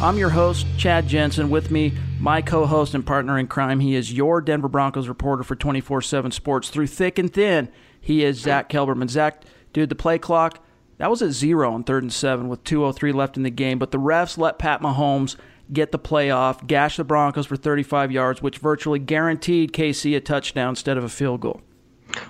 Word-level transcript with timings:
I'm 0.00 0.18
your 0.18 0.30
host, 0.30 0.66
Chad 0.76 1.08
Jensen. 1.08 1.48
With 1.48 1.70
me, 1.70 1.92
my 2.20 2.42
co 2.42 2.66
host 2.66 2.94
and 2.94 3.06
partner 3.06 3.38
in 3.38 3.46
crime. 3.46 3.80
He 3.80 3.94
is 3.94 4.12
your 4.12 4.40
Denver 4.40 4.68
Broncos 4.68 5.08
reporter 5.08 5.42
for 5.42 5.56
24 5.56 6.02
7 6.02 6.30
Sports. 6.30 6.68
Through 6.68 6.88
thick 6.88 7.18
and 7.18 7.32
thin, 7.32 7.70
he 8.00 8.22
is 8.22 8.38
Zach 8.38 8.68
Kelberman. 8.68 9.08
Zach, 9.08 9.44
dude, 9.72 9.88
the 9.88 9.94
play 9.94 10.18
clock, 10.18 10.62
that 10.98 11.10
was 11.10 11.22
at 11.22 11.30
zero 11.30 11.72
on 11.72 11.84
third 11.84 12.02
and 12.02 12.12
seven 12.12 12.48
with 12.48 12.64
2.03 12.64 13.14
left 13.14 13.36
in 13.36 13.42
the 13.42 13.50
game, 13.50 13.78
but 13.78 13.90
the 13.90 13.98
refs 13.98 14.36
let 14.36 14.58
Pat 14.58 14.80
Mahomes 14.80 15.36
get 15.72 15.90
the 15.90 15.98
play 15.98 16.30
off, 16.30 16.66
gash 16.66 16.96
the 16.96 17.04
Broncos 17.04 17.46
for 17.46 17.56
35 17.56 18.12
yards, 18.12 18.42
which 18.42 18.58
virtually 18.58 18.98
guaranteed 18.98 19.72
KC 19.72 20.16
a 20.16 20.20
touchdown 20.20 20.70
instead 20.70 20.98
of 20.98 21.04
a 21.04 21.08
field 21.08 21.40
goal. 21.40 21.62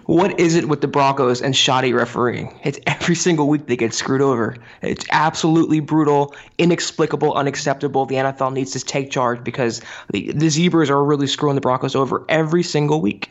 What 0.07 0.39
is 0.39 0.55
it 0.55 0.69
with 0.69 0.81
the 0.81 0.89
Broncos 0.89 1.41
and 1.41 1.57
shoddy 1.57 1.93
refereeing? 1.93 2.59
It's 2.65 2.79
every 2.87 3.15
single 3.15 3.49
week 3.49 3.67
they 3.67 3.77
get 3.77 3.95
screwed 3.95 4.21
over. 4.21 4.57
It's 4.83 5.07
absolutely 5.11 5.81
brutal, 5.81 6.35
inexplicable, 6.59 7.35
unacceptable. 7.35 8.07
The 8.07 8.17
NFL 8.17 8.53
needs 8.53 8.73
to 8.73 8.81
take 8.81 9.11
charge 9.11 9.43
because 9.45 9.81
the, 10.13 10.33
the 10.33 10.49
Zebras 10.49 10.91
are 10.91 11.03
really 11.05 11.27
screwing 11.27 11.55
the 11.55 11.61
Broncos 11.61 11.95
over 11.95 12.25
every 12.29 12.63
single 12.63 13.01
week. 13.01 13.31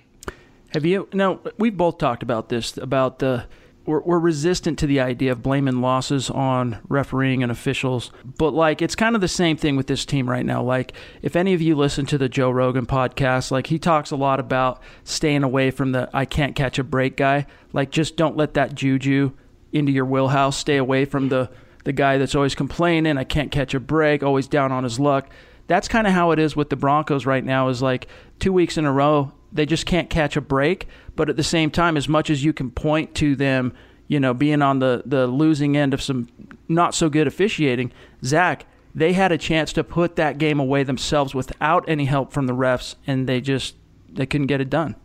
Have 0.74 0.86
you? 0.86 1.08
now? 1.14 1.40
we've 1.58 1.78
both 1.78 2.00
talked 2.00 2.24
about 2.24 2.50
this 2.50 2.78
about 2.78 3.20
the 3.20 3.46
we're, 3.86 4.02
we're 4.02 4.20
resistant 4.20 4.80
to 4.80 4.88
the 4.88 5.00
idea 5.00 5.32
of 5.32 5.44
blaming 5.44 5.82
losses 5.82 6.30
on 6.30 6.80
refereeing 6.88 7.44
and 7.44 7.52
officials. 7.52 8.12
But 8.24 8.54
like, 8.54 8.82
it's 8.82 8.96
kind 8.96 9.16
of 9.16 9.22
the 9.22 9.28
same 9.28 9.58
thing 9.58 9.76
with 9.76 9.88
this 9.88 10.06
team 10.06 10.30
right 10.30 10.46
now. 10.46 10.64
Like, 10.64 10.94
if 11.22 11.36
any 11.36 11.54
of 11.54 11.62
you 11.62 11.76
listen 11.76 12.06
to 12.08 12.18
the 12.18 12.30
Joe 12.30 12.50
Rogan 12.50 12.86
podcast, 12.86 13.52
like 13.52 13.68
he 13.68 13.80
talks 13.80 14.12
a 14.12 14.16
lot 14.16 14.40
about 14.40 14.82
staying 15.04 15.44
away 15.44 15.72
from 15.72 15.92
the 15.92 16.10
I 16.14 16.26
can't 16.26 16.56
catch 16.56 16.80
a 16.80 16.84
break 16.84 17.18
guy. 17.18 17.46
Like, 17.74 17.92
just 17.92 18.16
don't 18.16 18.38
let 18.38 18.54
that 18.54 18.76
juju 18.76 19.32
into 19.72 19.92
your 19.92 20.06
wheelhouse. 20.06 20.58
Stay 20.58 20.78
away 20.78 21.06
from 21.06 21.30
the 21.30 21.50
the 21.84 21.94
guy 21.94 22.18
that's 22.18 22.36
always 22.36 22.56
complaining. 22.56 23.18
I 23.18 23.26
can't 23.26 23.52
catch 23.52 23.74
a 23.74 23.80
break. 23.80 24.24
Always 24.24 24.48
down 24.48 24.72
on 24.72 24.86
his 24.86 25.00
luck. 25.00 25.30
That's 25.68 25.88
kind 25.88 26.08
of 26.08 26.14
how 26.14 26.32
it 26.32 26.40
is 26.40 26.56
with 26.56 26.70
the 26.70 26.76
Broncos 26.78 27.26
right 27.26 27.44
now. 27.44 27.68
Is 27.68 27.82
like 27.82 28.08
two 28.40 28.54
weeks 28.54 28.78
in 28.78 28.86
a 28.86 28.92
row 28.92 29.34
they 29.54 29.66
just 29.66 29.86
can't 29.86 30.10
catch 30.10 30.36
a 30.36 30.42
break. 30.42 30.88
But 31.16 31.30
at 31.30 31.38
the 31.38 31.44
same 31.44 31.70
time, 31.72 31.96
as 31.96 32.10
much 32.10 32.30
as 32.30 32.44
you 32.44 32.54
can 32.54 32.72
point 32.72 33.16
to 33.16 33.36
them, 33.36 33.74
you 34.08 34.20
know, 34.20 34.34
being 34.34 34.62
on 34.62 34.80
the, 34.80 35.04
the 35.06 35.28
losing 35.28 35.78
end 35.78 35.94
of 35.94 36.02
some 36.02 36.28
not 36.68 36.96
so 36.96 37.10
good 37.10 37.28
officiating, 37.28 37.92
Zach, 38.24 38.66
they 38.96 39.14
had 39.14 39.32
a 39.32 39.38
chance 39.38 39.74
to 39.74 39.84
put 39.84 40.16
that 40.16 40.38
game 40.38 40.60
away 40.60 40.84
themselves 40.84 41.34
without 41.34 41.88
any 41.88 42.06
help 42.06 42.32
from 42.32 42.48
the 42.48 42.54
refs, 42.54 42.96
and 43.08 43.28
they 43.28 43.42
just 43.42 43.76
they 44.12 44.26
couldn't 44.26 44.48
get 44.48 44.62
it 44.62 44.70
done. 44.70 44.96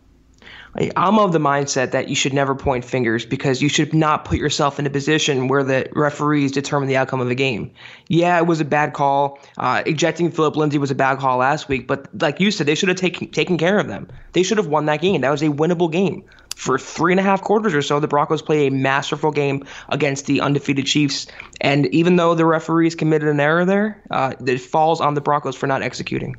I'm 0.95 1.17
of 1.17 1.31
the 1.31 1.39
mindset 1.39 1.91
that 1.91 2.09
you 2.09 2.15
should 2.15 2.33
never 2.33 2.53
point 2.53 2.85
fingers 2.85 3.25
because 3.25 3.61
you 3.61 3.69
should 3.69 3.93
not 3.93 4.25
put 4.25 4.37
yourself 4.37 4.79
in 4.79 4.85
a 4.85 4.89
position 4.89 5.47
where 5.47 5.63
the 5.63 5.89
referees 5.93 6.51
determine 6.51 6.87
the 6.87 6.97
outcome 6.97 7.21
of 7.21 7.29
a 7.29 7.35
game. 7.35 7.71
Yeah, 8.07 8.37
it 8.37 8.45
was 8.45 8.61
a 8.61 8.65
bad 8.65 8.93
call. 8.93 9.39
Uh, 9.57 9.83
ejecting 9.85 10.31
Phillip 10.31 10.55
Lindsay 10.55 10.77
was 10.77 10.91
a 10.91 10.95
bad 10.95 11.17
call 11.17 11.37
last 11.37 11.67
week, 11.67 11.87
but 11.87 12.07
like 12.21 12.39
you 12.39 12.51
said, 12.51 12.67
they 12.67 12.75
should 12.75 12.89
have 12.89 12.97
taken 12.97 13.29
taken 13.31 13.57
care 13.57 13.79
of 13.79 13.87
them. 13.87 14.07
They 14.33 14.43
should 14.43 14.57
have 14.57 14.67
won 14.67 14.85
that 14.85 15.01
game. 15.01 15.21
That 15.21 15.31
was 15.31 15.41
a 15.41 15.47
winnable 15.49 15.91
game. 15.91 16.23
For 16.55 16.77
three 16.77 17.13
and 17.13 17.21
a 17.21 17.23
half 17.23 17.41
quarters 17.41 17.73
or 17.73 17.81
so, 17.81 18.01
the 18.01 18.07
Broncos 18.07 18.41
played 18.41 18.71
a 18.71 18.75
masterful 18.75 19.31
game 19.31 19.65
against 19.87 20.25
the 20.25 20.41
undefeated 20.41 20.85
Chiefs. 20.85 21.25
And 21.61 21.85
even 21.87 22.17
though 22.17 22.35
the 22.35 22.45
referees 22.45 22.95
committed 22.95 23.29
an 23.29 23.39
error 23.39 23.63
there, 23.63 24.03
uh, 24.11 24.33
it 24.45 24.59
falls 24.59 24.99
on 24.99 25.13
the 25.13 25.21
Broncos 25.21 25.55
for 25.55 25.67
not 25.67 25.81
executing. 25.81 26.35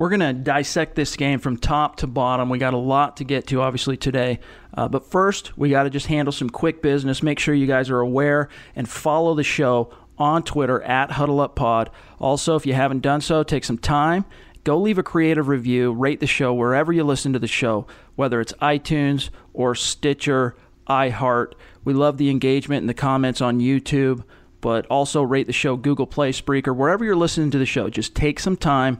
We're 0.00 0.08
going 0.08 0.20
to 0.20 0.32
dissect 0.32 0.94
this 0.94 1.14
game 1.14 1.40
from 1.40 1.58
top 1.58 1.96
to 1.96 2.06
bottom. 2.06 2.48
We 2.48 2.56
got 2.56 2.72
a 2.72 2.78
lot 2.78 3.18
to 3.18 3.24
get 3.24 3.48
to, 3.48 3.60
obviously, 3.60 3.98
today. 3.98 4.40
Uh, 4.72 4.88
but 4.88 5.04
first, 5.04 5.58
we 5.58 5.68
got 5.68 5.82
to 5.82 5.90
just 5.90 6.06
handle 6.06 6.32
some 6.32 6.48
quick 6.48 6.80
business. 6.80 7.22
Make 7.22 7.38
sure 7.38 7.54
you 7.54 7.66
guys 7.66 7.90
are 7.90 8.00
aware 8.00 8.48
and 8.74 8.88
follow 8.88 9.34
the 9.34 9.42
show 9.44 9.92
on 10.16 10.42
Twitter 10.42 10.80
at 10.80 11.10
HuddleUpPod. 11.10 11.88
Also, 12.18 12.56
if 12.56 12.64
you 12.64 12.72
haven't 12.72 13.00
done 13.00 13.20
so, 13.20 13.42
take 13.42 13.62
some 13.62 13.76
time. 13.76 14.24
Go 14.64 14.78
leave 14.78 14.96
a 14.96 15.02
creative 15.02 15.48
review, 15.48 15.92
rate 15.92 16.20
the 16.20 16.26
show 16.26 16.54
wherever 16.54 16.94
you 16.94 17.04
listen 17.04 17.34
to 17.34 17.38
the 17.38 17.46
show, 17.46 17.86
whether 18.16 18.40
it's 18.40 18.54
iTunes 18.54 19.28
or 19.52 19.74
Stitcher, 19.74 20.56
iHeart. 20.88 21.52
We 21.84 21.92
love 21.92 22.16
the 22.16 22.30
engagement 22.30 22.80
and 22.80 22.88
the 22.88 22.94
comments 22.94 23.42
on 23.42 23.60
YouTube, 23.60 24.24
but 24.62 24.86
also 24.86 25.20
rate 25.20 25.46
the 25.46 25.52
show 25.52 25.76
Google 25.76 26.06
Play, 26.06 26.32
Spreaker, 26.32 26.74
wherever 26.74 27.04
you're 27.04 27.16
listening 27.16 27.50
to 27.50 27.58
the 27.58 27.66
show. 27.66 27.90
Just 27.90 28.14
take 28.14 28.40
some 28.40 28.56
time 28.56 28.98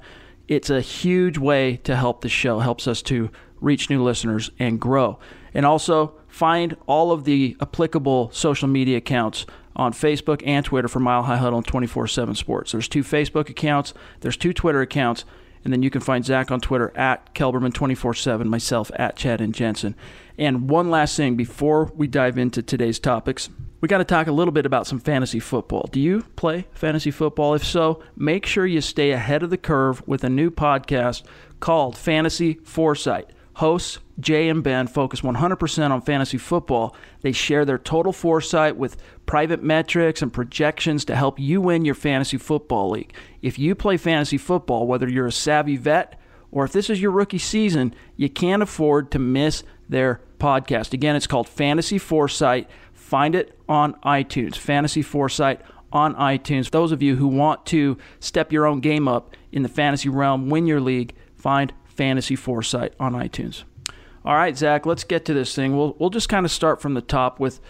it's 0.50 0.68
a 0.68 0.80
huge 0.80 1.38
way 1.38 1.76
to 1.84 1.94
help 1.94 2.22
the 2.22 2.28
show, 2.28 2.58
helps 2.58 2.88
us 2.88 3.02
to 3.02 3.30
reach 3.60 3.88
new 3.88 4.02
listeners 4.02 4.50
and 4.58 4.80
grow. 4.80 5.16
And 5.54 5.64
also 5.64 6.16
find 6.26 6.76
all 6.88 7.12
of 7.12 7.22
the 7.22 7.56
applicable 7.60 8.30
social 8.32 8.66
media 8.66 8.96
accounts 8.96 9.46
on 9.76 9.92
Facebook 9.92 10.42
and 10.44 10.64
Twitter 10.64 10.88
for 10.88 10.98
Mile 10.98 11.22
High 11.22 11.36
Huddle 11.36 11.58
and 11.58 11.66
24 11.66 12.08
7 12.08 12.34
Sports. 12.34 12.72
There's 12.72 12.88
two 12.88 13.04
Facebook 13.04 13.48
accounts, 13.48 13.94
there's 14.20 14.36
two 14.36 14.52
Twitter 14.52 14.80
accounts, 14.80 15.24
and 15.62 15.72
then 15.72 15.84
you 15.84 15.90
can 15.90 16.00
find 16.00 16.24
Zach 16.24 16.50
on 16.50 16.60
Twitter 16.60 16.92
at 16.96 17.32
Kelberman 17.32 17.72
24 17.72 18.14
7, 18.14 18.48
myself 18.48 18.90
at 18.96 19.14
Chad 19.14 19.40
and 19.40 19.54
Jensen. 19.54 19.94
And 20.36 20.68
one 20.68 20.90
last 20.90 21.16
thing 21.16 21.36
before 21.36 21.92
we 21.94 22.08
dive 22.08 22.38
into 22.38 22.60
today's 22.60 22.98
topics 22.98 23.50
we 23.80 23.88
got 23.88 23.98
to 23.98 24.04
talk 24.04 24.26
a 24.26 24.32
little 24.32 24.52
bit 24.52 24.66
about 24.66 24.86
some 24.86 24.98
fantasy 24.98 25.40
football. 25.40 25.88
Do 25.90 26.00
you 26.00 26.22
play 26.36 26.66
fantasy 26.72 27.10
football? 27.10 27.54
If 27.54 27.64
so, 27.64 28.02
make 28.16 28.46
sure 28.46 28.66
you 28.66 28.80
stay 28.80 29.12
ahead 29.12 29.42
of 29.42 29.50
the 29.50 29.56
curve 29.56 30.06
with 30.06 30.22
a 30.24 30.28
new 30.28 30.50
podcast 30.50 31.22
called 31.60 31.96
Fantasy 31.96 32.54
Foresight. 32.64 33.30
Hosts 33.54 33.98
Jay 34.18 34.48
and 34.48 34.62
Ben 34.62 34.86
focus 34.86 35.22
100% 35.22 35.90
on 35.90 36.02
fantasy 36.02 36.38
football. 36.38 36.94
They 37.22 37.32
share 37.32 37.64
their 37.64 37.78
total 37.78 38.12
foresight 38.12 38.76
with 38.76 38.96
private 39.26 39.62
metrics 39.62 40.22
and 40.22 40.32
projections 40.32 41.04
to 41.06 41.16
help 41.16 41.38
you 41.38 41.60
win 41.60 41.84
your 41.84 41.94
fantasy 41.94 42.36
football 42.36 42.90
league. 42.90 43.14
If 43.42 43.58
you 43.58 43.74
play 43.74 43.96
fantasy 43.96 44.38
football, 44.38 44.86
whether 44.86 45.08
you're 45.08 45.26
a 45.26 45.32
savvy 45.32 45.76
vet 45.76 46.20
or 46.52 46.64
if 46.64 46.72
this 46.72 46.90
is 46.90 47.00
your 47.00 47.12
rookie 47.12 47.38
season, 47.38 47.94
you 48.16 48.28
can't 48.28 48.62
afford 48.62 49.10
to 49.12 49.18
miss 49.18 49.62
their 49.88 50.20
podcast. 50.38 50.92
Again, 50.92 51.16
it's 51.16 51.26
called 51.26 51.48
Fantasy 51.48 51.98
Foresight. 51.98 52.68
Find 53.10 53.34
it 53.34 53.58
on 53.68 53.94
iTunes. 54.04 54.56
Fantasy 54.56 55.02
Foresight 55.02 55.62
on 55.92 56.14
iTunes. 56.14 56.70
Those 56.70 56.92
of 56.92 57.02
you 57.02 57.16
who 57.16 57.26
want 57.26 57.66
to 57.66 57.98
step 58.20 58.52
your 58.52 58.66
own 58.66 58.78
game 58.78 59.08
up 59.08 59.34
in 59.50 59.64
the 59.64 59.68
fantasy 59.68 60.08
realm, 60.08 60.48
win 60.48 60.68
your 60.68 60.80
league, 60.80 61.16
find 61.34 61.72
Fantasy 61.86 62.36
Foresight 62.36 62.94
on 63.00 63.14
iTunes. 63.14 63.64
All 64.24 64.34
right, 64.36 64.56
Zach, 64.56 64.86
let's 64.86 65.02
get 65.02 65.24
to 65.24 65.34
this 65.34 65.56
thing. 65.56 65.76
We'll, 65.76 65.96
we'll 65.98 66.10
just 66.10 66.28
kind 66.28 66.46
of 66.46 66.52
start 66.52 66.80
from 66.80 66.94
the 66.94 67.00
top 67.00 67.40
with 67.40 67.60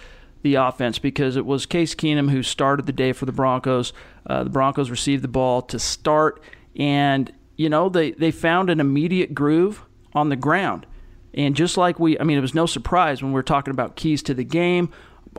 the 0.43 0.57
offense 0.57 0.99
because 0.99 1.37
it 1.37 1.47
was 1.47 1.65
Case 1.65 1.95
Keenum 1.95 2.31
who 2.31 2.43
started 2.43 2.85
the 2.85 2.93
day 2.93 3.13
for 3.15 3.25
the 3.25 3.33
Broncos. 3.33 3.95
Uh, 4.27 4.45
the 4.45 4.51
Broncos 4.51 4.91
received 4.91 5.25
the 5.25 5.29
ball 5.29 5.63
to 5.63 5.79
start, 5.79 6.43
and, 6.77 7.33
you 7.57 7.71
know, 7.71 7.89
they, 7.89 8.11
they 8.11 8.31
found 8.31 8.69
an 8.69 8.79
immediate 8.79 9.33
groove 9.33 9.87
on 10.13 10.29
the 10.29 10.37
ground. 10.37 10.85
And 11.33 11.57
just 11.57 11.79
like 11.79 11.99
we, 11.99 12.19
I 12.19 12.25
mean, 12.25 12.37
it 12.37 12.43
was 12.43 12.55
no 12.55 12.67
surprise 12.67 13.23
when 13.23 13.33
we 13.33 13.37
were 13.37 13.43
talking 13.43 13.71
about 13.71 13.97
keys 13.97 14.23
to 14.25 14.35
the 14.35 14.45
game. 14.45 14.91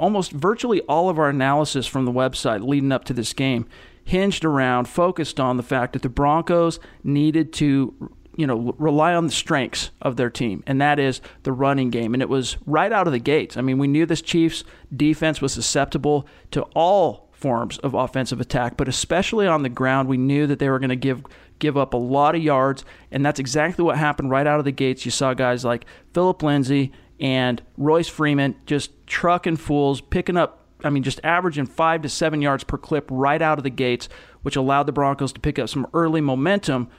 Almost 0.01 0.31
virtually 0.31 0.81
all 0.81 1.09
of 1.09 1.19
our 1.19 1.30
analysis 1.30 1.86
from 1.86 2.06
the 2.06 2.12
website 2.12 2.68
leading 2.68 2.92
up 2.92 3.06
to 3.06 3.13
this 3.13 3.33
game 3.33 3.68
hinged 4.03 4.44
around, 4.44 4.89
focused 4.89 5.39
on 5.39 5.57
the 5.57 5.63
fact 5.63 5.94
that 5.94 6.01
the 6.01 6.09
Broncos 6.09 6.80
needed 7.03 7.53
to 7.53 8.09
you 8.36 8.48
know 8.48 8.74
rely 8.77 9.13
on 9.13 9.27
the 9.27 9.31
strengths 9.31 9.92
of 10.01 10.15
their 10.15 10.30
team, 10.30 10.63
and 10.65 10.81
that 10.81 11.00
is 11.00 11.21
the 11.44 11.51
running 11.51 11.89
game. 11.89 12.13
And 12.13 12.24
it 12.24 12.30
was 12.30 12.57
right 12.65 12.92
out 12.92 13.07
of 13.07 13.13
the 13.13 13.19
gates. 13.19 13.57
I 13.57 13.62
mean, 13.62 13.77
we 13.77 13.88
knew 13.88 14.06
this 14.06 14.21
Chiefs 14.21 14.63
defense 14.95 15.42
was 15.42 15.53
susceptible 15.53 16.27
to 16.51 16.63
all 16.75 17.30
forms 17.31 17.77
of 17.80 17.94
offensive 17.94 18.39
attack, 18.42 18.77
but 18.77 18.88
especially 18.88 19.48
on 19.48 19.63
the 19.63 19.69
ground, 19.69 20.07
we 20.07 20.18
knew 20.18 20.48
that 20.48 20.59
they 20.59 20.69
were 20.69 20.80
going 20.80 20.89
to 20.89 20.95
give 20.95 21.24
give 21.59 21.77
up 21.77 21.94
a 21.94 21.98
lot 21.98 22.33
of 22.33 22.42
yards, 22.42 22.83
and 23.12 23.24
that's 23.25 23.39
exactly 23.39 23.86
what 23.86 23.98
happened 23.98 24.31
right 24.31 24.48
out 24.48 24.59
of 24.59 24.65
the 24.65 24.71
gates. 24.71 25.06
You 25.06 25.12
saw 25.12 25.33
guys 25.33 25.63
like 25.63 25.86
Phillip 26.13 26.42
Lindsay 26.42 26.92
and 27.22 27.62
Royce 27.78 28.08
Freeman 28.10 28.56
just 28.66 28.92
trucking 29.08 29.58
fools, 29.58 30.02
picking 30.02 30.36
up 30.36 30.58
I 30.84 30.90
mean, 30.90 31.04
just 31.04 31.20
averaging 31.24 31.68
five 31.68 32.02
to 32.02 32.10
seven 32.10 32.42
yards 32.42 32.64
per 32.64 32.76
clip 32.76 33.08
right 33.12 33.40
out 33.40 33.60
of 33.60 33.64
the 33.64 33.70
gates, 33.70 34.10
which 34.42 34.56
allowed 34.56 34.88
the 34.88 34.92
Broncos 34.92 35.32
to 35.34 35.40
pick 35.40 35.60
up 35.60 35.70
some 35.70 35.86
early 35.94 36.22
momentum. 36.22 36.90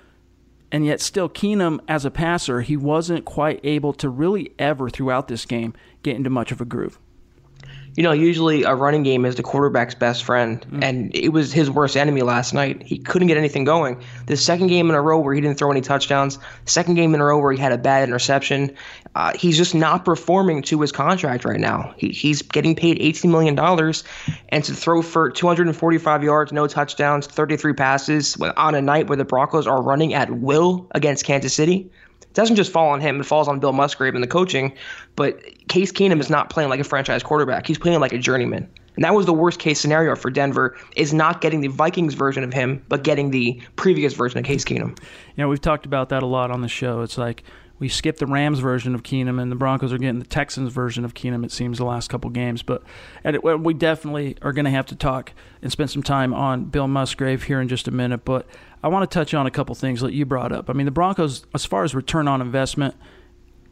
And 0.70 0.86
yet 0.86 1.00
still 1.00 1.28
Keenum 1.28 1.80
as 1.88 2.04
a 2.04 2.10
passer, 2.10 2.60
he 2.60 2.76
wasn't 2.76 3.24
quite 3.24 3.58
able 3.64 3.92
to 3.94 4.08
really 4.08 4.54
ever 4.56 4.88
throughout 4.88 5.26
this 5.26 5.44
game 5.44 5.74
get 6.04 6.14
into 6.14 6.30
much 6.30 6.52
of 6.52 6.60
a 6.60 6.64
groove 6.64 7.00
you 7.96 8.02
know, 8.02 8.12
usually 8.12 8.62
a 8.62 8.74
running 8.74 9.02
game 9.02 9.24
is 9.24 9.34
the 9.34 9.42
quarterback's 9.42 9.94
best 9.94 10.24
friend, 10.24 10.64
mm. 10.70 10.82
and 10.82 11.14
it 11.14 11.28
was 11.28 11.52
his 11.52 11.70
worst 11.70 11.96
enemy 11.96 12.22
last 12.22 12.54
night. 12.54 12.82
He 12.82 12.98
couldn't 12.98 13.28
get 13.28 13.36
anything 13.36 13.64
going. 13.64 14.00
The 14.26 14.36
second 14.36 14.68
game 14.68 14.88
in 14.88 14.96
a 14.96 15.02
row 15.02 15.18
where 15.18 15.34
he 15.34 15.40
didn't 15.40 15.58
throw 15.58 15.70
any 15.70 15.82
touchdowns, 15.82 16.38
second 16.64 16.94
game 16.94 17.14
in 17.14 17.20
a 17.20 17.24
row 17.24 17.38
where 17.38 17.52
he 17.52 17.58
had 17.58 17.72
a 17.72 17.78
bad 17.78 18.08
interception. 18.08 18.74
Uh, 19.14 19.32
he's 19.36 19.58
just 19.58 19.74
not 19.74 20.06
performing 20.06 20.62
to 20.62 20.80
his 20.80 20.90
contract 20.90 21.44
right 21.44 21.60
now. 21.60 21.94
He, 21.98 22.08
he's 22.08 22.40
getting 22.40 22.74
paid 22.74 22.98
$18 22.98 23.30
million, 23.30 23.58
and 24.48 24.64
to 24.64 24.74
throw 24.74 25.02
for 25.02 25.30
245 25.30 26.22
yards, 26.22 26.50
no 26.50 26.66
touchdowns, 26.66 27.26
33 27.26 27.74
passes 27.74 28.40
on 28.56 28.74
a 28.74 28.80
night 28.80 29.08
where 29.08 29.16
the 29.16 29.24
Broncos 29.24 29.66
are 29.66 29.82
running 29.82 30.14
at 30.14 30.30
will 30.30 30.86
against 30.92 31.26
Kansas 31.26 31.52
City 31.52 31.90
it 32.01 32.01
doesn't 32.34 32.56
just 32.56 32.72
fall 32.72 32.88
on 32.88 33.00
him, 33.00 33.20
it 33.20 33.24
falls 33.24 33.48
on 33.48 33.60
Bill 33.60 33.72
Musgrave 33.72 34.14
and 34.14 34.22
the 34.22 34.28
coaching. 34.28 34.74
But 35.16 35.40
Case 35.68 35.92
Keenum 35.92 36.20
is 36.20 36.30
not 36.30 36.50
playing 36.50 36.70
like 36.70 36.80
a 36.80 36.84
franchise 36.84 37.22
quarterback. 37.22 37.66
He's 37.66 37.78
playing 37.78 38.00
like 38.00 38.12
a 38.12 38.18
journeyman. 38.18 38.68
And 38.94 39.04
that 39.04 39.14
was 39.14 39.26
the 39.26 39.32
worst 39.32 39.58
case 39.58 39.80
scenario 39.80 40.14
for 40.16 40.30
Denver 40.30 40.76
is 40.96 41.14
not 41.14 41.40
getting 41.40 41.62
the 41.62 41.68
Vikings 41.68 42.14
version 42.14 42.44
of 42.44 42.52
him, 42.52 42.84
but 42.88 43.04
getting 43.04 43.30
the 43.30 43.60
previous 43.76 44.12
version 44.12 44.38
of 44.38 44.44
Case 44.44 44.64
Keenum. 44.64 44.98
Know, 45.36 45.48
we've 45.48 45.60
talked 45.60 45.86
about 45.86 46.10
that 46.10 46.22
a 46.22 46.26
lot 46.26 46.50
on 46.50 46.60
the 46.60 46.68
show. 46.68 47.00
It's 47.00 47.16
like 47.16 47.42
we 47.78 47.88
skipped 47.88 48.20
the 48.20 48.26
Rams 48.26 48.60
version 48.60 48.94
of 48.94 49.02
Keenum, 49.02 49.40
and 49.40 49.50
the 49.50 49.56
Broncos 49.56 49.92
are 49.92 49.98
getting 49.98 50.20
the 50.20 50.26
Texans 50.26 50.72
version 50.72 51.04
of 51.04 51.14
Keenum. 51.14 51.44
It 51.44 51.50
seems 51.50 51.78
the 51.78 51.84
last 51.84 52.10
couple 52.10 52.30
games, 52.30 52.62
but 52.62 52.82
it, 53.24 53.42
we 53.42 53.74
definitely 53.74 54.36
are 54.42 54.52
going 54.52 54.66
to 54.66 54.70
have 54.70 54.86
to 54.86 54.94
talk 54.94 55.32
and 55.62 55.72
spend 55.72 55.90
some 55.90 56.02
time 56.02 56.34
on 56.34 56.66
Bill 56.66 56.86
Musgrave 56.86 57.44
here 57.44 57.60
in 57.60 57.68
just 57.68 57.88
a 57.88 57.90
minute. 57.90 58.24
But 58.24 58.46
I 58.82 58.88
want 58.88 59.08
to 59.08 59.14
touch 59.14 59.32
on 59.34 59.46
a 59.46 59.50
couple 59.50 59.74
things 59.74 60.00
that 60.00 60.12
you 60.12 60.26
brought 60.26 60.52
up. 60.52 60.68
I 60.68 60.72
mean, 60.72 60.86
the 60.86 60.90
Broncos, 60.90 61.46
as 61.54 61.64
far 61.64 61.84
as 61.84 61.94
return 61.94 62.26
on 62.26 62.40
investment, 62.40 62.94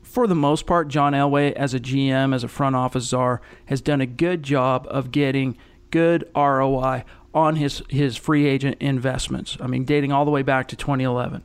for 0.03 0.27
the 0.27 0.35
most 0.35 0.67
part, 0.67 0.89
John 0.89 1.13
Elway, 1.13 1.53
as 1.53 1.75
a 1.75 1.81
GM, 1.81 2.35
as 2.35 2.45
a 2.45 2.49
front 2.49 2.77
office 2.77 3.05
czar, 3.05 3.41
has 3.67 3.81
done 3.81 4.01
a 4.01 4.07
good 4.07 4.43
job 4.43 4.87
of 4.91 5.11
getting 5.11 5.57
good 5.91 6.29
ROI 6.35 7.05
on 7.33 7.57
his 7.57 7.83
his 7.89 8.17
free 8.17 8.47
agent 8.47 8.77
investments. 8.81 9.57
I 9.61 9.67
mean, 9.67 9.85
dating 9.85 10.13
all 10.13 10.25
the 10.25 10.31
way 10.31 10.43
back 10.43 10.69
to 10.69 10.77
2011. 10.77 11.45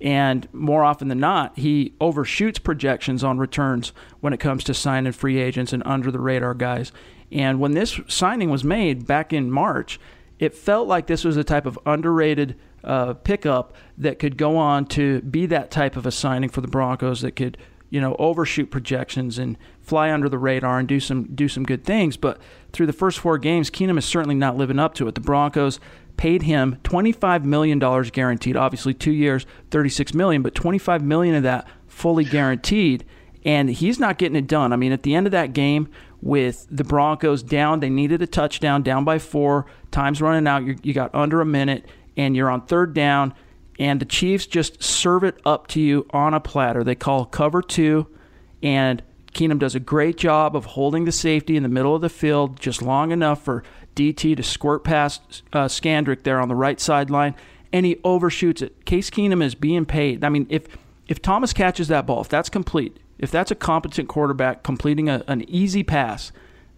And 0.00 0.46
more 0.52 0.84
often 0.84 1.08
than 1.08 1.20
not, 1.20 1.58
he 1.58 1.94
overshoots 2.00 2.58
projections 2.58 3.24
on 3.24 3.38
returns 3.38 3.92
when 4.20 4.32
it 4.32 4.40
comes 4.40 4.62
to 4.64 4.74
signing 4.74 5.12
free 5.12 5.38
agents 5.38 5.72
and 5.72 5.82
under 5.86 6.10
the 6.10 6.20
radar 6.20 6.54
guys. 6.54 6.92
And 7.32 7.60
when 7.60 7.72
this 7.72 7.98
signing 8.06 8.50
was 8.50 8.62
made 8.62 9.06
back 9.06 9.32
in 9.32 9.50
March, 9.50 9.98
it 10.38 10.54
felt 10.54 10.86
like 10.86 11.06
this 11.06 11.24
was 11.24 11.36
a 11.36 11.44
type 11.44 11.64
of 11.64 11.78
underrated 11.86 12.56
uh, 12.86 13.14
pickup 13.14 13.74
that 13.98 14.18
could 14.18 14.36
go 14.36 14.56
on 14.56 14.86
to 14.86 15.20
be 15.22 15.46
that 15.46 15.70
type 15.70 15.96
of 15.96 16.06
a 16.06 16.10
signing 16.10 16.48
for 16.48 16.60
the 16.60 16.68
Broncos 16.68 17.20
that 17.20 17.32
could, 17.32 17.58
you 17.90 18.00
know, 18.00 18.16
overshoot 18.18 18.70
projections 18.70 19.38
and 19.38 19.58
fly 19.80 20.10
under 20.10 20.28
the 20.28 20.38
radar 20.38 20.78
and 20.78 20.88
do 20.88 21.00
some 21.00 21.24
do 21.34 21.48
some 21.48 21.64
good 21.64 21.84
things. 21.84 22.16
But 22.16 22.38
through 22.72 22.86
the 22.86 22.92
first 22.92 23.18
four 23.18 23.38
games, 23.38 23.70
Keenum 23.70 23.98
is 23.98 24.04
certainly 24.04 24.34
not 24.34 24.56
living 24.56 24.78
up 24.78 24.94
to 24.94 25.08
it. 25.08 25.14
The 25.14 25.20
Broncos 25.20 25.80
paid 26.16 26.42
him 26.42 26.78
$25 26.82 27.44
million 27.44 27.78
guaranteed. 27.78 28.56
Obviously, 28.56 28.94
two 28.94 29.12
years, 29.12 29.46
36 29.70 30.14
million, 30.14 30.42
but 30.42 30.54
25 30.54 31.02
million 31.02 31.34
of 31.34 31.42
that 31.42 31.68
fully 31.86 32.24
guaranteed. 32.24 33.04
And 33.44 33.68
he's 33.70 34.00
not 34.00 34.18
getting 34.18 34.36
it 34.36 34.46
done. 34.46 34.72
I 34.72 34.76
mean, 34.76 34.92
at 34.92 35.02
the 35.02 35.14
end 35.14 35.26
of 35.26 35.32
that 35.32 35.52
game, 35.52 35.88
with 36.20 36.66
the 36.70 36.82
Broncos 36.82 37.42
down, 37.42 37.80
they 37.80 37.90
needed 37.90 38.22
a 38.22 38.26
touchdown, 38.26 38.82
down 38.82 39.04
by 39.04 39.18
four, 39.18 39.66
time's 39.90 40.20
running 40.20 40.46
out. 40.48 40.64
you 40.64 40.76
you 40.82 40.92
got 40.92 41.14
under 41.14 41.40
a 41.40 41.46
minute, 41.46 41.86
and 42.16 42.36
you're 42.36 42.50
on 42.50 42.66
third 42.66 42.94
down, 42.94 43.34
and 43.78 44.00
the 44.00 44.06
Chiefs 44.06 44.46
just 44.46 44.82
serve 44.82 45.24
it 45.24 45.40
up 45.44 45.66
to 45.68 45.80
you 45.80 46.06
on 46.10 46.34
a 46.34 46.40
platter. 46.40 46.82
They 46.82 46.94
call 46.94 47.24
cover 47.24 47.62
two, 47.62 48.06
and 48.62 49.02
Keenum 49.32 49.58
does 49.58 49.74
a 49.74 49.80
great 49.80 50.16
job 50.16 50.56
of 50.56 50.64
holding 50.64 51.04
the 51.04 51.12
safety 51.12 51.56
in 51.56 51.62
the 51.62 51.68
middle 51.68 51.94
of 51.94 52.00
the 52.00 52.08
field 52.08 52.58
just 52.58 52.80
long 52.80 53.12
enough 53.12 53.44
for 53.44 53.62
DT 53.94 54.36
to 54.36 54.42
squirt 54.42 54.82
past 54.82 55.42
uh, 55.52 55.66
Scandrick 55.66 56.22
there 56.22 56.40
on 56.40 56.48
the 56.48 56.54
right 56.54 56.80
sideline, 56.80 57.34
and 57.72 57.84
he 57.84 57.98
overshoots 58.04 58.62
it. 58.62 58.84
Case 58.86 59.10
Keenum 59.10 59.42
is 59.42 59.54
being 59.54 59.84
paid. 59.84 60.24
I 60.24 60.28
mean, 60.28 60.46
if 60.48 60.66
if 61.08 61.22
Thomas 61.22 61.52
catches 61.52 61.88
that 61.88 62.06
ball, 62.06 62.20
if 62.20 62.28
that's 62.28 62.48
complete, 62.48 62.98
if 63.18 63.30
that's 63.30 63.50
a 63.50 63.54
competent 63.54 64.08
quarterback 64.08 64.62
completing 64.62 65.08
a, 65.08 65.22
an 65.28 65.48
easy 65.48 65.82
pass, 65.82 66.32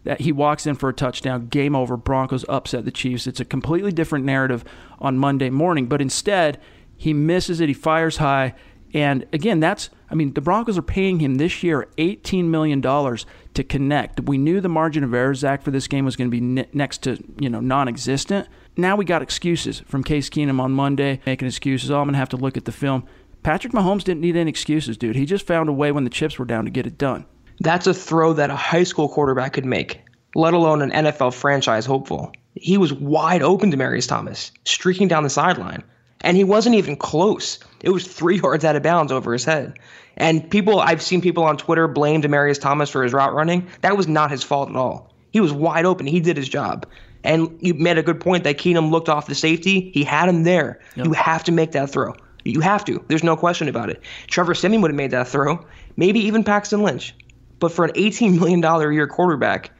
that 0.08 0.22
he 0.22 0.32
walks 0.32 0.66
in 0.66 0.74
for 0.74 0.88
a 0.88 0.94
touchdown, 0.94 1.48
game 1.48 1.76
over, 1.76 1.94
Broncos 1.94 2.42
upset 2.48 2.86
the 2.86 2.90
Chiefs. 2.90 3.26
It's 3.26 3.40
a 3.40 3.44
completely 3.44 3.92
different 3.92 4.24
narrative 4.24 4.64
on 4.98 5.18
Monday 5.18 5.50
morning, 5.50 5.84
but 5.84 6.00
instead 6.00 6.58
he 6.96 7.12
misses 7.12 7.60
it. 7.60 7.68
He 7.68 7.74
fires 7.74 8.16
high, 8.16 8.54
and 8.94 9.26
again, 9.34 9.60
that's 9.60 9.90
I 10.10 10.14
mean, 10.14 10.32
the 10.32 10.40
Broncos 10.40 10.78
are 10.78 10.82
paying 10.82 11.20
him 11.20 11.34
this 11.34 11.62
year 11.62 11.88
$18 11.98 12.44
million 12.44 12.80
to 12.80 13.64
connect. 13.64 14.20
We 14.20 14.38
knew 14.38 14.62
the 14.62 14.68
margin 14.70 15.04
of 15.04 15.12
error, 15.12 15.34
Zach, 15.34 15.60
for 15.60 15.70
this 15.70 15.86
game 15.86 16.06
was 16.06 16.16
going 16.16 16.30
to 16.30 16.34
be 16.34 16.40
ne- 16.40 16.68
next 16.72 17.02
to, 17.02 17.22
you 17.38 17.50
know, 17.50 17.60
non-existent. 17.60 18.48
Now 18.78 18.96
we 18.96 19.04
got 19.04 19.20
excuses 19.20 19.80
from 19.80 20.02
Case 20.02 20.30
Keenum 20.30 20.58
on 20.58 20.72
Monday, 20.72 21.20
making 21.26 21.48
excuses. 21.48 21.90
Oh, 21.90 21.98
I'm 21.98 22.06
going 22.06 22.14
to 22.14 22.18
have 22.18 22.30
to 22.30 22.38
look 22.38 22.56
at 22.56 22.64
the 22.64 22.72
film. 22.72 23.04
Patrick 23.42 23.74
Mahomes 23.74 24.02
didn't 24.02 24.22
need 24.22 24.36
any 24.36 24.48
excuses, 24.48 24.96
dude. 24.96 25.16
He 25.16 25.26
just 25.26 25.46
found 25.46 25.68
a 25.68 25.72
way 25.72 25.92
when 25.92 26.04
the 26.04 26.10
chips 26.10 26.38
were 26.38 26.46
down 26.46 26.64
to 26.64 26.70
get 26.70 26.86
it 26.86 26.96
done. 26.96 27.26
That's 27.60 27.86
a 27.86 27.94
throw 27.94 28.32
that 28.34 28.50
a 28.50 28.56
high 28.56 28.84
school 28.84 29.08
quarterback 29.08 29.54
could 29.54 29.64
make, 29.64 30.00
let 30.34 30.54
alone 30.54 30.82
an 30.82 30.90
NFL 30.90 31.34
franchise 31.34 31.86
hopeful. 31.86 32.32
He 32.54 32.78
was 32.78 32.92
wide 32.92 33.42
open 33.42 33.70
to 33.70 33.76
Marius 33.76 34.06
Thomas, 34.06 34.52
streaking 34.64 35.08
down 35.08 35.22
the 35.22 35.30
sideline 35.30 35.82
and 36.22 36.36
he 36.36 36.44
wasn't 36.44 36.74
even 36.74 36.96
close. 36.96 37.58
It 37.82 37.90
was 37.90 38.06
three 38.06 38.36
yards 38.42 38.64
out 38.64 38.76
of 38.76 38.82
bounds 38.82 39.12
over 39.12 39.32
his 39.32 39.44
head. 39.44 39.78
And 40.16 40.48
people, 40.50 40.80
I've 40.80 41.02
seen 41.02 41.20
people 41.20 41.44
on 41.44 41.56
Twitter 41.56 41.86
blame 41.86 42.22
Demaryius 42.22 42.60
Thomas 42.60 42.90
for 42.90 43.02
his 43.02 43.12
route 43.12 43.34
running. 43.34 43.68
That 43.82 43.96
was 43.96 44.08
not 44.08 44.30
his 44.30 44.42
fault 44.42 44.68
at 44.68 44.76
all. 44.76 45.14
He 45.30 45.40
was 45.40 45.52
wide 45.52 45.84
open. 45.84 46.06
He 46.06 46.20
did 46.20 46.36
his 46.36 46.48
job. 46.48 46.86
And 47.22 47.56
you 47.60 47.74
made 47.74 47.98
a 47.98 48.02
good 48.02 48.20
point 48.20 48.44
that 48.44 48.58
Keenum 48.58 48.90
looked 48.90 49.08
off 49.08 49.26
the 49.26 49.34
safety. 49.34 49.90
He 49.92 50.02
had 50.02 50.28
him 50.28 50.44
there. 50.44 50.80
Yep. 50.96 51.06
You 51.06 51.12
have 51.12 51.44
to 51.44 51.52
make 51.52 51.72
that 51.72 51.90
throw. 51.90 52.14
You 52.44 52.60
have 52.60 52.84
to. 52.86 53.04
There's 53.08 53.24
no 53.24 53.36
question 53.36 53.68
about 53.68 53.90
it. 53.90 54.02
Trevor 54.28 54.54
Siemian 54.54 54.80
would 54.82 54.90
have 54.90 54.96
made 54.96 55.10
that 55.10 55.28
throw. 55.28 55.64
Maybe 55.96 56.20
even 56.20 56.42
Paxton 56.42 56.82
Lynch. 56.82 57.14
But 57.58 57.72
for 57.72 57.84
an 57.84 57.92
$18 57.92 58.38
million 58.38 58.62
a 58.64 58.92
year 58.92 59.06
quarterback, 59.06 59.70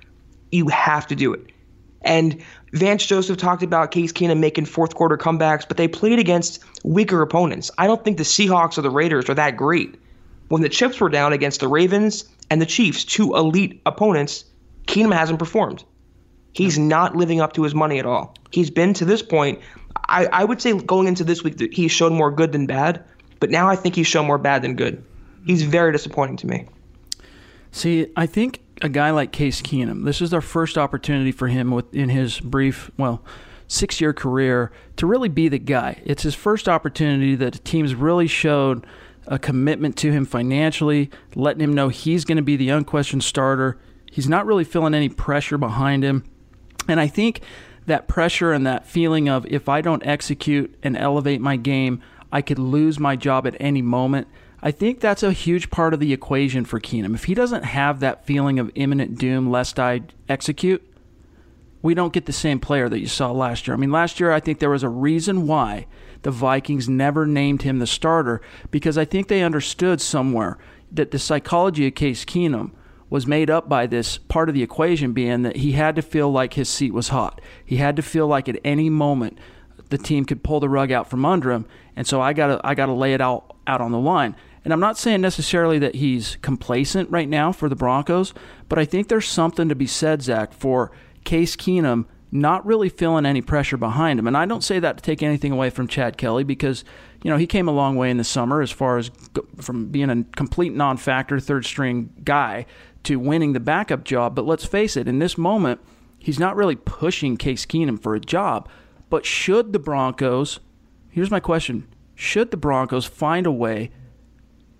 you 0.51 0.69
have 0.69 1.07
to 1.09 1.17
do 1.17 1.33
it. 1.33 1.47
And 2.03 2.43
Vance 2.73 3.05
Joseph 3.05 3.39
talked 3.39 3.63
about 3.63 3.91
Case 3.91 4.13
Keenum 4.13 4.39
making 4.39 4.67
fourth 4.67 4.95
quarter 4.95 5.17
comebacks, 5.17 5.67
but 5.67 5.77
they 5.77 5.89
played 5.89 6.19
against 6.19 6.63
weaker 6.85 7.23
opponents. 7.23 7.71
I 7.79 7.87
don't 7.87 8.03
think 8.05 8.19
the 8.19 8.25
Seahawks 8.25 8.79
or 8.79 8.83
the 8.83 8.91
Raiders 8.91 9.29
are 9.29 9.35
that 9.35 9.57
great. 9.57 9.97
When 10.49 10.63
the 10.63 10.69
chips 10.69 11.01
were 11.01 11.09
down 11.09 11.33
against 11.33 11.61
the 11.61 11.69
Ravens 11.69 12.25
and 12.51 12.61
the 12.61 12.67
Chiefs, 12.67 13.05
two 13.05 13.35
elite 13.35 13.81
opponents, 13.85 14.45
Keenum 14.87 15.13
hasn't 15.13 15.39
performed. 15.39 15.85
He's 16.53 16.79
not 16.79 17.15
living 17.15 17.41
up 17.41 17.53
to 17.55 17.63
his 17.63 17.75
money 17.75 17.99
at 17.99 18.07
all. 18.07 18.35
He's 18.51 18.71
been 18.71 18.95
to 18.95 19.05
this 19.05 19.23
point. 19.23 19.61
I, 20.09 20.27
I 20.27 20.45
would 20.45 20.63
say 20.63 20.73
going 20.79 21.07
into 21.07 21.25
this 21.25 21.45
week, 21.45 21.61
he's 21.73 21.93
shown 21.93 22.15
more 22.15 22.31
good 22.31 22.53
than 22.53 22.67
bad. 22.67 23.05
But 23.41 23.51
now 23.51 23.69
I 23.69 23.77
think 23.77 23.95
he's 23.95 24.07
shown 24.07 24.27
more 24.27 24.39
bad 24.39 24.63
than 24.63 24.75
good. 24.75 25.05
He's 25.47 25.63
very 25.63 25.93
disappointing 25.93 26.39
to 26.39 26.47
me. 26.47 26.67
See, 27.71 28.07
I 28.17 28.27
think 28.27 28.61
a 28.83 28.89
guy 28.89 29.11
like 29.11 29.33
Case 29.33 29.61
Keenum, 29.63 30.05
this 30.05 30.21
is 30.21 30.33
our 30.33 30.41
first 30.41 30.79
opportunity 30.79 31.33
for 31.33 31.49
him 31.49 31.71
within 31.71 32.09
his 32.09 32.41
brief, 32.41 32.91
well, 32.97 33.25
six 33.67 34.01
year 34.01 34.13
career 34.13 34.73
to 34.97 35.07
really 35.07 35.29
be 35.29 35.49
the 35.49 35.59
guy. 35.59 36.01
It's 36.05 36.23
his 36.23 36.35
first 36.35 36.69
opportunity 36.69 37.35
that 37.37 37.53
the 37.53 37.59
team's 37.59 37.95
really 37.95 38.27
showed 38.27 38.87
a 39.27 39.39
commitment 39.39 39.97
to 39.99 40.11
him 40.11 40.25
financially, 40.25 41.11
letting 41.35 41.61
him 41.61 41.75
know 41.75 41.89
he's 41.89 42.25
going 42.25 42.37
to 42.37 42.43
be 42.43 42.57
the 42.57 42.71
unquestioned 42.71 43.23
starter. 43.23 43.79
He's 44.11 44.29
not 44.29 44.47
really 44.47 44.65
feeling 44.65 44.95
any 44.95 45.11
pressure 45.11 45.59
behind 45.59 46.03
him. 46.03 46.25
And 46.89 46.99
I 46.99 47.09
think 47.09 47.43
that 47.87 48.09
pressure 48.09 48.53
and 48.53 48.67
that 48.67 48.87
feeling 48.87 49.29
of 49.29 49.45
if 49.47 49.69
I 49.69 49.83
don't 49.83 50.05
execute 50.07 50.75
and 50.83 50.97
elevate 50.97 51.43
my 51.43 51.57
game, 51.57 52.01
I 52.33 52.41
could 52.41 52.59
lose 52.59 52.99
my 52.99 53.17
job 53.17 53.47
at 53.47 53.57
any 53.61 53.83
moment. 53.83 54.29
I 54.61 54.71
think 54.71 55.01
that's 55.01 55.23
a 55.23 55.33
huge 55.33 55.71
part 55.71 55.95
of 55.95 56.01
the 56.01 56.13
equation 56.13 56.65
for 56.65 56.81
Keenum. 56.81 57.15
If 57.15 57.25
he 57.25 57.35
doesn't 57.35 57.65
have 57.65 58.01
that 58.01 58.27
feeling 58.27 58.59
of 58.59 58.73
imminent 58.75 59.19
doom 59.19 59.51
lest 59.51 59.79
I 59.79 60.03
execute, 60.29 60.83
we 61.81 61.95
don't 61.95 62.13
get 62.13 62.27
the 62.27 62.33
same 62.33 62.59
player 62.59 62.89
that 62.89 62.99
you 62.99 63.07
saw 63.07 63.31
last 63.31 63.67
year. 63.67 63.75
I 63.75 63.79
mean, 63.79 63.93
last 63.93 64.19
year 64.19 64.33
I 64.33 64.41
think 64.41 64.59
there 64.59 64.71
was 64.71 64.83
a 64.83 64.89
reason 64.89 65.47
why 65.47 65.87
the 66.23 66.33
Vikings 66.33 66.89
never 66.89 67.25
named 67.25 67.63
him 67.63 67.79
the 67.79 67.87
starter 67.87 68.41
because 68.71 68.99
I 68.99 69.05
think 69.05 69.29
they 69.29 69.43
understood 69.43 70.01
somewhere 70.01 70.59
that 70.91 71.13
the 71.13 71.19
psychology 71.19 71.87
of 71.87 71.95
Case 71.95 72.25
Keenum 72.25 72.73
was 73.11 73.27
made 73.27 73.49
up 73.49 73.69
by 73.69 73.87
this 73.87 74.19
part 74.19 74.49
of 74.49 74.55
the 74.55 74.63
equation 74.63 75.13
being 75.13 75.43
that 75.43 75.57
he 75.57 75.73
had 75.73 75.97
to 75.97 76.03
feel 76.03 76.31
like 76.31 76.55
his 76.55 76.69
seat 76.69 76.93
was 76.93 77.09
hot. 77.09 77.41
He 77.65 77.77
had 77.77 77.97
to 77.97 78.03
feel 78.03 78.27
like 78.27 78.49
at 78.49 78.61
any 78.65 78.91
moment 78.91 79.39
the 79.89 79.99
team 79.99 80.25
could 80.25 80.43
pull 80.43 80.61
the 80.61 80.69
rug 80.69 80.93
out 80.93 81.09
from 81.09 81.25
under 81.25 81.51
him, 81.53 81.65
and 81.97 82.07
so 82.07 82.21
I 82.21 82.33
got 82.33 82.49
to 82.49 82.61
I 82.65 82.75
got 82.75 82.87
to 82.87 82.93
lay 82.93 83.15
it 83.15 83.21
out 83.21 83.57
out 83.67 83.81
on 83.81 83.93
the 83.93 83.99
line. 83.99 84.37
And 84.69 84.73
I'm 84.75 84.81
not 84.81 84.99
saying 84.99 85.23
necessarily 85.23 85.79
that 85.79 85.95
he's 85.95 86.37
complacent 86.43 87.09
right 87.09 87.27
now 87.27 87.53
for 87.53 87.71
the 87.71 87.75
Broncos, 87.75 88.35
but 88.69 88.79
I 88.79 88.85
think 88.85 89.09
there's 89.09 89.27
something 89.27 89.71
to 89.71 89.75
be 89.75 89.87
said, 89.87 90.21
Zach, 90.21 90.53
for 90.53 90.93
Case 91.25 91.57
Keenum 91.57 92.05
not 92.31 92.67
really 92.67 92.91
feeling 92.91 93.25
any 93.25 93.41
pressure 93.41 93.79
behind 93.79 94.19
him. 94.19 94.27
And 94.27 94.37
I 94.37 94.45
don't 94.45 94.63
say 94.63 94.79
that 94.79 94.99
to 94.99 95.03
take 95.03 95.23
anything 95.23 95.53
away 95.53 95.71
from 95.71 95.89
Chad 95.89 96.19
Kelly 96.19 96.45
because, 96.45 96.85
you 97.25 97.31
know, 97.31 97.39
he 97.39 97.47
came 97.47 97.67
a 97.67 97.73
long 97.73 97.97
way 97.97 98.11
in 98.11 98.19
the 98.19 98.25
summer 98.25 98.61
as 98.61 98.71
far 98.71 98.99
as 98.99 99.11
from 99.57 99.87
being 99.87 100.11
a 100.11 100.25
complete 100.37 100.75
non 100.75 100.99
factor 100.99 101.41
third 101.41 101.65
string 101.65 102.13
guy 102.23 102.67
to 103.05 103.19
winning 103.19 103.55
the 103.55 103.61
backup 103.61 104.05
job. 104.05 104.35
But 104.35 104.45
let's 104.45 104.67
face 104.67 104.99
it, 104.99 105.09
in 105.09 105.19
this 105.19 105.39
moment, 105.39 105.81
he's 106.19 106.39
not 106.39 106.57
really 106.57 106.77
pushing 106.77 107.39
Case 107.39 107.65
Keenum 107.65 107.99
for 107.99 108.15
a 108.15 108.21
job. 108.21 108.69
But 109.09 109.25
should 109.25 109.73
the 109.73 109.79
Broncos, 109.79 110.61
here's 111.09 111.31
my 111.31 111.41
question 111.41 111.89
should 112.15 112.51
the 112.51 112.59
Broncos 112.59 113.07
find 113.07 113.47
a 113.47 113.51
way 113.51 113.93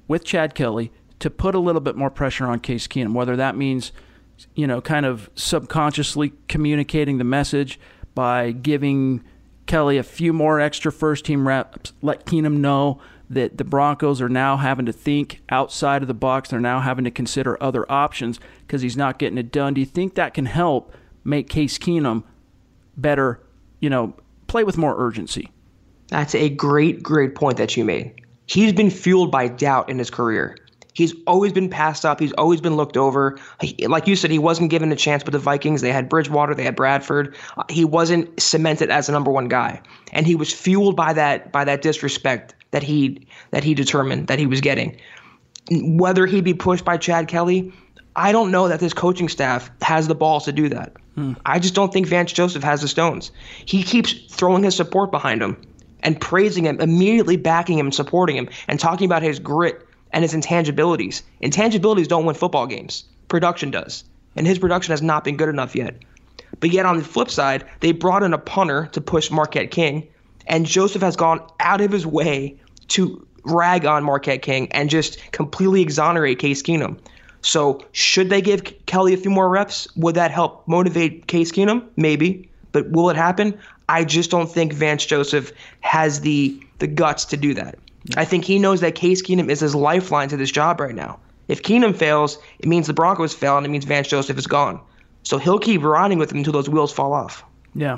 with 0.09 0.25
Chad 0.25 0.55
Kelly 0.55 0.91
to 1.21 1.31
put 1.31 1.55
a 1.55 1.59
little 1.59 1.81
bit 1.81 1.97
more 1.97 2.11
pressure 2.11 2.47
on 2.47 2.61
Case 2.61 2.89
Keenum, 2.89 3.13
whether 3.13 3.37
that 3.37 3.57
means, 3.57 3.93
you 4.55 4.67
know, 4.67 4.81
kind 4.81 5.07
of 5.07 5.31
subconsciously 5.35 6.33
communicating 6.49 7.19
the 7.19 7.25
message 7.25 7.79
by 8.15 8.51
giving 8.51 9.23
Kelly 9.67 9.99
a 9.99 10.03
few 10.03 10.33
more 10.33 10.59
extra 10.59 10.91
first 10.91 11.25
team 11.25 11.47
reps, 11.47 11.93
let 12.03 12.25
Keenum 12.25 12.57
know 12.57 13.01
that 13.31 13.59
the 13.59 13.65
Broncos 13.65 14.23
are 14.23 14.29
now 14.29 14.57
having 14.57 14.87
to 14.87 14.93
think 14.93 15.43
outside 15.51 16.03
of 16.03 16.09
the 16.09 16.15
box. 16.15 16.49
They're 16.49 16.61
now 16.61 16.81
having 16.81 17.05
to 17.05 17.11
consider 17.11 17.63
other 17.63 17.91
options 17.93 18.41
because 18.67 18.81
he's 18.81 18.97
not 18.97 19.19
getting 19.19 19.39
it 19.39 19.53
done. 19.53 19.75
Do 19.75 19.81
you 19.81 19.87
think 19.87 20.15
that 20.15 20.33
can 20.33 20.47
help 20.47 20.95
make 21.25 21.49
Case 21.49 21.77
Keenum 21.79 22.25
better, 22.97 23.41
you 23.81 23.91
know, 23.91 24.15
play 24.47 24.65
with 24.65 24.79
more 24.79 24.95
urgency? 24.99 25.51
That's 26.09 26.35
a 26.35 26.49
great, 26.49 27.03
great 27.03 27.35
point 27.35 27.59
that 27.59 27.77
you 27.77 27.85
made. 27.85 28.25
He's 28.49 28.73
been 28.73 28.91
fueled 28.91 29.31
by 29.31 29.49
doubt 29.49 29.91
in 29.91 29.99
his 29.99 30.11
career. 30.11 30.57
He's 30.95 31.15
always 31.29 31.53
been 31.53 31.71
passed 31.71 32.05
up. 32.05 32.19
He's 32.19 32.33
always 32.33 32.61
been 32.61 32.77
looked 32.77 32.97
over. 32.97 33.39
He, 33.61 33.87
like 33.87 34.09
you 34.09 34.17
said, 34.17 34.33
he 34.33 34.39
wasn't 34.39 34.71
given 34.71 34.91
a 34.91 34.97
chance 34.97 35.23
with 35.23 35.33
the 35.33 35.39
Vikings. 35.39 35.81
They 35.81 35.93
had 35.93 36.09
Bridgewater, 36.09 36.57
they 36.57 36.65
had 36.65 36.75
Bradford. 36.75 37.37
Uh, 37.57 37.63
he 37.69 37.85
wasn't 37.85 38.41
cemented 38.41 38.91
as 38.91 39.09
a 39.09 39.13
number 39.13 39.31
one 39.31 39.47
guy, 39.47 39.81
and 40.13 40.27
he 40.27 40.35
was 40.35 40.53
fueled 40.53 40.97
by 40.97 41.13
that 41.13 41.53
by 41.53 41.65
that 41.65 41.83
disrespect 41.83 42.55
that 42.73 42.83
he 42.83 43.29
that 43.53 43.63
he 43.63 43.75
determined 43.75 44.27
that 44.27 44.41
he 44.41 44.47
was 44.47 44.61
getting. 44.61 44.99
Whether 45.71 46.27
he 46.27 46.41
be 46.41 46.55
pushed 46.55 46.85
by 46.85 46.97
Chad 46.97 47.29
Kelly, 47.29 47.73
I 48.17 48.33
don't 48.33 48.51
know 48.51 48.67
that 48.67 48.81
this 48.81 48.95
coaching 48.95 49.29
staff 49.29 49.71
has 49.83 50.09
the 50.09 50.17
balls 50.17 50.47
to 50.47 50.53
do 50.53 50.69
that. 50.71 50.95
Hmm. 51.15 51.35
I 51.47 51.61
just 51.61 51.75
don't 51.75 51.93
think 51.93 52.09
Vance 52.09 52.33
Joseph 52.33 52.65
has 52.65 52.81
the 52.81 52.89
stones. 52.89 53.31
He 53.67 53.85
keeps 53.85 54.15
throwing 54.35 54.65
his 54.65 54.75
support 54.75 55.13
behind 55.13 55.43
him 55.43 55.59
and 56.03 56.21
praising 56.21 56.65
him, 56.65 56.81
immediately 56.81 57.37
backing 57.37 57.79
him 57.79 57.93
supporting 57.93 58.37
him, 58.37 58.49
and 58.67 58.79
talking 58.79 59.05
about 59.05 59.23
his 59.23 59.39
grit 59.39 59.87
and 60.13 60.23
his 60.23 60.35
intangibilities. 60.35 61.23
Intangibilities 61.41 62.09
don't 62.09 62.25
win 62.25 62.35
football 62.35 62.67
games. 62.67 63.05
Production 63.29 63.71
does. 63.71 64.05
And 64.37 64.47
his 64.47 64.59
production 64.59 64.93
has 64.93 65.03
not 65.03 65.25
been 65.25 65.37
good 65.37 65.49
enough 65.49 65.75
yet. 65.75 65.97
But 66.61 66.71
yet 66.71 66.87
on 66.87 66.99
the 66.99 67.05
flip 67.05 67.31
side, 67.31 67.65
they 67.81 67.93
brought 67.93 68.23
in 68.23 68.33
a 68.33 68.39
punter 68.39 68.87
to 68.93 69.01
push 69.01 69.31
Marquette 69.31 69.71
King, 69.71 70.09
and 70.47 70.65
Joseph 70.65 71.03
has 71.03 71.17
gone 71.17 71.47
out 71.61 71.81
of 71.81 71.93
his 71.93 72.07
way 72.07 72.59
to 72.89 73.27
rag 73.45 73.85
on 73.85 74.05
Marquette 74.05 74.43
King 74.43 74.71
and 74.73 74.91
just 74.91 75.21
completely 75.33 75.83
exonerate 75.83 76.39
Case 76.39 76.63
Keenum. 76.63 76.99
So 77.43 77.85
should 77.93 78.31
they 78.31 78.41
give 78.41 78.65
Kelly 78.87 79.15
a 79.15 79.17
few 79.17 79.31
more 79.31 79.49
reps? 79.49 79.95
Would 79.97 80.17
that 80.17 80.31
help 80.31 80.67
motivate 80.67 81.27
Case 81.27 81.53
Keenum? 81.53 81.87
Maybe. 81.97 82.51
But 82.73 82.91
will 82.91 83.11
it 83.11 83.17
happen? 83.17 83.59
I 83.89 84.05
just 84.05 84.31
don't 84.31 84.51
think 84.51 84.73
Vance 84.73 85.07
Joseph 85.07 85.53
has 85.81 86.21
the 86.21 86.61
the 86.79 86.87
guts 86.87 87.25
to 87.27 87.37
do 87.37 87.55
that. 87.55 87.79
I 88.17 88.25
think 88.25 88.45
he 88.45 88.59
knows 88.59 88.81
that 88.81 88.95
Case 88.95 89.23
Keenum 89.23 89.51
is 89.51 89.61
his 89.61 89.75
lifeline 89.75 90.29
to 90.29 90.37
this 90.37 90.51
job 90.51 90.81
right 90.81 90.95
now. 90.95 91.19
If 91.49 91.63
Keenum 91.63 91.97
fails, 91.97 92.39
it 92.59 92.69
means 92.69 92.87
the 92.87 92.93
Broncos 92.93 93.35
fail, 93.35 93.57
and 93.57 93.67
it 93.67 93.71
means 93.71 93.85
Vance 93.85 94.09
Joseph 94.09 94.39
is 94.39 94.47
gone. 94.47 94.81
So 95.23 95.39
he'll 95.39 95.59
keep 95.59 95.83
riding 95.83 96.19
with 96.19 96.31
him 96.31 96.39
until 96.39 96.53
those 96.53 96.69
wheels 96.69 96.93
fall 96.93 97.13
off. 97.13 97.45
Yeah. 97.75 97.97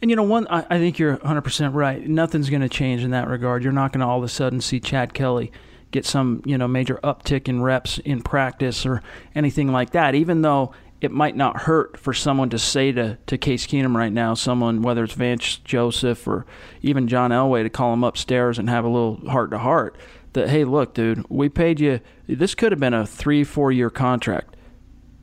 And 0.00 0.10
you 0.10 0.16
know, 0.16 0.22
one, 0.22 0.46
I, 0.48 0.64
I 0.70 0.78
think 0.78 0.98
you're 0.98 1.16
100% 1.18 1.74
right. 1.74 2.06
Nothing's 2.06 2.50
going 2.50 2.62
to 2.62 2.68
change 2.68 3.02
in 3.02 3.10
that 3.10 3.28
regard. 3.28 3.62
You're 3.62 3.72
not 3.72 3.92
going 3.92 4.00
to 4.00 4.06
all 4.06 4.18
of 4.18 4.24
a 4.24 4.28
sudden 4.28 4.60
see 4.60 4.80
Chad 4.80 5.14
Kelly 5.14 5.52
get 5.90 6.04
some, 6.04 6.42
you 6.44 6.58
know, 6.58 6.68
major 6.68 7.00
uptick 7.02 7.48
in 7.48 7.62
reps 7.62 7.98
in 7.98 8.22
practice 8.22 8.84
or 8.84 9.02
anything 9.34 9.68
like 9.72 9.90
that, 9.90 10.14
even 10.14 10.42
though 10.42 10.72
it 11.00 11.12
might 11.12 11.36
not 11.36 11.62
hurt 11.62 11.96
for 11.96 12.12
someone 12.12 12.50
to 12.50 12.58
say 12.58 12.90
to, 12.92 13.18
to 13.26 13.38
Case 13.38 13.66
Keenum 13.66 13.94
right 13.94 14.12
now, 14.12 14.34
someone, 14.34 14.82
whether 14.82 15.04
it's 15.04 15.14
Vance 15.14 15.58
Joseph 15.58 16.26
or 16.26 16.44
even 16.82 17.06
John 17.06 17.30
Elway, 17.30 17.62
to 17.62 17.70
call 17.70 17.92
him 17.92 18.02
upstairs 18.02 18.58
and 18.58 18.68
have 18.68 18.84
a 18.84 18.88
little 18.88 19.16
heart 19.30 19.50
to 19.50 19.58
heart 19.58 19.96
that, 20.32 20.48
hey, 20.48 20.64
look, 20.64 20.94
dude, 20.94 21.24
we 21.28 21.48
paid 21.48 21.78
you, 21.78 22.00
this 22.26 22.54
could 22.54 22.72
have 22.72 22.80
been 22.80 22.94
a 22.94 23.06
three, 23.06 23.44
four 23.44 23.70
year 23.70 23.90
contract. 23.90 24.56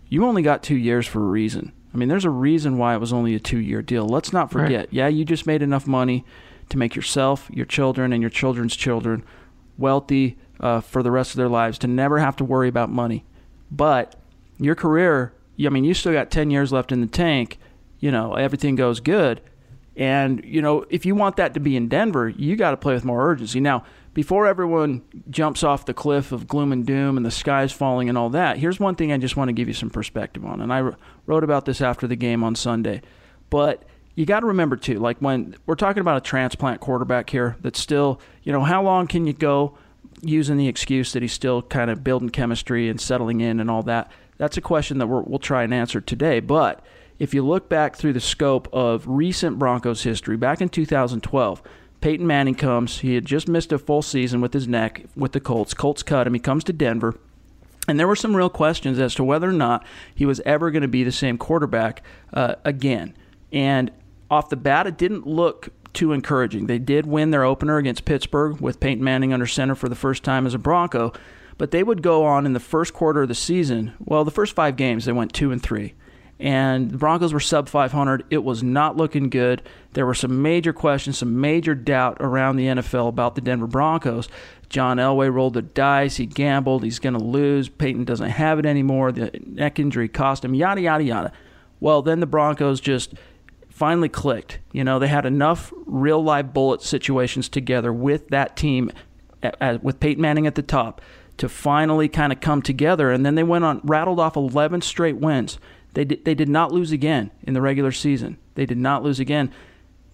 You 0.08 0.26
only 0.26 0.42
got 0.42 0.64
two 0.64 0.78
years 0.78 1.06
for 1.06 1.22
a 1.22 1.28
reason. 1.28 1.74
I 1.94 1.98
mean, 1.98 2.10
there's 2.10 2.26
a 2.26 2.30
reason 2.30 2.78
why 2.78 2.94
it 2.96 3.00
was 3.00 3.14
only 3.14 3.36
a 3.36 3.40
two 3.40 3.60
year 3.60 3.82
deal. 3.82 4.06
Let's 4.06 4.32
not 4.32 4.52
forget, 4.52 4.80
right. 4.80 4.94
yeah, 4.94 5.08
you 5.08 5.26
just 5.26 5.48
made 5.48 5.62
enough 5.62 5.88
money 5.88 6.26
to 6.70 6.78
make 6.78 6.96
yourself, 6.96 7.50
your 7.54 7.66
children, 7.66 8.14
and 8.14 8.22
your 8.22 8.30
children's 8.30 8.76
children 8.76 9.24
wealthy 9.78 10.38
uh, 10.60 10.80
for 10.80 11.04
the 11.04 11.12
rest 11.12 11.32
of 11.32 11.38
their 11.38 11.50
lives, 11.50 11.78
to 11.80 11.88
never 11.88 12.20
have 12.20 12.36
to 12.38 12.46
worry 12.46 12.70
about 12.70 12.90
money. 12.90 13.26
But 13.70 14.16
your 14.58 14.76
career 14.76 15.34
I 15.58 15.70
mean, 15.70 15.84
you 15.84 15.94
still 15.94 16.14
got 16.14 16.32
10 16.32 16.52
years 16.52 16.72
left 16.72 16.92
in 16.92 17.02
the 17.02 17.08
tank. 17.08 17.58
You 18.00 18.12
know, 18.12 18.34
everything 18.34 18.76
goes 18.76 19.00
good. 19.00 19.42
And, 19.98 20.44
you 20.44 20.62
know, 20.62 20.86
if 20.90 21.06
you 21.06 21.16
want 21.16 21.38
that 21.38 21.54
to 21.54 21.60
be 21.60 21.78
in 21.78 21.88
Denver, 21.88 22.28
you 22.28 22.56
got 22.56 22.72
to 22.72 22.78
play 22.78 22.94
with 22.94 23.06
more 23.06 23.30
urgency. 23.30 23.62
Now, 23.62 23.86
before 24.14 24.46
everyone 24.46 25.04
jumps 25.30 25.64
off 25.64 25.86
the 25.86 25.94
cliff 25.94 26.32
of 26.32 26.48
gloom 26.48 26.72
and 26.72 26.86
doom 26.86 27.18
and 27.18 27.26
the 27.26 27.32
sky's 27.32 27.72
falling 27.72 28.10
and 28.10 28.18
all 28.18 28.30
that, 28.32 28.58
here's 28.58 28.80
one 28.80 28.96
thing 28.96 29.14
I 29.14 29.18
just 29.18 29.38
want 29.38 29.50
to 29.50 29.54
give 29.54 29.68
you 29.68 29.74
some 29.74 29.90
perspective 29.90 30.46
on. 30.46 30.62
And 30.62 30.74
I 30.74 30.92
wrote 31.26 31.44
about 31.44 31.66
this 31.66 31.80
after 31.80 32.08
the 32.08 32.16
game 32.18 32.44
on 32.44 32.56
Sunday. 32.56 33.02
But 33.50 33.84
you 34.16 34.26
got 34.26 34.42
to 34.42 34.48
remember, 34.48 34.76
too, 34.76 35.00
like 35.00 35.20
when 35.20 35.56
we're 35.66 35.76
talking 35.76 36.02
about 36.02 36.18
a 36.18 36.22
transplant 36.22 36.82
quarterback 36.82 37.30
here 37.30 37.56
that's 37.62 37.80
still, 37.80 38.20
you 38.44 38.52
know, 38.52 38.64
how 38.64 38.84
long 38.84 39.08
can 39.08 39.26
you 39.26 39.34
go 39.34 39.78
using 40.22 40.58
the 40.58 40.68
excuse 40.68 41.14
that 41.14 41.22
he's 41.22 41.34
still 41.34 41.62
kind 41.62 41.90
of 41.90 42.04
building 42.04 42.30
chemistry 42.30 42.90
and 42.90 43.00
settling 43.00 43.40
in 43.40 43.62
and 43.62 43.72
all 43.72 43.84
that? 43.84 44.12
That's 44.38 44.58
a 44.58 44.62
question 44.62 44.98
that 44.98 45.08
we 45.08 45.22
will 45.22 45.40
try 45.40 45.64
and 45.64 45.74
answer 45.74 46.02
today. 46.02 46.40
But 46.40 46.84
if 47.20 47.34
you 47.34 47.46
look 47.46 47.70
back 47.70 47.96
through 47.96 48.14
the 48.14 48.20
scope 48.20 48.68
of 48.74 49.08
recent 49.08 49.58
Broncos 49.58 50.04
history, 50.04 50.38
back 50.38 50.62
in 50.62 50.70
2012, 50.70 51.62
Peyton 52.02 52.28
Manning 52.28 52.56
comes. 52.56 53.00
He 53.00 53.16
had 53.16 53.26
just 53.26 53.48
missed 53.48 53.72
a 53.72 53.80
full 53.80 54.02
season 54.02 54.42
with 54.42 54.54
his 54.54 54.68
neck 54.68 55.06
with 55.16 55.32
the 55.32 55.40
Colts. 55.40 55.74
Colts 55.74 56.04
cut 56.04 56.28
him. 56.28 56.34
He 56.34 56.40
comes 56.40 56.64
to 56.66 56.74
Denver. 56.74 57.18
And 57.88 58.00
there 58.00 58.08
were 58.08 58.16
some 58.16 58.36
real 58.36 58.50
questions 58.50 59.00
as 59.00 59.16
to 59.16 59.24
whether 59.24 59.50
or 59.50 59.54
not 59.54 59.86
he 60.14 60.26
was 60.26 60.40
ever 60.42 60.72
going 60.72 60.82
to 60.82 60.88
be 60.88 61.04
the 61.04 61.12
same 61.12 61.38
quarterback 61.38 62.04
uh, 62.34 62.56
again. 62.64 63.16
And 63.52 63.92
off 64.30 64.50
the 64.50 64.56
bat, 64.56 64.88
it 64.88 64.98
didn't 64.98 65.26
look 65.26 65.70
too 65.94 66.12
encouraging. 66.12 66.68
They 66.68 66.80
did 66.80 67.06
win 67.06 67.32
their 67.32 67.44
opener 67.44 67.78
against 67.78 68.06
Pittsburgh 68.06 68.60
with 68.60 68.80
Peyton 68.80 69.04
Manning 69.04 69.34
under 69.34 69.48
center 69.48 69.76
for 69.76 69.88
the 69.88 69.96
first 69.96 70.24
time 70.24 70.46
as 70.46 70.54
a 70.54 70.60
Bronco. 70.60 71.14
But 71.58 71.72
they 71.72 71.84
would 71.84 72.02
go 72.02 72.26
on 72.26 72.46
in 72.46 72.54
the 72.54 72.60
first 72.60 72.94
quarter 72.94 73.22
of 73.22 73.30
the 73.30 73.36
season. 73.36 73.94
Well, 74.00 74.26
the 74.26 74.32
first 74.32 74.54
five 74.54 74.76
games 74.76 75.06
they 75.06 75.12
went 75.14 75.34
two 75.34 75.52
and 75.52 75.62
three, 75.64 75.94
and 76.40 76.92
the 76.92 76.98
Broncos 76.98 77.32
were 77.32 77.40
sub 77.40 77.70
500. 77.70 78.26
It 78.30 78.44
was 78.44 78.62
not 78.62 78.98
looking 78.98 79.30
good. 79.30 79.62
There 79.94 80.06
were 80.06 80.14
some 80.14 80.42
major 80.42 80.74
questions, 80.74 81.18
some 81.18 81.40
major 81.40 81.74
doubt 81.74 82.18
around 82.20 82.58
the 82.58 82.66
NFL 82.66 83.08
about 83.08 83.36
the 83.36 83.42
Denver 83.42 83.68
Broncos. 83.68 84.28
John 84.68 84.98
Elway 84.98 85.34
rolled 85.34 85.54
the 85.54 85.62
dice. 85.62 86.18
He 86.18 86.26
gambled. 86.26 86.84
He's 86.84 87.00
going 87.00 87.18
to 87.18 87.24
lose. 87.24 87.70
Peyton 87.70 88.04
doesn't 88.04 88.32
have 88.32 88.60
it 88.60 88.66
anymore. 88.66 89.14
The 89.14 89.32
neck 89.46 89.80
injury 89.80 90.10
cost 90.10 90.44
him, 90.44 90.54
yada, 90.54 90.82
yada, 90.82 91.04
yada. 91.04 91.32
Well, 91.80 92.02
then 92.02 92.20
the 92.20 92.26
Broncos 92.26 92.82
just 92.82 93.14
finally 93.70 94.10
clicked. 94.10 94.60
You 94.72 94.84
know, 94.84 95.00
they 95.00 95.08
had 95.08 95.26
enough 95.26 95.72
real 95.86 96.22
live 96.22 96.54
bullet 96.54 96.82
situations 96.82 97.48
together 97.48 97.94
with 97.94 98.28
that 98.30 98.58
team, 98.58 98.92
with 99.82 100.00
Peyton 100.00 100.22
Manning 100.22 100.48
at 100.48 100.56
the 100.56 100.62
top, 100.62 101.02
to 101.38 101.50
finally 101.50 102.08
kind 102.08 102.32
of 102.32 102.40
come 102.40 102.62
together. 102.62 103.12
And 103.12 103.26
then 103.26 103.36
they 103.36 103.44
went 103.44 103.66
on, 103.66 103.82
rattled 103.84 104.20
off 104.20 104.36
11 104.36 104.82
straight 104.82 105.18
wins. 105.18 105.60
They 105.94 106.06
did, 106.06 106.26
they 106.26 106.36
did 106.36 106.50
not 106.50 106.72
lose 106.72 106.92
again 106.92 107.32
in 107.44 107.54
the 107.54 107.62
regular 107.62 107.92
season. 107.92 108.38
They 108.56 108.66
did 108.66 108.78
not 108.78 109.04
lose 109.04 109.20
again. 109.20 109.52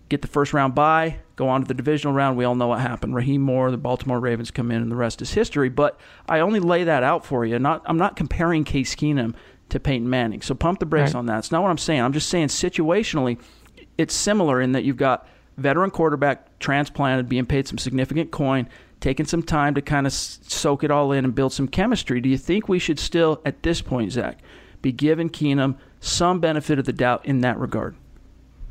Get 0.09 0.21
the 0.21 0.27
first 0.27 0.53
round 0.53 0.75
bye, 0.75 1.19
go 1.37 1.47
on 1.47 1.61
to 1.61 1.67
the 1.67 1.73
divisional 1.73 2.13
round. 2.13 2.37
We 2.37 2.43
all 2.43 2.55
know 2.55 2.67
what 2.67 2.81
happened. 2.81 3.15
Rahim 3.15 3.41
Moore, 3.41 3.71
the 3.71 3.77
Baltimore 3.77 4.19
Ravens 4.19 4.51
come 4.51 4.69
in, 4.69 4.81
and 4.81 4.91
the 4.91 4.95
rest 4.95 5.21
is 5.21 5.31
history. 5.31 5.69
But 5.69 5.99
I 6.27 6.41
only 6.41 6.59
lay 6.59 6.83
that 6.83 7.03
out 7.03 7.25
for 7.25 7.45
you. 7.45 7.57
Not, 7.59 7.81
I'm 7.85 7.97
not 7.97 8.17
comparing 8.17 8.65
Case 8.65 8.93
Keenum 8.93 9.35
to 9.69 9.79
Peyton 9.79 10.09
Manning. 10.09 10.41
So 10.41 10.53
pump 10.53 10.79
the 10.79 10.85
brakes 10.85 11.13
right. 11.13 11.19
on 11.19 11.27
that. 11.27 11.39
It's 11.39 11.51
not 11.51 11.63
what 11.63 11.69
I'm 11.69 11.77
saying. 11.77 12.01
I'm 12.01 12.13
just 12.13 12.27
saying 12.27 12.49
situationally, 12.49 13.39
it's 13.97 14.13
similar 14.13 14.59
in 14.59 14.73
that 14.73 14.83
you've 14.83 14.97
got 14.97 15.27
veteran 15.57 15.91
quarterback 15.91 16.59
transplanted, 16.59 17.29
being 17.29 17.45
paid 17.45 17.67
some 17.67 17.77
significant 17.77 18.31
coin, 18.31 18.67
taking 19.01 19.25
some 19.25 19.43
time 19.43 19.75
to 19.75 19.81
kind 19.81 20.07
of 20.07 20.13
soak 20.13 20.83
it 20.83 20.91
all 20.91 21.11
in 21.11 21.25
and 21.25 21.35
build 21.35 21.51
some 21.51 21.67
chemistry. 21.67 22.21
Do 22.21 22.29
you 22.29 22.37
think 22.37 22.69
we 22.69 22.79
should 22.79 22.99
still, 22.99 23.41
at 23.45 23.63
this 23.63 23.81
point, 23.81 24.13
Zach, 24.13 24.39
be 24.81 24.91
giving 24.91 25.29
Keenum 25.29 25.75
some 25.99 26.39
benefit 26.39 26.79
of 26.79 26.85
the 26.85 26.93
doubt 26.93 27.25
in 27.25 27.41
that 27.41 27.59
regard. 27.59 27.95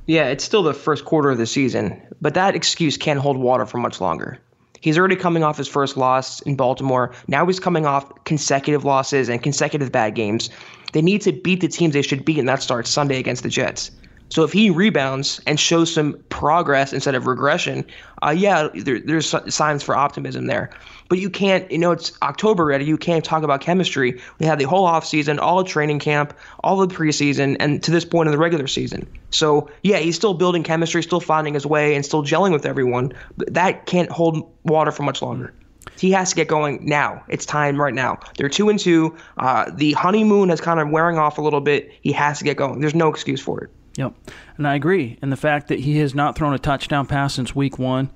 Yeah, 0.06 0.26
it's 0.26 0.44
still 0.44 0.62
the 0.62 0.75
first 0.75 1.04
quarter 1.04 1.30
of 1.30 1.38
the 1.38 1.46
season, 1.46 2.00
but 2.20 2.34
that 2.34 2.56
excuse 2.56 2.96
can't 2.96 3.20
hold 3.20 3.37
water 3.37 3.64
for 3.64 3.78
much 3.78 4.00
longer. 4.00 4.38
He's 4.80 4.99
already 4.99 5.16
coming 5.16 5.44
off 5.44 5.58
his 5.58 5.68
first 5.68 5.96
loss 5.96 6.40
in 6.42 6.56
Baltimore. 6.56 7.12
Now 7.28 7.46
he's 7.46 7.60
coming 7.60 7.87
off 7.87 8.25
consecutive 8.25 8.84
losses 8.84 9.28
and 9.28 9.42
consecutive 9.42 9.92
bad 9.92 10.14
games. 10.14 10.50
They 10.92 11.02
need 11.02 11.20
to 11.22 11.32
beat 11.32 11.60
the 11.60 11.68
teams 11.68 11.92
they 11.92 12.02
should 12.02 12.25
beat, 12.25 12.38
and 12.38 12.49
that 12.49 12.62
starts 12.62 12.90
Sunday 12.90 13.18
against 13.18 13.42
the 13.42 13.49
Jets. 13.49 13.90
So 14.30 14.44
if 14.44 14.52
he 14.52 14.70
rebounds 14.70 15.40
and 15.46 15.58
shows 15.58 15.92
some 15.92 16.14
progress 16.28 16.92
instead 16.92 17.14
of 17.14 17.26
regression, 17.26 17.84
uh, 18.22 18.30
yeah, 18.30 18.68
there, 18.75 19.00
there's 19.00 19.34
signs 19.52 19.82
for 19.82 19.96
optimism 19.96 20.46
there. 20.46 20.70
But 21.08 21.18
you 21.18 21.28
can't, 21.28 21.68
you 21.70 21.78
know, 21.78 21.90
it's 21.90 22.12
October 22.22 22.62
already. 22.62 22.84
You 22.84 22.96
can't 22.96 23.25
talk 23.25 23.42
about 23.42 23.60
chemistry. 23.60 24.20
We 24.38 24.46
had 24.46 24.60
the 24.60 24.64
whole 24.64 24.87
offseason, 24.87 25.40
all 25.40 25.58
of 25.58 25.66
training 25.66 25.99
camp, 25.99 26.32
all 26.62 26.76
the 26.76 26.94
preseason, 26.94 27.56
and 27.58 27.82
to 27.82 27.90
this 27.90 28.04
point 28.04 28.28
in 28.28 28.32
the 28.32 28.38
regular 28.38 28.68
season. 28.68 29.04
So 29.30 29.68
yeah, 29.82 29.99
he's 29.99 30.14
still 30.14 30.34
building 30.34 30.62
chemistry, 30.62 31.02
still 31.02 31.20
finding 31.20 31.54
his 31.54 31.66
way, 31.66 31.96
and 31.96 32.06
still 32.06 32.22
gelling 32.22 32.52
with 32.52 32.64
everyone. 32.64 33.12
But 33.37 33.52
that 33.52 33.87
can't 33.87 34.10
hold 34.10 34.49
water 34.62 34.92
for 34.92 35.02
much 35.02 35.20
longer. 35.20 35.52
He 35.99 36.12
has 36.12 36.30
to 36.30 36.37
get 36.37 36.46
going 36.46 36.87
now. 36.87 37.25
It's 37.28 37.44
time 37.44 37.80
right 37.80 37.92
now. 37.92 38.20
They're 38.37 38.49
two 38.49 38.68
and 38.68 38.78
two. 38.78 39.16
Uh, 39.38 39.70
the 39.75 39.92
honeymoon 39.92 40.50
is 40.50 40.60
kind 40.60 40.78
of 40.78 40.90
wearing 40.90 41.18
off 41.18 41.38
a 41.38 41.42
little 41.42 41.60
bit. 41.60 41.92
He 42.02 42.12
has 42.12 42.38
to 42.38 42.44
get 42.44 42.56
going. 42.56 42.80
There's 42.80 42.94
no 42.94 43.08
excuse 43.08 43.40
for 43.40 43.64
it. 43.64 43.70
Yep. 44.00 44.14
And 44.57 44.66
I 44.66 44.76
agree. 44.76 45.19
And 45.21 45.30
the 45.30 45.37
fact 45.37 45.69
that 45.69 45.80
he 45.80 45.99
has 45.99 46.14
not 46.14 46.35
thrown 46.35 46.54
a 46.54 46.59
touchdown 46.59 47.07
pass 47.07 47.35
since 47.35 47.54
week 47.54 47.78
one, 47.78 48.11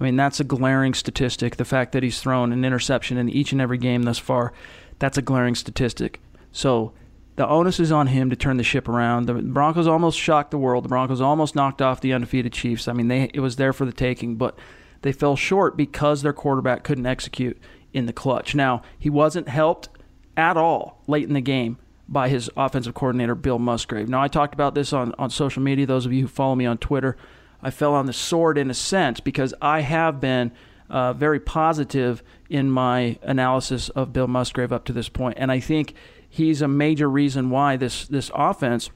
I 0.00 0.02
mean, 0.02 0.16
that's 0.16 0.40
a 0.40 0.44
glaring 0.44 0.92
statistic. 0.92 1.54
The 1.54 1.64
fact 1.64 1.92
that 1.92 2.02
he's 2.02 2.20
thrown 2.20 2.52
an 2.52 2.64
interception 2.64 3.16
in 3.16 3.28
each 3.28 3.52
and 3.52 3.60
every 3.60 3.78
game 3.78 4.02
thus 4.02 4.18
far, 4.18 4.52
that's 4.98 5.18
a 5.18 5.22
glaring 5.22 5.54
statistic. 5.54 6.20
So 6.50 6.94
the 7.36 7.46
onus 7.46 7.78
is 7.78 7.92
on 7.92 8.08
him 8.08 8.28
to 8.30 8.34
turn 8.34 8.56
the 8.56 8.64
ship 8.64 8.88
around. 8.88 9.26
The 9.26 9.34
Broncos 9.34 9.86
almost 9.86 10.18
shocked 10.18 10.50
the 10.50 10.58
world. 10.58 10.84
The 10.84 10.88
Broncos 10.88 11.20
almost 11.20 11.54
knocked 11.54 11.80
off 11.80 12.00
the 12.00 12.12
undefeated 12.12 12.52
Chiefs. 12.52 12.88
I 12.88 12.92
mean, 12.92 13.06
they 13.06 13.30
it 13.32 13.38
was 13.38 13.54
there 13.54 13.72
for 13.72 13.84
the 13.84 13.92
taking, 13.92 14.34
but 14.34 14.58
they 15.02 15.12
fell 15.12 15.36
short 15.36 15.76
because 15.76 16.22
their 16.22 16.32
quarterback 16.32 16.82
couldn't 16.82 17.06
execute 17.06 17.56
in 17.92 18.06
the 18.06 18.12
clutch. 18.12 18.56
Now, 18.56 18.82
he 18.98 19.08
wasn't 19.08 19.48
helped 19.48 19.90
at 20.36 20.56
all 20.56 21.04
late 21.06 21.28
in 21.28 21.34
the 21.34 21.40
game 21.40 21.78
by 22.10 22.28
his 22.28 22.50
offensive 22.56 22.92
coordinator, 22.92 23.36
Bill 23.36 23.60
Musgrave. 23.60 24.08
Now, 24.08 24.20
I 24.20 24.28
talked 24.28 24.52
about 24.52 24.74
this 24.74 24.92
on, 24.92 25.14
on 25.16 25.30
social 25.30 25.62
media. 25.62 25.86
Those 25.86 26.06
of 26.06 26.12
you 26.12 26.22
who 26.22 26.28
follow 26.28 26.56
me 26.56 26.66
on 26.66 26.76
Twitter, 26.76 27.16
I 27.62 27.70
fell 27.70 27.94
on 27.94 28.06
the 28.06 28.12
sword 28.12 28.58
in 28.58 28.68
a 28.68 28.74
sense 28.74 29.20
because 29.20 29.54
I 29.62 29.82
have 29.82 30.20
been 30.20 30.50
uh, 30.90 31.12
very 31.12 31.38
positive 31.38 32.22
in 32.48 32.68
my 32.68 33.16
analysis 33.22 33.90
of 33.90 34.12
Bill 34.12 34.26
Musgrave 34.26 34.72
up 34.72 34.84
to 34.86 34.92
this 34.92 35.08
point, 35.08 35.38
and 35.38 35.52
I 35.52 35.60
think 35.60 35.94
he's 36.28 36.60
a 36.60 36.68
major 36.68 37.08
reason 37.08 37.48
why 37.48 37.76
this 37.76 38.08
this 38.08 38.30
offense 38.34 38.90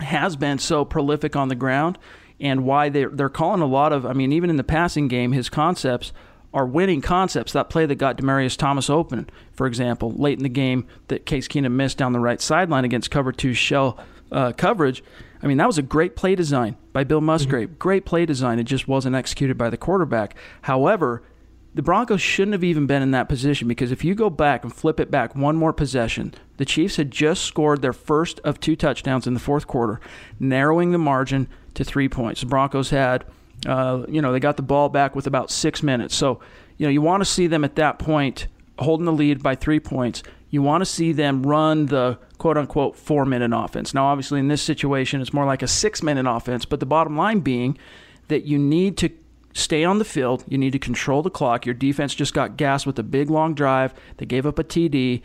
has 0.00 0.34
been 0.34 0.58
so 0.58 0.84
prolific 0.84 1.36
on 1.36 1.46
the 1.46 1.54
ground, 1.54 1.96
and 2.40 2.64
why 2.64 2.88
they're 2.88 3.10
they're 3.10 3.28
calling 3.28 3.60
a 3.60 3.66
lot 3.66 3.92
of. 3.92 4.04
I 4.04 4.14
mean, 4.14 4.32
even 4.32 4.50
in 4.50 4.56
the 4.56 4.64
passing 4.64 5.06
game, 5.06 5.30
his 5.30 5.48
concepts 5.48 6.12
are 6.54 6.66
winning 6.66 7.00
concepts. 7.00 7.52
That 7.52 7.70
play 7.70 7.86
that 7.86 7.94
got 7.96 8.16
Demaryius 8.16 8.56
Thomas 8.56 8.90
open, 8.90 9.28
for 9.52 9.66
example, 9.66 10.12
late 10.12 10.38
in 10.38 10.42
the 10.42 10.48
game 10.48 10.86
that 11.08 11.26
Case 11.26 11.48
Keenum 11.48 11.72
missed 11.72 11.98
down 11.98 12.12
the 12.12 12.20
right 12.20 12.40
sideline 12.40 12.84
against 12.84 13.10
cover 13.10 13.32
two 13.32 13.54
shell 13.54 13.98
uh, 14.30 14.52
coverage. 14.52 15.02
I 15.42 15.46
mean, 15.46 15.56
that 15.58 15.66
was 15.66 15.78
a 15.78 15.82
great 15.82 16.14
play 16.14 16.34
design 16.34 16.76
by 16.92 17.04
Bill 17.04 17.20
Musgrave. 17.20 17.68
Mm-hmm. 17.68 17.78
Great 17.78 18.04
play 18.04 18.26
design. 18.26 18.58
It 18.58 18.64
just 18.64 18.86
wasn't 18.86 19.16
executed 19.16 19.58
by 19.58 19.70
the 19.70 19.76
quarterback. 19.76 20.36
However, 20.62 21.22
the 21.74 21.82
Broncos 21.82 22.20
shouldn't 22.20 22.52
have 22.52 22.64
even 22.64 22.86
been 22.86 23.02
in 23.02 23.12
that 23.12 23.28
position 23.28 23.66
because 23.66 23.90
if 23.90 24.04
you 24.04 24.14
go 24.14 24.28
back 24.28 24.62
and 24.62 24.72
flip 24.72 25.00
it 25.00 25.10
back 25.10 25.34
one 25.34 25.56
more 25.56 25.72
possession, 25.72 26.34
the 26.58 26.64
Chiefs 26.66 26.96
had 26.96 27.10
just 27.10 27.44
scored 27.44 27.80
their 27.80 27.94
first 27.94 28.40
of 28.40 28.60
two 28.60 28.76
touchdowns 28.76 29.26
in 29.26 29.34
the 29.34 29.40
fourth 29.40 29.66
quarter, 29.66 29.98
narrowing 30.38 30.92
the 30.92 30.98
margin 30.98 31.48
to 31.74 31.82
three 31.82 32.08
points. 32.08 32.40
The 32.40 32.46
Broncos 32.46 32.90
had 32.90 33.24
uh, 33.66 34.04
you 34.08 34.20
know, 34.20 34.32
they 34.32 34.40
got 34.40 34.56
the 34.56 34.62
ball 34.62 34.88
back 34.88 35.14
with 35.14 35.26
about 35.26 35.50
six 35.50 35.82
minutes. 35.82 36.14
So, 36.14 36.40
you 36.78 36.86
know, 36.86 36.90
you 36.90 37.02
want 37.02 37.20
to 37.20 37.24
see 37.24 37.46
them 37.46 37.64
at 37.64 37.76
that 37.76 37.98
point 37.98 38.48
holding 38.78 39.06
the 39.06 39.12
lead 39.12 39.42
by 39.42 39.54
three 39.54 39.80
points. 39.80 40.22
You 40.50 40.62
want 40.62 40.82
to 40.82 40.86
see 40.86 41.12
them 41.12 41.42
run 41.42 41.86
the 41.86 42.18
quote 42.38 42.58
unquote 42.58 42.96
four 42.96 43.24
minute 43.24 43.52
offense. 43.54 43.94
Now, 43.94 44.06
obviously, 44.06 44.40
in 44.40 44.48
this 44.48 44.62
situation, 44.62 45.20
it's 45.20 45.32
more 45.32 45.46
like 45.46 45.62
a 45.62 45.68
six 45.68 46.02
minute 46.02 46.26
offense, 46.28 46.64
but 46.64 46.80
the 46.80 46.86
bottom 46.86 47.16
line 47.16 47.40
being 47.40 47.78
that 48.28 48.44
you 48.44 48.58
need 48.58 48.96
to 48.98 49.10
stay 49.54 49.84
on 49.84 49.98
the 49.98 50.04
field. 50.04 50.44
You 50.48 50.58
need 50.58 50.72
to 50.72 50.78
control 50.78 51.22
the 51.22 51.30
clock. 51.30 51.66
Your 51.66 51.74
defense 51.74 52.14
just 52.14 52.34
got 52.34 52.56
gassed 52.56 52.86
with 52.86 52.98
a 52.98 53.02
big 53.02 53.30
long 53.30 53.54
drive. 53.54 53.94
They 54.16 54.26
gave 54.26 54.46
up 54.46 54.58
a 54.58 54.64
TD. 54.64 55.22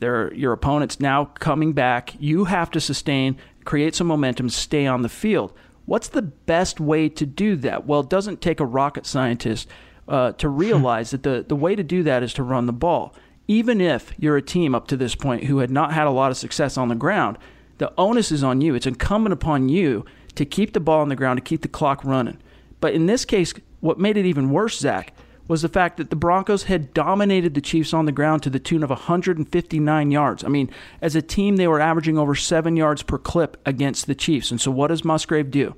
Their, 0.00 0.32
your 0.34 0.52
opponent's 0.52 1.00
now 1.00 1.26
coming 1.26 1.72
back. 1.72 2.14
You 2.20 2.44
have 2.44 2.70
to 2.72 2.80
sustain, 2.80 3.36
create 3.64 3.94
some 3.94 4.06
momentum, 4.06 4.48
stay 4.48 4.86
on 4.86 5.02
the 5.02 5.08
field. 5.08 5.52
What's 5.88 6.08
the 6.08 6.20
best 6.20 6.80
way 6.80 7.08
to 7.08 7.24
do 7.24 7.56
that? 7.56 7.86
Well, 7.86 8.00
it 8.00 8.10
doesn't 8.10 8.42
take 8.42 8.60
a 8.60 8.66
rocket 8.66 9.06
scientist 9.06 9.66
uh, 10.06 10.32
to 10.32 10.46
realize 10.46 11.12
that 11.12 11.22
the, 11.22 11.46
the 11.48 11.56
way 11.56 11.74
to 11.74 11.82
do 11.82 12.02
that 12.02 12.22
is 12.22 12.34
to 12.34 12.42
run 12.42 12.66
the 12.66 12.74
ball. 12.74 13.14
Even 13.46 13.80
if 13.80 14.12
you're 14.18 14.36
a 14.36 14.42
team 14.42 14.74
up 14.74 14.86
to 14.88 14.98
this 14.98 15.14
point 15.14 15.44
who 15.44 15.60
had 15.60 15.70
not 15.70 15.94
had 15.94 16.06
a 16.06 16.10
lot 16.10 16.30
of 16.30 16.36
success 16.36 16.76
on 16.76 16.88
the 16.88 16.94
ground, 16.94 17.38
the 17.78 17.90
onus 17.96 18.30
is 18.30 18.44
on 18.44 18.60
you. 18.60 18.74
It's 18.74 18.86
incumbent 18.86 19.32
upon 19.32 19.70
you 19.70 20.04
to 20.34 20.44
keep 20.44 20.74
the 20.74 20.80
ball 20.80 21.00
on 21.00 21.08
the 21.08 21.16
ground, 21.16 21.38
to 21.38 21.42
keep 21.42 21.62
the 21.62 21.68
clock 21.68 22.04
running. 22.04 22.36
But 22.82 22.92
in 22.92 23.06
this 23.06 23.24
case, 23.24 23.54
what 23.80 23.98
made 23.98 24.18
it 24.18 24.26
even 24.26 24.50
worse, 24.50 24.78
Zach, 24.78 25.14
was 25.48 25.62
the 25.62 25.68
fact 25.68 25.96
that 25.96 26.10
the 26.10 26.16
Broncos 26.16 26.64
had 26.64 26.92
dominated 26.92 27.54
the 27.54 27.60
Chiefs 27.60 27.94
on 27.94 28.04
the 28.04 28.12
ground 28.12 28.42
to 28.42 28.50
the 28.50 28.58
tune 28.58 28.84
of 28.84 28.90
159 28.90 30.10
yards. 30.10 30.44
I 30.44 30.48
mean, 30.48 30.70
as 31.00 31.16
a 31.16 31.22
team, 31.22 31.56
they 31.56 31.66
were 31.66 31.80
averaging 31.80 32.18
over 32.18 32.34
seven 32.34 32.76
yards 32.76 33.02
per 33.02 33.18
clip 33.18 33.56
against 33.64 34.06
the 34.06 34.14
Chiefs. 34.14 34.50
And 34.50 34.60
so, 34.60 34.70
what 34.70 34.88
does 34.88 35.04
Musgrave 35.04 35.50
do? 35.50 35.74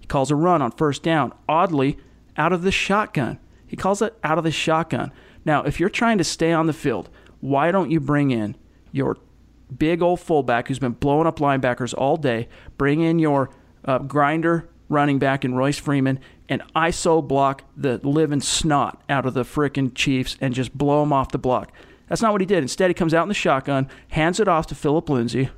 He 0.00 0.06
calls 0.06 0.32
a 0.32 0.36
run 0.36 0.60
on 0.60 0.72
first 0.72 1.04
down, 1.04 1.32
oddly, 1.48 1.96
out 2.36 2.52
of 2.52 2.62
the 2.62 2.72
shotgun. 2.72 3.38
He 3.66 3.76
calls 3.76 4.02
it 4.02 4.18
out 4.24 4.38
of 4.38 4.44
the 4.44 4.50
shotgun. 4.50 5.12
Now, 5.44 5.62
if 5.62 5.78
you're 5.78 5.88
trying 5.88 6.18
to 6.18 6.24
stay 6.24 6.52
on 6.52 6.66
the 6.66 6.72
field, 6.72 7.08
why 7.40 7.70
don't 7.70 7.90
you 7.90 8.00
bring 8.00 8.32
in 8.32 8.56
your 8.90 9.16
big 9.76 10.02
old 10.02 10.20
fullback 10.20 10.68
who's 10.68 10.78
been 10.78 10.92
blowing 10.92 11.26
up 11.26 11.38
linebackers 11.38 11.94
all 11.96 12.16
day? 12.16 12.48
Bring 12.76 13.00
in 13.00 13.18
your 13.18 13.50
uh, 13.84 13.98
grinder 13.98 14.68
running 14.88 15.18
back 15.18 15.44
in 15.44 15.54
Royce 15.54 15.78
Freeman 15.78 16.20
and 16.52 16.62
ISO 16.76 17.26
block 17.26 17.64
the 17.74 17.98
living 18.06 18.42
snot 18.42 19.02
out 19.08 19.24
of 19.24 19.32
the 19.32 19.42
frickin' 19.42 19.94
Chiefs 19.94 20.36
and 20.38 20.52
just 20.52 20.76
blow 20.76 21.00
them 21.00 21.12
off 21.12 21.32
the 21.32 21.38
block. 21.38 21.72
That's 22.08 22.20
not 22.20 22.32
what 22.32 22.42
he 22.42 22.46
did. 22.46 22.58
Instead, 22.58 22.90
he 22.90 22.94
comes 22.94 23.14
out 23.14 23.22
in 23.22 23.28
the 23.28 23.34
shotgun, 23.34 23.88
hands 24.08 24.38
it 24.38 24.48
off 24.48 24.66
to 24.66 24.74
Phillip 24.74 25.08
Lindsay, 25.08 25.48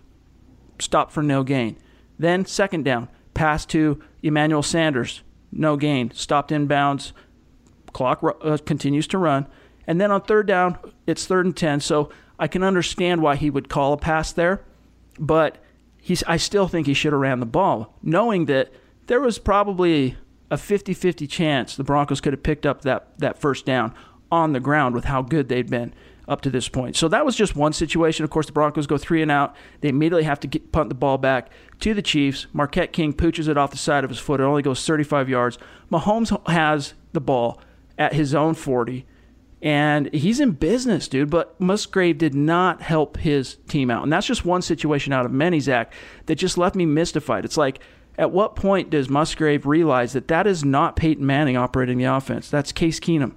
stop 0.79 1.11
for 1.11 1.21
no 1.21 1.43
gain. 1.43 1.77
Then, 2.17 2.47
second 2.47 2.85
down, 2.85 3.09
pass 3.35 3.67
to 3.67 4.01
Emmanuel 4.23 4.63
Sanders, 4.63 5.23
no 5.51 5.77
gain, 5.77 6.13
stopped 6.13 6.53
in 6.53 6.69
bounds, 6.69 7.13
clock 7.93 8.23
uh, 8.23 8.57
continues 8.65 9.09
to 9.09 9.19
run. 9.19 9.49
And 9.89 10.01
then 10.01 10.13
on 10.13 10.23
third 10.23 10.47
down, 10.47 10.79
it's 11.09 11.27
third 11.27 11.45
and 11.45 11.57
10. 11.57 11.81
So 11.81 12.09
I 12.39 12.47
can 12.47 12.63
understand 12.63 13.21
why 13.21 13.35
he 13.35 13.51
would 13.51 13.69
call 13.69 13.93
a 13.93 13.97
pass 13.97 14.31
there, 14.31 14.63
but 15.19 15.59
he's, 16.01 16.23
I 16.23 16.37
still 16.37 16.69
think 16.69 16.87
he 16.87 16.95
should 16.95 17.13
have 17.13 17.21
ran 17.21 17.41
the 17.41 17.47
ball, 17.47 17.99
knowing 18.01 18.45
that 18.45 18.73
there 19.07 19.21
was 19.21 19.41
probably 19.41 20.17
a 20.51 20.57
50 20.57 20.95
50 20.95 21.27
chance 21.27 21.77
the 21.77 21.85
Broncos 21.85 22.21
could 22.21 22.33
have 22.33 22.43
picked 22.43 22.67
up 22.67 22.83
that, 22.83 23.19
that 23.19 23.39
first 23.39 23.67
down 23.67 23.95
on 24.31 24.53
the 24.53 24.61
ground 24.61 24.95
with 24.95 25.05
how 25.05 25.23
good 25.23 25.49
they'd 25.49 25.71
been. 25.71 25.95
up 26.27 26.41
to 26.41 26.49
this 26.49 26.69
point. 26.71 26.97
So 26.97 27.07
that 27.09 27.27
was 27.27 27.37
just 27.37 27.55
one 27.55 27.75
situation. 27.75 28.25
Of 28.25 28.31
course, 28.31 28.47
the 28.47 28.53
Broncos 28.53 28.87
go 28.87 28.97
three 28.97 29.21
and 29.21 29.31
out. 29.31 29.55
They 29.83 29.91
immediately 29.91 30.25
have 30.25 30.41
to 30.41 30.47
get, 30.47 30.73
punt 30.73 30.89
the 30.89 30.95
ball 30.95 31.19
back 31.19 31.51
to 31.81 31.93
the 31.93 32.01
Chiefs. 32.01 32.47
Marquette 32.55 32.95
King 32.95 33.13
pooches 33.13 33.47
it 33.47 33.59
off 33.59 33.71
the 33.71 33.77
side 33.77 34.05
of 34.05 34.11
his 34.11 34.19
foot. 34.19 34.41
It 34.41 34.45
only 34.45 34.63
goes 34.63 34.87
35 34.87 35.29
yards. 35.29 35.59
Mahomes 35.93 36.49
has 36.49 36.95
the 37.13 37.21
ball 37.21 37.61
at 37.99 38.15
his 38.15 38.35
own 38.35 38.55
40 38.55 39.05
and 39.65 40.13
he's 40.13 40.41
in 40.41 40.53
business, 40.53 41.09
dude. 41.09 41.31
But 41.31 41.59
Musgrave 41.59 42.19
did 42.19 42.35
not 42.35 42.83
help 42.83 43.17
his 43.17 43.57
team 43.67 43.91
out, 43.91 44.03
and 44.03 44.13
that's 44.13 44.27
just 44.27 44.45
one 44.45 44.61
situation 44.61 45.13
out 45.13 45.25
of 45.25 45.33
many, 45.33 45.59
Zach, 45.59 45.93
that 46.27 46.35
just 46.35 46.59
left 46.59 46.77
me 46.77 46.85
mystified. 46.85 47.47
It's 47.47 47.57
like, 47.57 47.81
at 48.17 48.31
what 48.31 48.57
point 48.57 48.91
does 48.91 49.09
Musgrave 49.09 49.67
realize 49.67 50.13
that 50.13 50.29
that 50.29 50.47
is 50.47 50.65
not 50.65 50.97
Peyton 50.97 51.27
Manning 51.27 51.57
operating 51.57 51.99
the 51.99 52.05
offense? 52.05 52.49
That's 52.49 52.73
Case 52.73 53.01
Keenum. 53.01 53.35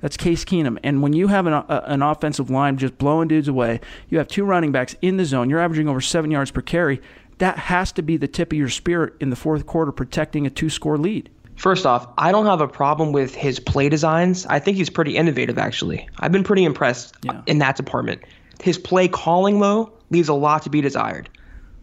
That's 0.00 0.16
Case 0.16 0.44
Keenum. 0.44 0.78
And 0.82 1.02
when 1.02 1.12
you 1.12 1.28
have 1.28 1.46
an, 1.46 1.52
a, 1.52 1.84
an 1.86 2.02
offensive 2.02 2.50
line 2.50 2.76
just 2.76 2.98
blowing 2.98 3.28
dudes 3.28 3.48
away, 3.48 3.80
you 4.08 4.18
have 4.18 4.28
two 4.28 4.44
running 4.44 4.72
backs 4.72 4.94
in 5.02 5.16
the 5.16 5.24
zone, 5.24 5.50
you're 5.50 5.60
averaging 5.60 5.88
over 5.88 6.00
seven 6.00 6.30
yards 6.30 6.50
per 6.50 6.62
carry. 6.62 7.00
That 7.38 7.58
has 7.58 7.92
to 7.92 8.02
be 8.02 8.16
the 8.16 8.28
tip 8.28 8.52
of 8.52 8.58
your 8.58 8.70
spirit 8.70 9.14
in 9.20 9.30
the 9.30 9.36
fourth 9.36 9.66
quarter, 9.66 9.92
protecting 9.92 10.46
a 10.46 10.50
two 10.50 10.70
score 10.70 10.96
lead. 10.96 11.28
First 11.56 11.86
off, 11.86 12.06
I 12.18 12.32
don't 12.32 12.46
have 12.46 12.60
a 12.60 12.68
problem 12.68 13.12
with 13.12 13.34
his 13.34 13.58
play 13.58 13.88
designs. 13.88 14.46
I 14.46 14.58
think 14.58 14.76
he's 14.76 14.90
pretty 14.90 15.16
innovative, 15.16 15.58
actually. 15.58 16.08
I've 16.18 16.32
been 16.32 16.44
pretty 16.44 16.64
impressed 16.64 17.14
yeah. 17.22 17.42
in 17.46 17.58
that 17.58 17.76
department. 17.76 18.22
His 18.60 18.78
play 18.78 19.08
calling, 19.08 19.60
though, 19.60 19.92
leaves 20.10 20.28
a 20.28 20.34
lot 20.34 20.62
to 20.62 20.70
be 20.70 20.80
desired. 20.80 21.30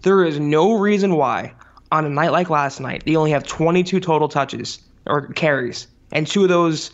There 0.03 0.23
is 0.23 0.39
no 0.39 0.73
reason 0.73 1.15
why, 1.15 1.53
on 1.93 2.05
a 2.05 2.09
night 2.09 2.31
like 2.31 2.49
last 2.49 2.79
night, 2.79 3.03
they 3.05 3.15
only 3.15 3.31
have 3.31 3.45
22 3.45 3.99
total 3.99 4.27
touches 4.27 4.79
or 5.05 5.27
carries, 5.27 5.87
and 6.11 6.25
two 6.25 6.43
of 6.43 6.49
those, 6.49 6.89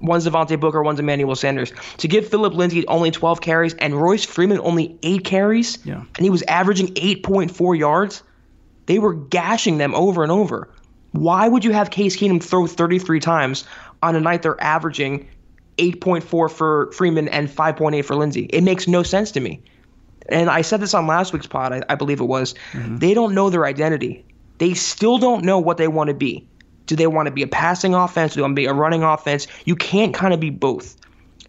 one's 0.00 0.24
Devontae 0.24 0.58
Booker, 0.58 0.82
one's 0.82 1.00
Emmanuel 1.00 1.34
Sanders, 1.34 1.72
to 1.98 2.06
give 2.06 2.28
Phillip 2.28 2.54
Lindsay 2.54 2.86
only 2.86 3.10
12 3.10 3.40
carries 3.40 3.74
and 3.74 4.00
Royce 4.00 4.24
Freeman 4.24 4.60
only 4.60 4.96
eight 5.02 5.24
carries, 5.24 5.84
yeah. 5.84 6.02
and 6.16 6.24
he 6.24 6.30
was 6.30 6.42
averaging 6.44 6.94
8.4 6.94 7.76
yards. 7.76 8.22
They 8.86 9.00
were 9.00 9.14
gashing 9.14 9.78
them 9.78 9.94
over 9.96 10.22
and 10.22 10.30
over. 10.30 10.68
Why 11.10 11.48
would 11.48 11.64
you 11.64 11.72
have 11.72 11.90
Case 11.90 12.16
Keenum 12.16 12.40
throw 12.40 12.68
33 12.68 13.18
times 13.18 13.64
on 14.02 14.14
a 14.14 14.20
night 14.20 14.42
they're 14.42 14.62
averaging 14.62 15.26
8.4 15.78 16.50
for 16.50 16.92
Freeman 16.92 17.26
and 17.28 17.48
5.8 17.48 18.04
for 18.04 18.14
Lindsay? 18.14 18.44
It 18.50 18.62
makes 18.62 18.86
no 18.86 19.02
sense 19.02 19.32
to 19.32 19.40
me. 19.40 19.60
And 20.28 20.50
I 20.50 20.62
said 20.62 20.80
this 20.80 20.94
on 20.94 21.06
last 21.06 21.32
week's 21.32 21.46
pod, 21.46 21.72
I, 21.72 21.82
I 21.88 21.94
believe 21.96 22.20
it 22.20 22.24
was. 22.24 22.54
Mm-hmm. 22.72 22.98
They 22.98 23.14
don't 23.14 23.34
know 23.34 23.50
their 23.50 23.64
identity. 23.64 24.24
They 24.58 24.74
still 24.74 25.18
don't 25.18 25.44
know 25.44 25.58
what 25.58 25.76
they 25.76 25.88
want 25.88 26.08
to 26.08 26.14
be. 26.14 26.46
Do 26.86 26.96
they 26.96 27.06
want 27.06 27.26
to 27.26 27.32
be 27.32 27.42
a 27.42 27.48
passing 27.48 27.94
offense? 27.94 28.32
Do 28.32 28.36
they 28.36 28.42
want 28.42 28.52
to 28.52 28.62
be 28.62 28.66
a 28.66 28.72
running 28.72 29.02
offense? 29.02 29.46
You 29.64 29.76
can't 29.76 30.14
kind 30.14 30.32
of 30.32 30.40
be 30.40 30.50
both. 30.50 30.96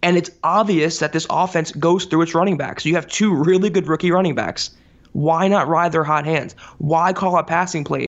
And 0.02 0.16
it's 0.16 0.30
obvious 0.42 0.98
that 0.98 1.12
this 1.12 1.26
offense 1.30 1.72
goes 1.72 2.04
through 2.04 2.22
its 2.22 2.34
running 2.34 2.56
backs. 2.56 2.84
You 2.84 2.94
have 2.94 3.06
two 3.06 3.34
really 3.34 3.70
good 3.70 3.86
rookie 3.86 4.10
running 4.10 4.34
backs. 4.34 4.70
Why 5.12 5.48
not 5.48 5.68
ride 5.68 5.92
their 5.92 6.04
hot 6.04 6.24
hands? 6.24 6.54
Why 6.78 7.12
call 7.12 7.36
out 7.36 7.46
passing 7.46 7.84
plays? 7.84 8.07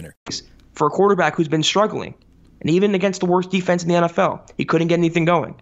winner. 0.01 0.15
For 0.73 0.87
a 0.87 0.89
quarterback 0.89 1.35
who's 1.35 1.47
been 1.47 1.63
struggling, 1.63 2.15
and 2.61 2.69
even 2.69 2.95
against 2.95 3.19
the 3.19 3.25
worst 3.25 3.51
defense 3.51 3.83
in 3.83 3.89
the 3.89 3.95
NFL, 3.95 4.49
he 4.57 4.65
couldn't 4.65 4.87
get 4.87 4.99
anything 4.99 5.25
going. 5.25 5.55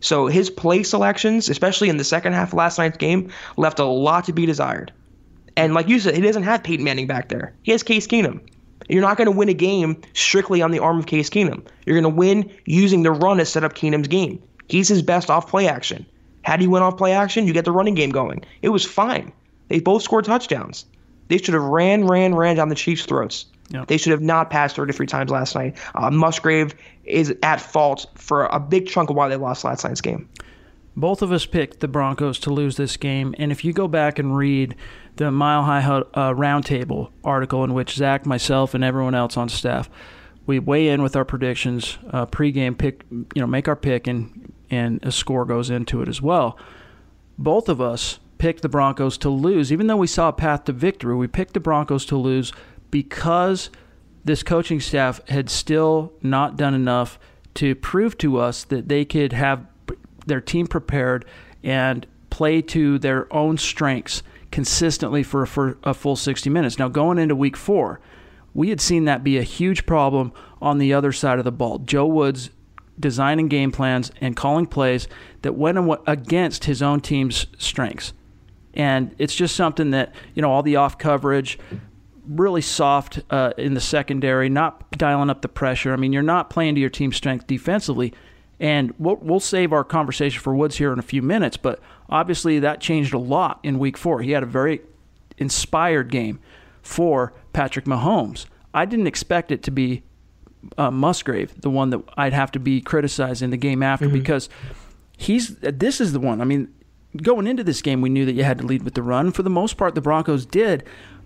So 0.00 0.26
his 0.26 0.50
play 0.50 0.82
selections, 0.82 1.48
especially 1.48 1.88
in 1.88 1.96
the 1.96 2.04
second 2.04 2.32
half 2.32 2.48
of 2.48 2.54
last 2.54 2.78
night's 2.78 2.98
game, 2.98 3.30
left 3.56 3.78
a 3.78 3.84
lot 3.84 4.24
to 4.24 4.32
be 4.32 4.46
desired. 4.46 4.92
And 5.56 5.74
like 5.74 5.88
you 5.88 6.00
said, 6.00 6.14
he 6.14 6.20
doesn't 6.20 6.42
have 6.42 6.64
Peyton 6.64 6.84
Manning 6.84 7.06
back 7.06 7.28
there. 7.28 7.54
He 7.62 7.72
has 7.72 7.82
Case 7.82 8.06
Keenum. 8.06 8.40
You're 8.88 9.02
not 9.02 9.16
going 9.16 9.26
to 9.26 9.36
win 9.36 9.48
a 9.48 9.54
game 9.54 10.00
strictly 10.12 10.60
on 10.60 10.72
the 10.72 10.80
arm 10.80 10.98
of 10.98 11.06
Case 11.06 11.30
Keenum. 11.30 11.64
You're 11.86 12.00
going 12.00 12.12
to 12.12 12.18
win 12.18 12.50
using 12.64 13.02
the 13.02 13.12
run 13.12 13.36
to 13.36 13.44
set 13.44 13.62
up 13.62 13.74
Keenum's 13.74 14.08
game. 14.08 14.42
He's 14.68 14.88
his 14.88 15.02
best 15.02 15.30
off 15.30 15.48
play 15.48 15.68
action. 15.68 16.04
Do 16.44 16.64
you 16.64 16.70
win 16.70 16.82
off 16.82 16.96
play 16.96 17.12
action? 17.12 17.46
You 17.46 17.52
get 17.52 17.64
the 17.64 17.72
running 17.72 17.94
game 17.94 18.10
going. 18.10 18.44
It 18.62 18.70
was 18.70 18.84
fine. 18.84 19.32
They 19.68 19.78
both 19.78 20.02
scored 20.02 20.24
touchdowns. 20.24 20.84
They 21.28 21.38
should 21.38 21.54
have 21.54 21.62
ran, 21.62 22.06
ran, 22.06 22.34
ran 22.34 22.56
down 22.56 22.68
the 22.68 22.74
Chiefs' 22.74 23.06
throats. 23.06 23.46
Yep. 23.72 23.88
They 23.88 23.96
should 23.96 24.12
have 24.12 24.20
not 24.20 24.50
passed 24.50 24.76
33 24.76 25.06
times 25.06 25.30
last 25.30 25.54
night. 25.54 25.76
Uh, 25.94 26.10
Musgrave 26.10 26.74
is 27.04 27.34
at 27.42 27.60
fault 27.60 28.06
for 28.14 28.46
a 28.46 28.60
big 28.60 28.86
chunk 28.86 29.10
of 29.10 29.16
why 29.16 29.28
they 29.28 29.36
lost 29.36 29.64
last 29.64 29.84
night's 29.84 30.00
game. 30.00 30.28
Both 30.94 31.22
of 31.22 31.32
us 31.32 31.46
picked 31.46 31.80
the 31.80 31.88
Broncos 31.88 32.38
to 32.40 32.50
lose 32.50 32.76
this 32.76 32.98
game, 32.98 33.34
and 33.38 33.50
if 33.50 33.64
you 33.64 33.72
go 33.72 33.88
back 33.88 34.18
and 34.18 34.36
read 34.36 34.76
the 35.16 35.30
Mile 35.30 35.62
High 35.62 35.80
uh, 35.80 36.34
Roundtable 36.34 37.10
article 37.24 37.64
in 37.64 37.72
which 37.72 37.94
Zach, 37.94 38.26
myself, 38.26 38.74
and 38.74 38.84
everyone 38.84 39.14
else 39.14 39.38
on 39.38 39.48
staff 39.48 39.88
we 40.46 40.58
weigh 40.58 40.88
in 40.88 41.02
with 41.02 41.16
our 41.16 41.24
predictions, 41.24 41.98
uh, 42.10 42.26
pregame 42.26 42.76
pick, 42.76 43.04
you 43.10 43.40
know, 43.40 43.46
make 43.46 43.68
our 43.68 43.76
pick, 43.76 44.06
and 44.06 44.52
and 44.70 45.04
a 45.04 45.12
score 45.12 45.44
goes 45.44 45.70
into 45.70 46.00
it 46.00 46.08
as 46.08 46.22
well. 46.22 46.58
Both 47.38 47.68
of 47.68 47.80
us 47.80 48.18
picked 48.38 48.62
the 48.62 48.68
Broncos 48.68 49.18
to 49.18 49.28
lose, 49.28 49.70
even 49.70 49.86
though 49.86 49.96
we 49.96 50.06
saw 50.06 50.28
a 50.28 50.32
path 50.32 50.64
to 50.64 50.72
victory. 50.72 51.14
We 51.14 51.28
picked 51.28 51.54
the 51.54 51.60
Broncos 51.60 52.04
to 52.06 52.16
lose 52.16 52.52
because 52.92 53.70
this 54.24 54.44
coaching 54.44 54.78
staff 54.78 55.26
had 55.28 55.50
still 55.50 56.12
not 56.22 56.56
done 56.56 56.74
enough 56.74 57.18
to 57.54 57.74
prove 57.74 58.16
to 58.18 58.38
us 58.38 58.62
that 58.64 58.88
they 58.88 59.04
could 59.04 59.32
have 59.32 59.66
their 60.26 60.40
team 60.40 60.68
prepared 60.68 61.24
and 61.64 62.06
play 62.30 62.62
to 62.62 63.00
their 63.00 63.32
own 63.34 63.58
strengths 63.58 64.22
consistently 64.52 65.24
for 65.24 65.42
a, 65.42 65.46
for 65.46 65.78
a 65.82 65.92
full 65.92 66.14
60 66.14 66.48
minutes. 66.50 66.78
Now, 66.78 66.88
going 66.88 67.18
into 67.18 67.34
week 67.34 67.56
four, 67.56 68.00
we 68.54 68.68
had 68.68 68.80
seen 68.80 69.06
that 69.06 69.24
be 69.24 69.38
a 69.38 69.42
huge 69.42 69.86
problem 69.86 70.32
on 70.60 70.78
the 70.78 70.92
other 70.92 71.10
side 71.10 71.38
of 71.38 71.44
the 71.44 71.52
ball. 71.52 71.78
Joe 71.78 72.06
Woods 72.06 72.50
designing 73.00 73.48
game 73.48 73.72
plans 73.72 74.12
and 74.20 74.36
calling 74.36 74.66
plays 74.66 75.08
that 75.40 75.54
went 75.54 75.78
against 76.06 76.64
his 76.64 76.82
own 76.82 77.00
team's 77.00 77.46
strengths. 77.58 78.12
And 78.74 79.14
it's 79.18 79.34
just 79.34 79.56
something 79.56 79.90
that, 79.90 80.14
you 80.34 80.42
know, 80.42 80.50
all 80.50 80.62
the 80.62 80.76
off 80.76 80.98
coverage, 80.98 81.58
really 82.26 82.60
soft 82.60 83.20
uh, 83.30 83.52
in 83.58 83.74
the 83.74 83.80
secondary, 83.80 84.48
not 84.48 84.90
dialing 84.92 85.30
up 85.30 85.42
the 85.42 85.48
pressure. 85.48 85.92
I 85.92 85.96
mean, 85.96 86.12
you're 86.12 86.22
not 86.22 86.50
playing 86.50 86.74
to 86.76 86.80
your 86.80 86.90
team's 86.90 87.16
strength 87.16 87.46
defensively. 87.46 88.12
And 88.60 88.94
we'll, 88.96 89.16
we'll 89.16 89.40
save 89.40 89.72
our 89.72 89.82
conversation 89.82 90.40
for 90.40 90.54
Woods 90.54 90.76
here 90.76 90.92
in 90.92 91.00
a 91.00 91.02
few 91.02 91.20
minutes, 91.20 91.56
but 91.56 91.80
obviously 92.08 92.60
that 92.60 92.80
changed 92.80 93.12
a 93.12 93.18
lot 93.18 93.58
in 93.64 93.78
week 93.78 93.98
four. 93.98 94.22
He 94.22 94.30
had 94.30 94.44
a 94.44 94.46
very 94.46 94.82
inspired 95.36 96.10
game 96.10 96.38
for 96.80 97.32
Patrick 97.52 97.86
Mahomes. 97.86 98.46
I 98.72 98.84
didn't 98.84 99.08
expect 99.08 99.50
it 99.50 99.64
to 99.64 99.72
be 99.72 100.04
uh, 100.78 100.92
Musgrave, 100.92 101.60
the 101.60 101.70
one 101.70 101.90
that 101.90 102.02
I'd 102.16 102.32
have 102.32 102.52
to 102.52 102.60
be 102.60 102.80
criticized 102.80 103.42
in 103.42 103.50
the 103.50 103.56
game 103.56 103.82
after, 103.82 104.06
mm-hmm. 104.06 104.14
because 104.14 104.48
he's 105.16 105.56
this 105.56 106.00
is 106.00 106.12
the 106.12 106.20
one. 106.20 106.40
I 106.40 106.44
mean, 106.44 106.72
going 107.20 107.46
into 107.46 107.64
this 107.64 107.82
game, 107.82 108.00
we 108.00 108.08
knew 108.10 108.24
that 108.24 108.32
you 108.32 108.44
had 108.44 108.58
to 108.58 108.64
lead 108.64 108.84
with 108.84 108.94
the 108.94 109.02
run. 109.02 109.32
For 109.32 109.42
the 109.42 109.50
most 109.50 109.76
part, 109.76 109.94
the 109.94 110.00
Broncos 110.00 110.46
did, 110.46 110.84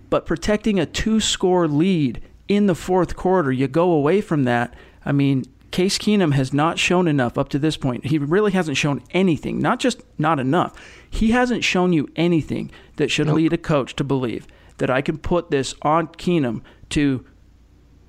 but 0.09 0.25
protecting 0.25 0.79
a 0.79 0.85
two 0.85 1.19
score 1.19 1.67
lead 1.67 2.21
in 2.47 2.67
the 2.67 2.75
fourth 2.75 3.15
quarter, 3.15 3.51
you 3.51 3.67
go 3.67 3.91
away 3.91 4.21
from 4.21 4.43
that. 4.43 4.73
I 5.05 5.11
mean, 5.11 5.43
Case 5.71 5.97
Keenum 5.97 6.33
has 6.33 6.53
not 6.53 6.79
shown 6.79 7.07
enough 7.07 7.37
up 7.37 7.49
to 7.49 7.59
this 7.59 7.77
point. 7.77 8.05
He 8.05 8.17
really 8.17 8.51
hasn't 8.51 8.77
shown 8.77 9.03
anything, 9.11 9.59
not 9.59 9.79
just 9.79 10.01
not 10.17 10.39
enough. 10.39 10.73
He 11.09 11.31
hasn't 11.31 11.63
shown 11.63 11.93
you 11.93 12.09
anything 12.15 12.71
that 12.95 13.11
should 13.11 13.27
nope. 13.27 13.35
lead 13.35 13.53
a 13.53 13.57
coach 13.57 13.95
to 13.97 14.03
believe 14.03 14.47
that 14.77 14.89
I 14.89 15.01
can 15.01 15.17
put 15.17 15.51
this 15.51 15.75
on 15.81 16.07
Keenum 16.07 16.61
to 16.89 17.25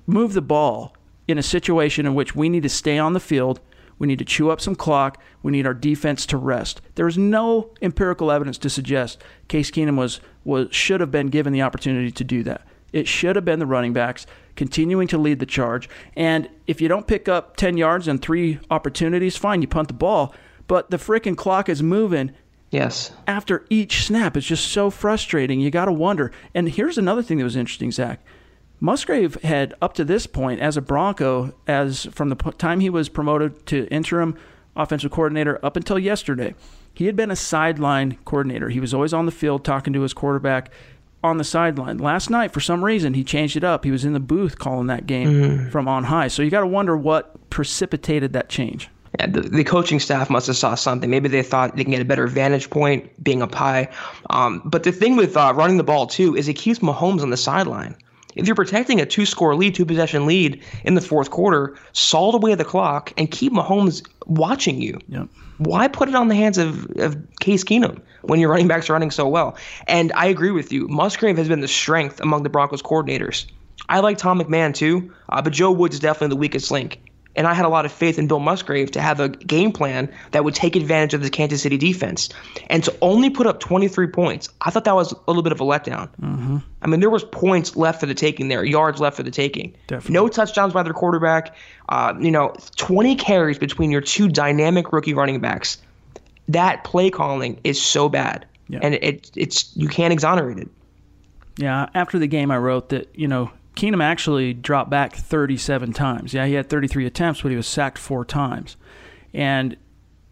move 0.07 0.33
the 0.33 0.41
ball 0.41 0.95
in 1.27 1.37
a 1.37 1.43
situation 1.43 2.05
in 2.05 2.15
which 2.15 2.35
we 2.35 2.49
need 2.49 2.63
to 2.63 2.69
stay 2.69 2.97
on 2.97 3.13
the 3.13 3.19
field 3.19 3.59
we 3.99 4.07
need 4.07 4.19
to 4.19 4.25
chew 4.25 4.49
up 4.49 4.61
some 4.61 4.75
clock. 4.75 5.21
We 5.43 5.51
need 5.51 5.67
our 5.67 5.73
defense 5.73 6.25
to 6.27 6.37
rest. 6.37 6.81
There 6.95 7.07
is 7.07 7.17
no 7.17 7.71
empirical 7.81 8.31
evidence 8.31 8.57
to 8.59 8.69
suggest 8.69 9.21
Case 9.49 9.69
Keenum 9.69 9.97
was, 9.97 10.21
was 10.49 10.67
should 10.71 10.99
have 10.99 11.11
been 11.11 11.27
given 11.27 11.53
the 11.53 11.61
opportunity 11.61 12.11
to 12.11 12.23
do 12.23 12.43
that. 12.43 12.65
It 12.91 13.07
should 13.07 13.35
have 13.35 13.45
been 13.45 13.59
the 13.59 13.65
running 13.65 13.93
backs 13.93 14.25
continuing 14.55 15.07
to 15.07 15.17
lead 15.17 15.39
the 15.39 15.45
charge. 15.45 15.87
And 16.15 16.49
if 16.67 16.81
you 16.81 16.87
don't 16.87 17.07
pick 17.07 17.29
up 17.29 17.55
10 17.55 17.77
yards 17.77 18.07
and 18.07 18.21
three 18.21 18.59
opportunities, 18.69 19.37
fine, 19.37 19.61
you 19.61 19.67
punt 19.67 19.87
the 19.87 19.93
ball. 19.93 20.33
But 20.67 20.89
the 20.89 20.97
freaking 20.97 21.37
clock 21.37 21.69
is 21.69 21.81
moving. 21.81 22.33
Yes. 22.71 23.11
After 23.25 23.65
each 23.69 24.05
snap, 24.05 24.35
it's 24.35 24.45
just 24.45 24.67
so 24.67 24.89
frustrating. 24.89 25.59
You 25.59 25.71
got 25.71 25.85
to 25.85 25.91
wonder. 25.91 26.31
And 26.53 26.67
here's 26.67 26.97
another 26.97 27.23
thing 27.23 27.37
that 27.37 27.43
was 27.43 27.55
interesting, 27.55 27.91
Zach. 27.91 28.19
Musgrave 28.79 29.35
had 29.43 29.73
up 29.81 29.93
to 29.93 30.05
this 30.05 30.25
point 30.25 30.59
as 30.61 30.77
a 30.77 30.81
Bronco, 30.81 31.53
as 31.67 32.05
from 32.05 32.29
the 32.29 32.35
time 32.35 32.79
he 32.79 32.89
was 32.89 33.09
promoted 33.09 33.65
to 33.67 33.87
interim 33.87 34.35
offensive 34.75 35.11
coordinator 35.11 35.63
up 35.63 35.75
until 35.75 35.99
yesterday, 35.99 36.55
He 36.99 37.05
had 37.05 37.15
been 37.15 37.31
a 37.31 37.35
sideline 37.37 38.17
coordinator. 38.25 38.67
He 38.67 38.81
was 38.81 38.93
always 38.93 39.13
on 39.13 39.25
the 39.25 39.31
field 39.31 39.63
talking 39.63 39.93
to 39.93 40.01
his 40.01 40.13
quarterback 40.13 40.69
on 41.23 41.37
the 41.37 41.45
sideline. 41.45 41.97
Last 41.97 42.29
night, 42.29 42.51
for 42.51 42.59
some 42.59 42.83
reason, 42.83 43.13
he 43.13 43.23
changed 43.23 43.55
it 43.55 43.63
up. 43.63 43.85
He 43.85 43.91
was 43.91 44.03
in 44.03 44.11
the 44.11 44.19
booth 44.19 44.59
calling 44.59 44.87
that 44.87 45.07
game 45.07 45.29
mm. 45.29 45.71
from 45.71 45.87
on 45.87 46.03
high. 46.03 46.27
So 46.27 46.41
you 46.41 46.49
got 46.49 46.59
to 46.59 46.67
wonder 46.67 46.97
what 46.97 47.49
precipitated 47.51 48.33
that 48.33 48.49
change. 48.49 48.89
Yeah, 49.17 49.27
the, 49.27 49.39
the, 49.39 49.63
coaching 49.63 50.01
staff 50.01 50.29
must 50.29 50.47
have 50.47 50.57
saw 50.57 50.75
something. 50.75 51.09
Maybe 51.09 51.29
they 51.29 51.41
thought 51.41 51.73
they 51.77 51.85
can 51.85 51.91
get 51.91 52.01
a 52.01 52.05
better 52.05 52.27
vantage 52.27 52.69
point 52.69 53.23
being 53.23 53.41
up 53.41 53.55
high. 53.55 53.87
Um, 54.29 54.61
but 54.65 54.83
the 54.83 54.91
thing 54.91 55.15
with 55.15 55.37
uh, 55.37 55.53
running 55.55 55.77
the 55.77 55.85
ball 55.85 56.05
too 56.05 56.35
is 56.35 56.49
it 56.49 56.55
keeps 56.55 56.79
Mahomes 56.79 57.21
on 57.21 57.29
the 57.29 57.37
sideline. 57.37 57.95
If 58.35 58.45
you're 58.45 58.57
protecting 58.57 58.99
a 58.99 59.05
two-score 59.05 59.55
lead, 59.55 59.73
two-possession 59.73 60.25
lead 60.25 60.61
in 60.83 60.95
the 60.95 61.01
fourth 61.01 61.31
quarter, 61.31 61.77
salt 61.93 62.35
away 62.35 62.55
the 62.55 62.65
clock 62.65 63.13
and 63.17 63.31
keep 63.31 63.53
Mahomes 63.53 64.05
watching 64.25 64.81
you. 64.81 64.99
Yep. 65.07 65.29
Why 65.59 65.87
put 65.87 66.09
it 66.09 66.15
on 66.15 66.29
the 66.29 66.35
hands 66.35 66.57
of, 66.57 66.89
of 66.97 67.17
Case 67.39 67.63
Keenum 67.63 68.01
when 68.21 68.39
your 68.39 68.49
running 68.49 68.67
backs 68.67 68.89
are 68.89 68.93
running 68.93 69.11
so 69.11 69.27
well? 69.27 69.57
And 69.87 70.11
I 70.13 70.25
agree 70.27 70.51
with 70.51 70.71
you. 70.71 70.87
Musgrave 70.87 71.37
has 71.37 71.47
been 71.47 71.59
the 71.59 71.67
strength 71.67 72.21
among 72.21 72.43
the 72.43 72.49
Broncos 72.49 72.81
coordinators. 72.81 73.45
I 73.89 73.99
like 73.99 74.17
Tom 74.17 74.39
McMahon 74.39 74.73
too, 74.73 75.13
uh, 75.29 75.41
but 75.41 75.53
Joe 75.53 75.71
Woods 75.71 75.95
is 75.95 75.99
definitely 75.99 76.29
the 76.29 76.39
weakest 76.39 76.71
link. 76.71 76.99
And 77.35 77.47
I 77.47 77.53
had 77.53 77.65
a 77.65 77.69
lot 77.69 77.85
of 77.85 77.91
faith 77.91 78.17
in 78.17 78.27
Bill 78.27 78.39
Musgrave 78.39 78.91
to 78.91 79.01
have 79.01 79.19
a 79.19 79.29
game 79.29 79.71
plan 79.71 80.11
that 80.31 80.43
would 80.43 80.55
take 80.55 80.75
advantage 80.75 81.13
of 81.13 81.21
the 81.21 81.29
Kansas 81.29 81.61
City 81.61 81.77
defense. 81.77 82.29
And 82.67 82.83
to 82.83 82.95
only 83.01 83.29
put 83.29 83.47
up 83.47 83.59
23 83.59 84.07
points, 84.07 84.49
I 84.61 84.71
thought 84.71 84.83
that 84.85 84.95
was 84.95 85.13
a 85.13 85.17
little 85.27 85.43
bit 85.43 85.51
of 85.51 85.61
a 85.61 85.63
letdown. 85.63 86.09
Mm-hmm. 86.21 86.57
I 86.81 86.87
mean, 86.87 86.99
there 86.99 87.09
was 87.09 87.23
points 87.23 87.75
left 87.75 87.99
for 87.99 88.07
the 88.07 88.13
taking 88.13 88.47
there, 88.47 88.63
yards 88.65 88.99
left 88.99 89.15
for 89.15 89.23
the 89.23 89.31
taking. 89.31 89.75
Definitely. 89.87 90.13
No 90.13 90.27
touchdowns 90.27 90.73
by 90.73 90.83
their 90.83 90.93
quarterback. 90.93 91.55
Uh, 91.87 92.13
you 92.19 92.31
know, 92.31 92.53
20 92.77 93.15
carries 93.15 93.57
between 93.57 93.91
your 93.91 94.01
two 94.01 94.27
dynamic 94.27 94.91
rookie 94.91 95.13
running 95.13 95.39
backs. 95.39 95.77
That 96.47 96.83
play 96.83 97.11
calling 97.11 97.59
is 97.63 97.79
so 97.79 98.09
bad, 98.09 98.45
yeah. 98.67 98.79
and 98.81 98.95
it, 98.95 99.29
it's 99.35 99.71
you 99.77 99.87
can't 99.87 100.11
exonerate 100.11 100.57
it. 100.57 100.67
Yeah, 101.57 101.89
after 101.93 102.17
the 102.17 102.25
game, 102.25 102.49
I 102.49 102.57
wrote 102.57 102.89
that 102.89 103.07
you 103.13 103.27
know 103.27 103.51
Keenum 103.79 104.03
actually 104.03 104.53
dropped 104.53 104.89
back 104.89 105.15
37 105.15 105.93
times. 105.93 106.33
Yeah, 106.33 106.45
he 106.45 106.55
had 106.55 106.69
33 106.69 107.05
attempts, 107.05 107.41
but 107.41 107.49
he 107.49 107.55
was 107.55 107.65
sacked 107.65 107.97
four 107.97 108.25
times. 108.25 108.75
And 109.33 109.77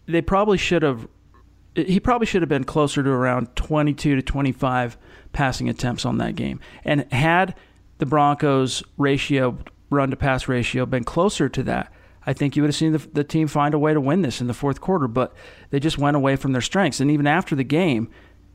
they 0.05 0.21
probably 0.21 0.57
should 0.57 0.83
have, 0.83 1.07
he 1.73 2.01
probably 2.01 2.27
should 2.27 2.41
have 2.41 2.49
been 2.49 2.65
closer 2.65 3.01
to 3.01 3.09
around 3.09 3.55
22 3.55 4.17
to 4.17 4.21
25 4.21 4.97
passing 5.31 5.69
attempts 5.69 6.05
on 6.05 6.17
that 6.17 6.35
game. 6.35 6.59
And 6.83 7.09
had 7.13 7.55
the 7.99 8.05
Broncos' 8.05 8.83
ratio, 8.97 9.59
run 9.89 10.09
to 10.09 10.17
pass 10.17 10.49
ratio, 10.49 10.85
been 10.85 11.05
closer 11.05 11.47
to 11.47 11.63
that, 11.63 11.93
I 12.25 12.33
think 12.33 12.57
you 12.57 12.63
would 12.63 12.67
have 12.69 12.75
seen 12.75 12.91
the, 12.91 12.97
the 12.97 13.23
team 13.23 13.47
find 13.47 13.73
a 13.73 13.79
way 13.79 13.93
to 13.93 14.01
win 14.01 14.23
this 14.23 14.41
in 14.41 14.47
the 14.47 14.53
fourth 14.53 14.81
quarter. 14.81 15.07
But 15.07 15.33
they 15.69 15.79
just 15.79 15.97
went 15.97 16.17
away 16.17 16.35
from 16.35 16.51
their 16.51 16.61
strengths. 16.61 16.99
And 16.99 17.09
even 17.09 17.25
after 17.25 17.55
the 17.55 17.63
game, 17.63 18.09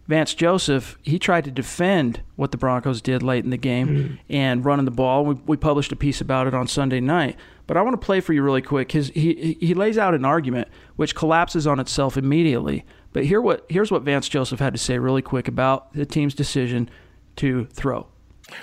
Vance 0.08 0.34
Joseph, 0.34 0.98
he 1.02 1.18
tried 1.18 1.44
to 1.44 1.50
defend 1.50 2.22
what 2.36 2.50
the 2.50 2.56
Broncos 2.56 3.00
did 3.00 3.22
late 3.22 3.44
in 3.44 3.50
the 3.50 3.56
game 3.56 3.88
mm-hmm. 3.88 4.14
and 4.28 4.64
running 4.64 4.84
the 4.84 4.90
ball. 4.90 5.24
We, 5.24 5.34
we, 5.46 5.56
published 5.56 5.92
a 5.92 5.96
piece 5.96 6.20
about 6.20 6.46
it 6.46 6.54
on 6.54 6.66
Sunday 6.66 7.00
night. 7.00 7.36
But 7.68 7.76
I 7.76 7.82
want 7.82 8.00
to 8.00 8.04
play 8.04 8.20
for 8.20 8.32
you 8.32 8.42
really 8.42 8.62
quick. 8.62 8.92
His, 8.92 9.08
he, 9.10 9.56
he 9.60 9.74
lays 9.74 9.96
out 9.96 10.14
an 10.14 10.24
argument 10.24 10.68
which 10.96 11.14
collapses 11.14 11.66
on 11.66 11.78
itself 11.78 12.16
immediately. 12.16 12.84
But 13.12 13.24
here 13.26 13.40
what, 13.40 13.64
here's 13.68 13.92
what 13.92 14.02
Vance 14.02 14.28
Joseph 14.28 14.58
had 14.58 14.72
to 14.72 14.78
say 14.78 14.98
really 14.98 15.22
quick 15.22 15.46
about 15.46 15.92
the 15.92 16.04
team's 16.04 16.34
decision 16.34 16.90
to 17.36 17.66
throw. 17.66 18.08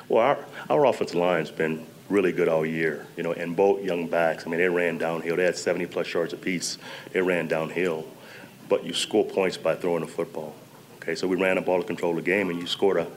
Well, 0.10 0.24
our, 0.24 0.46
our 0.70 0.86
offensive 0.86 1.16
line's 1.16 1.52
been 1.52 1.86
really 2.10 2.32
good 2.32 2.50
all 2.50 2.66
year, 2.66 3.06
you 3.16 3.24
know, 3.24 3.32
and 3.32 3.56
both 3.56 3.82
young 3.84 4.08
backs. 4.08 4.46
I 4.46 4.50
mean, 4.50 4.60
they 4.60 4.68
ran 4.68 4.98
downhill. 4.98 5.38
They 5.38 5.46
had 5.46 5.58
70 5.58 5.86
plus 5.86 6.14
yards 6.14 6.34
apiece. 6.34 6.78
They 7.14 7.22
ran 7.22 7.48
downhill. 7.48 8.06
But 8.68 8.84
you 8.84 8.94
score 8.94 9.26
points 9.26 9.58
by 9.58 9.76
throwing 9.76 10.02
the 10.02 10.08
football. 10.08 10.56
Okay, 11.10 11.16
so 11.16 11.28
we 11.28 11.38
ran 11.38 11.56
the 11.56 11.62
ball 11.64 11.82
to 11.82 11.88
control 11.88 12.14
the 12.14 12.22
game, 12.22 12.52
and 12.52 12.60
you 12.60 12.68
scored 12.68 12.98
a, 12.98 13.08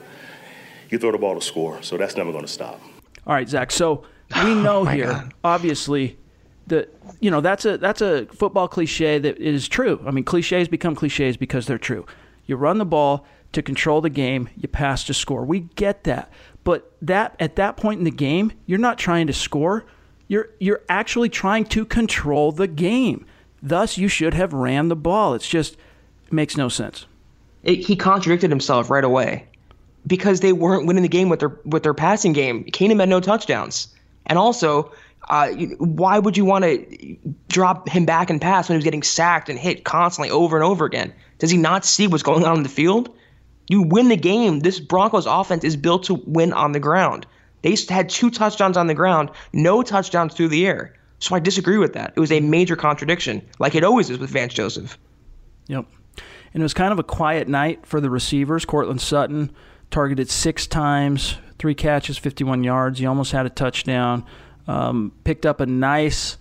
you 0.89 0.97
throw 0.97 1.11
the 1.11 1.17
ball 1.19 1.35
to 1.35 1.41
score. 1.41 1.79
So 1.83 1.95
that's 1.95 2.17
never 2.17 2.31
going 2.31 2.43
to 2.43 2.51
stop. 2.51 2.81
All 3.27 3.35
right, 3.35 3.47
Zach. 3.47 3.71
So 3.71 4.03
we 4.35 4.41
oh 4.51 4.61
know 4.63 4.79
oh 4.79 4.85
here, 4.85 5.11
God. 5.11 5.33
obviously, 5.43 6.17
that 6.65 6.91
you 7.19 7.29
know 7.29 7.39
that's 7.39 7.65
a 7.65 7.77
that's 7.77 8.01
a 8.01 8.25
football 8.25 8.67
cliche 8.67 9.19
that 9.19 9.37
is 9.37 9.67
true. 9.67 10.03
I 10.07 10.09
mean, 10.09 10.23
cliches 10.23 10.67
become 10.67 10.95
cliches 10.95 11.37
because 11.37 11.67
they're 11.67 11.77
true. 11.77 12.07
You 12.47 12.55
run 12.55 12.79
the 12.79 12.85
ball 12.85 13.27
to 13.51 13.61
control 13.61 14.01
the 14.01 14.09
game. 14.09 14.49
You 14.57 14.67
pass 14.67 15.03
to 15.03 15.13
score. 15.13 15.45
We 15.45 15.59
get 15.75 16.03
that, 16.05 16.33
but 16.63 16.95
that 16.99 17.35
at 17.39 17.57
that 17.57 17.77
point 17.77 17.99
in 17.99 18.05
the 18.05 18.11
game, 18.11 18.53
you're 18.65 18.79
not 18.79 18.97
trying 18.97 19.27
to 19.27 19.33
score. 19.33 19.85
You're 20.27 20.49
you're 20.59 20.81
actually 20.89 21.29
trying 21.29 21.65
to 21.65 21.85
control 21.85 22.51
the 22.51 22.67
game. 22.67 23.27
Thus, 23.61 23.99
you 23.99 24.07
should 24.07 24.33
have 24.33 24.51
ran 24.51 24.87
the 24.87 24.95
ball. 24.95 25.35
It's 25.35 25.47
just 25.47 25.75
it 26.25 26.33
makes 26.33 26.57
no 26.57 26.69
sense 26.69 27.05
it, 27.63 27.79
he 27.79 27.95
contradicted 27.95 28.49
himself 28.49 28.89
right 28.89 29.03
away 29.03 29.47
because 30.05 30.41
they 30.41 30.53
weren't 30.53 30.85
winning 30.85 31.03
the 31.03 31.09
game 31.09 31.29
with 31.29 31.39
their 31.39 31.57
with 31.65 31.83
their 31.83 31.93
passing 31.93 32.33
game. 32.33 32.65
Keenum 32.65 32.99
had 32.99 33.09
no 33.09 33.19
touchdowns, 33.19 33.87
and 34.25 34.37
also, 34.37 34.91
uh, 35.29 35.49
why 35.79 36.19
would 36.19 36.37
you 36.37 36.45
want 36.45 36.65
to 36.65 37.17
drop 37.47 37.87
him 37.87 38.05
back 38.05 38.29
and 38.29 38.41
pass 38.41 38.67
when 38.67 38.75
he 38.75 38.77
was 38.77 38.83
getting 38.83 39.03
sacked 39.03 39.49
and 39.49 39.57
hit 39.57 39.83
constantly 39.83 40.29
over 40.29 40.57
and 40.57 40.63
over 40.63 40.85
again? 40.85 41.13
Does 41.39 41.51
he 41.51 41.57
not 41.57 41.85
see 41.85 42.07
what's 42.07 42.23
going 42.23 42.45
on 42.45 42.57
in 42.57 42.63
the 42.63 42.69
field? 42.69 43.15
You 43.67 43.81
win 43.81 44.09
the 44.09 44.17
game. 44.17 44.59
This 44.59 44.79
Broncos 44.79 45.25
offense 45.25 45.63
is 45.63 45.77
built 45.77 46.03
to 46.03 46.15
win 46.25 46.51
on 46.53 46.73
the 46.73 46.79
ground. 46.79 47.25
They 47.61 47.77
had 47.89 48.09
two 48.09 48.29
touchdowns 48.29 48.75
on 48.75 48.87
the 48.87 48.93
ground, 48.93 49.31
no 49.53 49.81
touchdowns 49.83 50.33
through 50.33 50.49
the 50.49 50.67
air. 50.67 50.93
So 51.19 51.33
I 51.33 51.39
disagree 51.39 51.77
with 51.77 51.93
that. 51.93 52.11
It 52.15 52.19
was 52.19 52.33
a 52.33 52.41
major 52.41 52.75
contradiction, 52.75 53.41
like 53.57 53.75
it 53.75 53.85
always 53.85 54.09
is 54.09 54.19
with 54.19 54.29
Vance 54.29 54.53
Joseph. 54.53 54.97
Yep. 55.67 55.85
And 56.53 56.61
it 56.61 56.63
was 56.63 56.73
kind 56.73 56.91
of 56.91 56.99
a 56.99 57.03
quiet 57.03 57.47
night 57.47 57.85
for 57.85 57.99
the 57.99 58.09
receivers. 58.09 58.65
Courtland 58.65 59.01
Sutton 59.01 59.51
targeted 59.89 60.29
six 60.29 60.67
times, 60.67 61.37
three 61.57 61.75
catches, 61.75 62.17
51 62.17 62.63
yards. 62.63 62.99
He 62.99 63.05
almost 63.05 63.31
had 63.31 63.45
a 63.45 63.49
touchdown. 63.49 64.25
Um, 64.67 65.11
picked 65.23 65.45
up 65.45 65.59
a 65.59 65.65
nice 65.65 66.37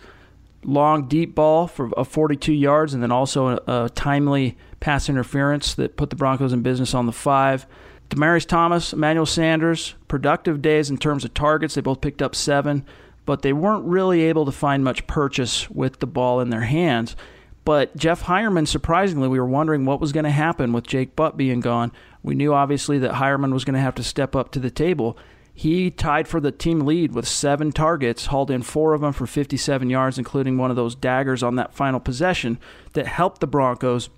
long 0.64 1.08
deep 1.08 1.34
ball 1.34 1.66
for 1.66 1.90
a 1.96 2.04
42 2.04 2.52
yards, 2.52 2.94
and 2.94 3.02
then 3.02 3.10
also 3.10 3.48
a, 3.48 3.84
a, 3.84 3.90
timely 3.90 4.56
pass 4.80 5.08
interference 5.08 5.74
that 5.74 5.96
put 5.96 6.10
the 6.10 6.16
Broncos 6.16 6.52
in 6.52 6.62
business 6.62 6.94
on 6.94 7.06
the 7.06 7.12
five. 7.12 7.66
Demaryius 8.10 8.46
Thomas, 8.46 8.92
Emmanuel 8.92 9.26
Sanders, 9.26 9.94
productive 10.06 10.60
days 10.60 10.90
in 10.90 10.98
terms 10.98 11.24
of 11.24 11.34
targets. 11.34 11.74
They 11.74 11.80
both 11.80 12.00
picked 12.00 12.22
up 12.22 12.34
seven, 12.34 12.84
but 13.24 13.42
they 13.42 13.52
weren't 13.52 13.84
really 13.86 14.22
able 14.22 14.44
to 14.44 14.52
find 14.52 14.84
much 14.84 15.06
purchase 15.06 15.70
with 15.70 15.98
the 15.98 16.06
ball 16.06 16.40
in 16.40 16.50
their 16.50 16.62
hands. 16.62 17.16
But 17.64 17.96
Jeff 17.96 18.24
Heuerman, 18.24 18.66
surprisingly, 18.66 19.28
we 19.28 19.38
were 19.38 19.46
wondering 19.46 19.84
what 19.84 20.00
was 20.00 20.12
going 20.12 20.24
to 20.24 20.30
happen 20.30 20.72
with 20.72 20.86
Jake 20.86 21.14
Butt 21.14 21.36
being 21.36 21.60
gone. 21.60 21.92
We 22.22 22.34
knew 22.34 22.52
obviously 22.52 22.98
that 22.98 23.14
Heuerman 23.14 23.52
was 23.52 23.64
going 23.64 23.74
to 23.74 23.80
have 23.80 23.94
to 23.96 24.02
step 24.02 24.34
up 24.34 24.50
to 24.52 24.58
the 24.58 24.70
table. 24.70 25.16
He 25.54 25.90
tied 25.90 26.26
for 26.26 26.40
the 26.40 26.50
team 26.50 26.80
lead 26.80 27.12
with 27.12 27.28
seven 27.28 27.72
targets, 27.72 28.26
hauled 28.26 28.50
in 28.50 28.62
four 28.62 28.94
of 28.94 29.02
them 29.02 29.12
for 29.12 29.26
57 29.26 29.90
yards, 29.90 30.18
including 30.18 30.58
one 30.58 30.70
of 30.70 30.76
those 30.76 30.94
daggers 30.94 31.42
on 31.42 31.56
that 31.56 31.74
final 31.74 32.00
possession 32.00 32.58
that 32.94 33.06
helped 33.06 33.40
the 33.40 33.46
Broncos, 33.46 34.08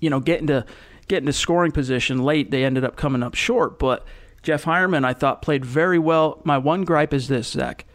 you 0.00 0.10
know, 0.10 0.20
get 0.20 0.40
into 0.40 0.64
get 1.08 1.18
into 1.18 1.32
scoring 1.32 1.72
position 1.72 2.22
late. 2.22 2.50
They 2.50 2.64
ended 2.64 2.84
up 2.84 2.96
coming 2.96 3.22
up 3.22 3.34
short, 3.34 3.78
but 3.78 4.04
Jeff 4.42 4.64
Heuerman, 4.64 5.04
I 5.04 5.14
thought, 5.14 5.42
played 5.42 5.64
very 5.64 5.98
well. 5.98 6.40
My 6.44 6.58
one 6.58 6.84
gripe 6.84 7.14
is 7.14 7.28
this, 7.28 7.48
Zach. 7.48 7.86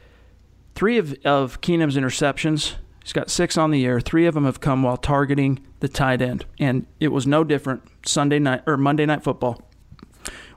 Three 0.76 0.98
of, 0.98 1.16
of 1.26 1.62
Keenum's 1.62 1.96
interceptions 1.96 2.76
He's 3.08 3.14
got 3.14 3.30
six 3.30 3.58
on 3.58 3.72
the 3.72 3.80
year. 3.80 4.02
Three 4.02 4.26
of 4.26 4.34
them 4.34 4.44
have 4.44 4.60
come 4.60 4.84
while 4.84 4.98
targeting 4.98 5.66
the 5.80 5.88
tight 5.88 6.22
end, 6.22 6.44
and 6.60 6.86
it 7.00 7.08
was 7.08 7.26
no 7.26 7.46
different 7.46 7.84
Sunday 8.06 8.38
night 8.38 8.64
or 8.68 8.76
Monday 8.76 9.06
night 9.06 9.24
football. 9.24 9.62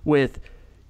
With 0.02 0.40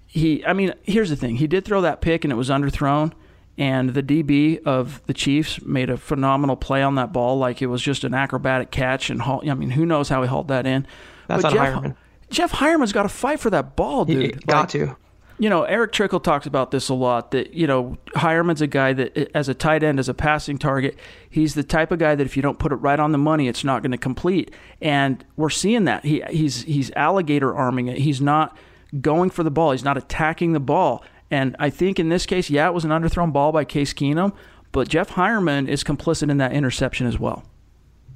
he, 0.07 0.42
I 0.46 0.55
mean, 0.55 0.73
here's 0.85 1.11
the 1.11 1.16
thing: 1.16 1.37
he 1.37 1.46
did 1.46 1.66
throw 1.66 1.83
that 1.83 2.01
pick, 2.01 2.25
and 2.25 2.33
it 2.33 2.37
was 2.37 2.49
underthrown. 2.49 3.12
And 3.59 3.92
the 3.92 4.03
DB 4.03 4.62
of 4.62 5.03
the 5.05 5.12
Chiefs 5.12 5.61
made 5.61 5.90
a 5.90 5.99
phenomenal 5.99 6.57
play 6.57 6.83
on 6.83 6.94
that 6.94 7.12
ball, 7.12 7.37
like 7.37 7.61
it 7.61 7.66
was 7.66 7.83
just 7.83 8.05
an 8.05 8.14
acrobatic 8.14 8.70
catch. 8.70 9.11
And 9.11 9.20
haul, 9.20 9.42
I 9.46 9.53
mean, 9.53 9.68
who 9.68 9.85
knows 9.85 10.09
how 10.09 10.23
he 10.23 10.29
hauled 10.29 10.49
that 10.49 10.66
in? 10.66 10.87
That's 11.29 11.42
but 11.42 11.53
Jeff, 11.53 11.75
Heuerman. 11.75 11.96
Jeff 12.31 12.53
Heuerman's 12.53 12.94
got 12.94 13.03
to 13.03 13.11
fight 13.11 13.38
for 13.38 13.51
that 13.51 13.77
ball, 13.77 14.07
dude. 14.07 14.23
He 14.23 14.31
got 14.46 14.61
like, 14.61 14.68
to 14.70 14.96
you 15.40 15.48
know, 15.48 15.62
Eric 15.62 15.92
Trickle 15.92 16.20
talks 16.20 16.44
about 16.44 16.70
this 16.70 16.90
a 16.90 16.94
lot. 16.94 17.31
That 17.31 17.55
you 17.55 17.66
know, 17.66 17.96
Heuerman's 18.14 18.61
a 18.61 18.66
guy 18.66 18.92
that, 18.92 19.35
as 19.35 19.48
a 19.48 19.55
tight 19.55 19.83
end, 19.83 19.98
as 19.98 20.11
a 20.11 20.14
passing 20.14 20.59
target, 20.59 20.98
he's 21.31 21.55
the 21.55 21.64
type 21.64 21.90
of 21.90 21.98
guy 21.98 22.14
that 22.14 22.26
if 22.26 22.37
you 22.37 22.42
don't 22.42 22.59
put 22.59 22.72
it 22.72 22.76
right 22.76 23.00
on 23.00 23.12
the 23.12 23.18
money, 23.18 23.48
it's 23.48 23.64
not 23.64 23.83
going 23.83 23.92
to 23.92 23.98
complete. 23.98 24.50
And 24.83 25.24
we're 25.37 25.48
seeing 25.48 25.87
that 25.87 26.05
he 26.05 26.22
he's 26.29 26.62
he's 26.64 26.90
alligator 26.90 27.55
arming 27.55 27.88
it. 27.88 27.96
He's 27.96 28.20
not 28.20 28.55
going 29.00 29.31
for 29.31 29.42
the 29.42 29.50
ball. 29.50 29.72
He's 29.72 29.83
not 29.83 29.96
attacking 29.96 30.53
the 30.53 30.61
ball. 30.61 31.03
And 31.31 31.57
I 31.59 31.70
think 31.70 31.98
in 31.98 32.11
this 32.11 32.26
case, 32.26 32.50
yeah, 32.50 32.68
it 32.68 32.74
was 32.74 32.85
an 32.85 32.90
underthrown 32.90 33.33
ball 33.33 33.50
by 33.50 33.64
Case 33.64 33.94
Keenum, 33.94 34.35
but 34.72 34.88
Jeff 34.88 35.09
Heuerman 35.09 35.68
is 35.68 35.83
complicit 35.83 36.31
in 36.31 36.37
that 36.37 36.53
interception 36.53 37.07
as 37.07 37.18
well. 37.18 37.44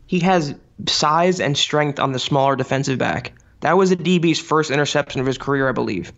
He 0.06 0.20
has 0.20 0.54
size 0.86 1.40
and 1.40 1.56
strength 1.56 1.98
on 1.98 2.12
the 2.12 2.18
smaller 2.18 2.54
defensive 2.54 2.98
back. 2.98 3.32
That 3.60 3.78
was 3.78 3.92
a 3.92 3.96
DB's 3.96 4.40
first 4.40 4.70
interception 4.70 5.22
of 5.22 5.26
his 5.26 5.38
career, 5.38 5.70
I 5.70 5.72
believe 5.72 6.12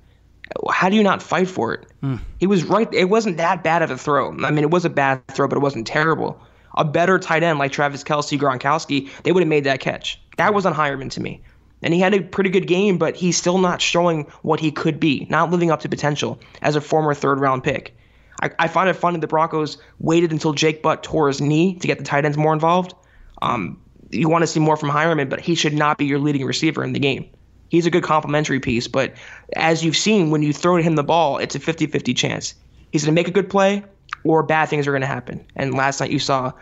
how 0.72 0.88
do 0.88 0.96
you 0.96 1.02
not 1.02 1.22
fight 1.22 1.48
for 1.48 1.74
it? 1.74 1.86
Mm. 2.02 2.20
He 2.38 2.46
was 2.46 2.64
right. 2.64 2.88
It 2.92 3.06
wasn't 3.06 3.36
that 3.38 3.62
bad 3.64 3.82
of 3.82 3.90
a 3.90 3.98
throw. 3.98 4.32
I 4.44 4.50
mean, 4.50 4.64
it 4.64 4.70
was 4.70 4.84
a 4.84 4.90
bad 4.90 5.26
throw, 5.28 5.48
but 5.48 5.56
it 5.56 5.60
wasn't 5.60 5.86
terrible. 5.86 6.40
a 6.76 6.84
better 6.84 7.18
tight 7.18 7.42
end 7.42 7.58
like 7.58 7.72
Travis 7.72 8.04
Kelce, 8.04 8.38
Gronkowski, 8.38 9.10
they 9.22 9.32
would 9.32 9.42
have 9.42 9.48
made 9.48 9.64
that 9.64 9.80
catch. 9.80 10.20
That 10.36 10.54
was 10.54 10.66
on 10.66 10.74
Heuerman 10.74 11.10
to 11.12 11.20
me. 11.20 11.40
And 11.82 11.92
he 11.92 12.00
had 12.00 12.14
a 12.14 12.22
pretty 12.22 12.50
good 12.50 12.66
game, 12.66 12.98
but 12.98 13.16
he's 13.16 13.36
still 13.36 13.58
not 13.58 13.80
showing 13.80 14.24
what 14.42 14.60
he 14.60 14.70
could 14.70 14.98
be, 14.98 15.26
not 15.30 15.50
living 15.50 15.70
up 15.70 15.80
to 15.80 15.88
potential 15.88 16.38
as 16.62 16.76
a 16.76 16.80
former 16.80 17.14
third 17.14 17.38
round 17.40 17.64
pick. 17.64 17.96
I, 18.42 18.50
I 18.58 18.68
find 18.68 18.88
it 18.88 18.94
funny 18.94 19.18
the 19.18 19.26
Broncos 19.26 19.78
waited 19.98 20.32
until 20.32 20.52
Jake 20.52 20.82
Butt 20.82 21.02
tore 21.02 21.28
his 21.28 21.40
knee 21.40 21.74
to 21.78 21.86
get 21.86 21.98
the 21.98 22.04
tight 22.04 22.24
ends 22.24 22.36
more 22.36 22.52
involved. 22.52 22.94
Um, 23.40 23.80
you 24.10 24.28
want 24.28 24.42
to 24.42 24.46
see 24.46 24.60
more 24.60 24.76
from 24.76 24.90
Heuerman, 24.90 25.28
but 25.28 25.40
he 25.40 25.54
should 25.54 25.74
not 25.74 25.98
be 25.98 26.06
your 26.06 26.18
leading 26.18 26.44
receiver 26.44 26.84
in 26.84 26.92
the 26.92 26.98
game. 27.00 27.28
He's 27.68 27.86
a 27.86 27.90
good 27.90 28.04
complementary 28.04 28.60
piece, 28.60 28.86
but 28.86 29.14
as 29.54 29.84
you've 29.84 29.96
seen, 29.96 30.30
when 30.30 30.42
you 30.42 30.52
throw 30.52 30.76
him 30.76 30.94
the 30.94 31.02
ball, 31.02 31.38
it's 31.38 31.54
a 31.54 31.60
50 31.60 31.86
50 31.86 32.14
chance. 32.14 32.54
He's 32.92 33.04
going 33.04 33.14
to 33.14 33.18
make 33.18 33.28
a 33.28 33.32
good 33.32 33.50
play, 33.50 33.84
or 34.24 34.42
bad 34.42 34.68
things 34.68 34.86
are 34.86 34.92
going 34.92 35.00
to 35.00 35.06
happen. 35.06 35.44
And 35.56 35.74
last 35.74 36.00
night 36.00 36.10
you 36.10 36.18
saw. 36.18 36.52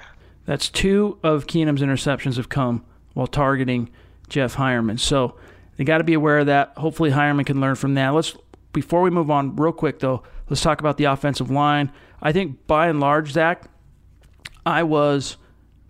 That's 0.46 0.68
two 0.68 1.18
of 1.22 1.46
Keenum's 1.46 1.80
interceptions 1.80 2.36
have 2.36 2.48
come 2.48 2.84
while 3.14 3.26
targeting 3.26 3.90
Jeff 4.28 4.56
Heuerman. 4.56 4.98
So 4.98 5.36
they 5.76 5.84
got 5.84 5.98
to 5.98 6.04
be 6.04 6.14
aware 6.14 6.38
of 6.38 6.46
that. 6.46 6.74
Hopefully, 6.76 7.10
Heuerman 7.10 7.46
can 7.46 7.60
learn 7.60 7.74
from 7.76 7.94
that. 7.94 8.10
Let's 8.10 8.36
before 8.72 9.02
we 9.02 9.10
move 9.10 9.30
on, 9.30 9.56
real 9.56 9.72
quick 9.72 10.00
though, 10.00 10.22
let's 10.50 10.60
talk 10.60 10.80
about 10.80 10.98
the 10.98 11.04
offensive 11.04 11.50
line. 11.50 11.90
I 12.20 12.32
think 12.32 12.66
by 12.66 12.88
and 12.88 13.00
large, 13.00 13.32
Zach, 13.32 13.70
I 14.66 14.82
was 14.82 15.36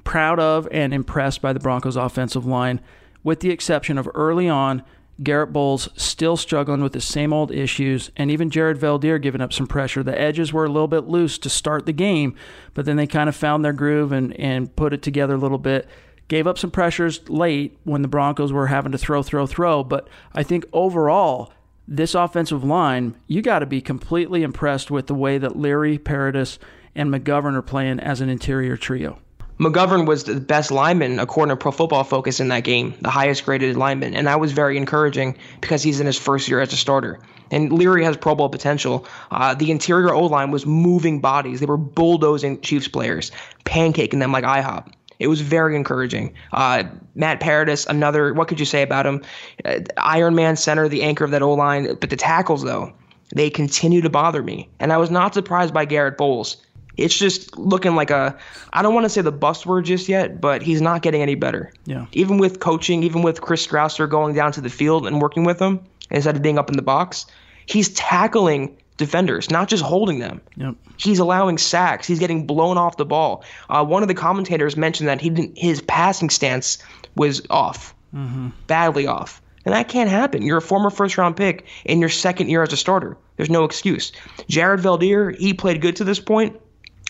proud 0.05 0.39
of 0.39 0.69
and 0.71 0.93
impressed 0.93 1.41
by 1.41 1.53
the 1.53 1.61
Broncos' 1.61 1.97
offensive 1.97 2.45
line, 2.45 2.81
with 3.25 3.41
the 3.41 3.51
exception 3.51 3.99
of 3.99 4.09
early 4.15 4.49
on. 4.49 4.83
Garrett 5.23 5.53
Bolles 5.53 5.89
still 5.97 6.37
struggling 6.37 6.83
with 6.83 6.93
the 6.93 7.01
same 7.01 7.33
old 7.33 7.53
issues, 7.53 8.11
and 8.17 8.31
even 8.31 8.51
Jared 8.51 8.79
Veldheer 8.79 9.21
giving 9.21 9.41
up 9.41 9.53
some 9.53 9.67
pressure. 9.67 10.03
The 10.03 10.21
edges 10.21 10.53
were 10.53 10.65
a 10.65 10.71
little 10.71 10.89
bit 10.89 11.07
loose 11.07 11.39
to 11.39 11.49
start 11.49 11.87
the 11.87 11.93
game, 11.93 12.35
but 12.75 12.85
then 12.85 12.97
they 12.97 13.07
kind 13.07 13.29
of 13.29 13.37
found 13.37 13.65
their 13.65 13.73
groove 13.73 14.11
and, 14.13 14.39
and 14.41 14.75
put 14.75 14.93
it 14.93 15.03
together 15.03 15.35
a 15.35 15.39
little 15.39 15.59
bit 15.59 15.89
gave 16.29 16.47
up 16.47 16.59
some 16.59 16.71
pressures 16.71 17.29
late 17.29 17.79
when 17.85 18.03
the 18.03 18.09
Broncos 18.09 18.53
were 18.53 18.69
having 18.69 18.93
to 18.93 18.99
throw, 18.99 19.23
throw, 19.23 19.47
throw. 19.47 19.85
But 19.85 20.09
I 20.33 20.43
think 20.43 20.65
overall, 20.73 21.53
this 21.87 22.15
offensive 22.15 22.65
line, 22.65 23.17
you 23.27 23.43
got 23.43 23.59
to 23.59 23.67
be 23.67 23.81
completely 23.81 24.43
impressed 24.43 24.91
with 24.91 25.07
the 25.07 25.15
way 25.15 25.39
that 25.39 25.57
Leary, 25.57 25.99
Paradis, 25.99 26.59
and 26.95 27.11
McGovern 27.11 27.55
are 27.55 27.63
playing 27.63 28.01
as 28.01 28.21
an 28.21 28.29
interior 28.29 28.77
trio. 28.77 29.19
McGovern 29.59 30.07
was 30.07 30.25
the 30.25 30.41
best 30.41 30.73
lineman 30.73 31.21
according 31.21 31.51
to 31.51 31.57
Pro 31.57 31.71
Football 31.71 32.03
Focus 32.03 32.41
in 32.41 32.49
that 32.49 32.65
game, 32.65 32.95
the 33.03 33.11
highest 33.11 33.45
graded 33.45 33.77
lineman, 33.77 34.15
and 34.15 34.27
that 34.27 34.41
was 34.41 34.51
very 34.51 34.77
encouraging 34.77 35.37
because 35.61 35.83
he's 35.83 36.01
in 36.01 36.07
his 36.07 36.19
first 36.19 36.49
year 36.49 36.61
as 36.61 36.73
a 36.73 36.77
starter. 36.77 37.21
And 37.53 37.73
Leary 37.73 38.03
has 38.05 38.17
Pro 38.17 38.35
Bowl 38.35 38.49
potential. 38.49 39.07
Uh, 39.31 39.55
the 39.55 39.71
interior 39.71 40.13
O 40.13 40.27
line 40.27 40.51
was 40.51 40.67
moving 40.67 41.21
bodies; 41.21 41.61
they 41.61 41.67
were 41.67 41.77
bulldozing 41.77 42.61
Chiefs 42.63 42.89
players, 42.89 43.31
pancaking 43.65 44.19
them 44.19 44.33
like 44.33 44.43
IHOP. 44.43 44.93
It 45.21 45.29
was 45.29 45.41
very 45.41 45.77
encouraging. 45.77 46.35
Uh, 46.53 46.83
Matt 47.15 47.39
Paradis, 47.39 47.87
another, 47.87 48.35
what 48.35 48.49
could 48.49 48.59
you 48.59 48.67
say 48.67 48.83
about 48.83 49.07
him? 49.07 49.23
Uh, 49.65 49.81
Iron 49.99 50.35
Man 50.35 50.57
center, 50.57 50.89
the 50.89 51.03
anchor 51.03 51.25
of 51.25 51.31
that 51.31 51.43
O 51.43 51.53
line. 51.53 51.95
But 52.01 52.11
the 52.11 52.17
tackles, 52.17 52.65
though, 52.65 52.93
they 53.33 53.51
continue 53.51 54.01
to 54.01 54.11
bother 54.11 54.43
me. 54.43 54.69
And 54.81 54.93
I 54.93 54.97
was 54.97 55.13
not 55.13 55.33
surprised 55.33 55.73
by 55.73 55.85
Garrett 55.85 56.19
Bolles. 56.19 56.57
It's 56.97 57.17
just 57.17 57.57
looking 57.59 57.95
like 57.95 58.11
a, 58.11 58.39
I 58.73 58.83
don't 58.83 58.95
want 58.95 59.05
to 59.05 59.11
say 59.11 59.21
the 59.21 59.33
bust 59.33 59.67
word 59.67 59.85
just 59.85 60.09
yet, 60.09 60.41
but 60.41 60.63
he's 60.63 60.81
not 60.81 61.03
getting 61.03 61.23
any 61.23 61.35
better. 61.35 61.73
Yeah. 61.87 62.07
Even 62.13 62.39
with 62.39 62.61
coaching, 62.61 63.03
even 63.03 63.23
with 63.23 63.41
Chris 63.41 63.67
Strausser 63.67 64.09
going 64.09 64.35
down 64.35 64.53
to 64.53 64.61
the 64.61 64.71
field 64.71 65.07
and 65.07 65.21
working 65.21 65.45
with 65.45 65.61
him 65.61 65.81
instead 66.11 66.37
of 66.37 66.43
being 66.43 66.59
up 66.59 66.71
in 66.71 66.77
the 66.77 66.83
box, 66.83 67.27
he's 67.67 67.89
tackling 67.91 68.77
defenders, 68.97 69.51
not 69.51 69.69
just 69.69 69.83
holding 69.83 70.21
them. 70.21 70.41
Yep. 70.57 70.77
He's 70.97 71.19
allowing 71.19 71.59
sacks. 71.59 72.07
He's 72.07 72.21
getting 72.21 72.47
blown 72.47 72.79
off 72.79 72.97
the 72.97 73.05
ball. 73.05 73.45
Uh, 73.69 73.85
one 73.85 74.03
of 74.03 74.09
the 74.09 74.15
commentators 74.15 74.77
mentioned 74.77 75.09
that 75.09 75.21
he 75.21 75.31
didn't, 75.31 75.59
his 75.59 75.83
passing 75.83 76.31
stance 76.31 76.79
was 77.17 77.43
off, 77.51 77.95
mm-hmm. 78.15 78.51
badly 78.67 79.07
off. 79.07 79.43
And 79.65 79.75
that 79.75 79.89
can't 79.89 80.11
happen. 80.11 80.43
You're 80.43 80.59
a 80.59 80.63
former 80.63 80.91
first 80.91 81.17
round 81.17 81.37
pick 81.37 81.67
in 81.85 81.99
your 81.99 82.11
second 82.11 82.51
year 82.51 82.63
as 82.63 82.73
a 82.73 82.77
starter. 82.77 83.17
There's 83.37 83.51
no 83.51 83.65
excuse. 83.65 84.13
Jared 84.49 84.81
Veldheer, 84.81 85.37
he 85.37 85.55
played 85.55 85.81
good 85.81 85.97
to 85.97 86.05
this 86.05 86.21
point. 86.21 86.61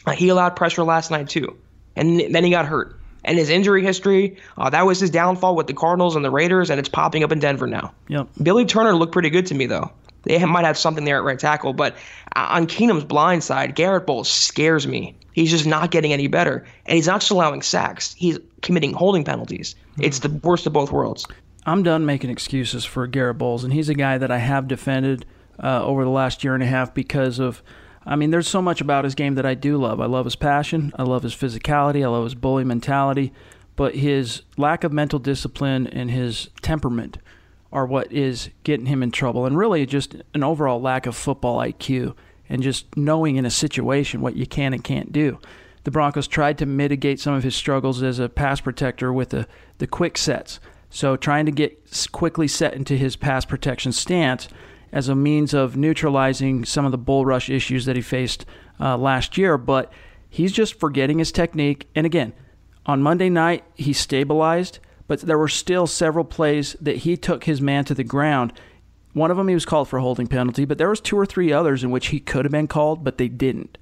Uh, 0.07 0.12
he 0.12 0.29
allowed 0.29 0.51
pressure 0.51 0.83
last 0.83 1.11
night 1.11 1.29
too. 1.29 1.57
And 1.97 2.35
then 2.35 2.45
he 2.45 2.51
got 2.51 2.67
hurt. 2.67 2.99
And 3.25 3.38
his 3.38 3.49
injury 3.49 3.83
history, 3.83 4.37
uh, 4.59 4.69
that 4.71 4.85
was 4.85 5.01
his 5.01 5.11
downfall 5.11 5.57
with 5.57 5.67
the 5.67 5.73
Cardinals 5.73 6.14
and 6.14 6.25
the 6.25 6.31
Raiders, 6.31 6.69
and 6.69 6.79
it's 6.79 6.90
popping 6.90 7.25
up 7.25 7.33
in 7.33 7.38
Denver 7.38 7.67
now. 7.67 7.95
Yep. 8.09 8.29
Billy 8.43 8.67
Turner 8.67 8.95
looked 8.95 9.12
pretty 9.12 9.31
good 9.31 9.47
to 9.47 9.55
me, 9.55 9.64
though. 9.64 9.90
They 10.25 10.45
might 10.45 10.64
have 10.64 10.77
something 10.77 11.05
there 11.05 11.19
at 11.19 11.25
right 11.25 11.38
tackle, 11.38 11.73
but 11.73 11.97
on 12.35 12.67
Keenum's 12.67 13.05
blind 13.05 13.45
side, 13.45 13.75
Garrett 13.75 14.07
Bolles 14.07 14.31
scares 14.31 14.87
me. 14.87 15.14
He's 15.33 15.51
just 15.51 15.67
not 15.67 15.90
getting 15.90 16.12
any 16.12 16.29
better, 16.29 16.67
and 16.87 16.97
he's 16.97 17.07
not 17.07 17.21
just 17.21 17.31
allowing 17.31 17.62
sacks; 17.62 18.14
he's 18.14 18.38
committing 18.62 18.93
holding 18.93 19.25
penalties. 19.25 19.75
Mm. 19.99 20.05
It's 20.05 20.21
the 20.21 20.31
worst 20.43 20.67
of 20.67 20.73
both 20.73 20.93
worlds. 20.93 21.27
I'm 21.67 21.83
done 21.83 22.07
making 22.07 22.31
excuses 22.31 22.85
for 22.85 23.07
Garrett 23.07 23.38
Bolles, 23.38 23.64
and 23.64 23.73
he's 23.73 23.88
a 23.88 23.95
guy 23.95 24.19
that 24.19 24.31
I 24.31 24.38
have 24.38 24.69
defended 24.69 25.27
uh, 25.62 25.85
over 25.85 26.05
the 26.05 26.11
last 26.11 26.45
year 26.45 26.55
and 26.55 26.62
a 26.62 26.67
half 26.67 26.95
because 26.95 27.38
of. 27.38 27.62
I 28.07 28.17
mean, 28.17 28.31
there's 28.31 28.49
so 28.49 28.61
much 28.61 28.81
about 28.81 29.05
his 29.05 29.14
game 29.14 29.35
that 29.37 29.47
I 29.47 29.55
do 29.55 29.77
love. 29.79 30.01
I 30.01 30.07
love 30.07 30.27
his 30.27 30.37
passion. 30.37 30.93
I 30.97 31.03
love 31.05 31.23
his 31.23 31.35
physicality. 31.35 32.05
I 32.05 32.09
love 32.09 32.25
his 32.25 32.35
bully 32.35 32.64
mentality. 32.64 33.33
But 33.77 33.97
his 33.97 34.43
lack 34.57 34.85
of 34.85 34.93
mental 34.93 35.19
discipline 35.19 35.87
and 35.87 36.11
his 36.11 36.51
temperament 36.62 37.19
are 37.73 37.87
what 37.87 38.12
is 38.12 38.51
getting 38.62 38.87
him 38.87 39.03
in 39.03 39.11
trouble, 39.11 39.47
and 39.47 39.59
really 39.59 39.85
just 39.85 40.14
an 40.33 40.45
overall 40.45 40.81
lack 40.81 41.07
of 41.07 41.17
football 41.17 41.59
IQ 41.59 42.14
and 42.49 42.62
just 42.62 42.97
knowing 42.97 43.37
in 43.37 43.45
a 43.45 43.51
situation 43.51 44.21
what 44.21 44.37
you 44.37 44.47
can 44.47 44.73
and 44.73 44.85
can't 44.85 45.12
do. 45.12 45.40
The 45.83 45.90
Broncos 45.90 46.29
tried 46.29 46.57
to 46.59 46.67
mitigate 46.67 47.19
some 47.19 47.35
of 47.35 47.43
his 47.43 47.57
struggles 47.57 48.03
as 48.03 48.19
a 48.19 48.29
pass 48.29 48.61
protector 48.61 49.12
with 49.12 49.31
the, 49.31 49.49
the 49.79 49.87
quick 49.87 50.17
sets. 50.17 50.61
So, 50.88 51.17
trying 51.17 51.47
to 51.47 51.53
get 51.53 52.09
quickly 52.12 52.47
set 52.47 52.75
into 52.75 52.97
his 52.97 53.17
pass 53.17 53.45
protection 53.45 53.90
stance 53.90 54.49
as 54.94 55.11
a 55.11 55.14
means 55.14 55.52
of 55.52 55.76
neutralizing 55.76 56.64
some 56.64 56.87
of 56.87 56.92
the 56.92 56.98
bull 56.98 57.26
rush 57.26 57.50
issues 57.50 57.85
that 57.85 57.96
he 57.96 58.02
faced 58.02 58.46
uh, 58.80 58.96
last 58.96 59.37
year. 59.37 59.59
But 59.59 59.92
he's 60.30 60.52
just 60.52 60.80
forgetting 60.80 61.18
his 61.18 61.30
technique. 61.30 61.87
And 61.94 62.07
again, 62.07 62.33
on 62.87 63.02
Monday 63.02 63.28
night, 63.28 63.64
he 63.74 63.92
stabilized 63.92 64.78
but 65.07 65.20
there 65.20 65.38
were 65.38 65.48
still 65.48 65.87
several 65.87 66.24
plays 66.24 66.76
that 66.80 66.98
he 66.98 67.16
took 67.16 67.44
his 67.44 67.61
man 67.61 67.85
to 67.85 67.94
the 67.94 68.04
ground. 68.04 68.52
One 69.12 69.30
of 69.30 69.37
them 69.37 69.48
he 69.48 69.54
was 69.54 69.66
called 69.66 69.88
for 69.88 69.98
holding 69.98 70.26
penalty, 70.26 70.64
but 70.64 70.78
there 70.78 70.88
was 70.88 71.00
two 71.00 71.18
or 71.18 71.26
three 71.26 71.52
others 71.52 71.85
in 71.85 71.90
which 71.90 72.09
he 72.09 72.20
could 72.20 72.44
have 72.44 72.52
been 72.52 72.66
called, 72.66 73.04
but 73.04 73.18
they 73.18 73.28
didn't. 73.28 73.78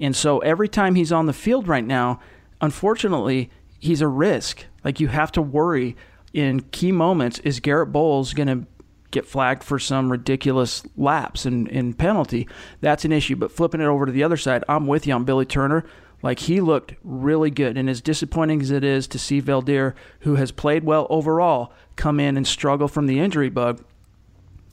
And 0.00 0.14
so 0.14 0.38
every 0.40 0.68
time 0.68 0.94
he's 0.94 1.12
on 1.12 1.26
the 1.26 1.32
field 1.32 1.66
right 1.66 1.84
now, 1.84 2.20
unfortunately, 2.60 3.50
he's 3.80 4.00
a 4.00 4.08
risk. 4.08 4.66
Like 4.84 5.00
you 5.00 5.08
have 5.08 5.32
to 5.32 5.42
worry 5.42 5.96
in 6.32 6.60
key 6.60 6.92
moments 6.92 7.38
is 7.40 7.60
Garrett 7.60 7.90
Bolles 7.90 8.34
going 8.34 8.48
to 8.48 8.66
get 9.10 9.26
flagged 9.26 9.64
for 9.64 9.78
some 9.78 10.10
ridiculous 10.10 10.82
lapse 10.96 11.44
and, 11.44 11.68
and 11.68 11.98
penalty? 11.98 12.48
That's 12.80 13.04
an 13.04 13.12
issue. 13.12 13.36
But 13.36 13.52
flipping 13.52 13.80
it 13.80 13.86
over 13.86 14.06
to 14.06 14.12
the 14.12 14.22
other 14.22 14.36
side, 14.36 14.64
I'm 14.68 14.86
with 14.86 15.06
you 15.06 15.14
on 15.14 15.24
Billy 15.24 15.46
Turner. 15.46 15.84
Like 16.22 16.40
he 16.40 16.60
looked 16.60 16.94
really 17.04 17.50
good, 17.50 17.78
and 17.78 17.88
as 17.88 18.00
disappointing 18.00 18.60
as 18.60 18.72
it 18.72 18.82
is 18.82 19.06
to 19.08 19.18
see 19.18 19.40
Veldheer, 19.40 19.94
who 20.20 20.34
has 20.34 20.50
played 20.50 20.82
well 20.82 21.06
overall, 21.10 21.72
come 21.94 22.18
in 22.18 22.36
and 22.36 22.46
struggle 22.46 22.88
from 22.88 23.06
the 23.06 23.20
injury 23.20 23.50
bug, 23.50 23.84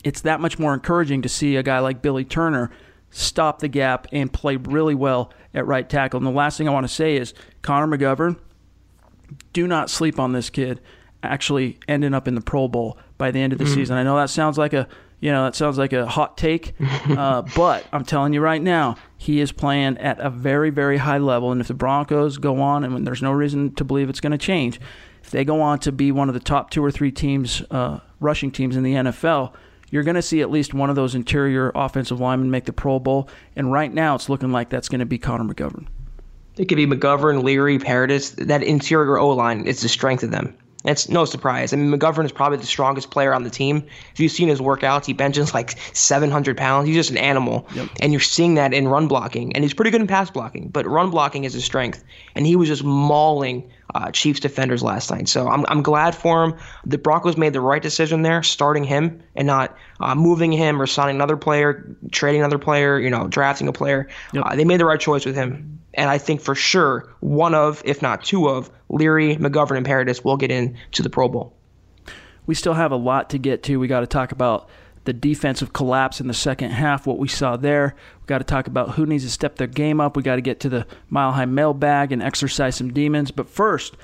it's 0.03 0.21
that 0.21 0.39
much 0.39 0.57
more 0.57 0.73
encouraging 0.73 1.21
to 1.21 1.29
see 1.29 1.55
a 1.55 1.63
guy 1.63 1.79
like 1.79 2.01
Billy 2.01 2.25
Turner 2.25 2.71
stop 3.11 3.59
the 3.59 3.67
gap 3.67 4.07
and 4.11 4.33
play 4.33 4.55
really 4.55 4.95
well 4.95 5.31
at 5.53 5.65
right 5.65 5.87
tackle. 5.87 6.17
And 6.17 6.27
the 6.27 6.31
last 6.31 6.57
thing 6.57 6.67
I 6.67 6.71
want 6.71 6.87
to 6.87 6.93
say 6.93 7.15
is 7.15 7.33
Connor 7.61 7.95
McGovern, 7.95 8.37
do 9.53 9.67
not 9.67 9.89
sleep 9.89 10.19
on 10.19 10.31
this 10.31 10.49
kid 10.49 10.81
actually 11.25 11.79
ending 11.87 12.13
up 12.13 12.27
in 12.27 12.35
the 12.35 12.41
Pro 12.41 12.67
Bowl 12.67 12.97
by 13.17 13.31
the 13.31 13.39
end 13.39 13.53
of 13.53 13.59
the 13.59 13.65
mm-hmm. 13.65 13.73
season. 13.73 13.97
I 13.97 14.03
know 14.03 14.15
that 14.17 14.29
sounds 14.29 14.57
like 14.57 14.73
a 14.73 14.87
you 15.19 15.31
know, 15.31 15.45
that 15.45 15.55
sounds 15.55 15.77
like 15.77 15.93
a 15.93 16.05
hot 16.05 16.37
take, 16.37 16.75
uh, 17.09 17.41
but 17.55 17.85
I'm 17.91 18.05
telling 18.05 18.33
you 18.33 18.41
right 18.41 18.61
now, 18.61 18.95
he 19.17 19.39
is 19.39 19.51
playing 19.51 19.97
at 19.97 20.19
a 20.19 20.29
very, 20.29 20.69
very 20.69 20.97
high 20.97 21.17
level. 21.17 21.51
And 21.51 21.61
if 21.61 21.67
the 21.67 21.73
Broncos 21.73 22.37
go 22.37 22.61
on, 22.61 22.83
and 22.83 23.07
there's 23.07 23.21
no 23.21 23.31
reason 23.31 23.73
to 23.75 23.83
believe 23.83 24.09
it's 24.09 24.19
going 24.19 24.33
to 24.33 24.37
change, 24.37 24.79
if 25.23 25.31
they 25.31 25.43
go 25.43 25.61
on 25.61 25.79
to 25.79 25.91
be 25.91 26.11
one 26.11 26.27
of 26.27 26.33
the 26.35 26.39
top 26.39 26.69
two 26.69 26.83
or 26.83 26.91
three 26.91 27.11
teams, 27.11 27.63
uh, 27.71 28.01
rushing 28.19 28.51
teams 28.51 28.75
in 28.75 28.83
the 28.83 28.93
NFL, 28.93 29.53
you're 29.89 30.03
going 30.03 30.15
to 30.15 30.21
see 30.21 30.41
at 30.41 30.51
least 30.51 30.73
one 30.73 30.89
of 30.89 30.95
those 30.95 31.15
interior 31.15 31.71
offensive 31.73 32.19
linemen 32.19 32.51
make 32.51 32.65
the 32.65 32.73
Pro 32.73 32.99
Bowl. 32.99 33.29
And 33.55 33.71
right 33.71 33.91
now, 33.91 34.15
it's 34.15 34.29
looking 34.29 34.51
like 34.51 34.69
that's 34.69 34.89
going 34.89 34.99
to 34.99 35.05
be 35.05 35.17
Connor 35.17 35.51
McGovern. 35.51 35.87
It 36.57 36.65
could 36.65 36.75
be 36.75 36.87
McGovern, 36.87 37.43
Leary, 37.43 37.79
Paradis. 37.79 38.31
That 38.31 38.63
interior 38.63 39.17
O 39.17 39.29
line 39.29 39.65
is 39.65 39.81
the 39.81 39.89
strength 39.89 40.23
of 40.23 40.31
them. 40.31 40.55
It's 40.85 41.09
no 41.09 41.25
surprise. 41.25 41.73
I 41.73 41.77
mean, 41.77 41.91
McGovern 41.91 42.25
is 42.25 42.31
probably 42.31 42.57
the 42.57 42.65
strongest 42.65 43.09
player 43.11 43.33
on 43.33 43.43
the 43.43 43.49
team. 43.49 43.85
If 44.13 44.19
you've 44.19 44.31
seen 44.31 44.47
his 44.47 44.59
workouts, 44.59 45.05
he 45.05 45.13
benches 45.13 45.53
like 45.53 45.77
700 45.93 46.57
pounds. 46.57 46.87
He's 46.87 46.95
just 46.95 47.09
an 47.09 47.17
animal. 47.17 47.67
Yep. 47.73 47.89
And 48.01 48.13
you're 48.13 48.21
seeing 48.21 48.55
that 48.55 48.73
in 48.73 48.87
run 48.87 49.07
blocking. 49.07 49.53
And 49.53 49.63
he's 49.63 49.73
pretty 49.73 49.91
good 49.91 50.01
in 50.01 50.07
pass 50.07 50.29
blocking, 50.29 50.69
but 50.69 50.85
run 50.85 51.09
blocking 51.09 51.43
is 51.43 51.53
his 51.53 51.65
strength. 51.65 52.03
And 52.35 52.45
he 52.45 52.55
was 52.55 52.67
just 52.67 52.83
mauling 52.83 53.69
uh, 53.95 54.11
Chiefs 54.11 54.39
defenders 54.39 54.83
last 54.83 55.09
night. 55.09 55.27
So 55.27 55.47
I'm, 55.47 55.65
I'm 55.69 55.81
glad 55.81 56.15
for 56.15 56.43
him. 56.43 56.55
The 56.85 56.97
Broncos 56.97 57.37
made 57.37 57.53
the 57.53 57.61
right 57.61 57.81
decision 57.81 58.21
there, 58.21 58.43
starting 58.43 58.83
him 58.83 59.23
and 59.35 59.47
not 59.47 59.75
uh, 59.99 60.15
moving 60.15 60.51
him 60.51 60.81
or 60.81 60.85
signing 60.85 61.15
another 61.15 61.37
player, 61.37 61.95
trading 62.11 62.41
another 62.41 62.59
player, 62.59 62.99
you 62.99 63.09
know, 63.09 63.27
drafting 63.27 63.67
a 63.67 63.73
player. 63.73 64.07
Yep. 64.33 64.43
Uh, 64.45 64.55
they 64.55 64.65
made 64.65 64.79
the 64.79 64.85
right 64.85 64.99
choice 64.99 65.25
with 65.25 65.35
him. 65.35 65.79
And 65.95 66.09
I 66.09 66.17
think 66.17 66.41
for 66.41 66.55
sure 66.55 67.13
one 67.19 67.55
of, 67.55 67.81
if 67.85 68.01
not 68.01 68.23
two 68.23 68.47
of, 68.47 68.69
Leary, 68.89 69.35
McGovern, 69.37 69.77
and 69.77 69.85
Paradis 69.85 70.23
will 70.23 70.37
get 70.37 70.51
into 70.51 71.01
the 71.01 71.09
Pro 71.09 71.27
Bowl. 71.27 71.55
We 72.45 72.53
still 72.53 72.73
have 72.73 72.91
a 72.91 72.97
lot 72.97 73.31
to 73.31 73.37
get 73.37 73.63
to. 73.63 73.77
We 73.77 73.87
got 73.87 74.01
to 74.01 74.07
talk 74.07 74.31
about 74.31 74.69
the 75.05 75.13
defensive 75.13 75.71
collapse 75.73 76.19
in 76.19 76.27
the 76.27 76.33
second 76.33 76.71
half, 76.71 77.07
what 77.07 77.17
we 77.17 77.27
saw 77.27 77.57
there. 77.57 77.95
We 78.21 78.25
got 78.27 78.39
to 78.39 78.43
talk 78.43 78.67
about 78.67 78.91
who 78.91 79.05
needs 79.05 79.23
to 79.23 79.29
step 79.29 79.55
their 79.55 79.67
game 79.67 80.01
up. 80.01 80.15
We 80.15 80.23
got 80.23 80.35
to 80.35 80.41
get 80.41 80.59
to 80.61 80.69
the 80.69 80.87
mile 81.09 81.31
high 81.31 81.45
mailbag 81.45 82.11
and 82.11 82.21
exercise 82.21 82.75
some 82.75 82.91
demons. 82.91 83.31
But 83.31 83.49
first, 83.49 83.95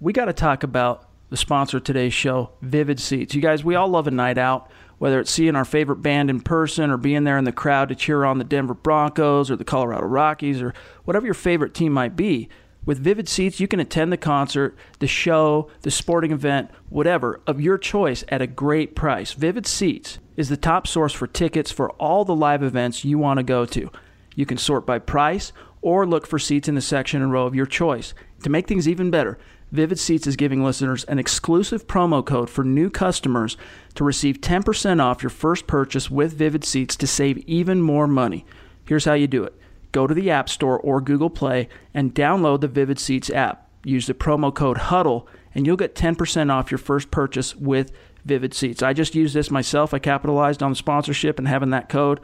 we 0.00 0.12
got 0.12 0.26
to 0.26 0.32
talk 0.32 0.62
about 0.62 1.08
the 1.30 1.36
sponsor 1.36 1.78
of 1.78 1.84
today's 1.84 2.12
show, 2.12 2.50
Vivid 2.60 3.00
Seats. 3.00 3.34
You 3.34 3.40
guys, 3.40 3.64
we 3.64 3.74
all 3.74 3.88
love 3.88 4.06
a 4.06 4.10
night 4.10 4.36
out, 4.36 4.70
whether 5.02 5.18
it's 5.18 5.32
seeing 5.32 5.56
our 5.56 5.64
favorite 5.64 5.96
band 5.96 6.30
in 6.30 6.38
person 6.38 6.88
or 6.88 6.96
being 6.96 7.24
there 7.24 7.36
in 7.36 7.42
the 7.42 7.50
crowd 7.50 7.88
to 7.88 7.94
cheer 7.96 8.24
on 8.24 8.38
the 8.38 8.44
Denver 8.44 8.72
Broncos 8.72 9.50
or 9.50 9.56
the 9.56 9.64
Colorado 9.64 10.06
Rockies 10.06 10.62
or 10.62 10.72
whatever 11.02 11.26
your 11.26 11.34
favorite 11.34 11.74
team 11.74 11.92
might 11.92 12.14
be. 12.14 12.48
With 12.86 13.00
Vivid 13.00 13.28
Seats, 13.28 13.58
you 13.58 13.66
can 13.66 13.80
attend 13.80 14.12
the 14.12 14.16
concert, 14.16 14.76
the 15.00 15.08
show, 15.08 15.68
the 15.80 15.90
sporting 15.90 16.30
event, 16.30 16.70
whatever, 16.88 17.40
of 17.48 17.60
your 17.60 17.78
choice 17.78 18.22
at 18.28 18.42
a 18.42 18.46
great 18.46 18.94
price. 18.94 19.32
Vivid 19.32 19.66
Seats 19.66 20.20
is 20.36 20.48
the 20.48 20.56
top 20.56 20.86
source 20.86 21.12
for 21.12 21.26
tickets 21.26 21.72
for 21.72 21.90
all 21.94 22.24
the 22.24 22.32
live 22.32 22.62
events 22.62 23.04
you 23.04 23.18
want 23.18 23.38
to 23.38 23.42
go 23.42 23.66
to. 23.66 23.90
You 24.36 24.46
can 24.46 24.56
sort 24.56 24.86
by 24.86 25.00
price 25.00 25.52
or 25.80 26.06
look 26.06 26.28
for 26.28 26.38
seats 26.38 26.68
in 26.68 26.76
the 26.76 26.80
section 26.80 27.22
and 27.22 27.32
row 27.32 27.44
of 27.44 27.56
your 27.56 27.66
choice. 27.66 28.14
To 28.44 28.50
make 28.50 28.68
things 28.68 28.86
even 28.86 29.10
better, 29.10 29.36
Vivid 29.72 29.98
Seats 29.98 30.26
is 30.26 30.36
giving 30.36 30.62
listeners 30.62 31.04
an 31.04 31.18
exclusive 31.18 31.86
promo 31.86 32.22
code 32.24 32.50
for 32.50 32.62
new 32.62 32.90
customers 32.90 33.56
to 33.94 34.04
receive 34.04 34.42
10% 34.42 35.02
off 35.02 35.22
your 35.22 35.30
first 35.30 35.66
purchase 35.66 36.10
with 36.10 36.34
Vivid 36.34 36.62
Seats 36.62 36.94
to 36.96 37.06
save 37.06 37.38
even 37.48 37.80
more 37.80 38.06
money. 38.06 38.44
Here's 38.84 39.06
how 39.06 39.14
you 39.14 39.26
do 39.26 39.42
it 39.44 39.54
go 39.90 40.06
to 40.06 40.12
the 40.12 40.30
App 40.30 40.50
Store 40.50 40.78
or 40.78 41.00
Google 41.00 41.30
Play 41.30 41.70
and 41.94 42.14
download 42.14 42.60
the 42.60 42.68
Vivid 42.68 42.98
Seats 42.98 43.30
app. 43.30 43.66
Use 43.82 44.06
the 44.06 44.14
promo 44.14 44.54
code 44.54 44.76
HUDDLE 44.76 45.26
and 45.54 45.66
you'll 45.66 45.76
get 45.76 45.94
10% 45.94 46.50
off 46.50 46.70
your 46.70 46.78
first 46.78 47.10
purchase 47.10 47.56
with 47.56 47.92
Vivid 48.24 48.54
Seats. 48.54 48.82
I 48.82 48.92
just 48.92 49.14
used 49.14 49.34
this 49.34 49.50
myself. 49.50 49.92
I 49.94 49.98
capitalized 49.98 50.62
on 50.62 50.72
the 50.72 50.76
sponsorship 50.76 51.38
and 51.38 51.48
having 51.48 51.70
that 51.70 51.88
code. 51.88 52.20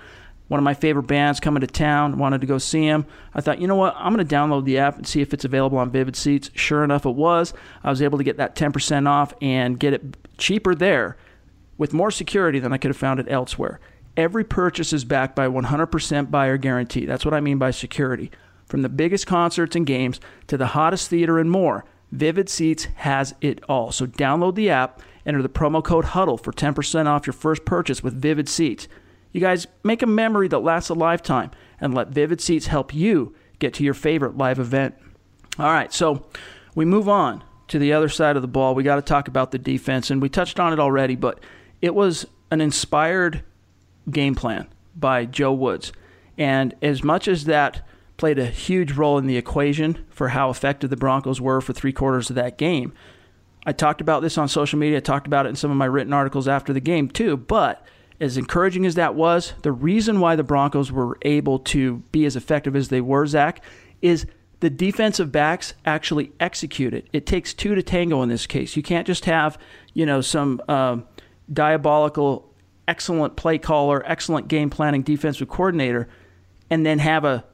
One 0.48 0.58
of 0.58 0.64
my 0.64 0.74
favorite 0.74 1.04
bands 1.06 1.40
coming 1.40 1.60
to 1.60 1.66
town, 1.66 2.18
wanted 2.18 2.40
to 2.40 2.46
go 2.46 2.58
see 2.58 2.84
him. 2.84 3.06
I 3.34 3.40
thought, 3.40 3.60
you 3.60 3.66
know 3.66 3.76
what? 3.76 3.94
I'm 3.96 4.14
going 4.14 4.26
to 4.26 4.34
download 4.34 4.64
the 4.64 4.78
app 4.78 4.96
and 4.96 5.06
see 5.06 5.20
if 5.20 5.34
it's 5.34 5.44
available 5.44 5.78
on 5.78 5.90
Vivid 5.90 6.16
Seats. 6.16 6.50
Sure 6.54 6.82
enough, 6.82 7.04
it 7.04 7.14
was. 7.14 7.52
I 7.84 7.90
was 7.90 8.02
able 8.02 8.18
to 8.18 8.24
get 8.24 8.38
that 8.38 8.56
10% 8.56 9.06
off 9.06 9.34
and 9.42 9.78
get 9.78 9.92
it 9.92 10.16
cheaper 10.38 10.74
there 10.74 11.16
with 11.76 11.92
more 11.92 12.10
security 12.10 12.58
than 12.58 12.72
I 12.72 12.78
could 12.78 12.88
have 12.88 12.96
found 12.96 13.20
it 13.20 13.26
elsewhere. 13.28 13.78
Every 14.16 14.42
purchase 14.42 14.92
is 14.92 15.04
backed 15.04 15.36
by 15.36 15.46
100% 15.46 16.30
buyer 16.30 16.56
guarantee. 16.56 17.04
That's 17.04 17.24
what 17.24 17.34
I 17.34 17.40
mean 17.40 17.58
by 17.58 17.70
security. 17.70 18.30
From 18.66 18.82
the 18.82 18.88
biggest 18.88 19.26
concerts 19.26 19.76
and 19.76 19.86
games 19.86 20.18
to 20.48 20.56
the 20.56 20.68
hottest 20.68 21.08
theater 21.08 21.38
and 21.38 21.50
more, 21.50 21.84
Vivid 22.10 22.48
Seats 22.48 22.84
has 22.96 23.34
it 23.40 23.62
all. 23.68 23.92
So 23.92 24.06
download 24.06 24.54
the 24.54 24.70
app, 24.70 25.02
enter 25.24 25.42
the 25.42 25.48
promo 25.48 25.84
code 25.84 26.06
HUDDLE 26.06 26.38
for 26.38 26.52
10% 26.52 27.06
off 27.06 27.26
your 27.26 27.34
first 27.34 27.64
purchase 27.64 28.02
with 28.02 28.20
Vivid 28.20 28.48
Seats. 28.48 28.88
You 29.32 29.40
guys 29.40 29.66
make 29.84 30.02
a 30.02 30.06
memory 30.06 30.48
that 30.48 30.60
lasts 30.60 30.90
a 30.90 30.94
lifetime 30.94 31.50
and 31.80 31.94
let 31.94 32.08
Vivid 32.08 32.40
Seats 32.40 32.66
help 32.66 32.94
you 32.94 33.34
get 33.58 33.74
to 33.74 33.84
your 33.84 33.94
favorite 33.94 34.36
live 34.36 34.58
event. 34.58 34.94
All 35.58 35.66
right, 35.66 35.92
so 35.92 36.26
we 36.74 36.84
move 36.84 37.08
on 37.08 37.42
to 37.68 37.78
the 37.78 37.92
other 37.92 38.08
side 38.08 38.36
of 38.36 38.42
the 38.42 38.48
ball. 38.48 38.74
We 38.74 38.82
got 38.82 38.96
to 38.96 39.02
talk 39.02 39.28
about 39.28 39.50
the 39.50 39.58
defense, 39.58 40.10
and 40.10 40.22
we 40.22 40.28
touched 40.28 40.58
on 40.58 40.72
it 40.72 40.78
already, 40.78 41.16
but 41.16 41.40
it 41.82 41.94
was 41.94 42.26
an 42.50 42.60
inspired 42.60 43.42
game 44.10 44.34
plan 44.34 44.68
by 44.96 45.24
Joe 45.24 45.52
Woods. 45.52 45.92
And 46.38 46.74
as 46.80 47.02
much 47.02 47.28
as 47.28 47.44
that 47.44 47.86
played 48.16 48.38
a 48.38 48.46
huge 48.46 48.92
role 48.92 49.18
in 49.18 49.26
the 49.26 49.36
equation 49.36 50.04
for 50.08 50.28
how 50.28 50.50
effective 50.50 50.90
the 50.90 50.96
Broncos 50.96 51.40
were 51.40 51.60
for 51.60 51.72
three 51.72 51.92
quarters 51.92 52.30
of 52.30 52.36
that 52.36 52.58
game, 52.58 52.92
I 53.66 53.72
talked 53.72 54.00
about 54.00 54.22
this 54.22 54.38
on 54.38 54.48
social 54.48 54.78
media. 54.78 54.98
I 54.98 55.00
talked 55.00 55.26
about 55.26 55.46
it 55.46 55.50
in 55.50 55.56
some 55.56 55.70
of 55.70 55.76
my 55.76 55.84
written 55.84 56.12
articles 56.12 56.48
after 56.48 56.72
the 56.72 56.80
game, 56.80 57.08
too. 57.08 57.36
But 57.36 57.84
as 58.20 58.36
encouraging 58.36 58.84
as 58.84 58.96
that 58.96 59.14
was, 59.14 59.54
the 59.62 59.72
reason 59.72 60.20
why 60.20 60.36
the 60.36 60.42
Broncos 60.42 60.90
were 60.90 61.18
able 61.22 61.58
to 61.60 61.98
be 62.10 62.24
as 62.24 62.36
effective 62.36 62.74
as 62.74 62.88
they 62.88 63.00
were, 63.00 63.26
Zach, 63.26 63.62
is 64.02 64.26
the 64.60 64.70
defensive 64.70 65.30
backs 65.30 65.74
actually 65.84 66.32
execute 66.40 66.92
it. 66.92 67.06
It 67.12 67.26
takes 67.26 67.54
two 67.54 67.74
to 67.74 67.82
tango 67.82 68.22
in 68.22 68.28
this 68.28 68.46
case. 68.46 68.76
You 68.76 68.82
can't 68.82 69.06
just 69.06 69.24
have, 69.26 69.56
you 69.94 70.04
know, 70.04 70.20
some 70.20 70.60
uh, 70.68 70.98
diabolical, 71.52 72.52
excellent 72.88 73.36
play 73.36 73.58
caller, 73.58 74.02
excellent 74.04 74.48
game 74.48 74.68
planning 74.68 75.02
defensive 75.02 75.48
coordinator, 75.48 76.08
and 76.70 76.84
then 76.84 76.98
have 76.98 77.24
a 77.24 77.44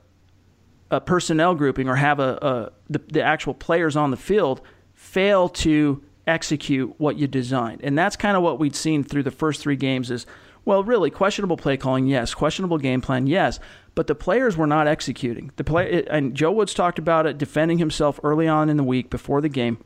a 0.90 1.00
personnel 1.00 1.54
grouping 1.54 1.88
or 1.88 1.96
have 1.96 2.20
a, 2.20 2.38
a 2.42 2.72
the, 2.88 3.00
the 3.10 3.22
actual 3.22 3.54
players 3.54 3.96
on 3.96 4.10
the 4.10 4.16
field 4.16 4.60
fail 4.92 5.48
to 5.48 6.02
execute 6.26 6.94
what 6.98 7.16
you 7.16 7.26
designed. 7.26 7.80
And 7.82 7.98
that's 7.98 8.16
kind 8.16 8.36
of 8.36 8.42
what 8.42 8.58
we'd 8.58 8.76
seen 8.76 9.02
through 9.02 9.24
the 9.24 9.30
first 9.30 9.60
three 9.60 9.76
games 9.76 10.10
is 10.10 10.26
well, 10.64 10.82
really, 10.82 11.10
questionable 11.10 11.56
play 11.56 11.76
calling, 11.76 12.06
yes. 12.06 12.34
Questionable 12.34 12.78
game 12.78 13.00
plan, 13.00 13.26
yes. 13.26 13.60
But 13.94 14.06
the 14.06 14.14
players 14.14 14.56
were 14.56 14.66
not 14.66 14.86
executing. 14.86 15.52
The 15.56 15.64
play, 15.64 16.04
and 16.10 16.34
Joe 16.34 16.52
Woods 16.52 16.74
talked 16.74 16.98
about 16.98 17.26
it, 17.26 17.38
defending 17.38 17.78
himself 17.78 18.18
early 18.22 18.48
on 18.48 18.70
in 18.70 18.76
the 18.76 18.84
week 18.84 19.10
before 19.10 19.40
the 19.40 19.48
game. 19.48 19.78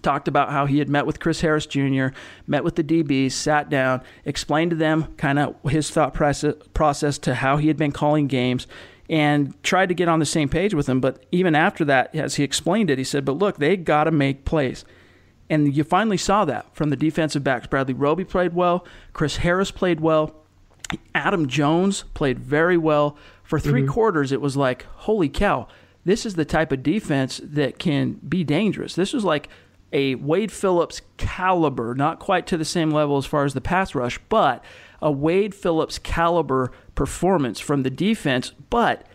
Talked 0.00 0.28
about 0.28 0.50
how 0.50 0.66
he 0.66 0.78
had 0.78 0.88
met 0.88 1.06
with 1.06 1.20
Chris 1.20 1.40
Harris 1.42 1.66
Jr., 1.66 2.08
met 2.46 2.64
with 2.64 2.76
the 2.76 2.84
DBs, 2.84 3.32
sat 3.32 3.68
down, 3.68 4.02
explained 4.24 4.70
to 4.70 4.76
them 4.76 5.14
kind 5.16 5.38
of 5.38 5.56
his 5.68 5.90
thought 5.90 6.14
process 6.14 7.18
to 7.18 7.34
how 7.34 7.56
he 7.58 7.68
had 7.68 7.76
been 7.76 7.92
calling 7.92 8.26
games, 8.26 8.66
and 9.10 9.60
tried 9.62 9.90
to 9.90 9.94
get 9.94 10.08
on 10.08 10.18
the 10.18 10.24
same 10.24 10.48
page 10.48 10.72
with 10.72 10.86
them. 10.86 11.00
But 11.00 11.26
even 11.30 11.54
after 11.54 11.84
that, 11.86 12.14
as 12.14 12.36
he 12.36 12.44
explained 12.44 12.88
it, 12.88 12.96
he 12.98 13.04
said, 13.04 13.24
But 13.24 13.38
look, 13.38 13.58
they 13.58 13.76
got 13.76 14.04
to 14.04 14.10
make 14.10 14.46
plays. 14.46 14.84
And 15.52 15.76
you 15.76 15.84
finally 15.84 16.16
saw 16.16 16.46
that 16.46 16.74
from 16.74 16.88
the 16.88 16.96
defensive 16.96 17.44
backs. 17.44 17.66
Bradley 17.66 17.92
Roby 17.92 18.24
played 18.24 18.54
well. 18.54 18.86
Chris 19.12 19.36
Harris 19.36 19.70
played 19.70 20.00
well. 20.00 20.34
Adam 21.14 21.46
Jones 21.46 22.04
played 22.14 22.38
very 22.38 22.78
well. 22.78 23.18
For 23.42 23.60
3 23.60 23.82
mm-hmm. 23.82 23.90
quarters, 23.90 24.32
it 24.32 24.40
was 24.40 24.56
like, 24.56 24.84
holy 24.84 25.28
cow, 25.28 25.68
this 26.06 26.24
is 26.24 26.36
the 26.36 26.46
type 26.46 26.72
of 26.72 26.82
defense 26.82 27.38
that 27.44 27.78
can 27.78 28.12
be 28.26 28.44
dangerous. 28.44 28.94
This 28.94 29.12
was 29.12 29.24
like 29.24 29.50
a 29.92 30.14
Wade 30.14 30.50
Phillips 30.50 31.02
caliber, 31.18 31.94
not 31.94 32.18
quite 32.18 32.46
to 32.46 32.56
the 32.56 32.64
same 32.64 32.90
level 32.90 33.18
as 33.18 33.26
far 33.26 33.44
as 33.44 33.52
the 33.52 33.60
pass 33.60 33.94
rush, 33.94 34.18
but 34.30 34.64
a 35.02 35.12
Wade 35.12 35.54
Phillips 35.54 35.98
caliber 35.98 36.72
performance 36.94 37.60
from 37.60 37.82
the 37.82 37.90
defense. 37.90 38.52
But 38.70 39.06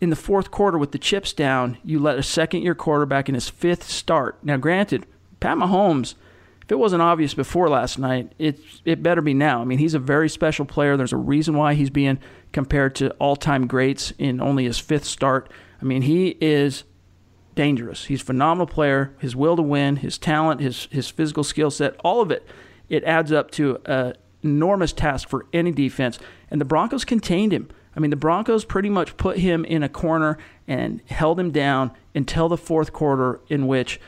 in 0.00 0.10
the 0.10 0.16
fourth 0.16 0.50
quarter, 0.50 0.76
with 0.76 0.90
the 0.90 0.98
chips 0.98 1.32
down, 1.32 1.78
you 1.84 2.00
let 2.00 2.18
a 2.18 2.22
second 2.24 2.62
year 2.62 2.74
quarterback 2.74 3.28
in 3.28 3.36
his 3.36 3.48
fifth 3.48 3.84
start. 3.84 4.42
Now, 4.42 4.56
granted, 4.56 5.06
Pat 5.42 5.58
Mahomes, 5.58 6.14
if 6.62 6.70
it 6.70 6.78
wasn't 6.78 7.02
obvious 7.02 7.34
before 7.34 7.68
last 7.68 7.98
night, 7.98 8.32
it 8.38 8.60
it 8.84 9.02
better 9.02 9.20
be 9.20 9.34
now. 9.34 9.60
I 9.60 9.64
mean, 9.64 9.78
he's 9.78 9.94
a 9.94 9.98
very 9.98 10.28
special 10.28 10.64
player. 10.64 10.96
There's 10.96 11.12
a 11.12 11.16
reason 11.16 11.56
why 11.56 11.74
he's 11.74 11.90
being 11.90 12.20
compared 12.52 12.94
to 12.96 13.10
all-time 13.14 13.66
greats 13.66 14.12
in 14.18 14.40
only 14.40 14.64
his 14.64 14.78
fifth 14.78 15.04
start. 15.04 15.50
I 15.80 15.84
mean, 15.84 16.02
he 16.02 16.36
is 16.40 16.84
dangerous. 17.56 18.04
He's 18.04 18.22
a 18.22 18.24
phenomenal 18.24 18.68
player. 18.68 19.16
His 19.18 19.34
will 19.34 19.56
to 19.56 19.62
win, 19.62 19.96
his 19.96 20.16
talent, 20.16 20.60
his 20.60 20.86
his 20.92 21.10
physical 21.10 21.42
skill 21.42 21.72
set, 21.72 21.96
all 22.04 22.20
of 22.20 22.30
it, 22.30 22.46
it 22.88 23.02
adds 23.02 23.32
up 23.32 23.50
to 23.52 23.80
an 23.84 24.14
enormous 24.44 24.92
task 24.92 25.28
for 25.28 25.46
any 25.52 25.72
defense. 25.72 26.20
And 26.50 26.60
the 26.60 26.64
Broncos 26.64 27.04
contained 27.04 27.52
him. 27.52 27.68
I 27.96 28.00
mean, 28.00 28.10
the 28.10 28.16
Broncos 28.16 28.64
pretty 28.64 28.90
much 28.90 29.16
put 29.16 29.38
him 29.38 29.64
in 29.64 29.82
a 29.82 29.88
corner 29.88 30.38
and 30.68 31.02
held 31.06 31.40
him 31.40 31.50
down 31.50 31.90
until 32.14 32.48
the 32.48 32.56
fourth 32.56 32.92
quarter, 32.92 33.40
in 33.48 33.66
which 33.66 34.00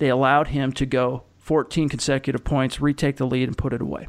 they 0.00 0.08
allowed 0.08 0.48
him 0.48 0.72
to 0.72 0.86
go 0.86 1.22
14 1.38 1.88
consecutive 1.88 2.42
points, 2.42 2.80
retake 2.80 3.16
the 3.16 3.26
lead, 3.26 3.48
and 3.48 3.56
put 3.56 3.72
it 3.72 3.80
away. 3.80 4.08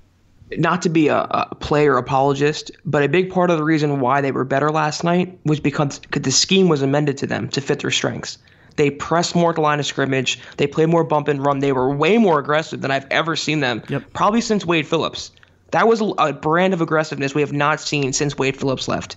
Not 0.58 0.82
to 0.82 0.90
be 0.90 1.08
a, 1.10 1.18
a 1.18 1.56
player 1.56 1.98
apologist, 1.98 2.72
but 2.84 3.04
a 3.04 3.10
big 3.10 3.30
part 3.30 3.50
of 3.50 3.58
the 3.58 3.64
reason 3.64 4.00
why 4.00 4.22
they 4.22 4.32
were 4.32 4.44
better 4.44 4.72
last 4.72 5.04
night 5.04 5.40
was 5.46 5.60
because 5.60 6.02
the 6.12 6.32
scheme 6.32 6.68
was 6.68 6.82
amended 6.82 7.18
to 7.20 7.28
them 7.28 7.48
to 7.50 7.62
fit 7.62 7.80
their 7.80 7.92
strengths. 7.92 8.38
They 8.76 8.90
pressed 8.90 9.36
more 9.36 9.50
at 9.50 9.56
the 9.56 9.62
line 9.62 9.80
of 9.80 9.86
scrimmage. 9.86 10.40
They 10.58 10.68
played 10.68 10.90
more 10.90 11.04
bump 11.04 11.28
and 11.28 11.46
run. 11.46 11.60
They 11.60 11.72
were 11.72 11.94
way 11.94 12.18
more 12.18 12.40
aggressive 12.40 12.82
than 12.82 12.92
I've 12.92 13.08
ever 13.12 13.36
seen 13.36 13.60
them, 13.60 13.84
yep. 13.90 14.12
probably 14.14 14.42
since 14.42 14.66
Wade 14.66 14.88
Phillips. 14.88 15.32
That 15.72 15.88
was 15.88 16.02
a 16.18 16.34
brand 16.34 16.74
of 16.74 16.82
aggressiveness 16.82 17.34
we 17.34 17.42
have 17.42 17.54
not 17.54 17.80
seen 17.80 18.12
since 18.14 18.38
Wade 18.38 18.58
Phillips 18.58 18.88
left. 18.88 19.16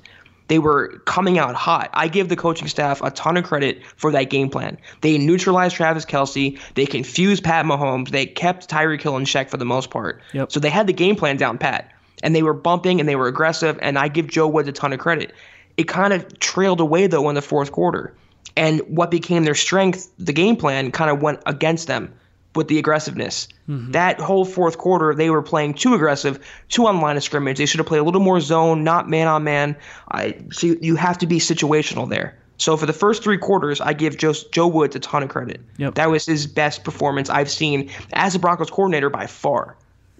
They 0.48 0.58
were 0.58 0.98
coming 1.06 1.38
out 1.38 1.54
hot. 1.54 1.90
I 1.94 2.08
give 2.08 2.28
the 2.28 2.36
coaching 2.36 2.68
staff 2.68 3.00
a 3.02 3.10
ton 3.10 3.36
of 3.36 3.44
credit 3.44 3.82
for 3.96 4.12
that 4.12 4.24
game 4.24 4.50
plan. 4.50 4.76
They 5.00 5.16
neutralized 5.16 5.76
Travis 5.76 6.04
Kelce. 6.04 6.60
They 6.74 6.86
confused 6.86 7.44
Pat 7.44 7.64
Mahomes. 7.64 8.10
They 8.10 8.26
kept 8.26 8.68
Tyreek 8.68 9.00
Hill 9.00 9.16
in 9.16 9.24
check 9.24 9.48
for 9.48 9.56
the 9.56 9.64
most 9.64 9.90
part. 9.90 10.20
Yep. 10.32 10.52
So 10.52 10.60
they 10.60 10.70
had 10.70 10.86
the 10.86 10.92
game 10.92 11.16
plan 11.16 11.36
down 11.36 11.58
pat. 11.58 11.90
And 12.22 12.34
they 12.34 12.42
were 12.42 12.54
bumping 12.54 13.00
and 13.00 13.08
they 13.08 13.16
were 13.16 13.26
aggressive. 13.26 13.78
And 13.82 13.98
I 13.98 14.08
give 14.08 14.28
Joe 14.28 14.48
Woods 14.48 14.68
a 14.68 14.72
ton 14.72 14.92
of 14.92 14.98
credit. 14.98 15.32
It 15.76 15.84
kind 15.84 16.12
of 16.12 16.38
trailed 16.38 16.80
away, 16.80 17.06
though, 17.06 17.28
in 17.28 17.34
the 17.34 17.42
fourth 17.42 17.72
quarter. 17.72 18.14
And 18.56 18.80
what 18.82 19.10
became 19.10 19.44
their 19.44 19.54
strength, 19.54 20.10
the 20.18 20.32
game 20.32 20.56
plan, 20.56 20.92
kind 20.92 21.10
of 21.10 21.20
went 21.20 21.40
against 21.46 21.86
them 21.88 22.14
with 22.54 22.68
the 22.68 22.78
aggressiveness. 22.78 23.48
Mm-hmm. 23.68 23.92
That 23.92 24.20
whole 24.20 24.44
fourth 24.44 24.78
quarter, 24.78 25.14
they 25.14 25.30
were 25.30 25.42
playing 25.42 25.74
too 25.74 25.94
aggressive, 25.94 26.38
too 26.68 26.86
on 26.86 27.00
line 27.00 27.16
of 27.16 27.22
scrimmage. 27.22 27.58
They 27.58 27.66
should 27.66 27.78
have 27.78 27.86
played 27.86 28.00
a 28.00 28.04
little 28.04 28.20
more 28.20 28.40
zone, 28.40 28.84
not 28.84 29.08
man 29.08 29.28
on 29.28 29.44
man. 29.44 29.76
I 30.10 30.36
so 30.52 30.68
you 30.80 30.96
have 30.96 31.18
to 31.18 31.26
be 31.26 31.38
situational 31.38 32.08
there. 32.08 32.38
So 32.56 32.76
for 32.76 32.86
the 32.86 32.92
first 32.92 33.22
three 33.22 33.38
quarters, 33.38 33.80
I 33.80 33.92
give 33.92 34.16
Joe, 34.16 34.32
Joe 34.52 34.68
Woods 34.68 34.94
a 34.94 35.00
ton 35.00 35.22
of 35.22 35.28
credit. 35.28 35.60
Yep. 35.78 35.94
That 35.96 36.10
was 36.10 36.24
his 36.24 36.46
best 36.46 36.84
performance 36.84 37.28
I've 37.28 37.50
seen 37.50 37.90
as 38.12 38.34
a 38.34 38.38
Broncos 38.38 38.70
coordinator 38.70 39.10
by 39.10 39.26
far. 39.26 39.76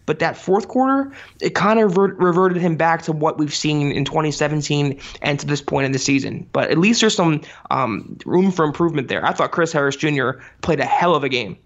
But 0.07 0.19
that 0.19 0.37
fourth 0.37 0.69
quarter, 0.69 1.13
it 1.41 1.55
kind 1.55 1.81
of 1.81 1.97
reverted 1.97 2.61
him 2.61 2.77
back 2.77 3.03
to 3.03 3.13
what 3.13 3.39
we've 3.39 3.55
seen 3.55 3.91
in 3.91 4.05
2017 4.05 5.01
and 5.23 5.41
to 5.41 5.47
this 5.47 5.63
point 5.63 5.87
in 5.87 5.93
the 5.93 5.99
season. 5.99 6.47
But 6.53 6.71
at 6.71 6.77
least 6.77 7.01
there's 7.01 7.17
some 7.17 7.41
um, 7.71 8.19
room 8.27 8.51
for 8.51 8.65
improvement 8.67 9.09
there. 9.09 9.25
I 9.25 9.33
thought 9.33 9.53
Chris 9.53 9.73
Harris 9.73 9.97
Jr. 9.97 10.33
played 10.61 10.81
a 10.81 10.85
hell 10.85 11.15
of 11.15 11.25
a 11.25 11.31
game. 11.31 11.57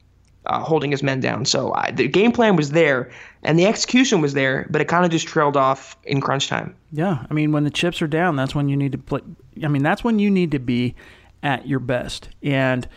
Uh, 0.49 0.61
holding 0.61 0.91
his 0.91 1.03
men 1.03 1.21
down. 1.21 1.45
So 1.45 1.75
I, 1.75 1.91
the 1.91 2.09
game 2.09 2.33
plan 2.33 2.57
was 2.57 2.71
there 2.71 3.11
and 3.43 3.59
the 3.59 3.67
execution 3.67 4.23
was 4.23 4.33
there, 4.33 4.67
but 4.71 4.81
it 4.81 4.89
kind 4.89 5.05
of 5.05 5.11
just 5.11 5.29
trailed 5.29 5.59
off 5.59 5.95
in 6.05 6.23
crunch 6.23 6.49
time. 6.49 6.75
Yeah, 6.91 7.27
I 7.29 7.35
mean, 7.35 7.53
when 7.53 7.65
the 7.65 7.71
chips 7.71 8.01
are 8.01 8.07
down, 8.07 8.37
that's 8.37 8.55
when 8.55 8.67
you 8.71 8.77
need 8.77 8.93
to 8.93 8.99
play. 8.99 9.21
I 9.63 9.69
mean, 9.69 9.83
that's 9.83 10.03
when 10.03 10.19
you 10.19 10.31
need 10.31 10.53
to 10.53 10.59
be 10.59 10.95
at 11.43 11.69
your 11.69 11.81
best. 11.81 12.31
And 12.43 12.89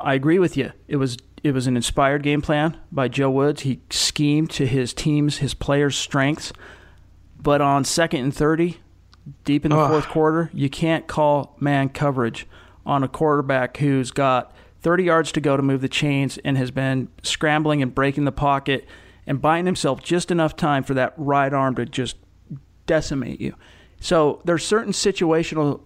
I 0.00 0.14
agree 0.14 0.38
with 0.38 0.56
you. 0.56 0.70
It 0.86 0.96
was 0.96 1.16
it 1.42 1.52
was 1.52 1.66
an 1.66 1.74
inspired 1.74 2.22
game 2.22 2.40
plan 2.40 2.76
by 2.92 3.08
Joe 3.08 3.30
Woods. 3.30 3.62
He 3.62 3.80
schemed 3.90 4.50
to 4.52 4.64
his 4.64 4.94
team's 4.94 5.38
his 5.38 5.54
players' 5.54 5.96
strengths. 5.96 6.52
But 7.42 7.60
on 7.60 7.84
second 7.84 8.20
and 8.20 8.34
thirty, 8.34 8.78
deep 9.44 9.64
in 9.64 9.72
the 9.72 9.76
Ugh. 9.78 9.90
fourth 9.90 10.08
quarter, 10.08 10.50
you 10.54 10.70
can't 10.70 11.08
call 11.08 11.56
man 11.58 11.88
coverage 11.88 12.46
on 12.84 13.02
a 13.02 13.08
quarterback 13.08 13.78
who's 13.78 14.12
got 14.12 14.54
30 14.86 15.02
yards 15.02 15.32
to 15.32 15.40
go 15.40 15.56
to 15.56 15.64
move 15.64 15.80
the 15.80 15.88
chains 15.88 16.38
and 16.44 16.56
has 16.56 16.70
been 16.70 17.08
scrambling 17.24 17.82
and 17.82 17.92
breaking 17.92 18.24
the 18.24 18.30
pocket 18.30 18.86
and 19.26 19.42
buying 19.42 19.66
himself 19.66 20.00
just 20.00 20.30
enough 20.30 20.54
time 20.54 20.84
for 20.84 20.94
that 20.94 21.12
right 21.16 21.52
arm 21.52 21.74
to 21.74 21.84
just 21.84 22.14
decimate 22.86 23.40
you. 23.40 23.52
So 23.98 24.40
there's 24.44 24.64
certain 24.64 24.92
situational 24.92 25.80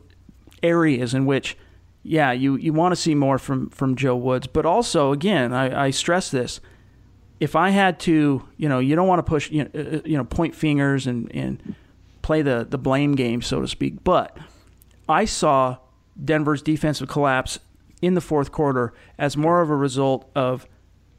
areas 0.62 1.14
in 1.14 1.24
which, 1.24 1.56
yeah, 2.02 2.32
you, 2.32 2.56
you 2.56 2.74
want 2.74 2.92
to 2.92 2.96
see 2.96 3.14
more 3.14 3.38
from, 3.38 3.70
from 3.70 3.96
Joe 3.96 4.16
Woods. 4.16 4.46
But 4.46 4.66
also, 4.66 5.12
again, 5.12 5.54
I, 5.54 5.86
I 5.86 5.90
stress 5.92 6.30
this. 6.30 6.60
If 7.40 7.56
I 7.56 7.70
had 7.70 8.00
to, 8.00 8.46
you 8.58 8.68
know, 8.68 8.80
you 8.80 8.96
don't 8.96 9.08
want 9.08 9.20
to 9.20 9.22
push, 9.22 9.50
you 9.50 9.64
know, 9.64 9.70
uh, 9.80 10.00
you 10.04 10.18
know 10.18 10.24
point 10.24 10.54
fingers 10.54 11.06
and, 11.06 11.34
and 11.34 11.74
play 12.20 12.42
the, 12.42 12.66
the 12.68 12.76
blame 12.76 13.14
game, 13.14 13.40
so 13.40 13.62
to 13.62 13.66
speak. 13.66 14.04
But 14.04 14.36
I 15.08 15.24
saw 15.24 15.78
Denver's 16.22 16.60
defensive 16.60 17.08
collapse 17.08 17.60
in 18.02 18.14
the 18.14 18.20
fourth 18.20 18.52
quarter 18.52 18.92
as 19.18 19.36
more 19.36 19.60
of 19.60 19.70
a 19.70 19.76
result 19.76 20.30
of 20.34 20.66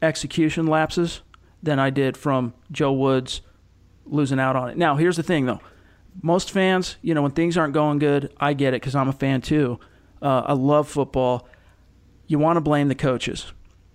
execution 0.00 0.66
lapses 0.66 1.22
than 1.62 1.78
I 1.78 1.90
did 1.90 2.16
from 2.16 2.54
Joe 2.70 2.92
Woods 2.92 3.40
losing 4.04 4.40
out 4.40 4.56
on 4.56 4.68
it. 4.70 4.76
Now, 4.76 4.96
here's 4.96 5.16
the 5.16 5.22
thing, 5.22 5.46
though. 5.46 5.60
Most 6.20 6.50
fans, 6.50 6.96
you 7.00 7.14
know, 7.14 7.22
when 7.22 7.30
things 7.30 7.56
aren't 7.56 7.72
going 7.72 7.98
good, 7.98 8.32
I 8.38 8.52
get 8.52 8.74
it 8.74 8.82
because 8.82 8.94
I'm 8.94 9.08
a 9.08 9.12
fan 9.12 9.40
too. 9.40 9.78
Uh, 10.20 10.42
I 10.46 10.52
love 10.52 10.88
football. 10.88 11.48
You 12.26 12.38
want 12.38 12.56
to 12.56 12.60
blame 12.60 12.88
the 12.88 12.94
coaches. 12.94 13.52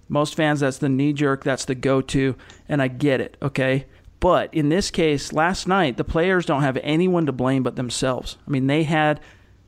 Most 0.10 0.36
fans, 0.36 0.62
that's 0.62 0.78
the 0.78 0.90
knee 0.90 1.14
jerk, 1.14 1.44
that's 1.44 1.66
the 1.66 1.76
go 1.76 2.02
to, 2.02 2.36
and 2.68 2.82
I 2.82 2.88
get 2.88 3.20
it, 3.20 3.38
okay? 3.42 3.86
But 4.20 4.54
in 4.54 4.70
this 4.70 4.90
case, 4.90 5.34
last 5.34 5.68
night, 5.68 5.98
the 5.98 6.04
players 6.04 6.46
don't 6.46 6.64
have 6.64 6.78
anyone 6.82 7.26
to 7.26 7.32
blame 7.32 7.62
but 7.62 7.76
themselves. 7.76 8.38
I 8.48 8.50
mean, 8.50 8.68
they 8.68 8.84
had 8.84 9.20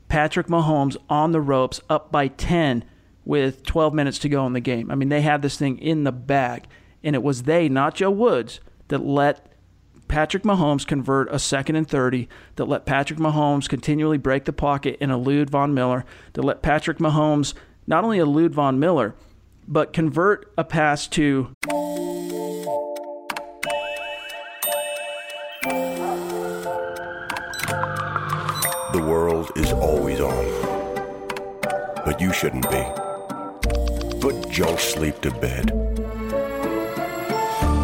Patrick 0.08 0.48
Mahomes 0.48 0.96
on 1.08 1.32
the 1.32 1.40
ropes, 1.40 1.80
up 1.88 2.10
by 2.10 2.28
10 2.28 2.84
with 3.24 3.64
12 3.64 3.94
minutes 3.94 4.18
to 4.20 4.28
go 4.28 4.46
in 4.46 4.52
the 4.52 4.60
game. 4.60 4.90
I 4.90 4.94
mean, 4.94 5.08
they 5.08 5.22
had 5.22 5.42
this 5.42 5.56
thing 5.56 5.78
in 5.78 6.04
the 6.04 6.12
bag, 6.12 6.64
and 7.02 7.14
it 7.14 7.22
was 7.22 7.44
they, 7.44 7.68
not 7.68 7.96
Joe 7.96 8.10
Woods, 8.10 8.60
that 8.88 9.04
let 9.04 9.46
Patrick 10.08 10.42
Mahomes 10.42 10.86
convert 10.86 11.32
a 11.32 11.38
second 11.38 11.76
and 11.76 11.88
30, 11.88 12.28
that 12.56 12.64
let 12.64 12.86
Patrick 12.86 13.18
Mahomes 13.20 13.68
continually 13.68 14.18
break 14.18 14.44
the 14.44 14.52
pocket 14.52 14.96
and 15.00 15.12
elude 15.12 15.50
Von 15.50 15.72
Miller, 15.72 16.04
that 16.32 16.42
let 16.42 16.62
Patrick 16.62 16.98
Mahomes 16.98 17.54
not 17.86 18.04
only 18.04 18.18
elude 18.18 18.54
Von 18.54 18.78
Miller, 18.78 19.14
but 19.68 19.92
convert 19.92 20.52
a 20.58 20.64
pass 20.64 21.06
to 21.06 21.52
The 28.92 29.06
world 29.06 29.52
is 29.54 29.72
always 29.72 30.20
on. 30.20 30.44
But 32.04 32.20
you 32.20 32.32
shouldn't 32.32 32.68
be. 32.68 33.09
Put 34.20 34.50
junk 34.50 34.78
sleep 34.78 35.20
to 35.22 35.30
bed. 35.30 35.68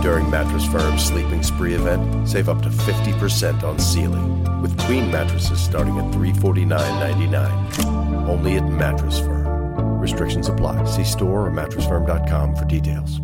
During 0.03 0.31
Mattress 0.31 0.67
Firm's 0.67 1.05
Sleeping 1.05 1.43
Spree 1.43 1.75
event, 1.75 2.29
save 2.29 2.49
up 2.49 2.63
to 2.63 2.69
50% 2.69 3.63
on 3.63 3.79
Sealy, 3.79 4.21
with 4.61 4.79
queen 4.81 5.11
mattresses 5.11 5.61
starting 5.61 5.99
at 5.99 6.05
$349.99. 6.15 8.29
Only 8.29 8.57
at 8.57 8.69
Mattress 8.69 9.19
Firm. 9.19 10.01
Restrictions 10.01 10.49
apply. 10.49 10.85
See 10.85 11.05
store 11.05 11.47
or 11.47 11.51
mattressfirm.com 11.51 12.55
for 12.55 12.65
details. 12.67 13.21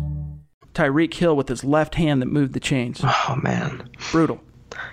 Tyreek 0.73 1.13
Hill 1.13 1.35
with 1.35 1.47
his 1.47 1.63
left 1.63 1.95
hand 1.95 2.21
that 2.21 2.25
moved 2.25 2.53
the 2.53 2.59
chains. 2.59 2.99
Oh, 3.03 3.39
man. 3.41 3.89
Brutal. 4.11 4.41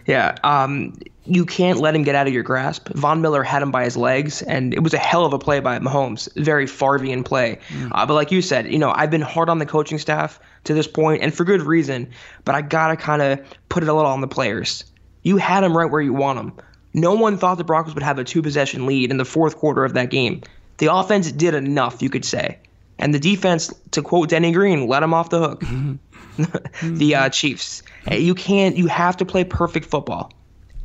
Yeah, 0.07 0.37
um, 0.45 0.95
you 1.27 1.45
can't 1.45 1.79
let 1.79 1.95
him 1.95 2.03
get 2.03 2.15
out 2.15 2.27
of 2.27 2.33
your 2.33 2.43
grasp. 2.43 2.89
Von 2.89 3.21
Miller 3.21 3.43
had 3.43 3.63
him 3.63 3.71
by 3.71 3.85
his 3.85 3.97
legs, 3.97 4.43
and 4.43 4.75
it 4.75 4.83
was 4.83 4.95
a 4.95 4.99
hell 4.99 5.25
of 5.25 5.33
a 5.33 5.39
play 5.39 5.61
by 5.61 5.79
Mahomes. 5.79 6.29
Very 6.37 6.67
Farvian 6.67 7.25
play. 7.25 7.59
Uh, 7.93 8.07
but 8.07 8.15
like 8.15 8.33
you 8.33 8.43
said, 8.43 8.73
you 8.73 8.79
know, 8.79 8.91
I've 8.91 9.11
been 9.11 9.21
hard 9.21 9.49
on 9.49 9.59
the 9.59 9.67
coaching 9.67 9.99
staff 9.99 10.41
to 10.65 10.75
this 10.75 10.87
point, 10.87 11.23
and 11.23 11.33
for 11.33 11.45
good 11.45 11.63
reason. 11.63 12.11
But 12.45 12.55
I 12.55 12.63
gotta 12.63 12.97
kind 12.97 13.23
of 13.23 13.41
put 13.69 13.83
it 13.83 13.89
a 13.89 13.95
little 13.95 14.11
on 14.11 14.21
the 14.21 14.29
players. 14.29 14.85
You 15.23 15.37
had 15.37 15.65
him 15.65 15.77
right 15.77 15.91
where 15.91 16.01
you 16.01 16.15
want 16.15 16.39
him. 16.39 16.53
No 16.93 17.15
one 17.15 17.39
thought 17.39 17.59
the 17.59 17.65
Broncos 17.65 17.95
would 17.95 18.03
have 18.03 18.19
a 18.19 18.25
two 18.25 18.43
possession 18.43 18.87
lead 18.87 19.11
in 19.11 19.17
the 19.17 19.25
fourth 19.25 19.57
quarter 19.57 19.85
of 19.85 19.95
that 19.95 20.11
game. 20.11 20.43
The 20.79 20.93
offense 20.93 21.31
did 21.31 21.55
enough, 21.55 22.03
you 22.03 22.11
could 22.11 22.25
say, 22.25 22.59
and 22.99 23.15
the 23.15 23.21
defense, 23.21 23.73
to 23.93 24.03
quote 24.03 24.31
Denny 24.31 24.51
Green, 24.51 24.89
let 24.89 25.03
him 25.03 25.15
off 25.15 25.31
the 25.31 25.41
hook. 25.41 25.63
the 26.83 27.15
uh, 27.15 27.29
Chiefs. 27.29 27.83
Eh, 28.07 28.17
you 28.17 28.35
can't. 28.35 28.77
You 28.77 28.87
have 28.87 29.17
to 29.19 29.25
play 29.25 29.45
perfect 29.45 29.87
football, 29.87 30.33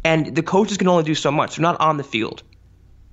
and 0.03 0.35
the 0.35 0.43
coaches 0.43 0.77
can 0.77 0.87
only 0.87 1.03
do 1.03 1.15
so 1.15 1.31
much. 1.31 1.55
They're 1.55 1.63
not 1.63 1.79
on 1.79 1.97
the 1.97 2.03
field, 2.03 2.43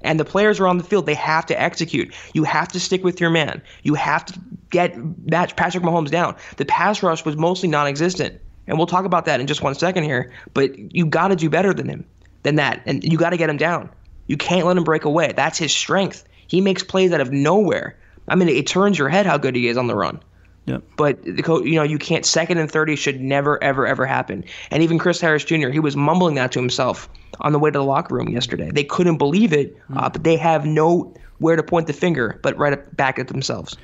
and 0.01 0.19
the 0.19 0.25
players 0.25 0.61
are 0.61 0.67
on 0.67 0.79
the 0.79 0.85
field. 0.85 1.07
They 1.07 1.15
have 1.15 1.47
to 1.47 1.61
execute. 1.61 2.15
You 2.33 2.45
have 2.45 2.69
to 2.69 2.81
stick 2.81 3.05
with 3.05 3.21
your 3.21 3.31
man. 3.31 3.63
You 3.83 3.95
have 3.95 4.25
to 4.27 4.41
get 4.71 4.95
Patrick 5.29 5.85
Mahomes 5.85 6.11
down. 6.11 6.37
The 6.57 6.65
pass 6.65 7.03
rush 7.03 7.25
was 7.25 7.37
mostly 7.37 7.69
non-existent, 7.69 8.41
and 8.67 8.79
we'll 8.79 8.87
talk 8.87 9.05
about 9.05 9.25
that 9.27 9.41
in 9.41 9.47
just 9.47 9.63
one 9.63 9.75
second 9.75 10.05
here. 10.05 10.33
But 10.55 10.95
you 10.95 11.07
got 11.07 11.29
to 11.29 11.37
do 11.37 11.49
better 11.49 11.73
than 11.73 11.89
him, 11.89 12.05
than 12.43 12.57
that, 12.57 12.83
and 12.87 13.05
you 13.05 13.19
got 13.19 13.31
to 13.31 13.37
get 13.37 13.51
him 13.51 13.57
down. 13.57 13.89
You 14.27 14.37
can't 14.37 14.67
let 14.67 14.77
him 14.77 14.85
break 14.85 15.05
away. 15.05 15.33
That's 15.35 15.59
his 15.59 15.73
strength. 15.73 16.25
He 16.47 16.61
makes 16.61 16.83
plays 16.83 17.13
out 17.13 17.21
of 17.21 17.33
nowhere. 17.33 17.99
I 18.29 18.35
mean, 18.35 18.49
it 18.49 18.67
turns 18.67 18.99
your 18.99 19.09
head 19.09 19.27
how 19.27 19.37
good 19.39 19.57
he 19.57 19.69
is 19.69 19.77
on 19.77 19.87
the 19.87 19.97
run. 19.97 20.21
Yep. 20.67 20.83
But 20.97 21.23
the 21.25 21.43
co- 21.43 21.63
you 21.63 21.75
know, 21.75 21.83
you 21.83 21.99
can't. 21.99 22.25
Second 22.25 22.59
and 22.59 22.71
thirty 22.71 22.95
should 22.95 23.21
never, 23.21 23.63
ever, 23.63 23.87
ever 23.87 24.07
happen. 24.07 24.45
And 24.71 24.83
even 24.83 24.99
Chris 24.99 25.21
Harris 25.21 25.45
Jr. 25.45 25.71
He 25.71 25.81
was 25.81 25.97
mumbling 25.97 26.37
that 26.37 26.53
to 26.53 26.61
himself 26.61 27.09
on 27.41 27.53
the 27.53 27.59
way 27.59 27.71
to 27.71 27.79
the 27.79 27.85
locker 27.85 28.15
room 28.15 28.29
yesterday. 28.29 28.71
They 28.73 28.85
couldn't 28.85 29.17
believe 29.17 29.53
it, 29.53 29.77
uh, 29.97 30.09
but 30.09 30.23
they 30.23 30.37
have 30.37 30.65
no 30.65 31.15
where 31.39 31.57
to 31.57 31.63
point 31.63 31.89
the 31.89 31.93
finger, 31.93 32.39
but 32.43 32.57
right 32.57 32.97
back 32.97 33.19
at 33.19 33.29
themselves. 33.29 33.77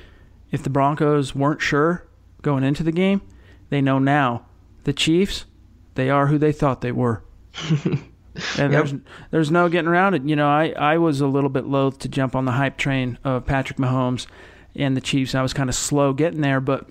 If 0.51 0.63
the 0.63 0.69
Broncos 0.69 1.35
weren't 1.35 1.61
sure 1.61 2.07
going 2.41 2.63
into 2.63 2.83
the 2.83 2.91
game, 2.91 3.21
they 3.69 3.81
know 3.81 3.99
now. 3.99 4.45
The 4.85 4.93
Chiefs, 4.93 5.45
they 5.95 6.09
are 6.09 6.27
who 6.27 6.37
they 6.37 6.53
thought 6.53 6.79
they 6.79 6.93
were. 6.93 7.21
and 8.57 8.73
there's 8.73 8.93
there's 9.31 9.51
no 9.51 9.67
getting 9.67 9.89
around 9.89 10.13
it. 10.13 10.23
You 10.23 10.37
know, 10.37 10.47
I, 10.47 10.69
I 10.77 10.97
was 10.97 11.19
a 11.19 11.27
little 11.27 11.49
bit 11.49 11.65
loath 11.65 11.99
to 11.99 12.07
jump 12.07 12.35
on 12.35 12.45
the 12.45 12.53
hype 12.53 12.77
train 12.77 13.17
of 13.25 13.45
Patrick 13.45 13.77
Mahomes 13.77 14.27
and 14.75 14.95
the 14.95 15.01
Chiefs. 15.01 15.35
I 15.35 15.41
was 15.41 15.53
kind 15.53 15.69
of 15.69 15.75
slow 15.75 16.13
getting 16.13 16.41
there, 16.41 16.59
but 16.59 16.87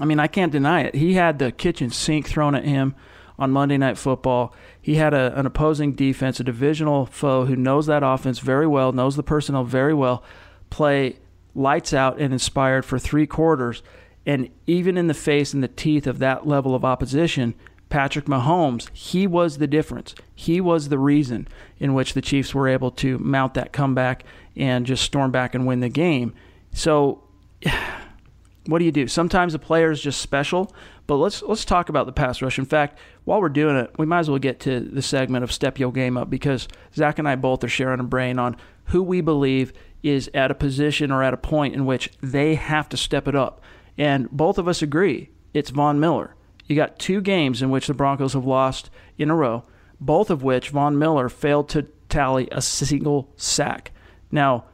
I 0.00 0.04
mean, 0.04 0.20
I 0.20 0.26
can't 0.26 0.52
deny 0.52 0.82
it. 0.82 0.94
He 0.94 1.14
had 1.14 1.38
the 1.38 1.52
kitchen 1.52 1.90
sink 1.90 2.28
thrown 2.28 2.54
at 2.54 2.64
him 2.64 2.94
on 3.38 3.50
Monday 3.50 3.76
Night 3.76 3.98
Football. 3.98 4.54
He 4.80 4.96
had 4.96 5.14
a, 5.14 5.38
an 5.38 5.46
opposing 5.46 5.92
defense, 5.92 6.40
a 6.40 6.44
divisional 6.44 7.06
foe 7.06 7.46
who 7.46 7.56
knows 7.56 7.86
that 7.86 8.02
offense 8.02 8.38
very 8.38 8.66
well, 8.66 8.92
knows 8.92 9.16
the 9.16 9.22
personnel 9.22 9.64
very 9.64 9.94
well, 9.94 10.22
play 10.70 11.16
lights 11.54 11.92
out 11.92 12.18
and 12.18 12.32
inspired 12.32 12.84
for 12.84 12.98
three 12.98 13.26
quarters. 13.26 13.82
And 14.26 14.50
even 14.66 14.96
in 14.96 15.06
the 15.06 15.14
face 15.14 15.54
and 15.54 15.62
the 15.62 15.68
teeth 15.68 16.06
of 16.06 16.18
that 16.18 16.46
level 16.46 16.74
of 16.74 16.84
opposition, 16.84 17.54
Patrick 17.88 18.26
Mahomes, 18.26 18.90
he 18.92 19.26
was 19.26 19.58
the 19.58 19.66
difference. 19.66 20.14
He 20.34 20.60
was 20.60 20.88
the 20.88 20.98
reason 20.98 21.48
in 21.78 21.94
which 21.94 22.12
the 22.12 22.20
Chiefs 22.20 22.54
were 22.54 22.68
able 22.68 22.90
to 22.92 23.18
mount 23.18 23.54
that 23.54 23.72
comeback 23.72 24.24
and 24.56 24.84
just 24.84 25.04
storm 25.04 25.30
back 25.30 25.54
and 25.54 25.66
win 25.66 25.80
the 25.80 25.88
game. 25.88 26.34
So, 26.78 27.24
what 28.66 28.78
do 28.78 28.84
you 28.84 28.92
do? 28.92 29.08
Sometimes 29.08 29.52
a 29.52 29.58
player 29.58 29.90
is 29.90 30.00
just 30.00 30.22
special, 30.22 30.72
but 31.08 31.16
let's 31.16 31.42
let's 31.42 31.64
talk 31.64 31.88
about 31.88 32.06
the 32.06 32.12
pass 32.12 32.40
rush. 32.40 32.56
In 32.56 32.64
fact, 32.64 33.00
while 33.24 33.40
we're 33.40 33.48
doing 33.48 33.76
it, 33.76 33.90
we 33.98 34.06
might 34.06 34.20
as 34.20 34.30
well 34.30 34.38
get 34.38 34.60
to 34.60 34.78
the 34.78 35.02
segment 35.02 35.42
of 35.42 35.50
Step 35.50 35.80
Your 35.80 35.90
Game 35.90 36.16
Up 36.16 36.30
because 36.30 36.68
Zach 36.94 37.18
and 37.18 37.28
I 37.28 37.34
both 37.34 37.64
are 37.64 37.68
sharing 37.68 37.98
a 37.98 38.04
brain 38.04 38.38
on 38.38 38.56
who 38.84 39.02
we 39.02 39.20
believe 39.20 39.72
is 40.04 40.30
at 40.32 40.52
a 40.52 40.54
position 40.54 41.10
or 41.10 41.24
at 41.24 41.34
a 41.34 41.38
point 41.38 41.74
in 41.74 41.84
which 41.84 42.10
they 42.20 42.54
have 42.54 42.88
to 42.90 42.96
step 42.96 43.26
it 43.26 43.34
up. 43.34 43.60
And 43.96 44.30
both 44.30 44.56
of 44.56 44.68
us 44.68 44.80
agree 44.80 45.30
it's 45.52 45.70
Von 45.70 45.98
Miller. 45.98 46.36
You 46.66 46.76
got 46.76 47.00
two 47.00 47.20
games 47.20 47.60
in 47.60 47.70
which 47.70 47.88
the 47.88 47.94
Broncos 47.94 48.34
have 48.34 48.44
lost 48.44 48.88
in 49.16 49.30
a 49.30 49.34
row, 49.34 49.64
both 50.00 50.30
of 50.30 50.44
which 50.44 50.70
Von 50.70 50.96
Miller 50.96 51.28
failed 51.28 51.68
to 51.70 51.88
tally 52.08 52.48
a 52.52 52.62
single 52.62 53.32
sack. 53.34 53.90
Now, 54.30 54.66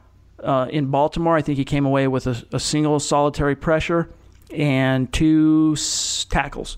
uh, 0.43 0.67
in 0.69 0.87
Baltimore, 0.87 1.35
I 1.35 1.41
think 1.41 1.57
he 1.57 1.65
came 1.65 1.85
away 1.85 2.07
with 2.07 2.27
a, 2.27 2.43
a 2.51 2.59
single 2.59 2.99
solitary 2.99 3.55
pressure 3.55 4.09
and 4.51 5.11
two 5.11 5.73
s- 5.75 6.25
tackles. 6.29 6.77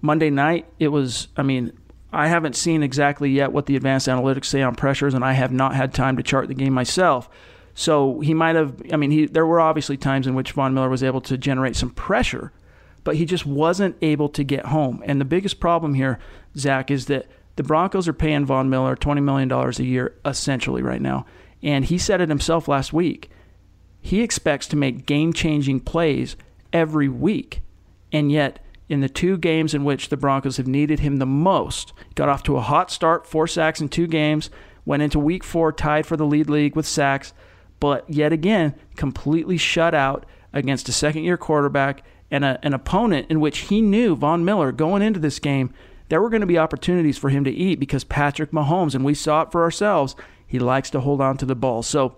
Monday 0.00 0.30
night, 0.30 0.66
it 0.78 0.88
was, 0.88 1.28
I 1.36 1.42
mean, 1.42 1.72
I 2.12 2.28
haven't 2.28 2.56
seen 2.56 2.82
exactly 2.82 3.30
yet 3.30 3.52
what 3.52 3.66
the 3.66 3.76
advanced 3.76 4.06
analytics 4.06 4.46
say 4.46 4.62
on 4.62 4.74
pressures, 4.74 5.14
and 5.14 5.24
I 5.24 5.32
have 5.32 5.52
not 5.52 5.74
had 5.74 5.94
time 5.94 6.16
to 6.16 6.22
chart 6.22 6.48
the 6.48 6.54
game 6.54 6.72
myself. 6.72 7.28
So 7.74 8.20
he 8.20 8.34
might 8.34 8.54
have, 8.54 8.80
I 8.92 8.96
mean, 8.96 9.10
he, 9.10 9.26
there 9.26 9.46
were 9.46 9.60
obviously 9.60 9.96
times 9.96 10.26
in 10.26 10.34
which 10.34 10.52
Von 10.52 10.74
Miller 10.74 10.88
was 10.88 11.02
able 11.02 11.20
to 11.22 11.36
generate 11.36 11.74
some 11.74 11.90
pressure, 11.90 12.52
but 13.02 13.16
he 13.16 13.24
just 13.24 13.46
wasn't 13.46 13.96
able 14.00 14.28
to 14.28 14.44
get 14.44 14.66
home. 14.66 15.02
And 15.06 15.20
the 15.20 15.24
biggest 15.24 15.58
problem 15.58 15.94
here, 15.94 16.18
Zach, 16.56 16.90
is 16.90 17.06
that 17.06 17.26
the 17.56 17.62
Broncos 17.62 18.06
are 18.06 18.12
paying 18.12 18.44
Von 18.46 18.70
Miller 18.70 18.94
$20 18.94 19.22
million 19.22 19.50
a 19.50 19.70
year 19.82 20.14
essentially 20.24 20.82
right 20.82 21.02
now. 21.02 21.26
And 21.64 21.86
he 21.86 21.98
said 21.98 22.20
it 22.20 22.28
himself 22.28 22.68
last 22.68 22.92
week. 22.92 23.30
He 24.00 24.20
expects 24.20 24.66
to 24.68 24.76
make 24.76 25.06
game 25.06 25.32
changing 25.32 25.80
plays 25.80 26.36
every 26.72 27.08
week. 27.08 27.62
And 28.12 28.30
yet, 28.30 28.60
in 28.88 29.00
the 29.00 29.08
two 29.08 29.38
games 29.38 29.72
in 29.72 29.82
which 29.82 30.10
the 30.10 30.16
Broncos 30.16 30.58
have 30.58 30.66
needed 30.66 31.00
him 31.00 31.16
the 31.16 31.26
most, 31.26 31.94
got 32.14 32.28
off 32.28 32.42
to 32.44 32.58
a 32.58 32.60
hot 32.60 32.90
start, 32.90 33.26
four 33.26 33.48
sacks 33.48 33.80
in 33.80 33.88
two 33.88 34.06
games, 34.06 34.50
went 34.84 35.02
into 35.02 35.18
week 35.18 35.42
four 35.42 35.72
tied 35.72 36.06
for 36.06 36.18
the 36.18 36.26
lead 36.26 36.50
league 36.50 36.76
with 36.76 36.86
sacks, 36.86 37.32
but 37.80 38.08
yet 38.08 38.30
again, 38.30 38.74
completely 38.96 39.56
shut 39.56 39.94
out 39.94 40.26
against 40.52 40.88
a 40.90 40.92
second 40.92 41.24
year 41.24 41.38
quarterback 41.38 42.04
and 42.30 42.44
a, 42.44 42.58
an 42.62 42.74
opponent 42.74 43.26
in 43.30 43.40
which 43.40 43.58
he 43.58 43.80
knew, 43.80 44.14
Von 44.14 44.44
Miller, 44.44 44.70
going 44.70 45.00
into 45.00 45.20
this 45.20 45.38
game, 45.38 45.72
there 46.10 46.20
were 46.20 46.30
going 46.30 46.42
to 46.42 46.46
be 46.46 46.58
opportunities 46.58 47.16
for 47.16 47.30
him 47.30 47.44
to 47.44 47.50
eat 47.50 47.80
because 47.80 48.04
Patrick 48.04 48.50
Mahomes, 48.50 48.94
and 48.94 49.04
we 49.04 49.14
saw 49.14 49.42
it 49.42 49.50
for 49.50 49.62
ourselves, 49.62 50.14
he 50.54 50.60
likes 50.60 50.88
to 50.90 51.00
hold 51.00 51.20
on 51.20 51.36
to 51.36 51.44
the 51.44 51.56
ball. 51.56 51.82
So, 51.82 52.16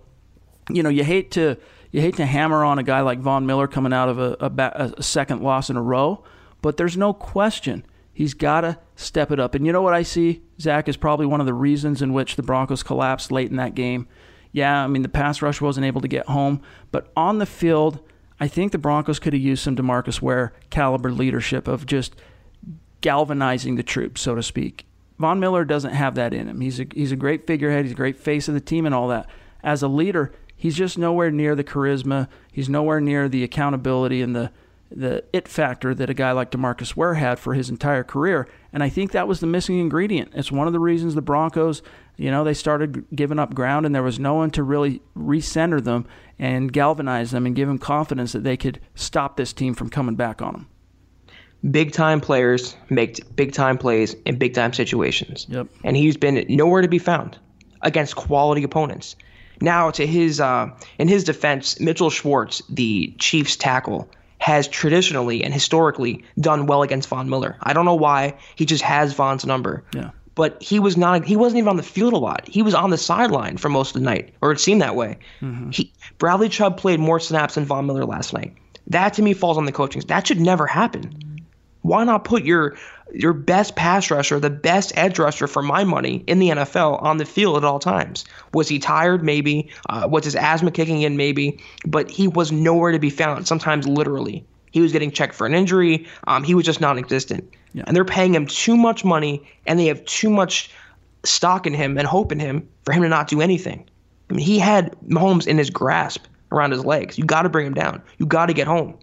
you 0.68 0.82
know, 0.82 0.90
you 0.90 1.04
hate 1.04 1.30
to 1.30 1.56
you 1.90 2.02
hate 2.02 2.16
to 2.16 2.26
hammer 2.26 2.64
on 2.64 2.78
a 2.78 2.82
guy 2.82 3.00
like 3.00 3.18
Von 3.18 3.46
Miller 3.46 3.66
coming 3.66 3.94
out 3.94 4.10
of 4.10 4.18
a, 4.18 4.36
a, 4.40 4.94
a 4.98 5.02
second 5.02 5.40
loss 5.40 5.70
in 5.70 5.76
a 5.78 5.82
row, 5.82 6.22
but 6.60 6.76
there's 6.76 6.98
no 6.98 7.14
question 7.14 7.82
he's 8.12 8.34
got 8.34 8.60
to 8.60 8.78
step 8.94 9.30
it 9.30 9.40
up. 9.40 9.54
And 9.54 9.64
you 9.64 9.72
know 9.72 9.80
what 9.80 9.94
I 9.94 10.02
see, 10.02 10.42
Zach, 10.60 10.86
is 10.86 10.98
probably 10.98 11.24
one 11.24 11.40
of 11.40 11.46
the 11.46 11.54
reasons 11.54 12.02
in 12.02 12.12
which 12.12 12.36
the 12.36 12.42
Broncos 12.42 12.82
collapsed 12.82 13.32
late 13.32 13.50
in 13.50 13.56
that 13.56 13.74
game. 13.74 14.06
Yeah, 14.52 14.84
I 14.84 14.86
mean 14.86 15.00
the 15.00 15.08
pass 15.08 15.40
rush 15.40 15.62
wasn't 15.62 15.86
able 15.86 16.02
to 16.02 16.08
get 16.08 16.26
home, 16.26 16.60
but 16.92 17.10
on 17.16 17.38
the 17.38 17.46
field, 17.46 18.00
I 18.38 18.48
think 18.48 18.72
the 18.72 18.78
Broncos 18.78 19.18
could 19.18 19.32
have 19.32 19.40
used 19.40 19.62
some 19.62 19.76
Demarcus 19.76 20.20
Ware 20.20 20.52
caliber 20.68 21.10
leadership 21.10 21.66
of 21.66 21.86
just 21.86 22.14
galvanizing 23.00 23.76
the 23.76 23.82
troops, 23.82 24.20
so 24.20 24.34
to 24.34 24.42
speak. 24.42 24.84
Von 25.18 25.40
Miller 25.40 25.64
doesn't 25.64 25.92
have 25.92 26.14
that 26.16 26.34
in 26.34 26.48
him. 26.48 26.60
He's 26.60 26.80
a, 26.80 26.86
he's 26.92 27.12
a 27.12 27.16
great 27.16 27.46
figurehead. 27.46 27.84
He's 27.84 27.92
a 27.92 27.96
great 27.96 28.18
face 28.18 28.48
of 28.48 28.54
the 28.54 28.60
team 28.60 28.86
and 28.86 28.94
all 28.94 29.08
that. 29.08 29.28
As 29.62 29.82
a 29.82 29.88
leader, 29.88 30.32
he's 30.54 30.76
just 30.76 30.98
nowhere 30.98 31.30
near 31.30 31.54
the 31.54 31.64
charisma. 31.64 32.28
He's 32.52 32.68
nowhere 32.68 33.00
near 33.00 33.28
the 33.28 33.42
accountability 33.42 34.22
and 34.22 34.34
the 34.34 34.50
the 34.88 35.24
it 35.32 35.48
factor 35.48 35.96
that 35.96 36.08
a 36.08 36.14
guy 36.14 36.30
like 36.30 36.52
Demarcus 36.52 36.94
Ware 36.94 37.14
had 37.14 37.40
for 37.40 37.54
his 37.54 37.68
entire 37.68 38.04
career. 38.04 38.46
And 38.72 38.84
I 38.84 38.88
think 38.88 39.10
that 39.10 39.26
was 39.26 39.40
the 39.40 39.46
missing 39.46 39.80
ingredient. 39.80 40.30
It's 40.32 40.52
one 40.52 40.68
of 40.68 40.72
the 40.72 40.78
reasons 40.78 41.16
the 41.16 41.22
Broncos, 41.22 41.82
you 42.16 42.30
know, 42.30 42.44
they 42.44 42.54
started 42.54 43.04
giving 43.12 43.40
up 43.40 43.52
ground 43.52 43.84
and 43.84 43.92
there 43.92 44.02
was 44.04 44.20
no 44.20 44.34
one 44.34 44.52
to 44.52 44.62
really 44.62 45.02
recenter 45.16 45.82
them 45.82 46.06
and 46.38 46.72
galvanize 46.72 47.32
them 47.32 47.46
and 47.46 47.56
give 47.56 47.66
them 47.66 47.78
confidence 47.78 48.30
that 48.30 48.44
they 48.44 48.56
could 48.56 48.80
stop 48.94 49.36
this 49.36 49.52
team 49.52 49.74
from 49.74 49.90
coming 49.90 50.14
back 50.14 50.40
on 50.40 50.52
them 50.52 50.68
big 51.70 51.92
time 51.92 52.20
players 52.20 52.76
make 52.90 53.34
big 53.34 53.52
time 53.52 53.78
plays 53.78 54.14
in 54.24 54.36
big 54.36 54.54
time 54.54 54.72
situations. 54.72 55.46
Yep. 55.48 55.68
And 55.84 55.96
he's 55.96 56.16
been 56.16 56.44
nowhere 56.48 56.82
to 56.82 56.88
be 56.88 56.98
found 56.98 57.38
against 57.82 58.16
quality 58.16 58.62
opponents. 58.62 59.16
Now, 59.60 59.90
to 59.90 60.06
his 60.06 60.40
uh, 60.40 60.70
in 60.98 61.08
his 61.08 61.24
defense, 61.24 61.80
Mitchell 61.80 62.10
Schwartz, 62.10 62.62
the 62.68 63.14
Chiefs 63.18 63.56
tackle, 63.56 64.10
has 64.38 64.68
traditionally 64.68 65.42
and 65.42 65.52
historically 65.52 66.24
done 66.38 66.66
well 66.66 66.82
against 66.82 67.08
Von 67.08 67.28
Miller. 67.28 67.56
I 67.62 67.72
don't 67.72 67.84
know 67.84 67.94
why. 67.94 68.34
He 68.54 68.66
just 68.66 68.82
has 68.82 69.14
Von's 69.14 69.46
number. 69.46 69.84
Yeah. 69.94 70.10
But 70.34 70.62
he 70.62 70.78
was 70.78 70.98
not. 70.98 71.24
He 71.24 71.36
wasn't 71.36 71.58
even 71.58 71.68
on 71.68 71.78
the 71.78 71.82
field 71.82 72.12
a 72.12 72.18
lot. 72.18 72.46
He 72.46 72.60
was 72.60 72.74
on 72.74 72.90
the 72.90 72.98
sideline 72.98 73.56
for 73.56 73.70
most 73.70 73.96
of 73.96 74.02
the 74.02 74.04
night, 74.04 74.34
or 74.42 74.52
it 74.52 74.60
seemed 74.60 74.82
that 74.82 74.94
way. 74.94 75.18
Mm-hmm. 75.40 75.70
He 75.70 75.90
Bradley 76.18 76.50
Chubb 76.50 76.76
played 76.76 77.00
more 77.00 77.18
snaps 77.18 77.54
than 77.54 77.64
Von 77.64 77.86
Miller 77.86 78.04
last 78.04 78.34
night. 78.34 78.54
That 78.88 79.14
to 79.14 79.22
me 79.22 79.32
falls 79.32 79.56
on 79.56 79.64
the 79.64 79.72
coaching. 79.72 80.02
That 80.08 80.26
should 80.26 80.40
never 80.40 80.66
happen. 80.66 81.25
Why 81.86 82.04
not 82.04 82.24
put 82.24 82.44
your 82.44 82.76
your 83.14 83.32
best 83.32 83.76
pass 83.76 84.10
rusher, 84.10 84.40
the 84.40 84.50
best 84.50 84.92
edge 84.96 85.18
rusher 85.18 85.46
for 85.46 85.62
my 85.62 85.84
money 85.84 86.24
in 86.26 86.40
the 86.40 86.48
NFL 86.48 87.00
on 87.02 87.18
the 87.18 87.24
field 87.24 87.56
at 87.56 87.64
all 87.64 87.78
times? 87.78 88.24
Was 88.52 88.68
he 88.68 88.78
tired? 88.78 89.22
Maybe. 89.22 89.70
Uh, 89.88 90.08
was 90.10 90.24
his 90.24 90.34
asthma 90.34 90.72
kicking 90.72 91.02
in? 91.02 91.16
Maybe. 91.16 91.62
But 91.86 92.10
he 92.10 92.26
was 92.26 92.50
nowhere 92.50 92.90
to 92.90 92.98
be 92.98 93.10
found. 93.10 93.46
Sometimes 93.46 93.86
literally, 93.86 94.44
he 94.72 94.80
was 94.80 94.92
getting 94.92 95.12
checked 95.12 95.34
for 95.34 95.46
an 95.46 95.54
injury. 95.54 96.06
Um, 96.26 96.42
he 96.42 96.54
was 96.54 96.64
just 96.64 96.80
non-existent. 96.80 97.48
Yeah. 97.72 97.84
And 97.86 97.96
they're 97.96 98.04
paying 98.04 98.34
him 98.34 98.46
too 98.46 98.76
much 98.76 99.04
money, 99.04 99.48
and 99.66 99.78
they 99.78 99.86
have 99.86 100.04
too 100.04 100.30
much 100.30 100.70
stock 101.24 101.66
in 101.66 101.74
him 101.74 101.96
and 101.98 102.06
hope 102.06 102.32
in 102.32 102.40
him 102.40 102.68
for 102.84 102.92
him 102.92 103.02
to 103.02 103.08
not 103.08 103.28
do 103.28 103.40
anything. 103.40 103.88
I 104.28 104.34
mean, 104.34 104.44
he 104.44 104.58
had 104.58 104.96
Mahomes 105.06 105.46
in 105.46 105.58
his 105.58 105.70
grasp 105.70 106.26
around 106.50 106.72
his 106.72 106.84
legs. 106.84 107.18
You 107.18 107.24
got 107.24 107.42
to 107.42 107.48
bring 107.48 107.66
him 107.66 107.74
down. 107.74 108.02
You 108.18 108.26
got 108.26 108.46
to 108.46 108.52
get 108.52 108.66
home. 108.66 108.98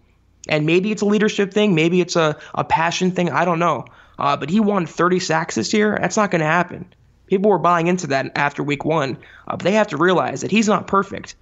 And 0.48 0.66
maybe 0.66 0.92
it's 0.92 1.02
a 1.02 1.06
leadership 1.06 1.52
thing, 1.52 1.74
maybe 1.74 2.00
it's 2.00 2.16
a, 2.16 2.36
a 2.54 2.64
passion 2.64 3.10
thing. 3.10 3.30
I 3.30 3.44
don't 3.44 3.58
know. 3.58 3.86
Uh, 4.18 4.36
but 4.36 4.50
he 4.50 4.60
won 4.60 4.86
30 4.86 5.18
sacks 5.20 5.54
this 5.54 5.72
year. 5.72 5.98
That's 6.00 6.16
not 6.16 6.30
going 6.30 6.40
to 6.40 6.46
happen. 6.46 6.92
People 7.26 7.50
were 7.50 7.58
buying 7.58 7.86
into 7.86 8.06
that 8.08 8.30
after 8.36 8.62
week 8.62 8.84
one. 8.84 9.16
Uh, 9.48 9.56
but 9.56 9.60
they 9.60 9.72
have 9.72 9.88
to 9.88 9.96
realize 9.96 10.42
that 10.42 10.50
he's 10.50 10.68
not 10.68 10.86
perfect. 10.86 11.34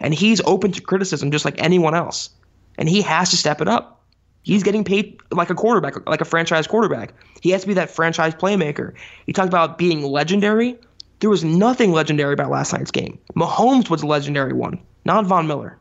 And 0.00 0.12
he's 0.12 0.40
open 0.42 0.72
to 0.72 0.80
criticism 0.80 1.30
just 1.30 1.44
like 1.44 1.60
anyone 1.62 1.94
else. 1.94 2.30
And 2.76 2.88
he 2.88 3.02
has 3.02 3.30
to 3.30 3.36
step 3.36 3.60
it 3.60 3.68
up. 3.68 4.02
He's 4.42 4.62
getting 4.62 4.84
paid 4.84 5.20
like 5.30 5.50
a 5.50 5.54
quarterback, 5.54 6.08
like 6.08 6.20
a 6.20 6.24
franchise 6.24 6.66
quarterback. 6.66 7.12
He 7.40 7.50
has 7.50 7.62
to 7.62 7.66
be 7.66 7.74
that 7.74 7.90
franchise 7.90 8.34
playmaker. 8.34 8.94
You 9.26 9.32
talked 9.32 9.48
about 9.48 9.78
being 9.78 10.02
legendary. 10.02 10.78
There 11.20 11.30
was 11.30 11.44
nothing 11.44 11.92
legendary 11.92 12.34
about 12.34 12.50
last 12.50 12.72
night's 12.72 12.90
game. 12.90 13.18
Mahomes 13.34 13.90
was 13.90 14.02
the 14.02 14.06
legendary 14.06 14.52
one, 14.52 14.80
not 15.04 15.26
Von 15.26 15.46
Miller. 15.46 15.78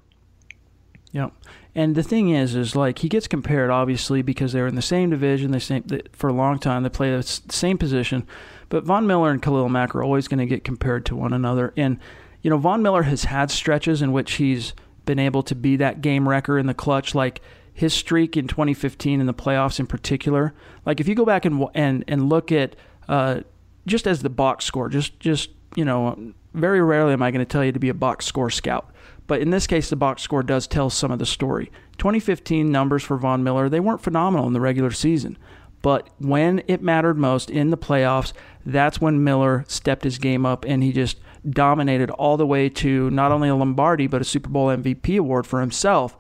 Yep. 1.12 1.32
And 1.78 1.94
the 1.94 2.02
thing 2.02 2.30
is, 2.30 2.56
is 2.56 2.76
like 2.76 2.98
he 3.00 3.08
gets 3.08 3.28
compared 3.28 3.70
obviously 3.70 4.24
because 4.24 4.52
they're 4.52 4.66
in 4.66 4.74
the 4.74 4.82
same 4.82 5.12
division. 5.12 5.52
They 5.52 5.60
same 5.60 5.84
for 6.12 6.28
a 6.28 6.34
long 6.34 6.58
time. 6.58 6.82
They 6.82 6.90
play 6.90 7.16
the 7.16 7.22
same 7.22 7.78
position, 7.78 8.26
but 8.70 8.84
Von 8.84 9.06
Miller 9.06 9.30
and 9.30 9.40
Khalil 9.40 9.70
Mack 9.70 9.94
are 9.94 10.02
always 10.02 10.28
going 10.28 10.40
to 10.40 10.48
get 10.48 10.64
compared 10.64 11.06
to 11.06 11.16
one 11.16 11.34
another. 11.34 11.76
And 11.78 12.00
you 12.42 12.50
know, 12.50 12.58
Von 12.58 12.82
Miller 12.82 13.04
has 13.04 13.26
had 13.26 13.52
stretches 13.52 14.02
in 14.02 14.12
which 14.12 14.34
he's 14.34 14.74
been 15.06 15.20
able 15.20 15.44
to 15.44 15.54
be 15.54 15.76
that 15.76 16.02
game 16.02 16.28
wrecker 16.28 16.58
in 16.58 16.66
the 16.66 16.74
clutch, 16.74 17.14
like 17.14 17.42
his 17.72 17.94
streak 17.94 18.36
in 18.36 18.48
2015 18.48 19.22
in 19.22 19.28
the 19.28 19.34
playoffs 19.34 19.80
in 19.80 19.86
particular. 19.86 20.56
Like 20.84 21.00
if 21.00 21.08
you 21.08 21.14
go 21.14 21.26
back 21.26 21.46
and 21.46 21.64
and 21.76 22.04
and 22.08 22.28
look 22.28 22.52
at 22.52 22.76
uh, 23.08 23.42
just 23.86 24.08
as 24.08 24.24
the 24.24 24.32
box 24.32 24.66
score, 24.66 24.90
just 24.90 25.20
just 25.20 25.52
you 25.76 25.86
know, 25.86 26.34
very 26.56 26.82
rarely 26.82 27.14
am 27.14 27.22
I 27.22 27.30
going 27.30 27.46
to 27.46 27.52
tell 27.52 27.64
you 27.64 27.72
to 27.72 27.80
be 27.80 27.90
a 27.90 27.94
box 27.94 28.26
score 28.26 28.50
scout. 28.50 28.92
But 29.28 29.42
in 29.42 29.50
this 29.50 29.68
case, 29.68 29.90
the 29.90 29.96
box 29.96 30.22
score 30.22 30.42
does 30.42 30.68
tell 30.68 30.90
some 30.90 31.12
of 31.12 31.20
the 31.20 31.26
story. 31.26 31.72
2015 31.98 32.72
numbers 32.72 33.04
for 33.04 33.18
Von 33.18 33.44
Miller, 33.44 33.70
they 33.70 33.80
weren't 33.80 34.02
phenomenal 34.02 34.48
in 34.48 34.54
the 34.54 34.62
regular 34.62 34.92
season. 34.92 35.38
But 35.82 36.10
when 36.18 36.64
it 36.68 36.82
mattered 36.82 37.18
most 37.18 37.50
in 37.50 37.70
the 37.70 37.78
playoffs, 37.78 38.34
that's 38.66 39.00
when 39.00 39.24
Miller 39.24 39.66
stepped 39.68 40.04
his 40.04 40.18
game 40.18 40.46
up 40.46 40.66
and 40.66 40.82
he 40.82 40.92
just 40.92 41.20
dominated 41.50 42.10
all 42.12 42.38
the 42.38 42.48
way 42.48 42.68
to 42.68 43.10
not 43.12 43.32
only 43.32 43.50
a 43.50 43.56
Lombardi, 43.56 44.08
but 44.08 44.22
a 44.22 44.26
Super 44.26 44.50
Bowl 44.50 44.68
MVP 44.68 45.18
award 45.18 45.46
for 45.46 45.62
himself. 45.62 46.18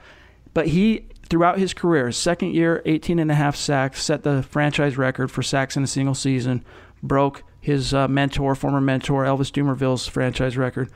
But 0.53 0.67
he, 0.67 1.07
throughout 1.29 1.59
his 1.59 1.73
career, 1.73 2.11
second 2.11 2.53
year, 2.53 2.81
18 2.85 3.19
and 3.19 3.31
a 3.31 3.35
half 3.35 3.55
sacks, 3.55 4.03
set 4.03 4.23
the 4.23 4.43
franchise 4.43 4.97
record 4.97 5.31
for 5.31 5.43
sacks 5.43 5.75
in 5.75 5.83
a 5.83 5.87
single 5.87 6.15
season, 6.15 6.63
broke 7.01 7.43
his 7.59 7.93
uh, 7.93 8.07
mentor, 8.07 8.55
former 8.55 8.81
mentor, 8.81 9.25
Elvis 9.25 9.51
Dumervil's 9.51 10.07
franchise 10.07 10.55
record. 10.55 10.89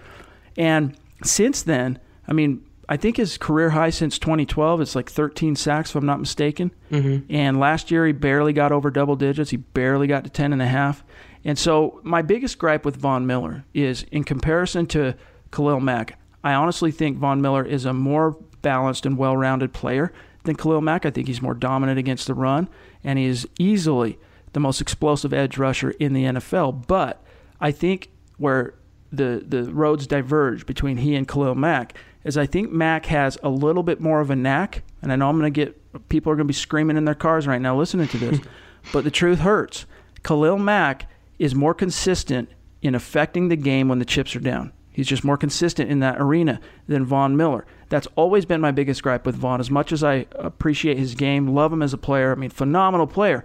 And 0.57 0.95
since 1.23 1.61
then, 1.61 1.99
I 2.27 2.33
mean, 2.33 2.65
I 2.89 2.97
think 2.97 3.17
his 3.17 3.37
career 3.37 3.69
high 3.69 3.89
since 3.89 4.19
2012 4.19 4.81
is 4.81 4.95
like 4.95 5.09
13 5.09 5.55
sacks, 5.55 5.91
if 5.91 5.95
I'm 5.95 6.05
not 6.05 6.19
mistaken. 6.19 6.73
Mm-hmm. 6.91 7.33
And 7.33 7.59
last 7.59 7.89
year 7.91 8.05
he 8.05 8.11
barely 8.11 8.53
got 8.53 8.71
over 8.71 8.91
double 8.91 9.15
digits. 9.15 9.51
He 9.51 9.57
barely 9.57 10.07
got 10.07 10.23
to 10.25 10.29
10 10.29 10.51
and 10.51 10.61
a 10.61 10.67
half. 10.67 11.03
And 11.43 11.57
so 11.57 11.99
my 12.03 12.21
biggest 12.21 12.57
gripe 12.57 12.85
with 12.85 12.97
Von 12.97 13.25
Miller 13.25 13.63
is 13.73 14.03
in 14.11 14.23
comparison 14.23 14.85
to 14.87 15.15
Khalil 15.51 15.79
Mack, 15.79 16.17
I 16.43 16.53
honestly 16.53 16.91
think 16.91 17.17
Von 17.17 17.41
Miller 17.41 17.63
is 17.63 17.85
a 17.85 17.93
more 17.93 18.37
balanced 18.61 19.05
and 19.05 19.17
well-rounded 19.17 19.73
player 19.73 20.11
than 20.43 20.55
Khalil 20.55 20.81
Mack. 20.81 21.05
I 21.05 21.11
think 21.11 21.27
he's 21.27 21.41
more 21.41 21.53
dominant 21.53 21.99
against 21.99 22.27
the 22.27 22.33
run, 22.33 22.67
and 23.03 23.19
he 23.19 23.25
is 23.25 23.47
easily 23.59 24.17
the 24.53 24.59
most 24.59 24.81
explosive 24.81 25.33
edge 25.33 25.57
rusher 25.57 25.91
in 25.91 26.13
the 26.13 26.23
NFL. 26.23 26.87
But 26.87 27.23
I 27.59 27.71
think 27.71 28.09
where 28.37 28.73
the 29.11 29.43
the 29.45 29.63
roads 29.63 30.07
diverge 30.07 30.65
between 30.65 30.97
he 30.97 31.15
and 31.15 31.27
Khalil 31.27 31.55
Mack 31.55 31.95
is 32.23 32.37
I 32.37 32.45
think 32.45 32.71
Mack 32.71 33.07
has 33.07 33.37
a 33.43 33.49
little 33.49 33.83
bit 33.83 33.99
more 33.99 34.21
of 34.21 34.29
a 34.29 34.35
knack, 34.35 34.83
and 35.01 35.11
I 35.11 35.15
know 35.15 35.29
I'm 35.29 35.39
going 35.39 35.51
to 35.51 35.59
get 35.59 36.09
people 36.09 36.31
are 36.31 36.35
going 36.35 36.47
to 36.47 36.51
be 36.51 36.53
screaming 36.53 36.97
in 36.97 37.05
their 37.05 37.15
cars 37.15 37.47
right 37.47 37.61
now 37.61 37.75
listening 37.77 38.07
to 38.09 38.17
this, 38.17 38.39
but 38.93 39.03
the 39.03 39.11
truth 39.11 39.39
hurts. 39.39 39.85
Khalil 40.23 40.57
Mack 40.57 41.09
is 41.39 41.55
more 41.55 41.73
consistent 41.73 42.49
in 42.81 42.95
affecting 42.95 43.49
the 43.49 43.55
game 43.55 43.87
when 43.87 43.99
the 43.99 44.05
chips 44.05 44.35
are 44.35 44.39
down. 44.39 44.71
He's 44.91 45.07
just 45.07 45.23
more 45.23 45.37
consistent 45.37 45.89
in 45.89 45.99
that 45.99 46.19
arena 46.19 46.59
than 46.87 47.05
Von 47.05 47.37
Miller. 47.37 47.65
That's 47.89 48.07
always 48.15 48.45
been 48.45 48.61
my 48.61 48.71
biggest 48.71 49.01
gripe 49.01 49.25
with 49.25 49.35
Von. 49.35 49.59
As 49.59 49.71
much 49.71 49.91
as 49.91 50.03
I 50.03 50.25
appreciate 50.35 50.97
his 50.97 51.15
game, 51.15 51.47
love 51.47 51.71
him 51.71 51.81
as 51.81 51.93
a 51.93 51.97
player, 51.97 52.31
I 52.31 52.35
mean, 52.35 52.49
phenomenal 52.49 53.07
player, 53.07 53.43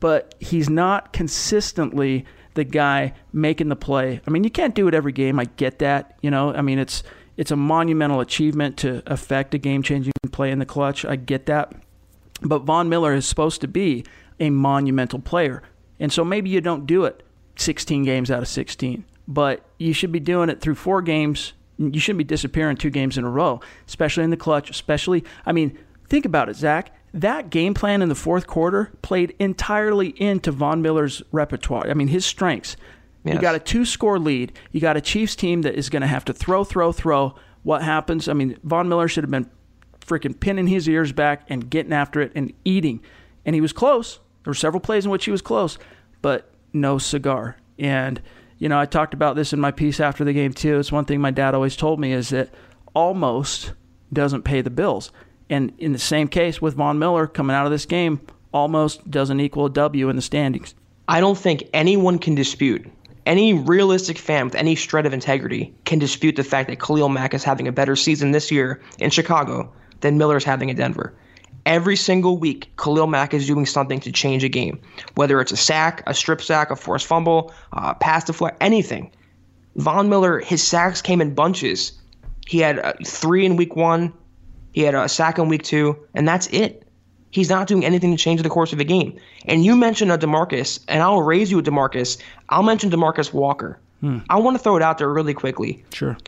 but 0.00 0.34
he's 0.40 0.70
not 0.70 1.12
consistently 1.12 2.24
the 2.56 2.64
guy 2.64 3.14
making 3.32 3.68
the 3.68 3.76
play. 3.76 4.20
I 4.26 4.30
mean, 4.30 4.42
you 4.42 4.50
can't 4.50 4.74
do 4.74 4.88
it 4.88 4.94
every 4.94 5.12
game. 5.12 5.38
I 5.38 5.44
get 5.44 5.78
that. 5.78 6.18
You 6.22 6.30
know, 6.30 6.52
I 6.52 6.62
mean, 6.62 6.78
it's 6.78 7.02
it's 7.36 7.50
a 7.50 7.56
monumental 7.56 8.20
achievement 8.20 8.76
to 8.78 9.02
affect 9.06 9.54
a 9.54 9.58
game-changing 9.58 10.12
play 10.32 10.50
in 10.50 10.58
the 10.58 10.66
clutch. 10.66 11.04
I 11.04 11.16
get 11.16 11.46
that. 11.46 11.72
But 12.42 12.60
Von 12.60 12.88
Miller 12.88 13.14
is 13.14 13.26
supposed 13.26 13.60
to 13.60 13.68
be 13.68 14.04
a 14.40 14.50
monumental 14.50 15.18
player. 15.18 15.62
And 16.00 16.12
so 16.12 16.24
maybe 16.24 16.50
you 16.50 16.60
don't 16.60 16.86
do 16.86 17.04
it 17.04 17.22
16 17.56 18.04
games 18.04 18.30
out 18.30 18.42
of 18.42 18.48
16, 18.48 19.04
but 19.28 19.62
you 19.78 19.92
should 19.92 20.12
be 20.12 20.20
doing 20.20 20.48
it 20.48 20.60
through 20.60 20.74
four 20.74 21.02
games. 21.02 21.52
You 21.78 22.00
shouldn't 22.00 22.18
be 22.18 22.24
disappearing 22.24 22.76
two 22.76 22.90
games 22.90 23.18
in 23.18 23.24
a 23.24 23.30
row, 23.30 23.60
especially 23.86 24.24
in 24.24 24.30
the 24.30 24.36
clutch, 24.36 24.70
especially, 24.70 25.24
I 25.44 25.52
mean, 25.52 25.78
think 26.08 26.24
about 26.24 26.48
it, 26.48 26.56
Zach. 26.56 26.95
That 27.16 27.48
game 27.48 27.72
plan 27.72 28.02
in 28.02 28.10
the 28.10 28.14
fourth 28.14 28.46
quarter 28.46 28.92
played 29.00 29.34
entirely 29.38 30.08
into 30.20 30.52
Von 30.52 30.82
Miller's 30.82 31.22
repertoire. 31.32 31.88
I 31.88 31.94
mean, 31.94 32.08
his 32.08 32.26
strengths. 32.26 32.76
Yes. 33.24 33.34
You 33.34 33.40
got 33.40 33.54
a 33.54 33.58
two 33.58 33.86
score 33.86 34.18
lead. 34.18 34.52
You 34.70 34.82
got 34.82 34.98
a 34.98 35.00
Chiefs 35.00 35.34
team 35.34 35.62
that 35.62 35.76
is 35.76 35.88
going 35.88 36.02
to 36.02 36.06
have 36.06 36.26
to 36.26 36.34
throw, 36.34 36.62
throw, 36.62 36.92
throw. 36.92 37.34
What 37.62 37.82
happens? 37.82 38.28
I 38.28 38.34
mean, 38.34 38.58
Von 38.64 38.90
Miller 38.90 39.08
should 39.08 39.24
have 39.24 39.30
been 39.30 39.48
freaking 40.00 40.38
pinning 40.38 40.66
his 40.66 40.86
ears 40.90 41.10
back 41.10 41.46
and 41.48 41.70
getting 41.70 41.94
after 41.94 42.20
it 42.20 42.32
and 42.34 42.52
eating. 42.66 43.00
And 43.46 43.54
he 43.54 43.62
was 43.62 43.72
close. 43.72 44.20
There 44.44 44.50
were 44.50 44.54
several 44.54 44.80
plays 44.80 45.06
in 45.06 45.10
which 45.10 45.24
he 45.24 45.30
was 45.30 45.40
close, 45.40 45.78
but 46.20 46.50
no 46.74 46.98
cigar. 46.98 47.56
And, 47.78 48.20
you 48.58 48.68
know, 48.68 48.78
I 48.78 48.84
talked 48.84 49.14
about 49.14 49.36
this 49.36 49.54
in 49.54 49.58
my 49.58 49.70
piece 49.70 50.00
after 50.00 50.22
the 50.22 50.34
game, 50.34 50.52
too. 50.52 50.78
It's 50.78 50.92
one 50.92 51.06
thing 51.06 51.22
my 51.22 51.30
dad 51.30 51.54
always 51.54 51.76
told 51.76 51.98
me 51.98 52.12
is 52.12 52.28
that 52.28 52.50
almost 52.94 53.72
doesn't 54.12 54.42
pay 54.42 54.60
the 54.60 54.68
bills. 54.68 55.10
And 55.48 55.72
in 55.78 55.92
the 55.92 55.98
same 55.98 56.28
case 56.28 56.60
with 56.60 56.74
Von 56.74 56.98
Miller 56.98 57.26
coming 57.26 57.54
out 57.54 57.66
of 57.66 57.72
this 57.72 57.86
game, 57.86 58.20
almost 58.52 59.08
doesn't 59.10 59.40
equal 59.40 59.66
a 59.66 59.70
W 59.70 60.08
in 60.08 60.16
the 60.16 60.22
standings. 60.22 60.74
I 61.08 61.20
don't 61.20 61.38
think 61.38 61.64
anyone 61.72 62.18
can 62.18 62.34
dispute, 62.34 62.90
any 63.26 63.52
realistic 63.52 64.18
fan 64.18 64.46
with 64.46 64.54
any 64.54 64.74
shred 64.74 65.04
of 65.04 65.12
integrity 65.12 65.74
can 65.84 65.98
dispute 65.98 66.36
the 66.36 66.44
fact 66.44 66.68
that 66.68 66.80
Khalil 66.80 67.08
Mack 67.08 67.34
is 67.34 67.44
having 67.44 67.68
a 67.68 67.72
better 67.72 67.96
season 67.96 68.30
this 68.30 68.50
year 68.50 68.80
in 68.98 69.10
Chicago 69.10 69.72
than 70.00 70.16
Miller's 70.16 70.44
having 70.44 70.68
in 70.68 70.76
Denver. 70.76 71.12
Every 71.66 71.96
single 71.96 72.38
week, 72.38 72.70
Khalil 72.76 73.08
Mack 73.08 73.34
is 73.34 73.46
doing 73.46 73.66
something 73.66 73.98
to 74.00 74.12
change 74.12 74.44
a 74.44 74.48
game, 74.48 74.80
whether 75.16 75.40
it's 75.40 75.50
a 75.50 75.56
sack, 75.56 76.04
a 76.06 76.14
strip 76.14 76.40
sack, 76.40 76.70
a 76.70 76.76
forced 76.76 77.06
fumble, 77.06 77.52
uh, 77.72 77.94
pass 77.94 78.22
deflect, 78.22 78.56
anything. 78.60 79.10
Von 79.74 80.08
Miller, 80.08 80.38
his 80.38 80.62
sacks 80.62 81.02
came 81.02 81.20
in 81.20 81.34
bunches. 81.34 81.92
He 82.46 82.58
had 82.58 82.78
uh, 82.78 82.92
three 83.04 83.44
in 83.44 83.56
week 83.56 83.74
one, 83.74 84.12
he 84.76 84.82
had 84.82 84.94
a 84.94 85.08
sack 85.08 85.38
in 85.38 85.48
week 85.48 85.62
two, 85.62 85.96
and 86.12 86.28
that's 86.28 86.48
it. 86.48 86.86
He's 87.30 87.48
not 87.48 87.66
doing 87.66 87.82
anything 87.82 88.10
to 88.10 88.22
change 88.22 88.42
the 88.42 88.50
course 88.50 88.72
of 88.72 88.78
the 88.78 88.84
game. 88.84 89.18
And 89.46 89.64
you 89.64 89.74
mentioned 89.74 90.12
a 90.12 90.18
Demarcus, 90.18 90.84
and 90.86 91.02
I'll 91.02 91.22
raise 91.22 91.50
you 91.50 91.58
a 91.58 91.62
Demarcus. 91.62 92.18
I'll 92.50 92.62
mention 92.62 92.90
Demarcus 92.90 93.32
Walker. 93.32 93.80
Hmm. 94.02 94.18
I 94.28 94.36
want 94.36 94.54
to 94.58 94.62
throw 94.62 94.76
it 94.76 94.82
out 94.82 94.98
there 94.98 95.08
really 95.08 95.32
quickly. 95.32 95.82
Sure. 95.94 96.18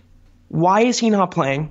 Why 0.49 0.81
is 0.81 0.99
he 0.99 1.11
not 1.11 1.31
playing? 1.31 1.71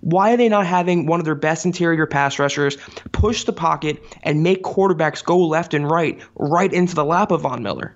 Why 0.00 0.32
are 0.32 0.38
they 0.38 0.48
not 0.48 0.64
having 0.64 1.04
one 1.04 1.20
of 1.20 1.26
their 1.26 1.34
best 1.34 1.66
interior 1.66 2.06
pass 2.06 2.38
rushers 2.38 2.78
push 3.12 3.44
the 3.44 3.52
pocket 3.52 4.02
and 4.22 4.42
make 4.42 4.62
quarterbacks 4.62 5.22
go 5.22 5.38
left 5.46 5.74
and 5.74 5.90
right, 5.90 6.18
right 6.36 6.72
into 6.72 6.94
the 6.94 7.04
lap 7.04 7.32
of 7.32 7.42
Von 7.42 7.62
Miller? 7.62 7.94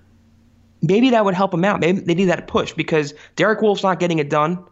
Maybe 0.83 1.09
that 1.09 1.25
would 1.25 1.33
help 1.33 1.49
them 1.49 1.65
out. 1.65 1.79
Maybe 1.79 2.01
they 2.01 2.13
need 2.13 2.25
that 2.25 2.45
push 2.45 2.73
because 2.73 3.15
Derek 3.35 3.63
Wolfe's 3.63 3.81
not 3.81 3.99
getting 3.99 4.19
it 4.19 4.29
done. 4.29 4.63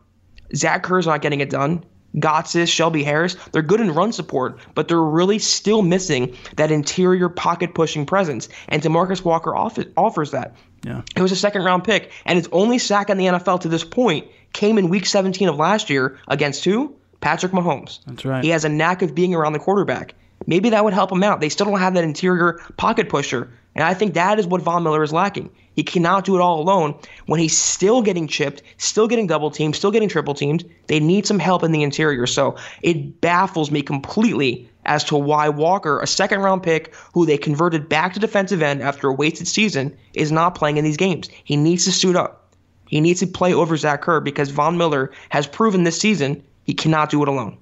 Zach 0.56 0.84
Kerr's 0.84 1.08
not 1.08 1.24
getting 1.24 1.40
it 1.40 1.50
done. 1.50 1.84
Gotsis, 2.16 2.68
Shelby 2.68 3.04
Harris, 3.04 3.36
they're 3.52 3.62
good 3.62 3.80
in 3.80 3.94
run 3.94 4.12
support, 4.12 4.60
but 4.74 4.88
they're 4.88 5.02
really 5.02 5.40
still 5.40 5.82
missing 5.82 6.36
that 6.56 6.72
interior 6.72 7.30
pocket 7.30 7.76
pushing 7.76 8.06
presence. 8.06 8.50
And 8.70 8.82
Demarcus 8.82 9.24
Walker 9.24 9.56
off- 9.56 9.78
offers 9.96 10.32
that. 10.32 10.56
Yeah. 10.84 11.02
It 11.16 11.22
was 11.22 11.32
a 11.32 11.36
second 11.36 11.64
round 11.64 11.84
pick, 11.84 12.12
and 12.26 12.40
its 12.40 12.48
only 12.52 12.80
sack 12.80 13.10
in 13.10 13.18
the 13.18 13.26
NFL 13.26 13.62
to 13.62 13.68
this 13.68 13.84
point 13.84 14.26
came 14.54 14.78
in 14.78 14.90
week 14.90 15.06
17 15.06 15.48
of 15.50 15.58
last 15.58 15.90
year 15.90 16.18
against 16.28 16.64
who? 16.64 16.96
Patrick 17.20 17.52
Mahomes. 17.52 18.00
That's 18.06 18.26
right. 18.26 18.44
He 18.44 18.52
has 18.52 18.64
a 18.64 18.70
knack 18.70 19.02
of 19.02 19.14
being 19.16 19.34
around 19.36 19.54
the 19.54 19.60
quarterback. 19.60 20.14
Maybe 20.46 20.70
that 20.70 20.84
would 20.84 20.94
help 20.94 21.12
him 21.12 21.24
out. 21.24 21.40
They 21.42 21.50
still 21.50 21.66
don't 21.66 21.80
have 21.80 21.96
that 21.96 22.04
interior 22.04 22.60
pocket 22.78 23.10
pusher. 23.10 23.52
And 23.78 23.86
I 23.86 23.94
think 23.94 24.16
that 24.16 24.40
is 24.40 24.48
what 24.48 24.64
Von 24.64 24.82
Miller 24.84 25.04
is 25.04 25.14
lacking. 25.14 25.52
He 25.76 25.84
cannot 25.84 26.26
do 26.26 26.36
it 26.36 26.42
all 26.42 26.60
alone 26.60 26.96
when 27.28 27.40
he's 27.40 27.56
still 27.56 28.02
getting 28.02 28.28
chipped, 28.28 28.64
still 28.78 29.08
getting 29.08 29.28
double 29.28 29.52
teamed, 29.52 29.76
still 29.76 29.92
getting 29.92 30.10
triple 30.10 30.34
teamed. 30.34 30.68
They 30.88 31.00
need 31.00 31.28
some 31.28 31.38
help 31.38 31.64
in 31.64 31.72
the 31.72 31.84
interior. 31.84 32.26
So 32.26 32.56
it 32.82 33.22
baffles 33.22 33.70
me 33.70 33.84
completely 33.84 34.68
as 34.86 35.04
to 35.04 35.16
why 35.16 35.48
Walker, 35.50 36.00
a 36.00 36.08
second 36.08 36.40
round 36.40 36.64
pick 36.64 36.96
who 37.14 37.28
they 37.28 37.38
converted 37.38 37.88
back 37.88 38.14
to 38.16 38.20
defensive 38.20 38.64
end 38.64 38.82
after 38.82 39.10
a 39.10 39.14
wasted 39.14 39.48
season, 39.48 39.96
is 40.16 40.32
not 40.32 40.56
playing 40.56 40.78
in 40.78 40.84
these 40.84 40.98
games. 40.98 41.30
He 41.44 41.56
needs 41.56 41.86
to 41.86 41.92
suit 41.92 42.16
up. 42.16 42.52
He 42.88 43.00
needs 43.00 43.20
to 43.20 43.28
play 43.28 43.54
over 43.54 43.78
Zach 43.78 44.02
Kerr 44.02 44.22
because 44.22 44.50
Von 44.50 44.76
Miller 44.76 45.12
has 45.30 45.46
proven 45.46 45.84
this 45.84 46.00
season 46.00 46.44
he 46.64 46.74
cannot 46.74 47.12
do 47.12 47.22
it 47.22 47.28
alone. 47.28 47.58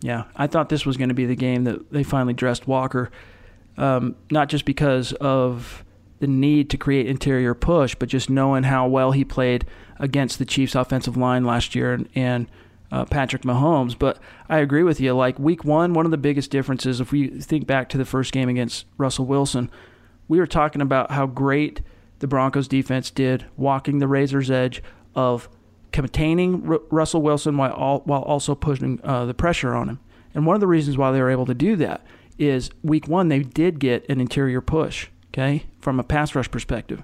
Yeah, 0.00 0.24
I 0.36 0.46
thought 0.46 0.70
this 0.70 0.86
was 0.86 0.96
going 0.96 1.10
to 1.10 1.14
be 1.14 1.26
the 1.26 1.36
game 1.36 1.64
that 1.64 1.92
they 1.92 2.02
finally 2.02 2.32
dressed 2.32 2.66
Walker, 2.66 3.10
um, 3.76 4.16
not 4.30 4.48
just 4.48 4.64
because 4.64 5.12
of 5.14 5.84
the 6.20 6.26
need 6.26 6.70
to 6.70 6.76
create 6.76 7.06
interior 7.06 7.54
push, 7.54 7.94
but 7.94 8.08
just 8.08 8.30
knowing 8.30 8.64
how 8.64 8.86
well 8.86 9.12
he 9.12 9.24
played 9.24 9.66
against 9.98 10.38
the 10.38 10.44
Chiefs' 10.44 10.74
offensive 10.74 11.16
line 11.16 11.44
last 11.44 11.74
year 11.74 11.92
and, 11.92 12.08
and 12.14 12.46
uh, 12.92 13.04
Patrick 13.04 13.42
Mahomes. 13.42 13.98
But 13.98 14.18
I 14.48 14.58
agree 14.58 14.82
with 14.82 15.00
you. 15.00 15.14
Like 15.14 15.38
week 15.38 15.64
one, 15.64 15.94
one 15.94 16.04
of 16.04 16.10
the 16.10 16.18
biggest 16.18 16.50
differences, 16.50 17.00
if 17.00 17.10
we 17.10 17.28
think 17.28 17.66
back 17.66 17.88
to 17.90 17.98
the 17.98 18.04
first 18.04 18.32
game 18.32 18.48
against 18.48 18.86
Russell 18.98 19.26
Wilson, 19.26 19.70
we 20.28 20.38
were 20.38 20.46
talking 20.46 20.82
about 20.82 21.10
how 21.10 21.26
great 21.26 21.80
the 22.18 22.26
Broncos 22.26 22.68
defense 22.68 23.10
did 23.10 23.46
walking 23.56 23.98
the 23.98 24.06
razor's 24.06 24.50
edge 24.50 24.82
of 25.14 25.48
containing 25.90 26.70
R- 26.70 26.80
Russell 26.90 27.22
Wilson 27.22 27.56
while 27.56 27.72
all, 27.72 28.00
while 28.00 28.22
also 28.22 28.54
pushing 28.54 29.00
uh, 29.02 29.24
the 29.24 29.34
pressure 29.34 29.74
on 29.74 29.88
him. 29.88 30.00
And 30.34 30.46
one 30.46 30.54
of 30.54 30.60
the 30.60 30.66
reasons 30.66 30.96
why 30.96 31.10
they 31.10 31.20
were 31.20 31.30
able 31.30 31.46
to 31.46 31.54
do 31.54 31.76
that 31.76 32.06
is 32.40 32.70
week 32.82 33.06
one 33.06 33.28
they 33.28 33.40
did 33.40 33.78
get 33.78 34.08
an 34.08 34.20
interior 34.20 34.60
push, 34.60 35.08
okay, 35.28 35.66
from 35.78 36.00
a 36.00 36.04
pass 36.04 36.34
rush 36.34 36.50
perspective. 36.50 37.02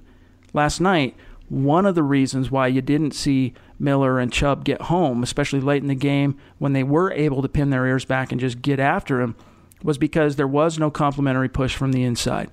Last 0.53 0.81
night, 0.81 1.15
one 1.49 1.87
of 1.87 1.95
the 1.95 2.03
reasons 2.03 2.51
why 2.51 2.67
you 2.67 2.81
didn't 2.81 3.13
see 3.13 3.55
Miller 3.79 4.19
and 4.19 4.33
Chubb 4.33 4.65
get 4.65 4.83
home, 4.83 5.23
especially 5.23 5.61
late 5.61 5.83
in 5.83 5.89
the 5.89 5.95
game 5.95 6.37
when 6.59 6.73
they 6.73 6.83
were 6.83 7.13
able 7.13 7.43
to 7.43 7.49
pin 7.49 7.71
their 7.71 7.87
ears 7.87 8.05
back 8.05 8.33
and 8.33 8.41
just 8.41 8.63
get 8.63 8.81
after 8.81 9.21
him, 9.21 9.37
was 9.83 9.99
because 9.99 10.37
there 10.37 10.49
was 10.49 10.79
no 10.79 10.91
complementary 10.91 11.49
push 11.49 11.77
from 11.77 11.93
the 11.93 12.03
inside. 12.03 12.51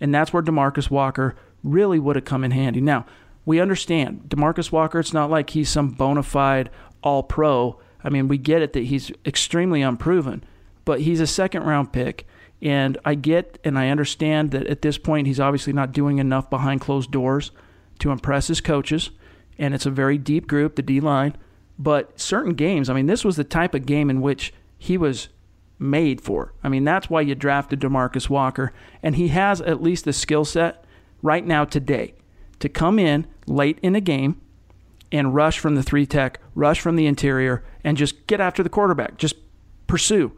And 0.00 0.14
that's 0.14 0.32
where 0.32 0.42
Demarcus 0.42 0.90
Walker 0.90 1.34
really 1.62 1.98
would 1.98 2.16
have 2.16 2.24
come 2.24 2.44
in 2.44 2.52
handy. 2.52 2.80
Now, 2.80 3.04
we 3.44 3.60
understand 3.60 4.24
Demarcus 4.28 4.72
Walker. 4.72 5.00
It's 5.00 5.12
not 5.12 5.30
like 5.30 5.50
he's 5.50 5.68
some 5.68 5.90
bona 5.90 6.22
fide 6.22 6.70
All 7.02 7.22
Pro. 7.22 7.78
I 8.02 8.08
mean, 8.08 8.28
we 8.28 8.38
get 8.38 8.62
it 8.62 8.72
that 8.72 8.84
he's 8.84 9.10
extremely 9.26 9.82
unproven, 9.82 10.44
but 10.90 11.02
he's 11.02 11.20
a 11.20 11.26
second 11.28 11.62
round 11.62 11.92
pick. 11.92 12.26
And 12.60 12.98
I 13.04 13.14
get 13.14 13.60
and 13.62 13.78
I 13.78 13.90
understand 13.90 14.50
that 14.50 14.66
at 14.66 14.82
this 14.82 14.98
point 14.98 15.28
he's 15.28 15.38
obviously 15.38 15.72
not 15.72 15.92
doing 15.92 16.18
enough 16.18 16.50
behind 16.50 16.80
closed 16.80 17.12
doors 17.12 17.52
to 18.00 18.10
impress 18.10 18.48
his 18.48 18.60
coaches. 18.60 19.10
And 19.56 19.72
it's 19.72 19.86
a 19.86 19.90
very 19.92 20.18
deep 20.18 20.48
group, 20.48 20.74
the 20.74 20.82
D 20.82 20.98
line. 20.98 21.36
But 21.78 22.18
certain 22.18 22.54
games, 22.54 22.90
I 22.90 22.94
mean, 22.94 23.06
this 23.06 23.24
was 23.24 23.36
the 23.36 23.44
type 23.44 23.72
of 23.72 23.86
game 23.86 24.10
in 24.10 24.20
which 24.20 24.52
he 24.78 24.98
was 24.98 25.28
made 25.78 26.20
for. 26.20 26.54
I 26.64 26.68
mean, 26.68 26.82
that's 26.82 27.08
why 27.08 27.20
you 27.20 27.36
drafted 27.36 27.78
Demarcus 27.78 28.28
Walker. 28.28 28.72
And 29.00 29.14
he 29.14 29.28
has 29.28 29.60
at 29.60 29.80
least 29.80 30.04
the 30.04 30.12
skill 30.12 30.44
set 30.44 30.84
right 31.22 31.46
now 31.46 31.64
today 31.64 32.14
to 32.58 32.68
come 32.68 32.98
in 32.98 33.28
late 33.46 33.78
in 33.80 33.94
a 33.94 34.00
game 34.00 34.40
and 35.12 35.36
rush 35.36 35.60
from 35.60 35.76
the 35.76 35.84
three 35.84 36.04
tech, 36.04 36.40
rush 36.56 36.80
from 36.80 36.96
the 36.96 37.06
interior, 37.06 37.64
and 37.84 37.96
just 37.96 38.26
get 38.26 38.40
after 38.40 38.64
the 38.64 38.68
quarterback, 38.68 39.18
just 39.18 39.36
pursue. 39.86 40.32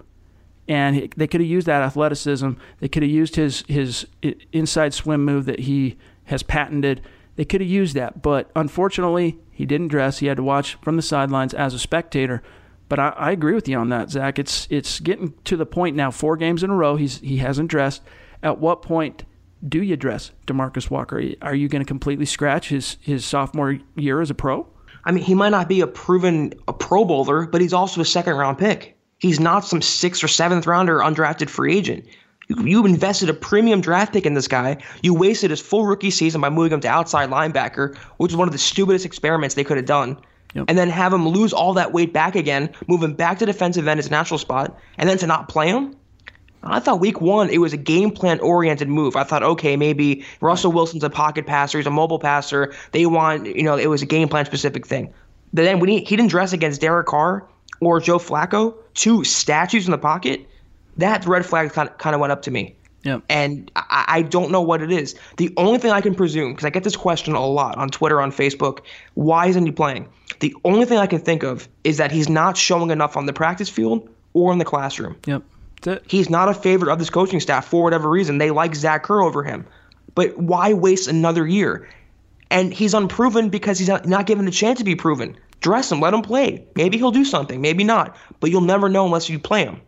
And 0.68 1.12
they 1.16 1.26
could 1.26 1.40
have 1.40 1.50
used 1.50 1.66
that 1.66 1.82
athleticism. 1.82 2.52
They 2.80 2.88
could 2.88 3.02
have 3.02 3.10
used 3.10 3.36
his 3.36 3.64
his 3.66 4.06
inside 4.52 4.94
swim 4.94 5.24
move 5.24 5.44
that 5.46 5.60
he 5.60 5.98
has 6.24 6.42
patented. 6.42 7.02
They 7.36 7.44
could 7.44 7.60
have 7.60 7.70
used 7.70 7.96
that, 7.96 8.22
but 8.22 8.50
unfortunately, 8.54 9.38
he 9.50 9.66
didn't 9.66 9.88
dress. 9.88 10.18
He 10.18 10.26
had 10.26 10.36
to 10.36 10.42
watch 10.42 10.74
from 10.82 10.96
the 10.96 11.02
sidelines 11.02 11.54
as 11.54 11.74
a 11.74 11.78
spectator. 11.78 12.42
But 12.88 12.98
I, 12.98 13.08
I 13.08 13.30
agree 13.30 13.54
with 13.54 13.68
you 13.68 13.78
on 13.78 13.88
that, 13.88 14.10
Zach. 14.10 14.38
It's 14.38 14.66
it's 14.70 15.00
getting 15.00 15.34
to 15.44 15.56
the 15.56 15.66
point 15.66 15.96
now. 15.96 16.10
Four 16.10 16.36
games 16.36 16.62
in 16.62 16.70
a 16.70 16.74
row, 16.74 16.96
he's 16.96 17.18
he 17.20 17.38
hasn't 17.38 17.70
dressed. 17.70 18.02
At 18.42 18.58
what 18.58 18.82
point 18.82 19.24
do 19.66 19.82
you 19.82 19.96
dress 19.96 20.32
Demarcus 20.46 20.90
Walker? 20.90 21.22
Are 21.40 21.54
you 21.54 21.68
going 21.68 21.82
to 21.82 21.88
completely 21.88 22.26
scratch 22.26 22.68
his 22.68 22.98
his 23.00 23.24
sophomore 23.24 23.78
year 23.96 24.20
as 24.20 24.30
a 24.30 24.34
pro? 24.34 24.66
I 25.04 25.12
mean, 25.12 25.24
he 25.24 25.34
might 25.34 25.50
not 25.50 25.68
be 25.68 25.80
a 25.80 25.86
proven 25.86 26.52
a 26.68 26.72
Pro 26.72 27.04
Bowler, 27.04 27.46
but 27.46 27.60
he's 27.60 27.72
also 27.72 28.00
a 28.00 28.04
second 28.04 28.34
round 28.34 28.58
pick. 28.58 28.91
He's 29.22 29.38
not 29.38 29.64
some 29.64 29.80
sixth 29.80 30.24
or 30.24 30.28
seventh 30.28 30.66
rounder 30.66 30.98
undrafted 30.98 31.48
free 31.48 31.76
agent. 31.76 32.04
You, 32.48 32.64
you 32.64 32.84
invested 32.84 33.28
a 33.28 33.34
premium 33.34 33.80
draft 33.80 34.12
pick 34.12 34.26
in 34.26 34.34
this 34.34 34.48
guy. 34.48 34.78
You 35.00 35.14
wasted 35.14 35.50
his 35.50 35.60
full 35.60 35.86
rookie 35.86 36.10
season 36.10 36.40
by 36.40 36.50
moving 36.50 36.72
him 36.72 36.80
to 36.80 36.88
outside 36.88 37.30
linebacker, 37.30 37.96
which 38.16 38.32
is 38.32 38.36
one 38.36 38.48
of 38.48 38.52
the 38.52 38.58
stupidest 38.58 39.06
experiments 39.06 39.54
they 39.54 39.62
could 39.62 39.76
have 39.76 39.86
done. 39.86 40.18
yep. 40.54 40.64
and 40.66 40.76
then 40.76 40.90
have 40.90 41.12
him 41.12 41.28
lose 41.28 41.52
all 41.52 41.74
that 41.74 41.92
weight 41.92 42.12
back 42.12 42.34
again, 42.34 42.68
move 42.88 43.00
him 43.00 43.14
back 43.14 43.38
to 43.38 43.46
defensive 43.46 43.86
end, 43.86 43.98
his 43.98 44.10
natural 44.10 44.38
spot, 44.38 44.76
and 44.98 45.08
then 45.08 45.18
to 45.18 45.28
not 45.28 45.48
play 45.48 45.68
him. 45.68 45.94
I 46.64 46.80
thought 46.80 46.98
week 46.98 47.20
one 47.20 47.48
it 47.48 47.58
was 47.58 47.72
a 47.72 47.76
game 47.76 48.10
plan 48.10 48.40
oriented 48.40 48.88
move. 48.88 49.14
I 49.14 49.22
thought, 49.22 49.44
okay, 49.44 49.76
maybe 49.76 50.24
Russell 50.40 50.72
Wilson's 50.72 51.04
a 51.04 51.10
pocket 51.10 51.46
passer, 51.46 51.78
he's 51.78 51.86
a 51.86 51.90
mobile 51.90 52.18
passer. 52.18 52.74
They 52.90 53.06
want, 53.06 53.46
you 53.46 53.62
know, 53.62 53.76
it 53.76 53.86
was 53.86 54.02
a 54.02 54.06
game 54.06 54.28
plan 54.28 54.46
specific 54.46 54.84
thing. 54.84 55.14
But 55.52 55.62
then 55.62 55.78
when 55.78 55.90
he, 55.90 55.98
he 55.98 56.16
didn't 56.16 56.30
dress 56.30 56.52
against 56.52 56.80
Derek 56.80 57.06
Carr 57.06 57.46
or 57.82 58.00
Joe 58.00 58.18
Flacco, 58.18 58.74
two 58.94 59.24
statues 59.24 59.86
in 59.86 59.90
the 59.90 59.98
pocket, 59.98 60.48
that 60.98 61.26
red 61.26 61.44
flag 61.44 61.72
kind 61.72 61.88
of, 61.88 61.98
kind 61.98 62.14
of 62.14 62.20
went 62.20 62.32
up 62.32 62.42
to 62.42 62.50
me. 62.50 62.76
Yep. 63.02 63.22
And 63.28 63.70
I, 63.74 64.04
I 64.08 64.22
don't 64.22 64.52
know 64.52 64.60
what 64.60 64.82
it 64.82 64.92
is. 64.92 65.16
The 65.36 65.52
only 65.56 65.78
thing 65.78 65.90
I 65.90 66.00
can 66.00 66.14
presume, 66.14 66.52
because 66.52 66.64
I 66.64 66.70
get 66.70 66.84
this 66.84 66.94
question 66.94 67.34
a 67.34 67.44
lot 67.44 67.76
on 67.76 67.88
Twitter, 67.88 68.20
on 68.20 68.30
Facebook, 68.30 68.80
why 69.14 69.46
isn't 69.48 69.66
he 69.66 69.72
playing? 69.72 70.08
The 70.38 70.54
only 70.64 70.86
thing 70.86 70.98
I 70.98 71.08
can 71.08 71.18
think 71.18 71.42
of 71.42 71.68
is 71.82 71.96
that 71.96 72.12
he's 72.12 72.28
not 72.28 72.56
showing 72.56 72.90
enough 72.90 73.16
on 73.16 73.26
the 73.26 73.32
practice 73.32 73.68
field 73.68 74.08
or 74.34 74.52
in 74.52 74.58
the 74.58 74.64
classroom. 74.64 75.16
Yep. 75.26 75.42
He's 76.06 76.30
not 76.30 76.48
a 76.48 76.54
favorite 76.54 76.92
of 76.92 77.00
this 77.00 77.10
coaching 77.10 77.40
staff 77.40 77.66
for 77.66 77.82
whatever 77.82 78.08
reason. 78.08 78.38
They 78.38 78.52
like 78.52 78.76
Zach 78.76 79.02
Kerr 79.02 79.22
over 79.22 79.42
him. 79.42 79.66
But 80.14 80.38
why 80.38 80.72
waste 80.72 81.08
another 81.08 81.44
year? 81.44 81.88
And 82.52 82.72
he's 82.72 82.92
unproven 82.92 83.48
because 83.48 83.78
he's 83.78 83.88
not, 83.88 84.06
not 84.06 84.26
given 84.26 84.44
the 84.44 84.50
chance 84.50 84.78
to 84.78 84.84
be 84.84 84.94
proven. 84.94 85.38
Dress 85.60 85.90
him, 85.90 86.00
let 86.00 86.12
him 86.12 86.20
play. 86.20 86.66
Maybe 86.76 86.98
he'll 86.98 87.10
do 87.10 87.24
something, 87.24 87.60
maybe 87.60 87.82
not. 87.82 88.14
But 88.40 88.50
you'll 88.50 88.60
never 88.60 88.88
know 88.88 89.06
unless 89.06 89.28
you 89.30 89.38
play 89.38 89.64
him. 89.64 89.80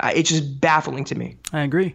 Uh, 0.00 0.10
it's 0.14 0.28
just 0.30 0.60
baffling 0.60 1.04
to 1.04 1.14
me. 1.14 1.36
I 1.52 1.60
agree. 1.60 1.94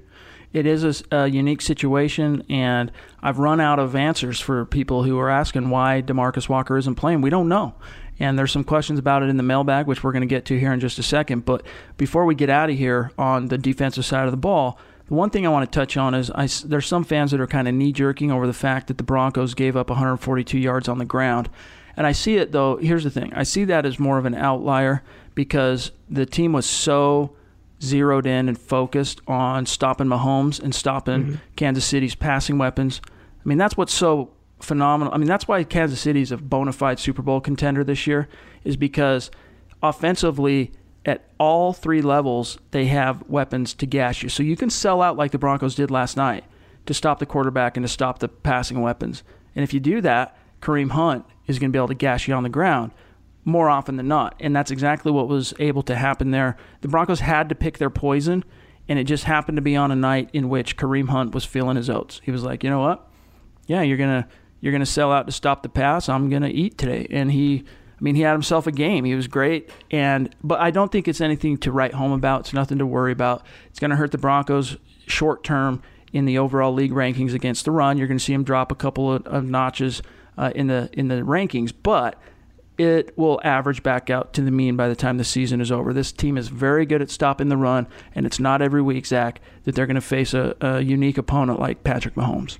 It 0.53 0.65
is 0.65 1.03
a, 1.11 1.23
a, 1.23 1.27
unique 1.27 1.61
situation, 1.61 2.45
and 2.49 2.91
I've 3.21 3.39
run 3.39 3.59
out 3.59 3.77
of 3.77 3.93
answers 3.93 4.39
for 4.39 4.63
people 4.63 5.03
who 5.03 5.19
are 5.19 5.29
asking 5.29 5.69
why 5.69 6.01
Demarcus 6.01 6.47
Walker 6.47 6.77
isn't 6.77 6.95
playing. 6.95 7.19
We 7.19 7.29
don't 7.29 7.49
know. 7.49 7.75
And 8.17 8.39
there's 8.39 8.53
some 8.53 8.63
questions 8.63 8.97
about 8.97 9.21
it 9.21 9.27
in 9.27 9.35
the 9.35 9.43
mailbag, 9.43 9.85
which 9.85 10.01
we're 10.01 10.13
going 10.13 10.21
to 10.21 10.27
get 10.27 10.45
to 10.45 10.57
here 10.57 10.71
in 10.71 10.79
just 10.79 10.97
a 10.97 11.03
second. 11.03 11.43
But 11.43 11.65
before 11.97 12.23
we 12.25 12.35
get 12.35 12.49
out 12.49 12.69
of 12.69 12.77
here 12.77 13.11
on 13.17 13.47
the 13.47 13.57
defensive 13.57 14.05
side 14.05 14.25
of 14.25 14.31
the 14.31 14.37
ball, 14.37 14.79
the 15.07 15.13
one 15.13 15.29
thing 15.29 15.45
I 15.45 15.49
want 15.49 15.71
to 15.71 15.79
touch 15.79 15.97
on 15.97 16.13
is 16.13 16.31
I, 16.31 16.47
there's 16.65 16.87
some 16.87 17.03
fans 17.03 17.31
that 17.31 17.39
are 17.39 17.47
kind 17.47 17.67
of 17.67 17.73
knee 17.73 17.91
jerking 17.91 18.31
over 18.31 18.47
the 18.47 18.53
fact 18.53 18.87
that 18.87 18.97
the 18.97 19.03
Broncos 19.03 19.53
gave 19.53 19.77
up 19.77 19.89
142 19.89 20.57
yards 20.57 20.87
on 20.87 20.97
the 20.97 21.05
ground. 21.05 21.49
And 21.97 22.07
I 22.07 22.11
see 22.11 22.37
it, 22.37 22.51
though. 22.51 22.77
Here's 22.77 23.03
the 23.03 23.11
thing 23.11 23.33
I 23.33 23.43
see 23.43 23.63
that 23.65 23.85
as 23.85 23.99
more 23.99 24.17
of 24.17 24.25
an 24.25 24.35
outlier 24.35 25.03
because 25.33 25.91
the 26.09 26.25
team 26.25 26.53
was 26.53 26.65
so 26.65 27.35
zeroed 27.81 28.25
in 28.25 28.47
and 28.47 28.57
focused 28.57 29.21
on 29.27 29.65
stopping 29.65 30.07
Mahomes 30.07 30.61
and 30.61 30.73
stopping 30.73 31.23
mm-hmm. 31.23 31.35
Kansas 31.55 31.85
City's 31.85 32.15
passing 32.15 32.57
weapons. 32.57 33.01
I 33.07 33.47
mean, 33.47 33.57
that's 33.57 33.77
what's 33.77 33.93
so 33.93 34.31
phenomenal. 34.59 35.13
I 35.13 35.17
mean, 35.17 35.27
that's 35.27 35.47
why 35.47 35.63
Kansas 35.63 35.99
City 35.99 36.21
is 36.21 36.31
a 36.31 36.37
bona 36.37 36.73
fide 36.73 36.99
Super 36.99 37.21
Bowl 37.21 37.41
contender 37.41 37.83
this 37.83 38.07
year, 38.07 38.27
is 38.63 38.75
because 38.75 39.29
offensively, 39.83 40.71
at 41.05 41.29
all 41.39 41.73
three 41.73 42.01
levels, 42.01 42.57
they 42.71 42.85
have 42.87 43.23
weapons 43.29 43.73
to 43.75 43.85
gash 43.85 44.23
you. 44.23 44.29
So 44.29 44.43
you 44.43 44.55
can 44.55 44.69
sell 44.69 45.01
out 45.01 45.17
like 45.17 45.31
the 45.31 45.37
Broncos 45.37 45.75
did 45.75 45.91
last 45.91 46.17
night 46.17 46.43
to 46.85 46.93
stop 46.93 47.19
the 47.19 47.25
quarterback 47.25 47.77
and 47.77 47.83
to 47.83 47.91
stop 47.91 48.19
the 48.19 48.27
passing 48.27 48.81
weapons. 48.81 49.23
And 49.55 49.63
if 49.63 49.73
you 49.73 49.79
do 49.79 50.01
that, 50.01 50.37
Kareem 50.61 50.91
Hunt 50.91 51.25
is 51.47 51.59
going 51.59 51.71
to 51.71 51.75
be 51.75 51.79
able 51.79 51.87
to 51.89 51.93
gash 51.93 52.27
you 52.27 52.33
on 52.33 52.43
the 52.43 52.49
ground 52.49 52.91
more 53.43 53.69
often 53.69 53.95
than 53.95 54.07
not. 54.07 54.35
And 54.39 54.55
that's 54.55 54.71
exactly 54.71 55.11
what 55.11 55.27
was 55.27 55.53
able 55.59 55.83
to 55.83 55.95
happen 55.95 56.31
there. 56.31 56.57
The 56.81 56.87
Broncos 56.87 57.19
had 57.19 57.49
to 57.49 57.55
pick 57.55 57.77
their 57.77 57.91
poison, 57.91 58.43
and 58.89 58.97
it 58.97 59.03
just 59.03 59.25
happened 59.25 59.57
to 59.57 59.61
be 59.61 59.75
on 59.75 59.91
a 59.91 59.95
night 59.95 60.29
in 60.33 60.49
which 60.49 60.77
Kareem 60.77 61.09
Hunt 61.09 61.33
was 61.33 61.45
feeling 61.45 61.77
his 61.77 61.89
oats. 61.89 62.21
He 62.23 62.31
was 62.31 62.43
like, 62.43 62.63
you 62.63 62.69
know 62.69 62.79
what? 62.79 63.07
Yeah, 63.67 63.81
you're 63.81 63.97
going 63.97 64.23
to 64.23 64.27
you're 64.61 64.71
going 64.71 64.79
to 64.79 64.85
sell 64.87 65.11
out 65.11 65.27
to 65.27 65.31
stop 65.31 65.61
the 65.61 65.69
pass. 65.69 66.09
I'm 66.09 66.27
going 66.29 66.41
to 66.41 66.49
eat 66.49 66.77
today. 66.77 67.05
And 67.11 67.31
he, 67.31 67.65
I 67.97 68.03
mean, 68.03 68.15
he 68.15 68.21
had 68.21 68.33
himself 68.33 68.67
a 68.67 68.71
game. 68.71 69.05
He 69.05 69.15
was 69.15 69.27
great. 69.27 69.69
And 69.89 70.35
but 70.43 70.59
I 70.59 70.71
don't 70.71 70.91
think 70.91 71.07
it's 71.07 71.21
anything 71.21 71.57
to 71.59 71.71
write 71.71 71.93
home 71.93 72.11
about. 72.11 72.41
It's 72.41 72.53
nothing 72.53 72.77
to 72.79 72.85
worry 72.85 73.11
about. 73.11 73.45
It's 73.67 73.79
going 73.79 73.91
to 73.91 73.97
hurt 73.97 74.11
the 74.11 74.17
Broncos 74.17 74.77
short 75.07 75.43
term 75.43 75.81
in 76.11 76.25
the 76.25 76.37
overall 76.37 76.73
league 76.73 76.91
rankings 76.91 77.33
against 77.33 77.65
the 77.65 77.71
run. 77.71 77.97
You're 77.97 78.07
going 78.07 78.17
to 78.17 78.23
see 78.23 78.33
him 78.33 78.43
drop 78.43 78.71
a 78.71 78.75
couple 78.75 79.11
of, 79.13 79.25
of 79.27 79.45
notches 79.45 80.01
uh, 80.37 80.51
in 80.55 80.67
the 80.67 80.89
in 80.93 81.07
the 81.07 81.21
rankings, 81.21 81.73
but 81.83 82.19
it 82.77 83.17
will 83.17 83.39
average 83.43 83.83
back 83.83 84.09
out 84.09 84.33
to 84.33 84.41
the 84.41 84.51
mean 84.51 84.75
by 84.75 84.89
the 84.89 84.95
time 84.95 85.17
the 85.17 85.23
season 85.23 85.61
is 85.61 85.71
over. 85.71 85.93
This 85.93 86.11
team 86.11 86.37
is 86.37 86.49
very 86.49 86.85
good 86.85 87.01
at 87.01 87.09
stopping 87.09 87.47
the 87.49 87.57
run, 87.57 87.87
and 88.13 88.25
it's 88.25 88.39
not 88.39 88.61
every 88.61 88.81
week, 88.81 89.05
Zach, 89.05 89.39
that 89.63 89.75
they're 89.75 89.87
going 89.87 89.95
to 89.95 90.01
face 90.01 90.33
a, 90.33 90.55
a 90.59 90.81
unique 90.81 91.17
opponent 91.17 91.59
like 91.59 91.83
Patrick 91.83 92.15
Mahomes. 92.15 92.57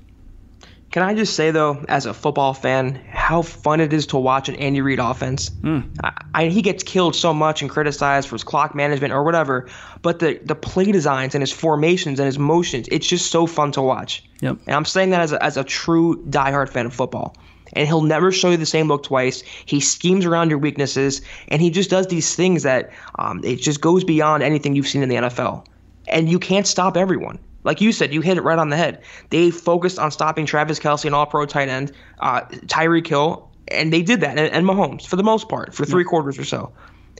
Can 0.95 1.03
I 1.03 1.13
just 1.13 1.35
say 1.35 1.51
though, 1.51 1.83
as 1.89 2.05
a 2.05 2.13
football 2.13 2.53
fan, 2.53 2.95
how 3.09 3.41
fun 3.41 3.81
it 3.81 3.91
is 3.91 4.07
to 4.07 4.17
watch 4.17 4.47
an 4.47 4.55
Andy 4.55 4.79
Reid 4.79 4.99
offense? 4.99 5.49
Mm. 5.49 5.89
I, 6.01 6.23
I, 6.33 6.45
he 6.45 6.61
gets 6.61 6.83
killed 6.83 7.17
so 7.17 7.33
much 7.33 7.61
and 7.61 7.69
criticized 7.69 8.29
for 8.29 8.35
his 8.35 8.45
clock 8.45 8.73
management 8.73 9.11
or 9.11 9.21
whatever, 9.21 9.67
but 10.01 10.19
the 10.19 10.39
the 10.45 10.55
play 10.55 10.93
designs 10.93 11.35
and 11.35 11.41
his 11.41 11.51
formations 11.51 12.17
and 12.17 12.27
his 12.27 12.39
motions, 12.39 12.87
it's 12.93 13.05
just 13.05 13.29
so 13.29 13.45
fun 13.45 13.73
to 13.73 13.81
watch. 13.81 14.23
Yep. 14.39 14.59
And 14.67 14.73
I'm 14.73 14.85
saying 14.85 15.09
that 15.09 15.19
as 15.19 15.33
a, 15.33 15.43
as 15.43 15.57
a 15.57 15.65
true 15.65 16.23
diehard 16.29 16.69
fan 16.69 16.85
of 16.85 16.93
football. 16.93 17.35
And 17.73 17.85
he'll 17.85 18.01
never 18.01 18.31
show 18.31 18.51
you 18.51 18.55
the 18.55 18.65
same 18.65 18.87
look 18.87 19.03
twice. 19.03 19.41
He 19.65 19.81
schemes 19.81 20.25
around 20.25 20.49
your 20.49 20.59
weaknesses, 20.59 21.21
and 21.49 21.61
he 21.61 21.71
just 21.71 21.89
does 21.89 22.07
these 22.07 22.35
things 22.35 22.63
that 22.63 22.91
um, 23.19 23.43
it 23.43 23.57
just 23.57 23.81
goes 23.81 24.05
beyond 24.05 24.43
anything 24.43 24.77
you've 24.77 24.87
seen 24.87 25.03
in 25.03 25.09
the 25.09 25.15
NFL. 25.15 25.65
And 26.07 26.29
you 26.29 26.39
can't 26.39 26.65
stop 26.65 26.95
everyone. 26.95 27.39
Like 27.65 27.81
you 27.81 27.91
said, 27.91 28.13
you 28.13 28.21
hit 28.21 28.37
it 28.37 28.41
right 28.41 28.57
on 28.57 28.69
the 28.69 28.77
head. 28.77 29.01
They 29.31 29.51
focused 29.51 29.99
on 29.99 30.11
stopping 30.11 30.45
Travis 30.45 30.79
Kelce, 30.79 31.05
an 31.05 31.13
all 31.13 31.25
pro 31.25 31.45
tight 31.45 31.67
end, 31.67 31.91
uh, 32.19 32.41
Tyreek 32.67 33.07
Hill, 33.07 33.49
and 33.67 33.91
they 33.91 34.03
did 34.03 34.21
that, 34.21 34.37
and, 34.37 34.53
and 34.53 34.65
Mahomes 34.65 35.05
for 35.05 35.15
the 35.15 35.23
most 35.23 35.49
part, 35.49 35.73
for 35.73 35.83
three 35.83 36.03
quarters 36.03 36.37
or 36.37 36.45
so. 36.45 36.71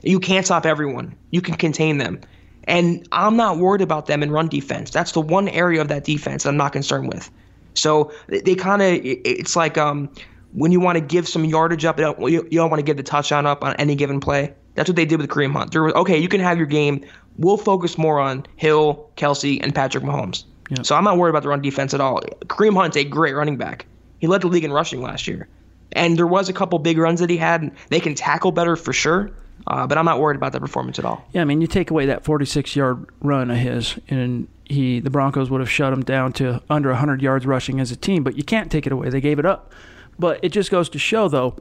You 0.02 0.20
can't 0.20 0.46
stop 0.46 0.64
everyone. 0.64 1.16
You 1.32 1.40
can 1.40 1.56
contain 1.56 1.98
them. 1.98 2.20
And 2.64 3.06
I'm 3.12 3.36
not 3.36 3.58
worried 3.58 3.80
about 3.80 4.06
them 4.06 4.22
in 4.22 4.30
run 4.30 4.48
defense. 4.48 4.90
That's 4.90 5.12
the 5.12 5.20
one 5.20 5.48
area 5.48 5.80
of 5.80 5.88
that 5.88 6.04
defense 6.04 6.44
that 6.44 6.50
I'm 6.50 6.56
not 6.56 6.72
concerned 6.72 7.08
with. 7.08 7.30
So 7.74 8.12
they 8.28 8.54
kind 8.54 8.82
of, 8.82 9.00
it's 9.02 9.56
like 9.56 9.76
um, 9.76 10.10
when 10.52 10.72
you 10.72 10.80
want 10.80 10.96
to 10.96 11.00
give 11.04 11.28
some 11.28 11.44
yardage 11.44 11.84
up, 11.84 11.98
you 11.98 12.04
don't, 12.04 12.20
you 12.30 12.42
don't 12.50 12.70
want 12.70 12.80
to 12.80 12.84
give 12.84 12.96
the 12.96 13.02
touchdown 13.02 13.46
up 13.46 13.62
on 13.62 13.74
any 13.76 13.94
given 13.94 14.20
play. 14.20 14.54
That's 14.74 14.88
what 14.88 14.96
they 14.96 15.04
did 15.04 15.20
with 15.20 15.30
Kareem 15.30 15.52
Hunt. 15.52 15.74
Okay, 15.74 16.18
you 16.18 16.28
can 16.28 16.40
have 16.40 16.58
your 16.58 16.66
game 16.66 17.04
we'll 17.38 17.56
focus 17.56 17.98
more 17.98 18.20
on 18.20 18.46
Hill, 18.56 19.10
Kelce, 19.16 19.60
and 19.62 19.74
Patrick 19.74 20.04
Mahomes. 20.04 20.44
Yeah. 20.70 20.82
So 20.82 20.94
I'm 20.96 21.04
not 21.04 21.18
worried 21.18 21.30
about 21.30 21.42
the 21.42 21.48
run 21.48 21.62
defense 21.62 21.94
at 21.94 22.00
all. 22.00 22.20
Kareem 22.46 22.74
Hunt's 22.74 22.96
a 22.96 23.04
great 23.04 23.34
running 23.34 23.56
back. 23.56 23.86
He 24.18 24.26
led 24.26 24.40
the 24.40 24.48
league 24.48 24.64
in 24.64 24.72
rushing 24.72 25.02
last 25.02 25.28
year. 25.28 25.48
And 25.92 26.18
there 26.18 26.26
was 26.26 26.48
a 26.48 26.52
couple 26.52 26.78
big 26.78 26.98
runs 26.98 27.20
that 27.20 27.30
he 27.30 27.36
had. 27.36 27.62
And 27.62 27.72
They 27.90 28.00
can 28.00 28.14
tackle 28.14 28.52
better 28.52 28.74
for 28.76 28.92
sure. 28.92 29.30
Uh, 29.66 29.86
but 29.86 29.98
I'm 29.98 30.04
not 30.04 30.20
worried 30.20 30.36
about 30.36 30.52
that 30.52 30.60
performance 30.60 30.98
at 30.98 31.04
all. 31.04 31.24
Yeah, 31.32 31.40
I 31.40 31.44
mean, 31.44 31.60
you 31.60 31.66
take 31.66 31.90
away 31.90 32.06
that 32.06 32.24
46 32.24 32.76
yard 32.76 33.06
run 33.20 33.50
of 33.50 33.56
his, 33.56 33.98
and 34.08 34.48
he 34.64 35.00
the 35.00 35.10
Broncos 35.10 35.50
would 35.50 35.60
have 35.60 35.70
shut 35.70 35.92
him 35.92 36.02
down 36.02 36.32
to 36.34 36.62
under 36.68 36.90
100 36.90 37.22
yards 37.22 37.46
rushing 37.46 37.80
as 37.80 37.90
a 37.90 37.96
team. 37.96 38.22
But 38.22 38.36
you 38.36 38.44
can't 38.44 38.70
take 38.70 38.86
it 38.86 38.92
away. 38.92 39.08
They 39.08 39.20
gave 39.20 39.38
it 39.38 39.46
up. 39.46 39.72
But 40.18 40.40
it 40.42 40.50
just 40.50 40.70
goes 40.70 40.88
to 40.90 40.98
show, 40.98 41.28
though, 41.28 41.56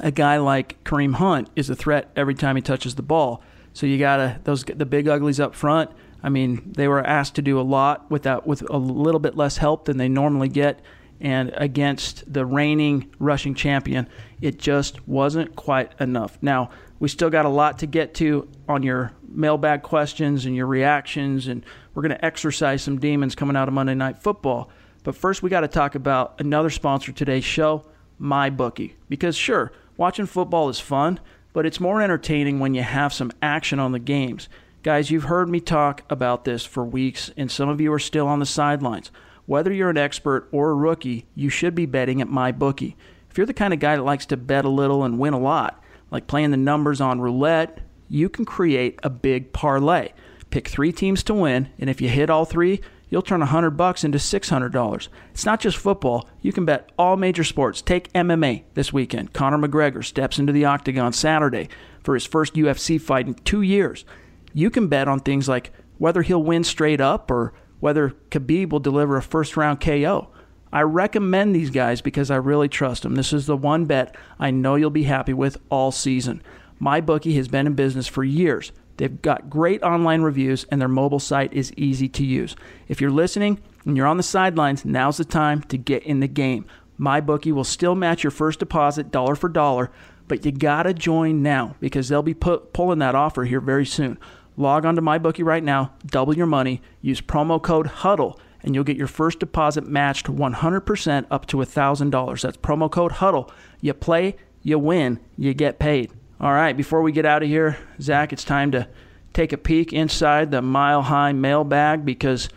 a 0.00 0.10
guy 0.10 0.38
like 0.38 0.82
Kareem 0.84 1.14
Hunt 1.14 1.50
is 1.56 1.68
a 1.70 1.74
threat 1.76 2.10
every 2.16 2.34
time 2.34 2.56
he 2.56 2.62
touches 2.62 2.94
the 2.94 3.02
ball. 3.02 3.42
So 3.76 3.84
you 3.84 3.98
gotta 3.98 4.40
those 4.44 4.64
the 4.64 4.86
big 4.86 5.06
uglies 5.06 5.38
up 5.38 5.54
front. 5.54 5.90
I 6.22 6.30
mean, 6.30 6.72
they 6.72 6.88
were 6.88 7.06
asked 7.06 7.34
to 7.34 7.42
do 7.42 7.60
a 7.60 7.62
lot 7.62 8.10
with 8.10 8.22
that 8.22 8.46
with 8.46 8.62
a 8.70 8.78
little 8.78 9.20
bit 9.20 9.36
less 9.36 9.58
help 9.58 9.84
than 9.84 9.98
they 9.98 10.08
normally 10.08 10.48
get. 10.48 10.80
And 11.20 11.52
against 11.54 12.32
the 12.32 12.46
reigning 12.46 13.12
rushing 13.18 13.54
champion, 13.54 14.08
it 14.40 14.58
just 14.58 15.06
wasn't 15.06 15.56
quite 15.56 15.92
enough. 16.00 16.38
Now, 16.40 16.70
we 17.00 17.10
still 17.10 17.28
got 17.28 17.44
a 17.44 17.50
lot 17.50 17.78
to 17.80 17.86
get 17.86 18.14
to 18.14 18.48
on 18.66 18.82
your 18.82 19.12
mailbag 19.28 19.82
questions 19.82 20.46
and 20.46 20.56
your 20.56 20.66
reactions, 20.66 21.46
and 21.46 21.62
we're 21.92 22.02
going 22.02 22.16
to 22.16 22.24
exercise 22.24 22.80
some 22.80 22.98
demons 22.98 23.34
coming 23.34 23.56
out 23.56 23.68
of 23.68 23.74
Monday 23.74 23.94
Night 23.94 24.22
Football. 24.22 24.70
But 25.04 25.16
first, 25.16 25.42
we 25.42 25.50
got 25.50 25.60
to 25.60 25.68
talk 25.68 25.94
about 25.94 26.40
another 26.40 26.70
sponsor 26.70 27.12
today's 27.12 27.44
show, 27.44 27.84
MyBookie. 28.20 28.94
Because, 29.10 29.36
sure, 29.36 29.70
watching 29.98 30.24
football 30.26 30.70
is 30.70 30.80
fun, 30.80 31.20
but 31.56 31.64
it's 31.64 31.80
more 31.80 32.02
entertaining 32.02 32.60
when 32.60 32.74
you 32.74 32.82
have 32.82 33.14
some 33.14 33.32
action 33.40 33.78
on 33.78 33.92
the 33.92 33.98
games. 33.98 34.46
Guys, 34.82 35.10
you've 35.10 35.24
heard 35.24 35.48
me 35.48 35.58
talk 35.58 36.02
about 36.10 36.44
this 36.44 36.66
for 36.66 36.84
weeks, 36.84 37.30
and 37.34 37.50
some 37.50 37.70
of 37.70 37.80
you 37.80 37.90
are 37.94 37.98
still 37.98 38.28
on 38.28 38.40
the 38.40 38.44
sidelines. 38.44 39.10
Whether 39.46 39.72
you're 39.72 39.88
an 39.88 39.96
expert 39.96 40.50
or 40.52 40.68
a 40.68 40.74
rookie, 40.74 41.24
you 41.34 41.48
should 41.48 41.74
be 41.74 41.86
betting 41.86 42.20
at 42.20 42.28
MyBookie. 42.28 42.94
If 43.30 43.38
you're 43.38 43.46
the 43.46 43.54
kind 43.54 43.72
of 43.72 43.80
guy 43.80 43.96
that 43.96 44.02
likes 44.02 44.26
to 44.26 44.36
bet 44.36 44.66
a 44.66 44.68
little 44.68 45.02
and 45.02 45.18
win 45.18 45.32
a 45.32 45.38
lot, 45.38 45.82
like 46.10 46.26
playing 46.26 46.50
the 46.50 46.58
numbers 46.58 47.00
on 47.00 47.22
roulette, 47.22 47.80
you 48.10 48.28
can 48.28 48.44
create 48.44 49.00
a 49.02 49.08
big 49.08 49.54
parlay. 49.54 50.10
Pick 50.50 50.68
three 50.68 50.92
teams 50.92 51.22
to 51.22 51.32
win, 51.32 51.70
and 51.78 51.88
if 51.88 52.02
you 52.02 52.10
hit 52.10 52.28
all 52.28 52.44
three, 52.44 52.82
you'll 53.08 53.22
turn 53.22 53.40
100 53.40 53.70
bucks 53.72 54.04
into 54.04 54.18
$600. 54.18 55.08
It's 55.30 55.46
not 55.46 55.60
just 55.60 55.76
football. 55.76 56.28
You 56.40 56.52
can 56.52 56.64
bet 56.64 56.90
all 56.98 57.16
major 57.16 57.44
sports. 57.44 57.82
Take 57.82 58.12
MMA 58.12 58.64
this 58.74 58.92
weekend. 58.92 59.32
Conor 59.32 59.58
McGregor 59.58 60.04
steps 60.04 60.38
into 60.38 60.52
the 60.52 60.64
octagon 60.64 61.12
Saturday 61.12 61.68
for 62.02 62.14
his 62.14 62.26
first 62.26 62.54
UFC 62.54 63.00
fight 63.00 63.26
in 63.26 63.34
2 63.34 63.62
years. 63.62 64.04
You 64.52 64.70
can 64.70 64.88
bet 64.88 65.08
on 65.08 65.20
things 65.20 65.48
like 65.48 65.72
whether 65.98 66.22
he'll 66.22 66.42
win 66.42 66.64
straight 66.64 67.00
up 67.00 67.30
or 67.30 67.52
whether 67.80 68.10
Khabib 68.30 68.70
will 68.70 68.80
deliver 68.80 69.16
a 69.16 69.22
first 69.22 69.56
round 69.56 69.80
KO. 69.80 70.28
I 70.72 70.82
recommend 70.82 71.54
these 71.54 71.70
guys 71.70 72.00
because 72.00 72.30
I 72.30 72.36
really 72.36 72.68
trust 72.68 73.02
them. 73.02 73.14
This 73.14 73.32
is 73.32 73.46
the 73.46 73.56
one 73.56 73.84
bet 73.84 74.16
I 74.38 74.50
know 74.50 74.74
you'll 74.74 74.90
be 74.90 75.04
happy 75.04 75.32
with 75.32 75.56
all 75.70 75.92
season. 75.92 76.42
My 76.78 77.00
bookie 77.00 77.36
has 77.36 77.48
been 77.48 77.66
in 77.66 77.74
business 77.74 78.06
for 78.06 78.24
years. 78.24 78.72
They've 78.96 79.20
got 79.20 79.50
great 79.50 79.82
online 79.82 80.22
reviews 80.22 80.64
and 80.70 80.80
their 80.80 80.88
mobile 80.88 81.20
site 81.20 81.52
is 81.52 81.72
easy 81.76 82.08
to 82.10 82.24
use. 82.24 82.56
If 82.88 83.00
you're 83.00 83.10
listening 83.10 83.60
and 83.84 83.96
you're 83.96 84.06
on 84.06 84.16
the 84.16 84.22
sidelines, 84.22 84.84
now's 84.84 85.18
the 85.18 85.24
time 85.24 85.62
to 85.64 85.76
get 85.76 86.02
in 86.04 86.20
the 86.20 86.28
game. 86.28 86.66
MyBookie 86.98 87.52
will 87.52 87.64
still 87.64 87.94
match 87.94 88.22
your 88.24 88.30
first 88.30 88.58
deposit 88.58 89.10
dollar 89.10 89.34
for 89.34 89.48
dollar, 89.48 89.90
but 90.28 90.44
you 90.44 90.52
got 90.52 90.84
to 90.84 90.94
join 90.94 91.42
now 91.42 91.76
because 91.78 92.08
they'll 92.08 92.22
be 92.22 92.34
put, 92.34 92.72
pulling 92.72 93.00
that 93.00 93.14
offer 93.14 93.44
here 93.44 93.60
very 93.60 93.86
soon. 93.86 94.18
Log 94.56 94.86
on 94.86 94.96
to 94.96 95.02
MyBookie 95.02 95.44
right 95.44 95.62
now, 95.62 95.92
double 96.06 96.34
your 96.34 96.46
money, 96.46 96.80
use 97.02 97.20
promo 97.20 97.62
code 97.62 97.86
HUDDLE, 97.86 98.38
and 98.62 98.74
you'll 98.74 98.84
get 98.84 98.96
your 98.96 99.06
first 99.06 99.38
deposit 99.38 99.86
matched 99.86 100.26
100% 100.26 101.26
up 101.30 101.46
to 101.46 101.58
$1,000. 101.58 102.40
That's 102.40 102.56
promo 102.56 102.90
code 102.90 103.12
HUDDLE. 103.12 103.50
You 103.82 103.92
play, 103.92 104.36
you 104.62 104.78
win, 104.78 105.20
you 105.36 105.52
get 105.52 105.78
paid. 105.78 106.10
All 106.38 106.52
right, 106.52 106.76
before 106.76 107.00
we 107.00 107.12
get 107.12 107.24
out 107.24 107.42
of 107.42 107.48
here, 107.48 107.78
Zach, 107.98 108.30
it's 108.30 108.44
time 108.44 108.70
to 108.72 108.86
take 109.32 109.54
a 109.54 109.56
peek 109.56 109.94
inside 109.94 110.50
the 110.50 110.60
mile 110.60 111.00
high 111.00 111.32
mailbag 111.32 112.04
because 112.04 112.50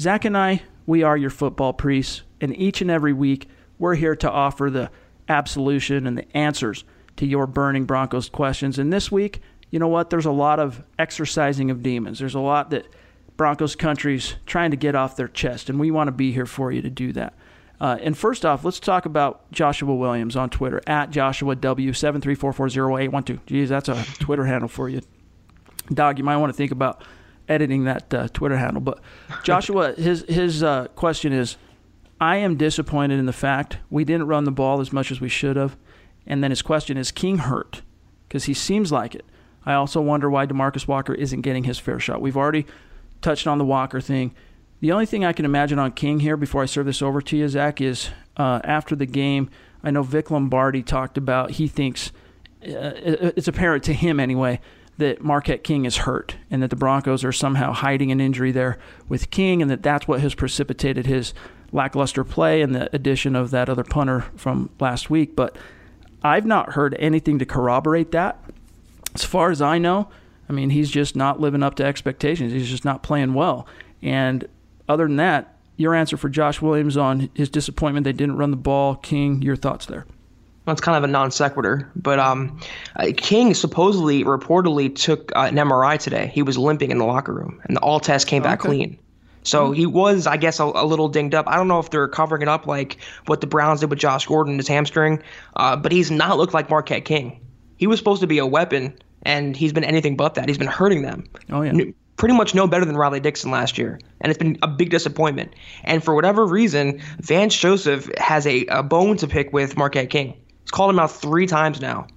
Zach 0.00 0.24
and 0.24 0.34
I, 0.34 0.62
we 0.86 1.02
are 1.02 1.14
your 1.14 1.28
football 1.28 1.74
priests, 1.74 2.22
and 2.40 2.56
each 2.56 2.80
and 2.80 2.90
every 2.90 3.12
week 3.12 3.46
we're 3.78 3.96
here 3.96 4.16
to 4.16 4.30
offer 4.30 4.70
the 4.70 4.90
absolution 5.28 6.06
and 6.06 6.16
the 6.16 6.34
answers 6.34 6.84
to 7.18 7.26
your 7.26 7.46
burning 7.46 7.84
Broncos 7.84 8.30
questions. 8.30 8.78
And 8.78 8.90
this 8.90 9.12
week, 9.12 9.42
you 9.70 9.78
know 9.78 9.88
what? 9.88 10.08
There's 10.08 10.24
a 10.24 10.30
lot 10.30 10.58
of 10.58 10.82
exercising 10.98 11.70
of 11.70 11.82
demons. 11.82 12.20
There's 12.20 12.34
a 12.34 12.40
lot 12.40 12.70
that 12.70 12.86
Broncos 13.36 13.76
country's 13.76 14.36
trying 14.46 14.70
to 14.70 14.76
get 14.78 14.94
off 14.94 15.16
their 15.16 15.28
chest, 15.28 15.68
and 15.68 15.78
we 15.78 15.90
want 15.90 16.08
to 16.08 16.12
be 16.12 16.32
here 16.32 16.46
for 16.46 16.72
you 16.72 16.80
to 16.80 16.88
do 16.88 17.12
that. 17.12 17.34
Uh, 17.80 17.96
and 18.02 18.16
first 18.18 18.44
off, 18.44 18.64
let's 18.64 18.80
talk 18.80 19.06
about 19.06 19.50
Joshua 19.52 19.94
Williams 19.94 20.34
on 20.36 20.50
Twitter 20.50 20.80
at 20.86 21.10
Joshua 21.10 21.54
W 21.54 21.92
seven 21.92 22.20
three 22.20 22.34
four 22.34 22.52
four 22.52 22.68
zero 22.68 22.96
eight 22.98 23.08
one 23.08 23.22
two. 23.22 23.40
Geez, 23.46 23.68
that's 23.68 23.88
a 23.88 24.04
Twitter 24.18 24.46
handle 24.46 24.68
for 24.68 24.88
you, 24.88 25.00
dog. 25.92 26.18
You 26.18 26.24
might 26.24 26.38
want 26.38 26.52
to 26.52 26.56
think 26.56 26.72
about 26.72 27.02
editing 27.48 27.84
that 27.84 28.12
uh, 28.12 28.28
Twitter 28.28 28.56
handle. 28.56 28.80
But 28.80 29.00
Joshua, 29.44 29.92
his 29.92 30.24
his 30.28 30.62
uh, 30.62 30.88
question 30.96 31.32
is, 31.32 31.56
I 32.20 32.38
am 32.38 32.56
disappointed 32.56 33.18
in 33.18 33.26
the 33.26 33.32
fact 33.32 33.78
we 33.90 34.04
didn't 34.04 34.26
run 34.26 34.44
the 34.44 34.50
ball 34.50 34.80
as 34.80 34.92
much 34.92 35.10
as 35.12 35.20
we 35.20 35.28
should 35.28 35.56
have. 35.56 35.76
And 36.26 36.42
then 36.42 36.50
his 36.50 36.62
question 36.62 36.96
is, 36.96 37.10
King 37.10 37.38
hurt? 37.38 37.82
Because 38.26 38.44
he 38.44 38.54
seems 38.54 38.92
like 38.92 39.14
it. 39.14 39.24
I 39.64 39.74
also 39.74 40.00
wonder 40.00 40.28
why 40.28 40.46
Demarcus 40.46 40.86
Walker 40.86 41.14
isn't 41.14 41.40
getting 41.40 41.64
his 41.64 41.78
fair 41.78 41.98
shot. 41.98 42.20
We've 42.20 42.36
already 42.36 42.66
touched 43.22 43.46
on 43.46 43.58
the 43.58 43.64
Walker 43.64 44.00
thing. 44.00 44.34
The 44.80 44.92
only 44.92 45.06
thing 45.06 45.24
I 45.24 45.32
can 45.32 45.44
imagine 45.44 45.78
on 45.78 45.92
King 45.92 46.20
here 46.20 46.36
before 46.36 46.62
I 46.62 46.66
serve 46.66 46.86
this 46.86 47.02
over 47.02 47.20
to 47.22 47.36
you, 47.36 47.48
Zach, 47.48 47.80
is 47.80 48.10
uh, 48.36 48.60
after 48.62 48.94
the 48.94 49.06
game, 49.06 49.50
I 49.82 49.90
know 49.90 50.02
Vic 50.02 50.30
Lombardi 50.30 50.82
talked 50.82 51.18
about 51.18 51.52
he 51.52 51.66
thinks 51.66 52.12
uh, 52.62 52.92
it's 52.96 53.48
apparent 53.48 53.84
to 53.84 53.92
him 53.92 54.20
anyway 54.20 54.60
that 54.98 55.22
Marquette 55.22 55.62
King 55.62 55.84
is 55.84 55.98
hurt 55.98 56.36
and 56.50 56.62
that 56.62 56.70
the 56.70 56.76
Broncos 56.76 57.24
are 57.24 57.32
somehow 57.32 57.72
hiding 57.72 58.10
an 58.10 58.20
injury 58.20 58.50
there 58.50 58.78
with 59.08 59.30
King 59.30 59.62
and 59.62 59.70
that 59.70 59.82
that's 59.82 60.08
what 60.08 60.20
has 60.20 60.34
precipitated 60.34 61.06
his 61.06 61.34
lackluster 61.70 62.24
play 62.24 62.62
and 62.62 62.74
the 62.74 62.94
addition 62.94 63.36
of 63.36 63.50
that 63.50 63.68
other 63.68 63.84
punter 63.84 64.22
from 64.36 64.70
last 64.80 65.08
week. 65.08 65.36
But 65.36 65.56
I've 66.22 66.46
not 66.46 66.72
heard 66.72 66.96
anything 66.98 67.38
to 67.38 67.46
corroborate 67.46 68.10
that. 68.12 68.42
As 69.14 69.24
far 69.24 69.50
as 69.50 69.62
I 69.62 69.78
know, 69.78 70.08
I 70.48 70.52
mean, 70.52 70.70
he's 70.70 70.90
just 70.90 71.14
not 71.14 71.40
living 71.40 71.62
up 71.62 71.76
to 71.76 71.84
expectations. 71.84 72.52
He's 72.52 72.68
just 72.68 72.84
not 72.84 73.02
playing 73.02 73.34
well. 73.34 73.68
And 74.02 74.48
other 74.88 75.06
than 75.06 75.16
that, 75.16 75.56
your 75.76 75.94
answer 75.94 76.16
for 76.16 76.28
Josh 76.28 76.60
Williams 76.60 76.96
on 76.96 77.30
his 77.34 77.48
disappointment 77.48 78.04
they 78.04 78.12
didn't 78.12 78.36
run 78.36 78.50
the 78.50 78.56
ball, 78.56 78.96
King, 78.96 79.42
your 79.42 79.56
thoughts 79.56 79.86
there? 79.86 80.06
Well, 80.66 80.72
it's 80.72 80.82
kind 80.82 80.98
of 80.98 81.04
a 81.04 81.06
non 81.06 81.30
sequitur, 81.30 81.90
but 81.96 82.18
um, 82.18 82.60
uh, 82.96 83.06
King 83.16 83.54
supposedly, 83.54 84.24
reportedly 84.24 84.94
took 84.94 85.32
uh, 85.34 85.48
an 85.48 85.56
MRI 85.56 85.98
today. 85.98 86.30
He 86.34 86.42
was 86.42 86.58
limping 86.58 86.90
in 86.90 86.98
the 86.98 87.06
locker 87.06 87.32
room, 87.32 87.60
and 87.64 87.76
the 87.76 87.80
all 87.80 88.00
test 88.00 88.26
came 88.26 88.42
back 88.42 88.60
okay. 88.60 88.68
clean. 88.68 88.98
So 89.44 89.72
he 89.72 89.86
was, 89.86 90.26
I 90.26 90.36
guess, 90.36 90.60
a, 90.60 90.64
a, 90.64 90.84
little 90.84 91.08
dinged 91.08 91.34
up. 91.34 91.48
I 91.48 91.56
don't 91.56 91.68
know 91.68 91.78
if 91.78 91.88
they're 91.88 92.08
covering 92.08 92.42
it 92.42 92.48
up 92.48 92.66
like 92.66 92.98
what 93.26 93.40
the 93.40 93.46
Browns 93.46 93.80
did 93.80 93.88
with 93.88 93.98
Josh 93.98 94.26
Gordon, 94.26 94.58
his 94.58 94.68
hamstring, 94.68 95.22
uh, 95.56 95.74
but 95.76 95.90
he's 95.90 96.10
not 96.10 96.36
looked 96.36 96.52
like 96.52 96.68
Marquette 96.68 97.06
King. 97.06 97.40
He 97.78 97.86
was 97.86 97.98
supposed 97.98 98.20
to 98.20 98.26
be 98.26 98.36
a 98.36 98.46
weapon, 98.46 98.98
and 99.22 99.56
he's 99.56 99.72
been 99.72 99.84
anything 99.84 100.16
but 100.16 100.34
that. 100.34 100.48
He's 100.48 100.58
been 100.58 100.66
hurting 100.66 101.00
them. 101.00 101.24
Oh 101.50 101.62
yeah. 101.62 101.72
Pretty 102.18 102.34
much 102.34 102.54
no 102.54 102.66
better 102.66 102.84
than 102.84 102.96
Riley 102.96 103.20
Dixon 103.20 103.52
last 103.52 103.78
year, 103.78 104.00
and 104.20 104.30
it's 104.30 104.38
been 104.38 104.58
a 104.60 104.68
big 104.68 104.90
disappointment. 104.90 105.54
And 105.84 106.02
for 106.02 106.16
whatever 106.16 106.44
reason, 106.44 107.00
Vance 107.20 107.56
Joseph 107.56 108.10
has 108.18 108.44
a, 108.44 108.66
a 108.66 108.82
bone 108.82 109.16
to 109.18 109.28
pick 109.28 109.52
with 109.52 109.76
Marquette 109.76 110.10
King. 110.10 110.34
He's 110.62 110.72
called 110.72 110.90
him 110.90 110.98
out 110.98 111.12
three 111.12 111.46
times 111.46 111.80
now 111.80 112.08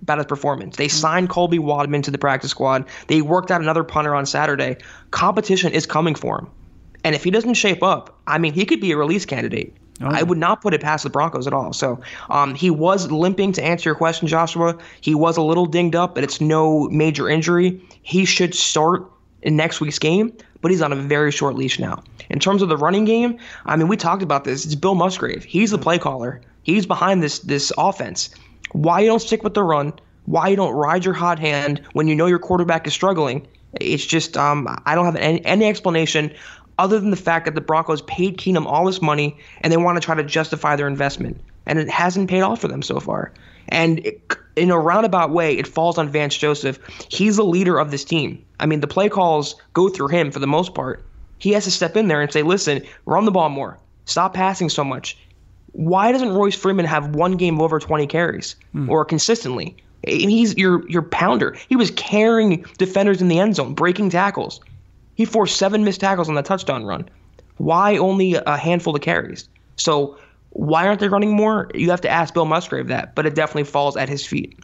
about 0.00 0.18
his 0.18 0.26
performance. 0.26 0.76
They 0.76 0.88
signed 0.88 1.28
Colby 1.28 1.58
Wadman 1.58 2.00
to 2.02 2.10
the 2.10 2.18
practice 2.18 2.50
squad. 2.50 2.86
They 3.08 3.20
worked 3.20 3.50
out 3.50 3.60
another 3.60 3.84
punter 3.84 4.14
on 4.14 4.26
Saturday. 4.26 4.78
Competition 5.10 5.72
is 5.72 5.86
coming 5.86 6.14
for 6.14 6.38
him. 6.38 6.50
And 7.04 7.14
if 7.14 7.22
he 7.22 7.30
doesn't 7.30 7.54
shape 7.54 7.82
up, 7.82 8.18
I 8.26 8.38
mean, 8.38 8.54
he 8.54 8.64
could 8.64 8.80
be 8.80 8.92
a 8.92 8.96
release 8.96 9.26
candidate. 9.26 9.76
Oh. 10.00 10.08
I 10.08 10.22
would 10.22 10.38
not 10.38 10.62
put 10.62 10.74
it 10.74 10.80
past 10.80 11.04
the 11.04 11.10
Broncos 11.10 11.46
at 11.46 11.52
all. 11.52 11.72
So 11.72 12.00
um, 12.30 12.54
he 12.54 12.70
was 12.70 13.10
limping 13.10 13.52
to 13.52 13.62
answer 13.62 13.90
your 13.90 13.94
question, 13.94 14.26
Joshua. 14.26 14.76
He 15.02 15.14
was 15.14 15.36
a 15.36 15.42
little 15.42 15.66
dinged 15.66 15.94
up, 15.94 16.14
but 16.14 16.24
it's 16.24 16.40
no 16.40 16.88
major 16.88 17.28
injury. 17.28 17.80
He 18.02 18.24
should 18.24 18.54
start 18.54 19.08
in 19.44 19.56
next 19.56 19.80
week's 19.80 19.98
game, 19.98 20.32
but 20.60 20.70
he's 20.70 20.82
on 20.82 20.92
a 20.92 20.96
very 20.96 21.30
short 21.30 21.54
leash 21.54 21.78
now. 21.78 22.02
In 22.30 22.40
terms 22.40 22.62
of 22.62 22.68
the 22.68 22.76
running 22.76 23.04
game, 23.04 23.38
I 23.66 23.76
mean, 23.76 23.86
we 23.86 23.96
talked 23.96 24.22
about 24.22 24.44
this. 24.44 24.64
It's 24.64 24.74
Bill 24.74 24.94
Musgrave. 24.94 25.44
He's 25.44 25.70
the 25.70 25.78
play 25.78 25.98
caller. 25.98 26.40
He's 26.62 26.86
behind 26.86 27.22
this 27.22 27.40
this 27.40 27.70
offense. 27.76 28.30
Why 28.72 29.00
you 29.00 29.06
don't 29.06 29.20
stick 29.20 29.44
with 29.44 29.54
the 29.54 29.62
run? 29.62 29.92
Why 30.24 30.48
you 30.48 30.56
don't 30.56 30.72
ride 30.72 31.04
your 31.04 31.14
hot 31.14 31.38
hand 31.38 31.82
when 31.92 32.08
you 32.08 32.14
know 32.14 32.26
your 32.26 32.38
quarterback 32.38 32.86
is 32.86 32.94
struggling? 32.94 33.46
It's 33.74 34.04
just 34.04 34.36
um, 34.36 34.66
I 34.86 34.94
don't 34.94 35.04
have 35.04 35.16
any, 35.16 35.44
any 35.44 35.66
explanation 35.66 36.32
other 36.78 36.98
than 36.98 37.10
the 37.10 37.16
fact 37.16 37.44
that 37.44 37.54
the 37.54 37.60
Broncos 37.60 38.02
paid 38.02 38.38
Keenum 38.38 38.66
all 38.66 38.86
this 38.86 39.02
money 39.02 39.36
and 39.60 39.72
they 39.72 39.76
want 39.76 39.96
to 39.96 40.04
try 40.04 40.14
to 40.14 40.24
justify 40.24 40.74
their 40.76 40.88
investment. 40.88 41.40
And 41.66 41.78
it 41.78 41.88
hasn't 41.88 42.28
paid 42.30 42.40
off 42.40 42.60
for 42.60 42.68
them 42.68 42.82
so 42.82 42.98
far. 43.00 43.32
And 43.68 44.04
it, 44.06 44.36
in 44.56 44.70
a 44.70 44.78
roundabout 44.78 45.30
way, 45.30 45.56
it 45.56 45.66
falls 45.66 45.98
on 45.98 46.08
Vance 46.08 46.36
Joseph. 46.36 46.78
He's 47.08 47.36
the 47.36 47.44
leader 47.44 47.78
of 47.78 47.90
this 47.90 48.04
team. 48.04 48.44
I 48.60 48.66
mean, 48.66 48.80
the 48.80 48.86
play 48.86 49.08
calls 49.08 49.56
go 49.72 49.88
through 49.88 50.08
him 50.08 50.30
for 50.30 50.38
the 50.38 50.46
most 50.46 50.74
part. 50.74 51.04
He 51.38 51.52
has 51.52 51.64
to 51.64 51.70
step 51.70 51.96
in 51.96 52.08
there 52.08 52.20
and 52.20 52.32
say, 52.32 52.42
listen, 52.42 52.82
run 53.06 53.24
the 53.24 53.30
ball 53.30 53.48
more. 53.48 53.78
Stop 54.04 54.34
passing 54.34 54.68
so 54.68 54.84
much. 54.84 55.18
Why 55.72 56.12
doesn't 56.12 56.32
Royce 56.32 56.54
Freeman 56.54 56.86
have 56.86 57.14
one 57.14 57.36
game 57.36 57.56
of 57.56 57.62
over 57.62 57.80
20 57.80 58.06
carries 58.06 58.54
mm. 58.74 58.88
or 58.88 59.04
consistently? 59.04 59.76
He's 60.06 60.56
your 60.56 60.88
your 60.88 61.02
pounder. 61.02 61.56
He 61.68 61.76
was 61.76 61.90
carrying 61.92 62.64
defenders 62.78 63.22
in 63.22 63.28
the 63.28 63.38
end 63.38 63.56
zone, 63.56 63.74
breaking 63.74 64.10
tackles. 64.10 64.60
He 65.14 65.24
forced 65.24 65.56
seven 65.56 65.84
missed 65.84 66.00
tackles 66.00 66.28
on 66.28 66.34
the 66.34 66.42
touchdown 66.42 66.84
run. 66.84 67.08
Why 67.56 67.96
only 67.96 68.34
a 68.34 68.56
handful 68.56 68.94
of 68.94 69.02
carries? 69.02 69.48
So 69.76 70.18
why 70.54 70.86
aren't 70.86 71.00
they 71.00 71.08
running 71.08 71.34
more? 71.34 71.68
You 71.74 71.90
have 71.90 72.00
to 72.02 72.08
ask 72.08 72.32
Bill 72.32 72.44
Musgrave 72.44 72.88
that, 72.88 73.14
but 73.14 73.26
it 73.26 73.34
definitely 73.34 73.64
falls 73.64 73.96
at 73.96 74.08
his 74.08 74.24
feet. 74.24 74.58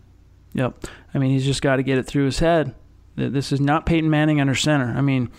Yep. 0.55 0.87
I 1.15 1.19
mean, 1.19 1.31
he's 1.31 1.45
just 1.45 1.63
got 1.63 1.77
to 1.77 1.83
get 1.83 1.99
it 1.99 2.07
through 2.07 2.25
his 2.25 2.39
head. 2.39 2.75
That 3.17 3.33
this 3.33 3.53
is 3.53 3.61
not 3.61 3.87
Peyton 3.87 4.09
Manning 4.09 4.41
under 4.41 4.55
center. 4.55 4.97
I 4.97 5.01
mean, 5.01 5.31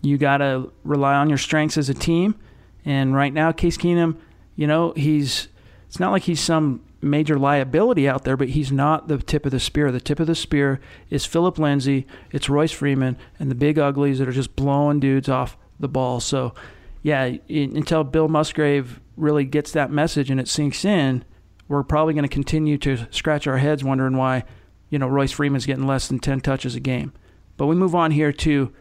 you 0.00 0.16
got 0.16 0.38
to 0.38 0.72
rely 0.84 1.14
on 1.14 1.28
your 1.28 1.38
strengths 1.38 1.76
as 1.76 1.88
a 1.88 1.94
team. 1.94 2.36
And 2.84 3.14
right 3.14 3.32
now, 3.32 3.52
Case 3.52 3.76
Keenum, 3.76 4.16
you 4.56 4.66
know, 4.66 4.92
he's 4.96 5.48
it's 5.86 5.98
not 5.98 6.12
like 6.12 6.22
he's 6.22 6.40
some 6.40 6.82
major 7.02 7.38
liability 7.38 8.08
out 8.08 8.24
there, 8.24 8.36
but 8.36 8.50
he's 8.50 8.70
not 8.70 9.08
the 9.08 9.18
tip 9.18 9.44
of 9.44 9.52
the 9.52 9.60
spear. 9.60 9.90
The 9.90 10.00
tip 10.00 10.20
of 10.20 10.28
the 10.28 10.34
spear 10.34 10.80
is 11.10 11.26
Phillip 11.26 11.58
Lindsay, 11.58 12.06
it's 12.30 12.48
Royce 12.48 12.72
Freeman, 12.72 13.16
and 13.38 13.50
the 13.50 13.56
big 13.56 13.78
uglies 13.78 14.18
that 14.18 14.28
are 14.28 14.32
just 14.32 14.54
blowing 14.54 15.00
dudes 15.00 15.28
off 15.28 15.56
the 15.80 15.88
ball. 15.88 16.20
So, 16.20 16.54
yeah, 17.02 17.36
until 17.48 18.04
Bill 18.04 18.28
Musgrave 18.28 19.00
really 19.20 19.44
gets 19.44 19.72
that 19.72 19.90
message 19.90 20.30
and 20.30 20.40
it 20.40 20.48
sinks 20.48 20.84
in, 20.84 21.24
we're 21.68 21.82
probably 21.82 22.14
going 22.14 22.24
to 22.24 22.28
continue 22.28 22.78
to 22.78 23.06
scratch 23.10 23.46
our 23.46 23.58
heads 23.58 23.84
wondering 23.84 24.16
why, 24.16 24.44
you 24.88 24.98
know, 24.98 25.06
Royce 25.06 25.32
Freeman's 25.32 25.66
getting 25.66 25.86
less 25.86 26.08
than 26.08 26.18
10 26.18 26.40
touches 26.40 26.74
a 26.74 26.80
game. 26.80 27.12
But 27.56 27.66
we 27.66 27.76
move 27.76 27.94
on 27.94 28.10
here 28.10 28.32
to 28.32 28.72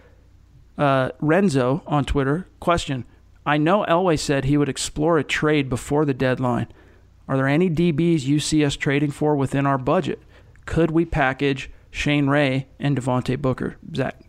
uh, 0.77 1.09
Renzo 1.19 1.83
on 1.85 2.05
Twitter. 2.05 2.47
Question 2.59 3.05
I 3.45 3.57
know 3.57 3.85
Elway 3.87 4.17
said 4.17 4.45
he 4.45 4.57
would 4.57 4.69
explore 4.69 5.17
a 5.17 5.23
trade 5.23 5.69
before 5.69 6.05
the 6.05 6.13
deadline. 6.13 6.67
Are 7.27 7.37
there 7.37 7.47
any 7.47 7.69
DBs 7.69 8.23
you 8.23 8.39
see 8.39 8.65
us 8.65 8.75
trading 8.75 9.11
for 9.11 9.35
within 9.35 9.65
our 9.65 9.77
budget? 9.77 10.19
Could 10.65 10.91
we 10.91 11.05
package 11.05 11.69
Shane 11.91 12.27
Ray 12.27 12.67
and 12.79 12.97
Devontae 12.97 13.39
Booker? 13.39 13.77
Zach. 13.95 14.19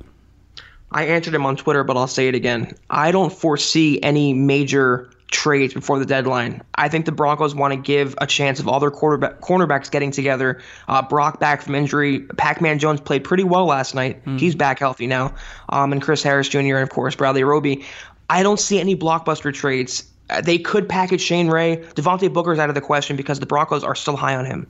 I 0.93 1.05
answered 1.05 1.35
him 1.35 1.47
on 1.47 1.57
Twitter, 1.57 1.85
but 1.85 1.97
I'll 1.97 2.07
say 2.07 2.29
it 2.29 2.35
again. 2.35 2.75
I 2.91 3.13
don't 3.13 3.33
foresee 3.33 4.03
any 4.03 4.35
major 4.35 5.11
trades 5.31 5.75
before 5.75 5.99
the 5.99 6.07
deadline. 6.07 6.63
I 6.75 6.89
think 6.89 7.07
the 7.07 7.13
Broncos 7.13 7.55
want 7.55 7.73
to 7.73 7.81
give 7.81 8.15
a 8.19 8.27
chance 8.27 8.61
of 8.61 8.69
all 8.69 8.81
their 8.81 8.91
quarterback, 8.91 9.41
cornerbacks 9.41 9.91
getting 9.91 10.11
together. 10.11 10.61
Uh, 10.89 11.03
Brock 11.03 11.41
back 11.41 11.63
from 11.63 11.75
injury. 11.75 12.21
Pac-Man 12.21 12.79
Jones 12.79 13.01
played 13.01 13.25
pretty 13.25 13.45
well 13.45 13.67
last 13.67 13.95
night. 13.95 14.25
Mm. 14.25 14.39
He's 14.39 14.55
back 14.55 14.79
healthy 14.79 15.07
now. 15.07 15.35
Um, 15.69 15.93
and 15.93 16.03
Chris 16.03 16.23
Harris 16.23 16.49
Jr. 16.49 16.59
and 16.59 16.83
of 16.83 16.91
course 16.91 17.15
Bradley 17.15 17.45
Roby. 17.45 17.85
I 18.29 18.43
don't 18.43 18.61
see 18.61 18.79
any 18.81 18.97
blockbuster 18.97 19.53
trades 19.53 20.05
Uh, 20.29 20.41
they 20.41 20.59
could 20.59 20.89
package 20.89 21.21
Shane 21.21 21.49
Ray. 21.49 21.79
Devontae 21.79 22.33
Booker's 22.33 22.61
out 22.61 22.69
of 22.69 22.77
the 22.77 22.81
question 22.81 23.17
because 23.17 23.41
the 23.41 23.47
Broncos 23.47 23.83
are 23.83 23.97
still 23.97 24.17
high 24.17 24.37
on 24.37 24.45
him. 24.45 24.69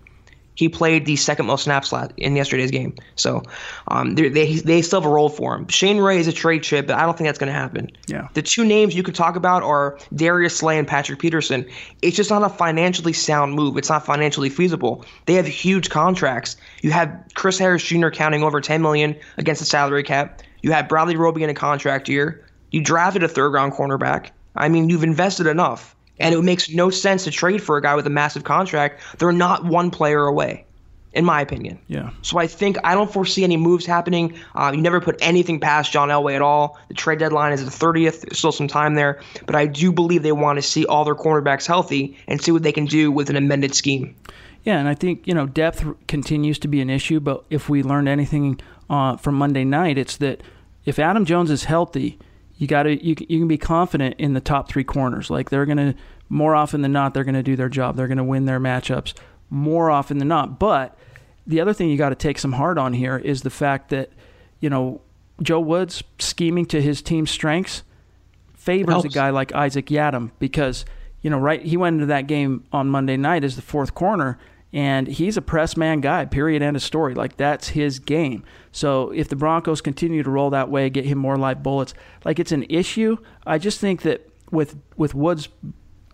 He 0.61 0.69
played 0.69 1.07
the 1.07 1.17
second 1.17 1.47
most 1.47 1.65
snaps 1.65 1.91
in 2.19 2.37
yesterday's 2.37 2.71
game, 2.71 2.95
so 3.17 3.43
um, 3.89 4.15
they 4.15 4.29
they 4.29 4.83
still 4.83 5.01
have 5.01 5.11
a 5.11 5.13
role 5.13 5.31
for 5.31 5.55
him. 5.55 5.67
Shane 5.69 5.97
Ray 5.97 6.19
is 6.19 6.29
a 6.29 6.35
trade 6.35 6.63
chip, 6.63 6.87
but 6.87 6.97
I 6.97 7.07
don't 7.07 7.17
think 7.17 7.29
that's 7.29 7.39
going 7.39 7.51
to 7.51 7.59
happen. 7.59 7.91
Yeah. 8.09 8.29
The 8.35 8.43
two 8.43 8.67
names 8.67 8.95
you 8.95 9.03
could 9.03 9.15
talk 9.15 9.37
about 9.37 9.63
are 9.63 9.99
Darius 10.15 10.55
Slay 10.55 10.79
and 10.79 10.87
Patrick 10.87 11.19
Peterson. 11.19 11.67
It's 12.03 12.15
just 12.15 12.29
not 12.29 12.43
a 12.43 12.51
financially 12.51 13.15
sound 13.15 13.55
move. 13.55 13.79
It's 13.79 13.89
not 13.89 14.05
financially 14.05 14.51
feasible. 14.51 15.03
They 15.25 15.33
have 15.33 15.47
huge 15.47 15.89
contracts. 15.89 16.59
You 16.83 16.91
have 16.91 17.11
Chris 17.33 17.59
Harris 17.59 17.83
Jr. 17.83 18.11
counting 18.11 18.43
over 18.43 18.61
10 18.61 18.83
million 18.83 19.17
against 19.39 19.61
the 19.61 19.67
salary 19.67 20.03
cap. 20.03 20.43
You 20.61 20.73
have 20.73 20.91
Bradley 20.91 21.17
Roby 21.17 21.43
in 21.43 21.49
a 21.49 21.55
contract 21.55 22.07
year. 22.07 22.47
You 22.71 22.83
drafted 22.83 23.23
a 23.23 23.29
third 23.29 23.55
round 23.55 23.73
cornerback. 23.73 24.29
I 24.57 24.69
mean, 24.69 24.91
you've 24.91 25.05
invested 25.05 25.47
enough. 25.47 25.97
And 26.21 26.35
it 26.35 26.43
makes 26.43 26.71
no 26.71 26.91
sense 26.91 27.25
to 27.25 27.31
trade 27.31 27.63
for 27.63 27.77
a 27.77 27.83
guy 27.83 27.95
with 27.95 28.07
a 28.07 28.11
massive 28.11 28.45
contract. 28.45 29.03
They're 29.19 29.33
not 29.33 29.65
one 29.65 29.91
player 29.91 30.25
away, 30.25 30.65
in 31.13 31.25
my 31.25 31.41
opinion. 31.41 31.79
Yeah. 31.89 32.11
So 32.23 32.39
I 32.39 32.47
think 32.47 32.77
I 32.85 32.95
don't 32.95 33.13
foresee 33.13 33.43
any 33.43 33.57
moves 33.57 33.87
happening. 33.87 34.39
Uh, 34.55 34.73
you 34.75 34.81
never 34.81 35.01
put 35.01 35.17
anything 35.21 35.59
past 35.59 35.93
John 35.93 36.09
Elway 36.09 36.35
at 36.35 36.43
all. 36.43 36.79
The 36.89 36.95
trade 36.95 37.19
deadline 37.19 37.53
is 37.53 37.65
the 37.65 37.71
30th. 37.71 38.21
There's 38.21 38.39
still 38.39 38.53
some 38.53 38.69
time 38.69 38.95
there. 38.95 39.21
But 39.47 39.57
I 39.57 39.67
do 39.67 39.91
believe 39.91 40.23
they 40.23 40.33
want 40.33 40.59
to 40.59 40.63
see 40.63 40.87
all 40.87 41.05
their 41.05 41.15
cornerbacks 41.15 41.67
healthy 41.67 42.17
and 42.29 42.41
see 42.41 42.53
what 42.53 42.63
they 42.63 42.73
can 42.73 42.85
do 42.85 43.11
with 43.11 43.31
an 43.31 43.37
amended 43.37 43.75
scheme. 43.75 44.15
Yeah, 44.63 44.79
and 44.79 44.89
I 44.89 44.95
think 44.95 45.27
you 45.27 45.35
know 45.35 45.47
depth 45.47 45.85
continues 46.07 46.59
to 46.61 46.69
be 46.69 46.81
an 46.81 46.91
issue. 46.91 47.19
But 47.21 47.45
if 47.51 47.69
we 47.69 47.83
learned 47.83 48.09
anything 48.09 48.61
uh, 48.89 49.17
from 49.17 49.37
Monday 49.37 49.65
night, 49.65 49.97
it's 49.97 50.17
that 50.19 50.43
if 50.85 50.99
Adam 50.99 51.25
Jones 51.25 51.51
is 51.51 51.65
healthy 51.65 52.19
you 52.61 52.67
got 52.67 52.83
to 52.83 53.05
you, 53.05 53.17
you 53.19 53.39
can 53.39 53.49
be 53.49 53.57
confident 53.57 54.17
in 54.19 54.35
the 54.35 54.41
top 54.41 54.69
three 54.69 54.85
corners. 54.85 55.31
Like 55.31 55.49
they're 55.49 55.65
going 55.65 55.79
to 55.79 55.95
more 56.29 56.55
often 56.55 56.83
than 56.83 56.93
not 56.93 57.15
they're 57.15 57.25
going 57.25 57.35
to 57.35 57.43
do 57.43 57.57
their 57.57 57.71
job. 57.71 57.97
They're 57.97 58.07
going 58.07 58.19
to 58.19 58.25
win 58.25 58.45
their 58.45 58.61
matchups 58.61 59.15
more 59.49 59.91
often 59.91 60.19
than 60.19 60.29
not. 60.29 60.59
But 60.59 60.97
the 61.47 61.59
other 61.59 61.73
thing 61.73 61.89
you 61.89 61.97
got 61.97 62.11
to 62.11 62.15
take 62.15 62.39
some 62.39 62.53
heart 62.53 62.77
on 62.77 62.93
here 62.93 63.17
is 63.17 63.41
the 63.41 63.51
fact 63.51 63.89
that 63.89 64.11
you 64.61 64.69
know 64.69 65.01
Joe 65.41 65.59
Woods 65.59 66.05
scheming 66.19 66.67
to 66.67 66.83
his 66.83 67.01
team's 67.01 67.31
strengths 67.31 67.83
favors 68.53 69.07
a 69.07 69.09
guy 69.09 69.31
like 69.31 69.55
Isaac 69.55 69.87
Yiadom 69.87 70.31
because 70.39 70.85
you 71.23 71.31
know 71.31 71.39
right 71.39 71.63
he 71.63 71.79
went 71.79 71.95
into 71.95 72.07
that 72.07 72.27
game 72.27 72.65
on 72.73 72.89
Monday 72.89 73.17
night 73.17 73.43
as 73.43 73.57
the 73.57 73.63
fourth 73.63 73.95
corner 73.95 74.39
and 74.73 75.09
he's 75.09 75.37
a 75.37 75.43
press 75.43 75.77
man 75.77 76.01
guy. 76.01 76.25
Period. 76.25 76.63
End 76.63 76.77
of 76.77 76.83
story. 76.83 77.15
Like 77.15 77.37
that's 77.37 77.69
his 77.69 77.99
game. 77.99 78.45
So 78.73 79.11
if 79.11 79.29
the 79.29 79.37
Broncos 79.37 79.81
continue 79.81 80.23
to 80.23 80.31
roll 80.31 80.51
that 80.51 80.71
way, 80.71 80.91
get 80.91 81.05
him 81.05 81.19
more 81.19 81.37
live 81.37 81.63
bullets, 81.63 81.95
like 82.25 82.39
it's 82.39 82.53
an 82.53 82.65
issue. 82.69 83.17
I 83.47 83.59
just 83.59 83.81
think 83.81 84.03
that 84.03 84.31
with 84.51 84.77
with 84.97 85.15
Woods, 85.15 85.49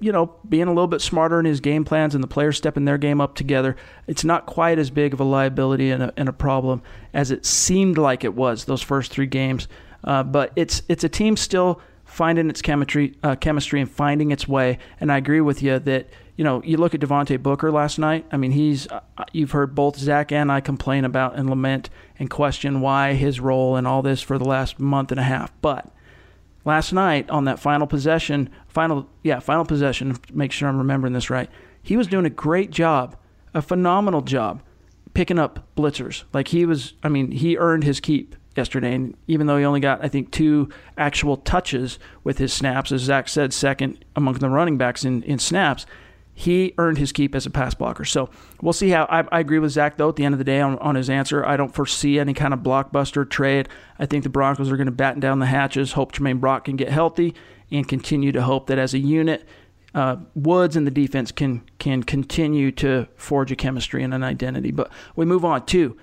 you 0.00 0.12
know, 0.12 0.34
being 0.48 0.68
a 0.68 0.72
little 0.72 0.86
bit 0.86 1.00
smarter 1.00 1.38
in 1.38 1.46
his 1.46 1.60
game 1.60 1.84
plans 1.84 2.14
and 2.14 2.22
the 2.22 2.28
players 2.28 2.56
stepping 2.56 2.84
their 2.84 2.98
game 2.98 3.20
up 3.20 3.34
together, 3.34 3.76
it's 4.06 4.24
not 4.24 4.46
quite 4.46 4.78
as 4.78 4.90
big 4.90 5.12
of 5.12 5.20
a 5.20 5.24
liability 5.24 5.90
and 5.90 6.02
a, 6.02 6.12
and 6.16 6.28
a 6.28 6.32
problem 6.32 6.82
as 7.12 7.30
it 7.30 7.44
seemed 7.44 7.98
like 7.98 8.24
it 8.24 8.34
was 8.34 8.64
those 8.64 8.82
first 8.82 9.12
three 9.12 9.26
games. 9.26 9.68
Uh, 10.04 10.22
but 10.22 10.52
it's 10.56 10.82
it's 10.88 11.04
a 11.04 11.08
team 11.08 11.36
still 11.36 11.80
finding 12.04 12.48
its 12.48 12.62
chemistry, 12.62 13.14
uh, 13.22 13.34
chemistry 13.36 13.80
and 13.80 13.90
finding 13.90 14.30
its 14.30 14.46
way. 14.48 14.78
And 15.00 15.10
I 15.12 15.18
agree 15.18 15.40
with 15.40 15.62
you 15.62 15.78
that 15.80 16.08
you 16.36 16.44
know, 16.44 16.62
you 16.62 16.76
look 16.76 16.94
at 16.94 17.00
Devontae 17.00 17.42
Booker 17.42 17.72
last 17.72 17.98
night. 17.98 18.26
I 18.30 18.36
mean, 18.36 18.52
he's 18.52 18.86
uh, 18.88 19.00
you've 19.32 19.52
heard 19.52 19.74
both 19.74 19.96
Zach 19.96 20.32
and 20.32 20.52
I 20.52 20.60
complain 20.60 21.04
about 21.04 21.36
and 21.36 21.48
lament 21.48 21.88
and 22.18 22.28
question 22.28 22.80
why 22.80 23.14
his 23.14 23.40
role 23.40 23.76
and 23.76 23.86
all 23.86 24.02
this 24.02 24.20
for 24.20 24.38
the 24.38 24.44
last 24.44 24.78
month 24.78 25.10
and 25.10 25.20
a 25.20 25.24
half. 25.24 25.52
But 25.62 25.90
last 26.64 26.92
night 26.92 27.30
on 27.30 27.44
that 27.46 27.58
final 27.58 27.86
possession, 27.86 28.50
final 28.68 29.08
yeah, 29.22 29.40
final 29.40 29.64
possession, 29.64 30.16
make 30.32 30.52
sure 30.52 30.68
I'm 30.68 30.78
remembering 30.78 31.14
this 31.14 31.30
right. 31.30 31.48
He 31.82 31.96
was 31.96 32.06
doing 32.06 32.26
a 32.26 32.30
great 32.30 32.70
job, 32.70 33.16
a 33.54 33.62
phenomenal 33.62 34.20
job 34.20 34.62
picking 35.14 35.38
up 35.38 35.66
blitzers. 35.74 36.24
Like 36.34 36.48
he 36.48 36.66
was, 36.66 36.92
I 37.02 37.08
mean, 37.08 37.30
he 37.30 37.56
earned 37.56 37.84
his 37.84 38.00
keep 38.00 38.36
yesterday. 38.54 38.94
And 38.94 39.16
even 39.26 39.46
though 39.46 39.56
he 39.56 39.64
only 39.64 39.80
got, 39.80 40.04
I 40.04 40.08
think, 40.08 40.30
two 40.30 40.68
actual 40.98 41.38
touches 41.38 41.98
with 42.24 42.38
his 42.38 42.52
snaps, 42.52 42.92
as 42.92 43.02
Zach 43.02 43.28
said, 43.28 43.54
second 43.54 44.04
among 44.14 44.34
the 44.34 44.50
running 44.50 44.76
backs 44.76 45.04
in, 45.04 45.22
in 45.22 45.38
snaps, 45.38 45.86
he 46.38 46.74
earned 46.76 46.98
his 46.98 47.12
keep 47.12 47.34
as 47.34 47.46
a 47.46 47.50
pass 47.50 47.72
blocker. 47.72 48.04
So 48.04 48.28
we'll 48.60 48.74
see 48.74 48.90
how. 48.90 49.04
I, 49.04 49.24
I, 49.32 49.40
agree 49.40 49.58
with 49.58 49.72
Zach 49.72 49.96
though. 49.96 50.10
At 50.10 50.16
the 50.16 50.24
end 50.26 50.34
of 50.34 50.38
the 50.38 50.44
day, 50.44 50.60
on, 50.60 50.78
on 50.80 50.94
his 50.94 51.08
answer, 51.08 51.42
I 51.44 51.56
don't 51.56 51.74
foresee 51.74 52.18
any 52.18 52.34
kind 52.34 52.52
of 52.52 52.60
blockbuster 52.60 53.28
trade. 53.28 53.70
I 53.98 54.04
think 54.04 54.22
the 54.22 54.28
Broncos 54.28 54.70
are 54.70 54.76
going 54.76 54.84
to 54.84 54.92
batten 54.92 55.18
down 55.18 55.38
the 55.38 55.46
hatches, 55.46 55.92
hope 55.92 56.12
Tramaine 56.12 56.38
Brock 56.38 56.66
can 56.66 56.76
get 56.76 56.90
healthy, 56.90 57.34
and 57.72 57.88
continue 57.88 58.32
to 58.32 58.42
hope 58.42 58.66
that 58.66 58.78
as 58.78 58.92
a 58.92 58.98
unit, 58.98 59.48
uh, 59.94 60.16
Woods 60.34 60.76
and 60.76 60.86
the 60.86 60.90
defense 60.90 61.32
can 61.32 61.62
can 61.78 62.02
continue 62.02 62.70
to 62.72 63.08
forge 63.16 63.50
a 63.50 63.56
chemistry 63.56 64.04
and 64.04 64.12
an 64.12 64.22
identity. 64.22 64.72
But 64.72 64.92
we 65.16 65.24
move 65.24 65.44
on 65.44 65.64
to. 65.66 65.96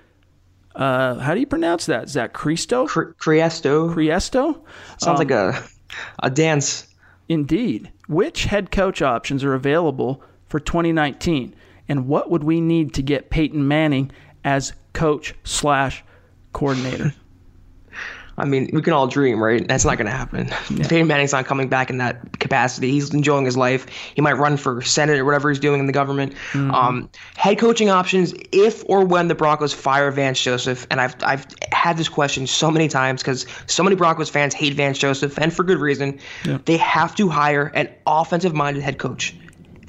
Uh, 0.74 1.20
how 1.20 1.36
do 1.36 1.42
you 1.42 1.46
pronounce 1.46 1.86
that? 1.86 2.06
Is 2.06 2.14
that 2.16 2.34
Cristo? 2.34 2.88
Criesto. 2.88 3.94
Criesto? 3.94 4.60
Sounds 4.98 5.06
um, 5.06 5.16
like 5.18 5.30
a 5.30 5.64
a 6.24 6.32
dance. 6.32 6.88
Indeed. 7.30 7.92
Which 8.08 8.46
head 8.46 8.72
coach 8.72 9.02
options 9.02 9.44
are 9.44 9.54
available 9.54 10.22
for 10.48 10.60
2019? 10.60 11.56
And 11.88 12.08
what 12.08 12.30
would 12.30 12.44
we 12.44 12.62
need 12.62 12.94
to 12.96 13.02
get 13.02 13.30
Peyton 13.30 13.68
Manning 13.68 14.12
as 14.44 14.74
coach 14.94 15.36
slash 15.44 16.04
coordinator? 16.52 17.14
I 18.36 18.46
mean, 18.46 18.70
we 18.74 18.82
can 18.82 18.94
all 18.94 19.06
dream, 19.06 19.42
right? 19.42 19.68
That's 19.68 19.86
not 19.86 19.98
going 19.98 20.08
to 20.08 20.12
happen. 20.12 20.48
Yeah. 20.70 20.88
Peyton 20.88 21.06
Manning's 21.06 21.34
not 21.34 21.46
coming 21.46 21.70
back 21.70 21.92
in 21.92 22.00
that 22.00 22.40
capacity. 22.40 22.90
He's 22.90 23.14
enjoying 23.14 23.46
his 23.46 23.56
life. 23.56 23.86
He 24.16 24.22
might 24.22 24.38
run 24.38 24.58
for 24.58 24.82
Senate 24.82 25.20
or 25.20 25.26
whatever 25.26 25.50
he's 25.50 25.60
doing 25.60 25.80
in 25.80 25.86
the 25.86 25.94
government. 25.94 26.34
Mm-hmm. 26.54 26.72
Um, 26.72 27.10
head 27.36 27.60
coaching 27.60 27.92
options, 27.92 28.34
if 28.52 28.84
or 28.90 29.06
when 29.06 29.28
the 29.28 29.36
Broncos 29.36 29.74
fire 29.74 30.10
Vance 30.10 30.42
Joseph, 30.42 30.88
and 30.90 31.00
I've 31.00 31.16
I've 31.24 31.46
had 31.72 31.98
this 31.98 32.10
question 32.10 32.48
so 32.48 32.72
many 32.72 32.88
times 32.88 33.22
because 33.22 33.46
so 33.68 33.84
many 33.84 33.96
Broncos 33.96 34.30
fans 34.30 34.56
hate 34.56 34.74
Vance 34.74 34.98
Joseph, 34.98 35.38
and 35.38 35.54
for 35.54 35.64
good 35.64 35.80
reason. 35.80 36.20
Yeah. 36.44 36.58
They 36.66 36.78
have 36.78 37.16
to 37.16 37.30
hire 37.30 37.72
an 37.76 37.90
offensive-minded 38.08 38.82
head 38.82 38.98
coach. 38.98 39.36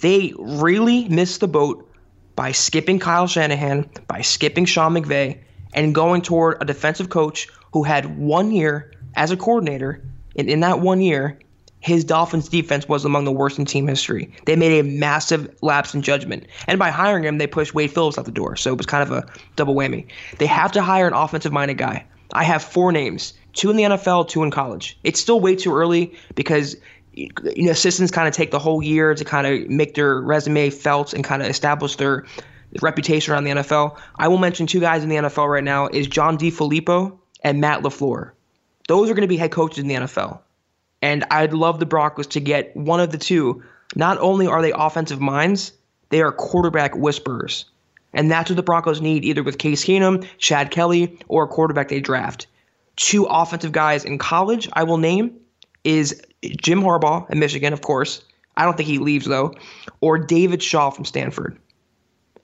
They 0.01 0.34
really 0.38 1.09
missed 1.09 1.40
the 1.40 1.49
boat 1.49 1.90
by 2.36 2.53
skipping 2.53 2.99
Kyle 2.99 3.26
Shanahan, 3.26 3.88
by 4.07 4.20
skipping 4.20 4.64
Sean 4.66 4.92
McVay, 4.92 5.38
and 5.75 5.95
going 5.95 6.22
toward 6.22 6.59
a 6.61 6.64
defensive 6.64 7.11
coach 7.11 7.49
who 7.72 7.83
had 7.83 8.18
one 8.18 8.51
year 8.53 8.93
as 9.16 9.31
a 9.31 9.37
coordinator, 9.37 10.03
and 10.37 10.49
in 10.49 10.61
that 10.61 10.81
one 10.81 11.01
year, 11.01 11.39
his 11.81 12.03
Dolphins 12.03 12.49
defense 12.49 12.89
was 12.89 13.05
among 13.05 13.25
the 13.25 13.33
worst 13.33 13.59
in 13.59 13.66
team 13.66 13.87
history. 13.87 14.33
They 14.47 14.57
made 14.57 14.79
a 14.79 14.83
massive 14.83 15.55
lapse 15.61 15.93
in 15.93 16.01
judgment. 16.01 16.47
And 16.66 16.79
by 16.79 16.91
hiring 16.91 17.25
him, 17.25 17.37
they 17.37 17.47
pushed 17.47 17.75
Wade 17.75 17.93
Phillips 17.93 18.16
out 18.16 18.25
the 18.25 18.31
door. 18.31 18.57
So 18.57 18.72
it 18.72 18.79
was 18.79 18.87
kind 18.87 19.03
of 19.03 19.11
a 19.11 19.27
double 19.57 19.75
whammy. 19.75 20.07
They 20.39 20.47
have 20.47 20.72
to 20.72 20.83
hire 20.83 21.07
an 21.07 21.12
offensive 21.12 21.53
minded 21.53 21.77
guy. 21.77 22.07
I 22.33 22.45
have 22.45 22.62
four 22.62 22.91
names 22.91 23.35
two 23.53 23.70
in 23.70 23.77
the 23.77 23.85
NFL, 23.85 24.29
two 24.29 24.43
in 24.43 24.51
college. 24.51 24.99
It's 25.05 25.20
still 25.20 25.41
way 25.41 25.55
too 25.57 25.75
early 25.75 26.14
because 26.35 26.77
you 27.12 27.31
know, 27.59 27.70
assistants 27.70 28.11
kind 28.11 28.27
of 28.27 28.35
take 28.35 28.51
the 28.51 28.59
whole 28.59 28.83
year 28.83 29.14
to 29.14 29.25
kind 29.25 29.47
of 29.47 29.68
make 29.70 29.95
their 29.95 30.20
resume 30.20 30.70
felt 30.70 31.12
and 31.12 31.22
kind 31.22 31.43
of 31.43 31.49
establish 31.49 31.97
their 31.97 32.25
reputation 32.83 33.33
around 33.33 33.45
the 33.45 33.51
NFL. 33.51 33.99
I 34.17 34.29
will 34.29 34.38
mention 34.38 34.67
two 34.67 34.80
guys 34.80 35.03
in 35.03 35.09
the 35.09 35.17
NFL 35.17 35.49
right 35.49 35.64
now 35.64 35.88
is 35.88 36.07
John 36.07 36.38
DeFilippo 36.38 37.18
and 37.42 37.61
Matt 37.61 37.83
LaFleur. 37.83 38.33
Those 38.88 39.11
are 39.11 39.14
going 39.14 39.22
to 39.22 39.29
be 39.29 39.37
head 39.37 39.53
coaches 39.53 39.79
in 39.79 39.88
the 39.88 39.95
NFL. 39.95 40.41
And 41.01 41.25
I'd 41.30 41.53
love 41.53 41.79
the 41.79 41.87
Broncos 41.87 42.29
to 42.29 42.41
get 42.41 42.76
one 42.76 43.01
of 43.01 43.11
the 43.11 43.18
two. 43.18 43.63
Not 43.95 44.18
only 44.18 44.46
are 44.46 44.63
they 44.63 44.72
offensive 44.72 45.21
minds, 45.21 45.72
they 46.09 46.22
are 46.22 46.33
quarterback 46.33 46.96
whisperers. 46.96 47.67
And 48.13 48.30
that's 48.30 48.49
what 48.49 48.57
the 48.57 48.63
Broncos 48.63 49.01
need, 49.01 49.25
either 49.25 49.42
with 49.42 49.59
Case 49.59 49.84
Keenum, 49.84 50.26
Chad 50.38 50.71
Kelly, 50.71 51.18
or 51.29 51.45
a 51.45 51.49
quarterback 51.49 51.88
they 51.88 52.01
draft. 52.01 52.46
Two 52.96 53.25
offensive 53.25 53.72
guys 53.72 54.05
in 54.05 54.18
college 54.18 54.68
I 54.72 54.84
will 54.84 54.99
name 54.99 55.41
is 55.83 56.22
Jim 56.42 56.80
Harbaugh 56.80 57.29
in 57.30 57.38
Michigan, 57.38 57.72
of 57.72 57.80
course. 57.80 58.22
I 58.57 58.64
don't 58.64 58.76
think 58.76 58.88
he 58.88 58.99
leaves, 58.99 59.26
though, 59.26 59.55
or 60.01 60.18
David 60.18 60.63
Shaw 60.63 60.91
from 60.91 61.05
Stanford. 61.05 61.59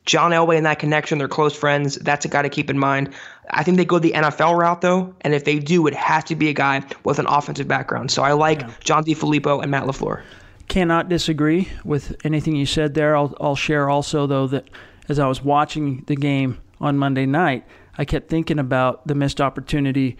John 0.06 0.30
Elway 0.32 0.56
and 0.56 0.66
that 0.66 0.78
connection, 0.78 1.18
they're 1.18 1.28
close 1.28 1.54
friends. 1.54 1.96
That's 1.96 2.24
a 2.24 2.28
guy 2.28 2.42
to 2.42 2.48
keep 2.48 2.70
in 2.70 2.78
mind. 2.78 3.12
I 3.50 3.62
think 3.62 3.76
they 3.76 3.84
go 3.84 3.98
the 3.98 4.12
NFL 4.12 4.56
route 4.58 4.80
though, 4.80 5.14
and 5.20 5.34
if 5.34 5.44
they 5.44 5.58
do, 5.58 5.86
it 5.86 5.94
has 5.94 6.24
to 6.24 6.34
be 6.34 6.48
a 6.48 6.52
guy 6.52 6.82
with 7.04 7.18
an 7.18 7.26
offensive 7.26 7.68
background. 7.68 8.10
So 8.10 8.22
I 8.22 8.32
like 8.32 8.60
yeah. 8.60 8.70
John 8.80 9.04
DeFilippo 9.04 9.62
and 9.62 9.70
Matt 9.70 9.84
LaFleur. 9.84 10.22
Cannot 10.68 11.08
disagree 11.08 11.68
with 11.84 12.16
anything 12.24 12.56
you 12.56 12.66
said 12.66 12.94
there. 12.94 13.16
I'll, 13.16 13.36
I'll 13.40 13.56
share 13.56 13.88
also 13.88 14.26
though 14.26 14.46
that 14.48 14.68
as 15.08 15.18
I 15.18 15.26
was 15.26 15.42
watching 15.42 16.04
the 16.06 16.16
game 16.16 16.58
on 16.80 16.96
Monday 16.96 17.26
night, 17.26 17.66
I 17.98 18.04
kept 18.04 18.30
thinking 18.30 18.58
about 18.58 19.06
the 19.06 19.14
missed 19.14 19.40
opportunity 19.40 20.16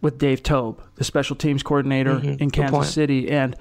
with 0.00 0.18
Dave 0.18 0.42
Toub, 0.42 0.80
the 0.96 1.04
special 1.04 1.36
teams 1.36 1.62
coordinator 1.62 2.16
mm-hmm. 2.16 2.42
in 2.42 2.50
Kansas 2.50 2.92
City, 2.92 3.30
and 3.30 3.56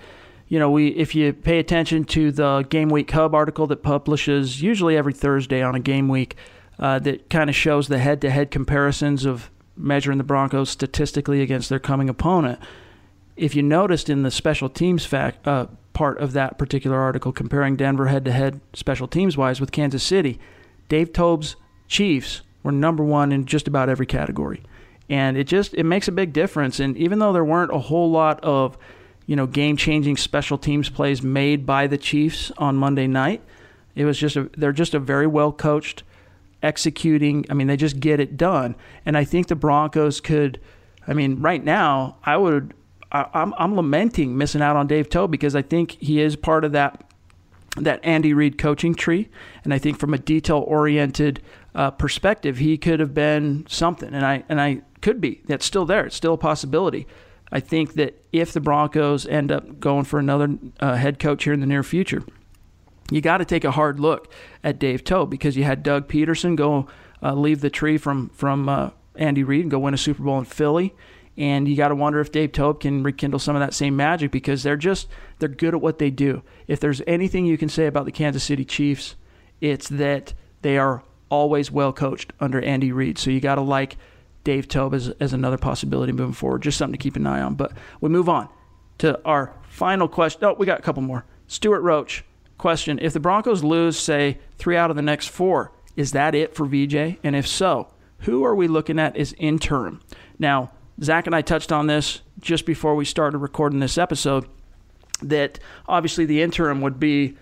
you 0.51 0.59
know, 0.59 0.69
we 0.69 0.89
if 0.89 1.15
you 1.15 1.31
pay 1.31 1.59
attention 1.59 2.03
to 2.03 2.29
the 2.29 2.65
Game 2.67 2.89
Week 2.89 3.09
Hub 3.09 3.33
article 3.33 3.67
that 3.67 3.83
publishes 3.83 4.61
usually 4.61 4.97
every 4.97 5.13
Thursday 5.13 5.61
on 5.61 5.75
a 5.75 5.79
game 5.79 6.09
week, 6.09 6.35
uh, 6.77 6.99
that 6.99 7.29
kind 7.29 7.49
of 7.49 7.55
shows 7.55 7.87
the 7.87 7.99
head-to-head 7.99 8.51
comparisons 8.51 9.23
of 9.23 9.49
measuring 9.77 10.17
the 10.17 10.25
Broncos 10.25 10.69
statistically 10.69 11.41
against 11.41 11.69
their 11.69 11.79
coming 11.79 12.09
opponent. 12.09 12.59
If 13.37 13.55
you 13.55 13.63
noticed 13.63 14.09
in 14.09 14.23
the 14.23 14.29
special 14.29 14.67
teams 14.67 15.05
fact 15.05 15.47
uh, 15.47 15.67
part 15.93 16.17
of 16.19 16.33
that 16.33 16.57
particular 16.57 16.99
article 16.99 17.31
comparing 17.31 17.77
Denver 17.77 18.07
head 18.07 18.25
to 18.25 18.33
head 18.33 18.59
special 18.73 19.07
teams 19.07 19.37
wise 19.37 19.61
with 19.61 19.71
Kansas 19.71 20.03
City. 20.03 20.37
Dave 20.89 21.13
Toub's 21.13 21.55
Chiefs 21.87 22.41
were 22.61 22.73
number 22.73 23.05
one 23.05 23.31
in 23.31 23.45
just 23.45 23.69
about 23.69 23.87
every 23.87 24.05
category. 24.05 24.63
And 25.09 25.37
it 25.37 25.45
just 25.45 25.73
it 25.75 25.85
makes 25.85 26.09
a 26.09 26.11
big 26.11 26.33
difference. 26.33 26.81
And 26.81 26.97
even 26.97 27.19
though 27.19 27.31
there 27.31 27.45
weren't 27.45 27.73
a 27.73 27.79
whole 27.79 28.11
lot 28.11 28.43
of, 28.43 28.77
you 29.25 29.35
know, 29.35 29.47
game 29.47 29.77
changing 29.77 30.17
special 30.17 30.57
teams 30.57 30.89
plays 30.89 31.21
made 31.21 31.65
by 31.65 31.87
the 31.87 31.97
Chiefs 31.97 32.51
on 32.57 32.75
Monday 32.75 33.07
night, 33.07 33.41
it 33.95 34.05
was 34.05 34.17
just 34.17 34.35
a, 34.35 34.49
they're 34.57 34.71
just 34.71 34.93
a 34.93 34.99
very 34.99 35.27
well 35.27 35.51
coached, 35.51 36.03
executing. 36.63 37.45
I 37.49 37.53
mean, 37.53 37.67
they 37.67 37.77
just 37.77 37.99
get 37.99 38.19
it 38.19 38.37
done. 38.37 38.75
And 39.05 39.17
I 39.17 39.23
think 39.23 39.47
the 39.47 39.55
Broncos 39.55 40.21
could. 40.21 40.59
I 41.07 41.13
mean, 41.13 41.41
right 41.41 41.63
now, 41.63 42.17
I 42.23 42.37
would. 42.37 42.73
I, 43.11 43.27
I'm 43.33 43.53
I'm 43.57 43.75
lamenting 43.75 44.37
missing 44.37 44.61
out 44.61 44.75
on 44.75 44.87
Dave 44.87 45.09
Toub 45.09 45.31
because 45.31 45.55
I 45.55 45.61
think 45.61 45.91
he 45.99 46.21
is 46.21 46.35
part 46.35 46.63
of 46.63 46.71
that 46.71 47.03
that 47.77 47.99
Andy 48.03 48.33
Reid 48.33 48.57
coaching 48.57 48.95
tree, 48.95 49.29
and 49.63 49.73
I 49.73 49.77
think 49.77 49.97
from 49.99 50.13
a 50.13 50.17
detail 50.17 50.63
oriented 50.67 51.41
uh, 51.73 51.91
perspective, 51.91 52.57
he 52.57 52.77
could 52.77 52.99
have 52.99 53.13
been 53.13 53.65
something, 53.67 54.13
and 54.13 54.25
I 54.25 54.43
and 54.47 54.61
I 54.61 54.81
could 55.01 55.19
be. 55.19 55.41
That's 55.47 55.65
still 55.65 55.85
there. 55.85 56.05
It's 56.05 56.15
still 56.15 56.33
a 56.33 56.37
possibility. 56.37 57.07
I 57.51 57.59
think 57.59 57.93
that 57.95 58.23
if 58.31 58.53
the 58.53 58.61
Broncos 58.61 59.25
end 59.27 59.51
up 59.51 59.79
going 59.79 60.05
for 60.05 60.19
another 60.19 60.57
uh, 60.79 60.95
head 60.95 61.19
coach 61.19 61.43
here 61.43 61.53
in 61.53 61.59
the 61.59 61.65
near 61.65 61.83
future, 61.83 62.23
you 63.11 63.19
got 63.19 63.39
to 63.39 63.45
take 63.45 63.65
a 63.65 63.71
hard 63.71 63.99
look 63.99 64.31
at 64.63 64.79
Dave 64.79 65.03
Toub 65.03 65.29
because 65.29 65.57
you 65.57 65.63
had 65.63 65.83
Doug 65.83 66.07
Pederson 66.07 66.55
go 66.55 66.87
uh, 67.21 67.33
leave 67.33 67.61
the 67.61 67.69
tree 67.69 67.97
from 67.97 68.29
from 68.29 68.69
uh, 68.69 68.91
Andy 69.15 69.43
Reid 69.43 69.61
and 69.61 69.71
go 69.71 69.79
win 69.79 69.93
a 69.93 69.97
Super 69.97 70.23
Bowl 70.23 70.39
in 70.39 70.45
Philly. 70.45 70.95
And 71.37 71.67
you 71.67 71.75
got 71.75 71.89
to 71.89 71.95
wonder 71.95 72.19
if 72.19 72.31
Dave 72.31 72.51
Toub 72.51 72.81
can 72.81 73.03
rekindle 73.03 73.39
some 73.39 73.55
of 73.55 73.61
that 73.61 73.73
same 73.73 73.95
magic 73.95 74.31
because 74.31 74.63
they're 74.63 74.77
just 74.77 75.07
they're 75.39 75.49
good 75.49 75.73
at 75.73 75.81
what 75.81 75.97
they 75.97 76.09
do. 76.09 76.43
If 76.67 76.79
there's 76.79 77.01
anything 77.07 77.45
you 77.45 77.57
can 77.57 77.69
say 77.69 77.85
about 77.87 78.05
the 78.05 78.11
Kansas 78.11 78.43
City 78.43 78.65
Chiefs, 78.65 79.15
it's 79.59 79.89
that 79.89 80.33
they 80.61 80.77
are 80.77 81.03
always 81.29 81.71
well 81.71 81.93
coached 81.93 82.33
under 82.39 82.61
Andy 82.61 82.91
Reid. 82.91 83.17
So 83.17 83.29
you 83.29 83.39
got 83.39 83.55
to 83.55 83.61
like 83.61 83.97
Dave 84.43 84.67
Toub 84.67 84.93
as, 84.93 85.09
as 85.19 85.33
another 85.33 85.57
possibility 85.57 86.11
moving 86.11 86.33
forward. 86.33 86.61
Just 86.61 86.77
something 86.77 86.97
to 86.97 87.01
keep 87.01 87.15
an 87.15 87.27
eye 87.27 87.41
on. 87.41 87.55
But 87.55 87.73
we 87.99 88.09
move 88.09 88.29
on 88.29 88.49
to 88.99 89.19
our 89.25 89.53
final 89.63 90.07
question. 90.07 90.43
Oh, 90.43 90.53
we 90.53 90.65
got 90.65 90.79
a 90.79 90.83
couple 90.83 91.03
more. 91.03 91.25
Stuart 91.47 91.81
Roach 91.81 92.23
question: 92.57 92.99
If 93.01 93.13
the 93.13 93.19
Broncos 93.19 93.63
lose, 93.63 93.97
say 93.97 94.39
three 94.57 94.77
out 94.77 94.89
of 94.89 94.95
the 94.95 95.01
next 95.01 95.27
four, 95.27 95.71
is 95.95 96.11
that 96.13 96.35
it 96.35 96.55
for 96.55 96.65
VJ? 96.65 97.17
And 97.23 97.35
if 97.35 97.47
so, 97.47 97.87
who 98.19 98.43
are 98.43 98.55
we 98.55 98.67
looking 98.67 98.99
at 98.99 99.15
as 99.17 99.33
interim? 99.33 100.01
Now, 100.39 100.71
Zach 101.01 101.25
and 101.25 101.35
I 101.35 101.41
touched 101.41 101.71
on 101.71 101.87
this 101.87 102.21
just 102.39 102.65
before 102.65 102.95
we 102.95 103.05
started 103.05 103.39
recording 103.39 103.79
this 103.79 103.97
episode. 103.97 104.47
That 105.23 105.59
obviously 105.87 106.25
the 106.25 106.41
interim 106.41 106.81
would 106.81 106.99
be 106.99 107.37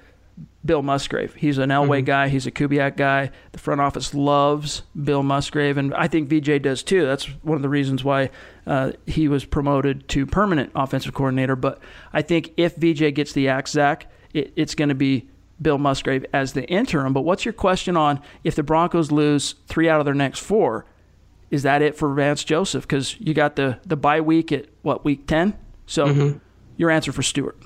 Bill 0.66 0.82
Musgrave. 0.82 1.36
He's 1.36 1.58
an 1.58 1.70
Elway 1.70 2.00
mm-hmm. 2.00 2.06
guy. 2.06 2.28
He's 2.28 2.46
a 2.46 2.52
Kubiak 2.52 2.98
guy. 2.98 3.32
The 3.54 3.60
front 3.60 3.80
office 3.82 4.14
loves 4.14 4.84
Bill 5.02 5.24
Musgrave, 5.24 5.78
and 5.78 5.94
I 5.94 6.08
think 6.08 6.30
VJ 6.30 6.62
does 6.62 6.84
too. 6.84 7.06
That's 7.06 7.26
one 7.44 7.56
of 7.56 7.62
the 7.62 7.70
reasons 7.70 8.04
why 8.04 8.30
uh, 8.68 8.92
he 9.06 9.28
was 9.28 9.46
promoted 9.46 10.08
to 10.10 10.26
permanent 10.26 10.72
offensive 10.76 11.14
coordinator. 11.14 11.56
But 11.56 11.80
I 12.12 12.22
think 12.22 12.54
if 12.58 12.76
VJ 12.76 13.16
gets 13.16 13.34
the 13.34 13.48
axe, 13.48 13.72
Zach, 13.72 14.12
it, 14.34 14.52
it's 14.56 14.76
going 14.76 14.90
to 14.90 14.96
be 14.96 15.30
Bill 15.62 15.78
Musgrave 15.78 16.26
as 16.34 16.54
the 16.54 16.66
interim. 16.66 17.14
But 17.14 17.22
what's 17.22 17.46
your 17.46 17.54
question 17.54 17.96
on 17.96 18.22
if 18.44 18.56
the 18.56 18.64
Broncos 18.64 19.12
lose 19.12 19.56
three 19.68 19.88
out 19.88 20.00
of 20.00 20.06
their 20.06 20.14
next 20.14 20.40
four? 20.40 20.86
Is 21.52 21.64
that 21.64 21.82
it 21.82 21.96
for 21.98 22.14
Vance 22.14 22.44
Joseph? 22.44 22.84
Because 22.84 23.20
you 23.20 23.34
got 23.34 23.56
the 23.56 23.80
the 23.86 23.96
bye 23.96 24.22
week 24.22 24.52
at 24.52 24.68
what 24.82 25.04
week 25.04 25.26
ten. 25.26 25.58
So 25.86 26.08
mm-hmm. 26.08 26.38
your 26.78 26.92
answer 26.92 27.12
for 27.12 27.24
Stuart. 27.24 27.58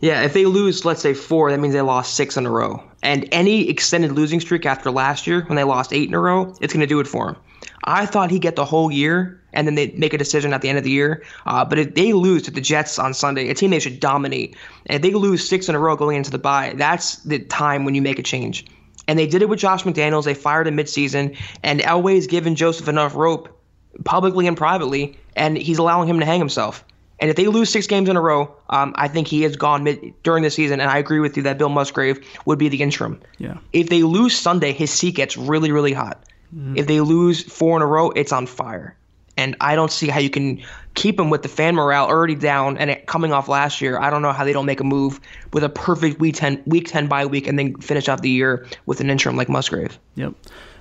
Yeah, 0.00 0.22
if 0.22 0.32
they 0.32 0.46
lose, 0.46 0.84
let's 0.86 1.02
say 1.02 1.12
four, 1.12 1.50
that 1.50 1.60
means 1.60 1.74
they 1.74 1.82
lost 1.82 2.14
six 2.14 2.36
in 2.38 2.46
a 2.46 2.50
row. 2.50 2.82
And 3.02 3.28
any 3.32 3.68
extended 3.68 4.12
losing 4.12 4.40
streak 4.40 4.64
after 4.64 4.90
last 4.90 5.26
year, 5.26 5.42
when 5.42 5.56
they 5.56 5.64
lost 5.64 5.92
eight 5.92 6.08
in 6.08 6.14
a 6.14 6.18
row, 6.18 6.54
it's 6.60 6.72
going 6.72 6.80
to 6.80 6.86
do 6.86 7.00
it 7.00 7.06
for 7.06 7.26
them. 7.26 7.36
I 7.84 8.06
thought 8.06 8.30
he'd 8.30 8.40
get 8.40 8.56
the 8.56 8.64
whole 8.64 8.90
year, 8.90 9.42
and 9.52 9.66
then 9.66 9.74
they'd 9.74 9.98
make 9.98 10.14
a 10.14 10.18
decision 10.18 10.52
at 10.52 10.62
the 10.62 10.68
end 10.68 10.78
of 10.78 10.84
the 10.84 10.90
year. 10.90 11.22
Uh, 11.44 11.64
but 11.64 11.78
if 11.78 11.94
they 11.94 12.12
lose 12.14 12.42
to 12.42 12.50
the 12.50 12.60
Jets 12.60 12.98
on 12.98 13.12
Sunday, 13.12 13.48
a 13.48 13.54
team 13.54 13.70
they 13.70 13.78
should 13.78 14.00
dominate, 14.00 14.56
and 14.86 14.96
if 14.96 15.02
they 15.02 15.16
lose 15.16 15.46
six 15.46 15.68
in 15.68 15.74
a 15.74 15.78
row 15.78 15.96
going 15.96 16.16
into 16.16 16.30
the 16.30 16.38
bye, 16.38 16.72
that's 16.76 17.16
the 17.16 17.38
time 17.38 17.84
when 17.84 17.94
you 17.94 18.02
make 18.02 18.18
a 18.18 18.22
change. 18.22 18.66
And 19.06 19.18
they 19.18 19.26
did 19.26 19.42
it 19.42 19.48
with 19.48 19.58
Josh 19.58 19.82
McDaniels. 19.82 20.24
They 20.24 20.34
fired 20.34 20.66
him 20.66 20.76
midseason, 20.76 21.36
and 21.62 21.80
Elway's 21.80 22.26
given 22.26 22.54
Joseph 22.54 22.88
enough 22.88 23.14
rope, 23.14 23.60
publicly 24.04 24.46
and 24.46 24.56
privately, 24.56 25.18
and 25.36 25.58
he's 25.58 25.78
allowing 25.78 26.08
him 26.08 26.20
to 26.20 26.26
hang 26.26 26.38
himself. 26.38 26.84
And 27.20 27.28
if 27.28 27.36
they 27.36 27.46
lose 27.46 27.70
six 27.70 27.86
games 27.86 28.08
in 28.08 28.16
a 28.16 28.20
row, 28.20 28.54
um, 28.70 28.94
I 28.96 29.06
think 29.06 29.28
he 29.28 29.44
is 29.44 29.56
gone 29.56 29.84
mid 29.84 30.14
during 30.22 30.42
the 30.42 30.50
season. 30.50 30.80
And 30.80 30.90
I 30.90 30.98
agree 30.98 31.20
with 31.20 31.36
you 31.36 31.42
that 31.44 31.58
Bill 31.58 31.68
Musgrave 31.68 32.18
would 32.46 32.58
be 32.58 32.68
the 32.68 32.82
interim. 32.82 33.20
Yeah. 33.38 33.58
If 33.72 33.90
they 33.90 34.02
lose 34.02 34.36
Sunday, 34.36 34.72
his 34.72 34.90
seat 34.90 35.16
gets 35.16 35.36
really, 35.36 35.70
really 35.70 35.92
hot. 35.92 36.24
Mm. 36.56 36.78
If 36.78 36.86
they 36.86 37.00
lose 37.00 37.42
four 37.42 37.76
in 37.76 37.82
a 37.82 37.86
row, 37.86 38.10
it's 38.10 38.32
on 38.32 38.46
fire. 38.46 38.96
And 39.36 39.56
I 39.60 39.74
don't 39.74 39.92
see 39.92 40.08
how 40.08 40.18
you 40.18 40.30
can 40.30 40.62
keep 40.94 41.18
him 41.18 41.30
with 41.30 41.42
the 41.42 41.48
fan 41.48 41.74
morale 41.74 42.06
already 42.06 42.34
down 42.34 42.76
and 42.76 42.90
it 42.90 43.06
coming 43.06 43.32
off 43.32 43.48
last 43.48 43.80
year. 43.80 43.98
I 43.98 44.10
don't 44.10 44.22
know 44.22 44.32
how 44.32 44.44
they 44.44 44.52
don't 44.52 44.66
make 44.66 44.80
a 44.80 44.84
move 44.84 45.20
with 45.52 45.62
a 45.62 45.68
perfect 45.68 46.20
week 46.20 46.34
ten 46.34 46.62
week 46.66 46.88
ten 46.88 47.06
bye 47.06 47.26
week 47.26 47.46
and 47.46 47.58
then 47.58 47.76
finish 47.76 48.08
out 48.08 48.22
the 48.22 48.30
year 48.30 48.66
with 48.86 49.00
an 49.00 49.08
interim 49.08 49.36
like 49.36 49.48
Musgrave. 49.48 49.98
Yep. 50.16 50.34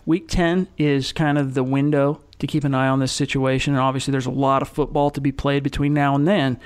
Week 0.06 0.28
ten 0.28 0.68
is 0.78 1.14
kind 1.14 1.38
of 1.38 1.54
the 1.54 1.64
window 1.64 2.20
to 2.40 2.48
keep 2.48 2.64
an 2.64 2.74
eye 2.74 2.88
on 2.88 3.00
this 3.00 3.12
situation. 3.12 3.74
And 3.74 3.82
obviously, 3.82 4.12
there's 4.12 4.26
a 4.26 4.32
lot 4.32 4.62
of 4.62 4.70
football 4.70 5.10
to 5.12 5.22
be 5.22 5.32
played 5.32 5.64
between 5.64 5.94
now 5.94 6.16
and 6.16 6.28
then. 6.28 6.60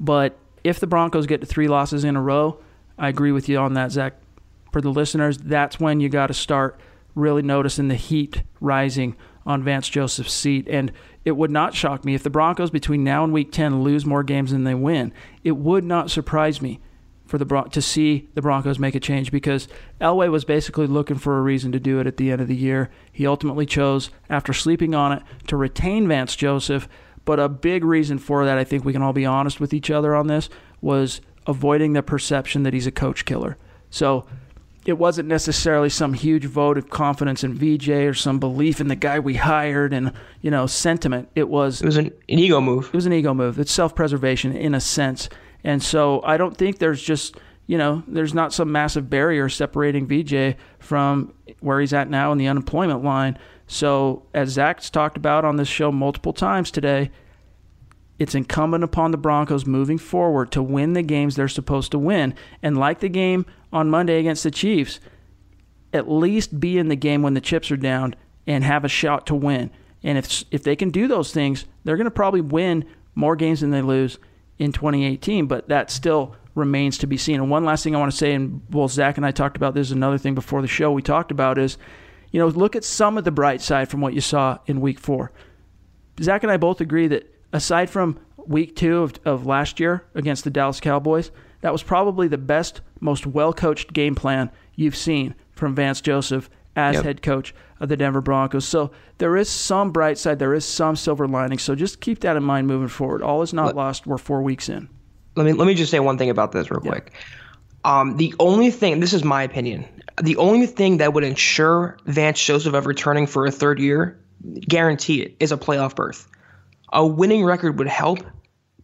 But 0.00 0.38
if 0.64 0.80
the 0.80 0.86
Broncos 0.86 1.26
get 1.26 1.40
to 1.40 1.46
three 1.46 1.68
losses 1.68 2.04
in 2.04 2.16
a 2.16 2.22
row, 2.22 2.58
I 2.98 3.08
agree 3.08 3.32
with 3.32 3.48
you 3.48 3.58
on 3.58 3.74
that, 3.74 3.92
Zach. 3.92 4.14
For 4.72 4.80
the 4.80 4.90
listeners, 4.90 5.38
that's 5.38 5.80
when 5.80 6.00
you 6.00 6.08
got 6.08 6.26
to 6.28 6.34
start 6.34 6.80
really 7.14 7.42
noticing 7.42 7.88
the 7.88 7.94
heat 7.94 8.42
rising 8.60 9.16
on 9.46 9.62
Vance 9.62 9.88
Joseph's 9.88 10.32
seat. 10.32 10.68
And 10.68 10.92
it 11.24 11.32
would 11.32 11.50
not 11.50 11.74
shock 11.74 12.04
me 12.04 12.14
if 12.14 12.22
the 12.22 12.30
Broncos 12.30 12.70
between 12.70 13.04
now 13.04 13.24
and 13.24 13.32
week 13.32 13.52
10 13.52 13.82
lose 13.82 14.04
more 14.04 14.22
games 14.22 14.50
than 14.50 14.64
they 14.64 14.74
win. 14.74 15.12
It 15.44 15.52
would 15.52 15.84
not 15.84 16.10
surprise 16.10 16.60
me 16.60 16.80
for 17.26 17.38
the 17.38 17.44
Bron- 17.44 17.70
to 17.70 17.82
see 17.82 18.28
the 18.34 18.42
Broncos 18.42 18.78
make 18.78 18.94
a 18.94 19.00
change 19.00 19.30
because 19.30 19.68
Elway 20.00 20.30
was 20.30 20.44
basically 20.44 20.86
looking 20.86 21.18
for 21.18 21.38
a 21.38 21.42
reason 21.42 21.72
to 21.72 21.80
do 21.80 22.00
it 22.00 22.06
at 22.06 22.16
the 22.16 22.30
end 22.30 22.40
of 22.40 22.48
the 22.48 22.56
year. 22.56 22.90
He 23.12 23.26
ultimately 23.26 23.66
chose, 23.66 24.10
after 24.30 24.52
sleeping 24.52 24.94
on 24.94 25.12
it, 25.12 25.22
to 25.48 25.56
retain 25.56 26.08
Vance 26.08 26.36
Joseph. 26.36 26.88
But 27.24 27.40
a 27.40 27.48
big 27.48 27.84
reason 27.84 28.18
for 28.18 28.44
that, 28.44 28.58
I 28.58 28.64
think 28.64 28.84
we 28.84 28.92
can 28.92 29.02
all 29.02 29.12
be 29.12 29.26
honest 29.26 29.60
with 29.60 29.74
each 29.74 29.90
other 29.90 30.14
on 30.14 30.28
this, 30.28 30.48
was 30.80 31.20
avoiding 31.46 31.92
the 31.92 32.02
perception 32.02 32.62
that 32.62 32.72
he's 32.72 32.86
a 32.86 32.92
coach 32.92 33.24
killer. 33.24 33.56
So 33.90 34.26
it 34.86 34.98
wasn't 34.98 35.28
necessarily 35.28 35.88
some 35.88 36.14
huge 36.14 36.44
vote 36.44 36.78
of 36.78 36.88
confidence 36.88 37.42
in 37.42 37.54
VJ 37.54 37.88
or 37.88 38.14
some 38.14 38.38
belief 38.38 38.80
in 38.80 38.86
the 38.86 38.96
guy 38.96 39.18
we 39.18 39.34
hired 39.34 39.92
and 39.92 40.12
you 40.40 40.50
know 40.50 40.66
sentiment. 40.66 41.28
It 41.34 41.48
was 41.48 41.82
it 41.82 41.86
was 41.86 41.96
an, 41.96 42.06
an 42.06 42.38
ego 42.38 42.60
move. 42.60 42.86
It 42.86 42.94
was 42.94 43.06
an 43.06 43.12
ego 43.12 43.34
move. 43.34 43.58
It's 43.58 43.72
self 43.72 43.94
preservation 43.94 44.52
in 44.54 44.74
a 44.74 44.80
sense. 44.80 45.28
And 45.66 45.82
so 45.82 46.22
I 46.22 46.36
don't 46.36 46.56
think 46.56 46.78
there's 46.78 47.02
just, 47.02 47.36
you 47.66 47.76
know, 47.76 48.04
there's 48.06 48.32
not 48.32 48.52
some 48.52 48.70
massive 48.70 49.10
barrier 49.10 49.48
separating 49.48 50.06
VJ 50.06 50.56
from 50.78 51.34
where 51.58 51.80
he's 51.80 51.92
at 51.92 52.08
now 52.08 52.30
in 52.30 52.38
the 52.38 52.46
unemployment 52.46 53.02
line. 53.02 53.36
So, 53.66 54.22
as 54.32 54.50
Zach's 54.50 54.90
talked 54.90 55.16
about 55.16 55.44
on 55.44 55.56
this 55.56 55.66
show 55.66 55.90
multiple 55.90 56.32
times 56.32 56.70
today, 56.70 57.10
it's 58.16 58.36
incumbent 58.36 58.84
upon 58.84 59.10
the 59.10 59.16
Broncos 59.16 59.66
moving 59.66 59.98
forward 59.98 60.52
to 60.52 60.62
win 60.62 60.92
the 60.92 61.02
games 61.02 61.34
they're 61.34 61.48
supposed 61.48 61.90
to 61.90 61.98
win. 61.98 62.36
And 62.62 62.78
like 62.78 63.00
the 63.00 63.08
game 63.08 63.44
on 63.72 63.90
Monday 63.90 64.20
against 64.20 64.44
the 64.44 64.52
Chiefs, 64.52 65.00
at 65.92 66.08
least 66.08 66.60
be 66.60 66.78
in 66.78 66.86
the 66.86 66.94
game 66.94 67.22
when 67.22 67.34
the 67.34 67.40
chips 67.40 67.72
are 67.72 67.76
down 67.76 68.14
and 68.46 68.62
have 68.62 68.84
a 68.84 68.88
shot 68.88 69.26
to 69.26 69.34
win. 69.34 69.72
And 70.04 70.16
if 70.16 70.44
if 70.52 70.62
they 70.62 70.76
can 70.76 70.90
do 70.90 71.08
those 71.08 71.32
things, 71.32 71.64
they're 71.82 71.96
going 71.96 72.04
to 72.04 72.10
probably 72.12 72.40
win 72.40 72.84
more 73.16 73.34
games 73.34 73.62
than 73.62 73.72
they 73.72 73.82
lose 73.82 74.20
in 74.58 74.72
2018, 74.72 75.46
but 75.46 75.68
that 75.68 75.90
still 75.90 76.34
remains 76.54 76.98
to 76.98 77.06
be 77.06 77.16
seen. 77.16 77.36
And 77.36 77.50
one 77.50 77.64
last 77.64 77.84
thing 77.84 77.94
I 77.94 77.98
want 77.98 78.10
to 78.10 78.16
say, 78.16 78.32
and 78.32 78.62
well, 78.70 78.88
Zach 78.88 79.16
and 79.16 79.26
I 79.26 79.30
talked 79.30 79.56
about 79.56 79.74
this, 79.74 79.90
another 79.90 80.18
thing 80.18 80.34
before 80.34 80.62
the 80.62 80.68
show 80.68 80.90
we 80.90 81.02
talked 81.02 81.30
about 81.30 81.58
is, 81.58 81.76
you 82.32 82.40
know, 82.40 82.48
look 82.48 82.74
at 82.74 82.84
some 82.84 83.18
of 83.18 83.24
the 83.24 83.30
bright 83.30 83.60
side 83.60 83.88
from 83.88 84.00
what 84.00 84.14
you 84.14 84.20
saw 84.20 84.58
in 84.66 84.80
week 84.80 84.98
four. 84.98 85.32
Zach 86.20 86.42
and 86.42 86.50
I 86.50 86.56
both 86.56 86.80
agree 86.80 87.08
that 87.08 87.32
aside 87.52 87.90
from 87.90 88.18
week 88.46 88.74
two 88.74 89.02
of, 89.02 89.14
of 89.24 89.46
last 89.46 89.78
year 89.78 90.04
against 90.14 90.44
the 90.44 90.50
Dallas 90.50 90.80
Cowboys, 90.80 91.30
that 91.60 91.72
was 91.72 91.82
probably 91.82 92.28
the 92.28 92.38
best, 92.38 92.80
most 93.00 93.26
well 93.26 93.52
coached 93.52 93.92
game 93.92 94.14
plan 94.14 94.50
you've 94.74 94.96
seen 94.96 95.34
from 95.52 95.74
Vance 95.74 96.00
Joseph 96.00 96.48
as 96.76 96.96
yep. 96.96 97.04
head 97.04 97.22
coach 97.22 97.54
of 97.80 97.88
the 97.88 97.96
Denver 97.96 98.20
Broncos. 98.20 98.66
So 98.66 98.92
there 99.18 99.36
is 99.36 99.48
some 99.48 99.90
bright 99.90 100.18
side, 100.18 100.38
there 100.38 100.54
is 100.54 100.64
some 100.64 100.94
silver 100.94 101.26
lining. 101.26 101.58
So 101.58 101.74
just 101.74 102.00
keep 102.00 102.20
that 102.20 102.36
in 102.36 102.44
mind 102.44 102.66
moving 102.66 102.88
forward. 102.88 103.22
All 103.22 103.42
is 103.42 103.52
not 103.52 103.66
let, 103.66 103.76
lost. 103.76 104.06
We're 104.06 104.18
four 104.18 104.42
weeks 104.42 104.68
in. 104.68 104.88
Let 105.34 105.46
me 105.46 105.52
let 105.52 105.66
me 105.66 105.74
just 105.74 105.90
say 105.90 105.98
one 106.00 106.18
thing 106.18 106.30
about 106.30 106.52
this 106.52 106.70
real 106.70 106.80
quick. 106.80 107.12
Um, 107.84 108.16
the 108.16 108.34
only 108.40 108.70
thing, 108.70 109.00
this 109.00 109.12
is 109.12 109.22
my 109.22 109.42
opinion, 109.42 109.86
the 110.20 110.36
only 110.38 110.66
thing 110.66 110.96
that 110.96 111.12
would 111.12 111.22
ensure 111.22 111.96
Vance 112.06 112.42
Joseph 112.42 112.74
of 112.74 112.86
returning 112.86 113.26
for 113.26 113.46
a 113.46 113.50
third 113.50 113.78
year, 113.78 114.18
guarantee 114.68 115.22
it, 115.22 115.36
is 115.38 115.52
a 115.52 115.56
playoff 115.56 115.94
berth. 115.94 116.26
A 116.92 117.06
winning 117.06 117.44
record 117.44 117.78
would 117.78 117.86
help, 117.86 118.20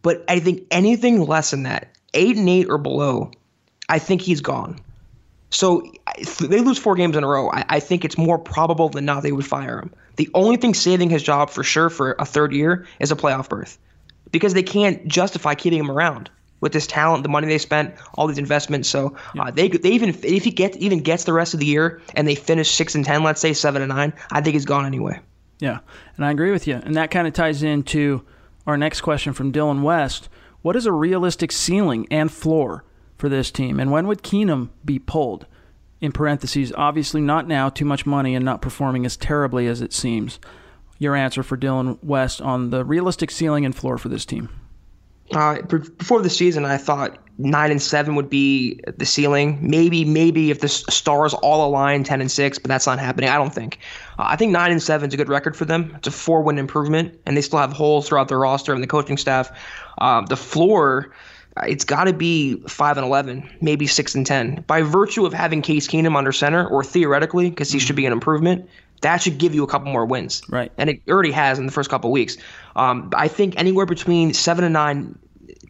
but 0.03 0.23
I 0.29 0.39
think 0.39 0.65
anything 0.71 1.25
less 1.25 1.51
than 1.51 1.63
that, 1.63 1.97
eight 2.13 2.37
and 2.37 2.47
eight 2.47 2.69
or 2.69 2.77
below, 2.77 3.31
I 3.89 3.99
think 3.99 4.21
he's 4.21 4.39
gone. 4.39 4.79
So 5.49 5.83
they 6.39 6.61
lose 6.61 6.77
four 6.77 6.95
games 6.95 7.15
in 7.15 7.23
a 7.23 7.27
row. 7.27 7.49
I, 7.51 7.65
I 7.69 7.79
think 7.79 8.05
it's 8.05 8.17
more 8.17 8.37
probable 8.37 8.89
than 8.89 9.05
not 9.05 9.23
they 9.23 9.31
would 9.31 9.45
fire 9.45 9.79
him. 9.79 9.91
The 10.15 10.29
only 10.33 10.57
thing 10.57 10.73
saving 10.73 11.09
his 11.09 11.23
job 11.23 11.49
for 11.49 11.63
sure 11.63 11.89
for 11.89 12.15
a 12.19 12.25
third 12.25 12.53
year 12.53 12.85
is 12.99 13.11
a 13.11 13.15
playoff 13.15 13.49
berth, 13.49 13.79
because 14.31 14.53
they 14.53 14.63
can't 14.63 15.07
justify 15.07 15.55
keeping 15.55 15.79
him 15.79 15.89
around 15.89 16.29
with 16.61 16.71
this 16.71 16.87
talent, 16.87 17.23
the 17.23 17.29
money 17.29 17.47
they 17.47 17.57
spent, 17.57 17.93
all 18.13 18.25
these 18.27 18.37
investments. 18.37 18.87
So 18.87 19.17
uh, 19.37 19.51
they 19.51 19.67
they 19.67 19.89
even 19.89 20.09
if 20.09 20.43
he 20.43 20.51
gets 20.51 20.77
even 20.79 20.99
gets 20.99 21.25
the 21.25 21.33
rest 21.33 21.53
of 21.53 21.59
the 21.59 21.65
year 21.65 22.01
and 22.15 22.27
they 22.27 22.35
finish 22.35 22.71
six 22.71 22.95
and 22.95 23.03
ten, 23.03 23.23
let's 23.23 23.41
say 23.41 23.53
seven 23.53 23.81
and 23.81 23.89
nine, 23.89 24.13
I 24.31 24.41
think 24.41 24.53
he's 24.53 24.65
gone 24.65 24.85
anyway. 24.85 25.19
Yeah, 25.59 25.79
and 26.15 26.25
I 26.25 26.31
agree 26.31 26.51
with 26.51 26.67
you, 26.67 26.75
and 26.75 26.95
that 26.95 27.11
kind 27.11 27.27
of 27.27 27.33
ties 27.33 27.63
into 27.63 28.25
our 28.65 28.77
next 28.77 29.01
question 29.01 29.33
from 29.33 29.51
Dylan 29.51 29.81
West. 29.81 30.29
What 30.61 30.75
is 30.75 30.85
a 30.85 30.91
realistic 30.91 31.51
ceiling 31.51 32.07
and 32.09 32.31
floor 32.31 32.85
for 33.17 33.27
this 33.27 33.51
team, 33.51 33.79
and 33.79 33.91
when 33.91 34.07
would 34.07 34.23
Keenum 34.23 34.69
be 34.85 34.99
pulled? 34.99 35.45
In 36.03 36.11
parentheses, 36.11 36.73
obviously 36.75 37.21
not 37.21 37.47
now, 37.47 37.69
too 37.69 37.85
much 37.85 38.05
money 38.05 38.35
and 38.35 38.43
not 38.43 38.61
performing 38.61 39.05
as 39.05 39.15
terribly 39.15 39.67
as 39.67 39.79
it 39.79 39.93
seems. 39.93 40.37
Your 40.99 41.15
answer 41.15 41.43
for 41.43 41.55
Dylan 41.55 41.97
West 42.03 42.41
on 42.41 42.71
the 42.71 42.83
realistic 42.83 43.31
ceiling 43.31 43.63
and 43.63 43.73
floor 43.73 43.97
for 43.97 44.09
this 44.09 44.25
team. 44.25 44.49
Uh, 45.33 45.61
before 45.61 46.21
the 46.21 46.29
season, 46.29 46.65
I 46.65 46.75
thought 46.75 47.17
nine 47.37 47.71
and 47.71 47.81
seven 47.81 48.15
would 48.15 48.29
be 48.29 48.81
the 48.97 49.05
ceiling. 49.05 49.57
Maybe, 49.61 50.03
maybe 50.03 50.51
if 50.51 50.59
the 50.59 50.67
stars 50.67 51.33
all 51.35 51.65
align, 51.65 52.03
ten 52.03 52.19
and 52.19 52.29
six, 52.29 52.59
but 52.59 52.67
that's 52.67 52.85
not 52.85 52.99
happening. 52.99 53.29
I 53.29 53.37
don't 53.37 53.53
think. 53.53 53.79
Uh, 54.19 54.25
I 54.27 54.35
think 54.35 54.51
nine 54.51 54.71
and 54.71 54.83
seven 54.83 55.07
is 55.07 55.13
a 55.13 55.17
good 55.17 55.29
record 55.29 55.55
for 55.55 55.63
them. 55.63 55.93
It's 55.95 56.09
a 56.09 56.11
four-win 56.11 56.57
improvement, 56.57 57.17
and 57.25 57.37
they 57.37 57.41
still 57.41 57.59
have 57.59 57.71
holes 57.71 58.09
throughout 58.09 58.27
their 58.27 58.39
roster 58.39 58.73
and 58.73 58.83
the 58.83 58.87
coaching 58.87 59.15
staff. 59.15 59.57
Uh, 59.99 60.19
the 60.25 60.35
floor, 60.35 61.13
it's 61.67 61.85
got 61.85 62.05
to 62.05 62.13
be 62.13 62.55
five 62.67 62.97
and 62.97 63.05
eleven, 63.05 63.49
maybe 63.61 63.87
six 63.87 64.15
and 64.15 64.25
ten, 64.25 64.63
by 64.67 64.81
virtue 64.81 65.25
of 65.25 65.33
having 65.33 65.61
Case 65.61 65.87
Keenum 65.87 66.15
under 66.15 66.31
center, 66.31 66.67
or 66.67 66.83
theoretically, 66.83 67.49
because 67.49 67.71
he 67.71 67.79
should 67.79 67.95
be 67.95 68.05
an 68.05 68.13
improvement 68.13 68.69
that 69.03 69.21
should 69.21 69.37
give 69.37 69.53
you 69.53 69.63
a 69.63 69.67
couple 69.67 69.91
more 69.91 70.05
wins. 70.05 70.41
Right. 70.49 70.71
And 70.77 70.89
it 70.89 71.01
already 71.09 71.31
has 71.31 71.59
in 71.59 71.65
the 71.65 71.71
first 71.71 71.89
couple 71.89 72.09
weeks. 72.09 72.37
Um, 72.75 73.11
I 73.15 73.27
think 73.27 73.53
anywhere 73.57 73.85
between 73.85 74.33
seven 74.33 74.63
and 74.63 74.73
nine 74.73 75.19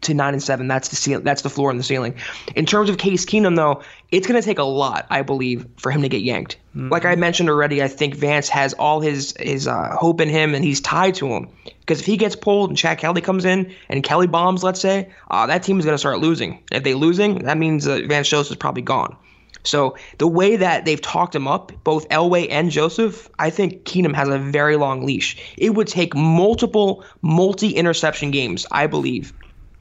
to 0.04 0.14
nine 0.14 0.32
and 0.32 0.42
seven. 0.42 0.68
That's 0.68 0.88
the 0.88 0.96
ceiling. 0.96 1.24
That's 1.24 1.42
the 1.42 1.50
floor 1.50 1.70
and 1.70 1.78
the 1.78 1.84
ceiling. 1.84 2.14
In 2.54 2.66
terms 2.66 2.88
of 2.90 2.98
Case 2.98 3.24
Keenum, 3.24 3.56
though, 3.56 3.82
it's 4.10 4.26
going 4.26 4.40
to 4.40 4.46
take 4.46 4.58
a 4.58 4.64
lot, 4.64 5.06
I 5.10 5.22
believe, 5.22 5.66
for 5.76 5.90
him 5.90 6.02
to 6.02 6.08
get 6.08 6.22
yanked. 6.22 6.56
Mm-hmm. 6.76 6.90
Like 6.90 7.04
I 7.04 7.16
mentioned 7.16 7.48
already, 7.48 7.82
I 7.82 7.88
think 7.88 8.14
Vance 8.14 8.48
has 8.48 8.74
all 8.74 9.00
his 9.00 9.34
his 9.38 9.66
uh, 9.66 9.96
hope 9.96 10.20
in 10.20 10.28
him, 10.28 10.54
and 10.54 10.64
he's 10.64 10.80
tied 10.80 11.14
to 11.16 11.26
him. 11.28 11.48
Because 11.80 12.00
if 12.00 12.06
he 12.06 12.16
gets 12.16 12.36
pulled 12.36 12.70
and 12.70 12.78
Chad 12.78 12.98
Kelly 12.98 13.20
comes 13.20 13.44
in 13.44 13.74
and 13.88 14.02
Kelly 14.02 14.26
bombs, 14.26 14.64
let's 14.64 14.80
say, 14.80 15.10
uh, 15.30 15.46
that 15.46 15.62
team 15.62 15.78
is 15.78 15.84
going 15.84 15.94
to 15.94 15.98
start 15.98 16.18
losing. 16.18 16.62
If 16.72 16.82
they 16.82 16.94
losing, 16.94 17.40
that 17.40 17.58
means 17.58 17.86
uh, 17.86 18.00
Vance 18.06 18.28
Joseph 18.28 18.52
is 18.52 18.56
probably 18.56 18.82
gone. 18.82 19.16
So 19.64 19.96
the 20.18 20.28
way 20.28 20.56
that 20.56 20.84
they've 20.84 21.00
talked 21.00 21.34
him 21.34 21.48
up, 21.48 21.72
both 21.84 22.08
Elway 22.10 22.48
and 22.50 22.70
Joseph, 22.70 23.30
I 23.38 23.48
think 23.50 23.84
Keenum 23.84 24.14
has 24.14 24.28
a 24.28 24.38
very 24.38 24.76
long 24.76 25.04
leash. 25.06 25.38
It 25.56 25.70
would 25.70 25.88
take 25.88 26.14
multiple 26.14 27.02
multi-interception 27.22 28.30
games, 28.30 28.66
I 28.70 28.86
believe, 28.86 29.32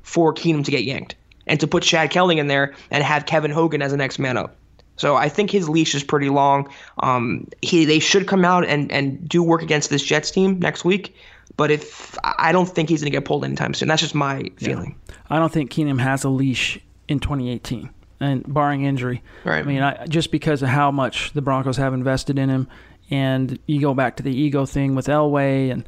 for 0.03 0.33
Keenum 0.33 0.63
to 0.65 0.71
get 0.71 0.83
yanked 0.83 1.15
and 1.47 1.59
to 1.59 1.67
put 1.67 1.83
Chad 1.83 2.11
Kelly 2.11 2.37
in 2.37 2.47
there 2.47 2.73
and 2.91 3.03
have 3.03 3.25
Kevin 3.25 3.51
Hogan 3.51 3.81
as 3.81 3.91
the 3.91 3.97
next 3.97 4.19
man 4.19 4.37
up. 4.37 4.55
So 4.95 5.15
I 5.15 5.29
think 5.29 5.49
his 5.49 5.67
leash 5.67 5.95
is 5.95 6.03
pretty 6.03 6.29
long. 6.29 6.69
Um, 6.99 7.47
he 7.61 7.85
they 7.85 7.99
should 7.99 8.27
come 8.27 8.45
out 8.45 8.65
and, 8.65 8.91
and 8.91 9.27
do 9.27 9.41
work 9.41 9.63
against 9.63 9.89
this 9.89 10.03
Jets 10.03 10.29
team 10.31 10.59
next 10.59 10.85
week. 10.85 11.15
But 11.57 11.71
if 11.71 12.17
I 12.23 12.51
don't 12.51 12.67
think 12.67 12.89
he's 12.89 13.01
going 13.01 13.11
to 13.11 13.17
get 13.17 13.25
pulled 13.25 13.43
anytime 13.43 13.73
soon. 13.73 13.87
That's 13.87 14.01
just 14.01 14.15
my 14.15 14.51
feeling. 14.57 14.95
Yeah. 15.07 15.15
I 15.29 15.39
don't 15.39 15.51
think 15.51 15.71
Keenum 15.71 15.99
has 15.99 16.23
a 16.23 16.29
leash 16.29 16.79
in 17.07 17.19
2018, 17.19 17.89
and 18.19 18.43
barring 18.51 18.85
injury. 18.85 19.21
Right. 19.43 19.59
I 19.59 19.63
mean, 19.63 19.81
I, 19.81 20.05
just 20.07 20.31
because 20.31 20.61
of 20.63 20.69
how 20.69 20.89
much 20.89 21.31
the 21.33 21.41
Broncos 21.41 21.77
have 21.77 21.93
invested 21.93 22.39
in 22.39 22.49
him, 22.49 22.67
and 23.09 23.59
you 23.65 23.81
go 23.81 23.93
back 23.93 24.17
to 24.17 24.23
the 24.23 24.35
ego 24.35 24.65
thing 24.65 24.95
with 24.95 25.07
Elway, 25.07 25.71
and 25.71 25.87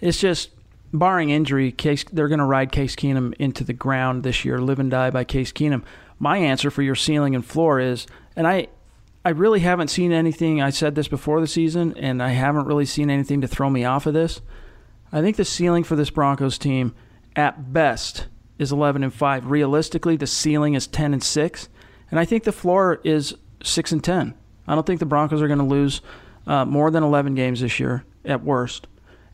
it's 0.00 0.18
just 0.18 0.50
barring 0.92 1.30
injury, 1.30 1.72
Case 1.72 2.04
they're 2.12 2.28
going 2.28 2.38
to 2.38 2.44
ride 2.44 2.72
Case 2.72 2.96
Keenum 2.96 3.34
into 3.38 3.64
the 3.64 3.72
ground 3.72 4.22
this 4.22 4.44
year, 4.44 4.58
live 4.58 4.78
and 4.78 4.90
die 4.90 5.10
by 5.10 5.24
Case 5.24 5.52
Keenum. 5.52 5.82
My 6.18 6.38
answer 6.38 6.70
for 6.70 6.82
your 6.82 6.94
ceiling 6.94 7.34
and 7.34 7.44
floor 7.44 7.78
is, 7.78 8.06
and 8.34 8.46
I, 8.46 8.68
I 9.24 9.30
really 9.30 9.60
haven't 9.60 9.88
seen 9.88 10.12
anything. 10.12 10.62
I 10.62 10.70
said 10.70 10.94
this 10.94 11.08
before 11.08 11.40
the 11.40 11.46
season, 11.46 11.96
and 11.98 12.22
I 12.22 12.30
haven't 12.30 12.66
really 12.66 12.86
seen 12.86 13.10
anything 13.10 13.40
to 13.42 13.48
throw 13.48 13.68
me 13.68 13.84
off 13.84 14.06
of 14.06 14.14
this. 14.14 14.40
I 15.12 15.20
think 15.20 15.36
the 15.36 15.44
ceiling 15.44 15.84
for 15.84 15.96
this 15.96 16.10
Broncos 16.10 16.58
team, 16.58 16.94
at 17.34 17.72
best, 17.72 18.28
is 18.58 18.72
11 18.72 19.02
and 19.02 19.12
five. 19.12 19.46
Realistically, 19.46 20.16
the 20.16 20.26
ceiling 20.26 20.74
is 20.74 20.86
10 20.86 21.12
and 21.12 21.22
six, 21.22 21.68
and 22.10 22.18
I 22.18 22.24
think 22.24 22.44
the 22.44 22.52
floor 22.52 23.00
is 23.04 23.34
six 23.62 23.92
and 23.92 24.02
10. 24.02 24.34
I 24.66 24.74
don't 24.74 24.86
think 24.86 25.00
the 25.00 25.06
Broncos 25.06 25.42
are 25.42 25.48
going 25.48 25.58
to 25.58 25.64
lose 25.64 26.00
uh, 26.46 26.64
more 26.64 26.90
than 26.90 27.02
11 27.02 27.34
games 27.34 27.60
this 27.60 27.78
year 27.78 28.04
at 28.24 28.42
worst, 28.42 28.86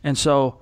and 0.03 0.17
so 0.17 0.59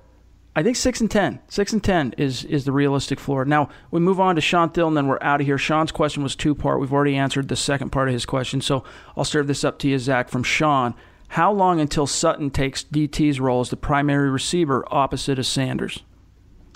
I 0.55 0.63
think 0.63 0.75
six 0.75 0.99
and 0.99 1.09
ten. 1.09 1.39
Six 1.47 1.71
and 1.71 1.83
ten 1.83 2.13
is 2.17 2.43
is 2.43 2.65
the 2.65 2.73
realistic 2.73 3.19
floor. 3.19 3.45
Now 3.45 3.69
we 3.89 4.01
move 4.01 4.19
on 4.19 4.35
to 4.35 4.41
Sean 4.41 4.69
Thill, 4.69 4.89
and 4.89 4.97
then 4.97 5.07
we're 5.07 5.21
out 5.21 5.39
of 5.39 5.47
here. 5.47 5.57
Sean's 5.57 5.91
question 5.91 6.23
was 6.23 6.35
two 6.35 6.53
part. 6.53 6.81
We've 6.81 6.91
already 6.91 7.15
answered 7.15 7.47
the 7.47 7.55
second 7.55 7.91
part 7.91 8.09
of 8.09 8.13
his 8.13 8.25
question, 8.25 8.59
so 8.59 8.83
I'll 9.15 9.23
serve 9.23 9.47
this 9.47 9.63
up 9.63 9.79
to 9.79 9.87
you, 9.87 9.97
Zach, 9.97 10.29
from 10.29 10.43
Sean. 10.43 10.93
How 11.29 11.53
long 11.53 11.79
until 11.79 12.05
Sutton 12.05 12.49
takes 12.49 12.83
DT's 12.83 13.39
role 13.39 13.61
as 13.61 13.69
the 13.69 13.77
primary 13.77 14.29
receiver 14.29 14.83
opposite 14.91 15.39
of 15.39 15.45
Sanders? 15.45 16.03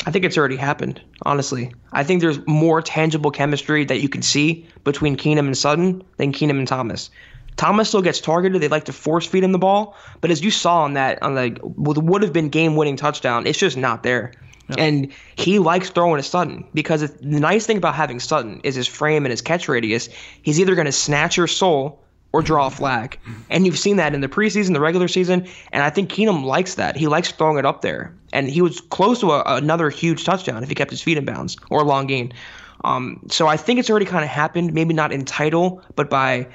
I 0.05 0.11
think 0.11 0.23
it's 0.23 0.37
already 0.37 0.55
happened, 0.55 1.01
honestly. 1.23 1.73
I 1.91 2.05
think 2.05 2.21
there's 2.21 2.45
more 2.47 2.81
tangible 2.81 3.31
chemistry 3.31 3.83
that 3.85 4.01
you 4.01 4.07
can 4.07 4.21
see 4.21 4.65
between 4.85 5.17
Keenum 5.17 5.47
and 5.47 5.57
Sutton 5.57 6.03
than 6.15 6.31
Keenum 6.31 6.59
and 6.59 6.67
Thomas. 6.67 7.09
Thomas 7.57 7.87
still 7.87 8.01
gets 8.01 8.19
targeted. 8.19 8.61
They 8.61 8.67
like 8.67 8.85
to 8.85 8.93
force 8.93 9.25
feed 9.25 9.43
him 9.43 9.51
the 9.51 9.59
ball, 9.59 9.95
but 10.21 10.31
as 10.31 10.43
you 10.43 10.51
saw 10.51 10.83
on 10.83 10.93
that, 10.93 11.21
on 11.21 11.35
like 11.35 11.57
what 11.59 11.97
would 11.97 12.21
have 12.21 12.33
been 12.33 12.49
game 12.49 12.75
winning 12.75 12.95
touchdown, 12.97 13.47
it's 13.47 13.59
just 13.59 13.77
not 13.77 14.03
there. 14.03 14.33
Yeah. 14.69 14.75
And 14.79 15.13
he 15.35 15.59
likes 15.59 15.89
throwing 15.89 16.17
to 16.17 16.23
Sutton 16.23 16.67
because 16.73 17.01
the 17.01 17.39
nice 17.39 17.65
thing 17.65 17.77
about 17.77 17.95
having 17.95 18.19
Sutton 18.19 18.61
is 18.63 18.75
his 18.75 18.87
frame 18.87 19.25
and 19.25 19.31
his 19.31 19.41
catch 19.41 19.67
radius. 19.67 20.09
He's 20.41 20.59
either 20.59 20.75
going 20.75 20.85
to 20.85 20.91
snatch 20.91 21.37
your 21.37 21.47
soul 21.47 22.01
or 22.33 22.41
draw 22.41 22.67
a 22.67 22.69
flag. 22.69 23.17
And 23.49 23.65
you've 23.65 23.79
seen 23.79 23.95
that 23.95 24.13
in 24.13 24.19
the 24.19 24.27
preseason, 24.27 24.73
the 24.73 24.81
regular 24.81 25.07
season, 25.07 25.47
and 25.71 25.83
I 25.83 25.89
think 25.89 26.11
Keenum 26.11 26.43
likes 26.43 26.75
that. 26.75 26.97
He 26.97 27.07
likes 27.07 27.31
throwing 27.31 27.57
it 27.57 27.65
up 27.65 27.81
there. 27.81 28.13
And 28.33 28.49
he 28.49 28.61
was 28.61 28.81
close 28.81 29.21
to 29.21 29.31
a, 29.31 29.43
another 29.45 29.89
huge 29.89 30.25
touchdown 30.25 30.61
if 30.61 30.67
he 30.67 30.75
kept 30.75 30.91
his 30.91 31.01
feet 31.01 31.17
in 31.17 31.23
bounds 31.23 31.55
or 31.69 31.79
a 31.79 31.83
long 31.85 32.07
gain. 32.07 32.33
Um, 32.83 33.21
so 33.29 33.47
I 33.47 33.55
think 33.55 33.79
it's 33.79 33.89
already 33.89 34.05
kind 34.05 34.25
of 34.25 34.29
happened, 34.29 34.73
maybe 34.73 34.93
not 34.93 35.13
in 35.13 35.23
title, 35.23 35.81
but 35.95 36.09
by 36.09 36.47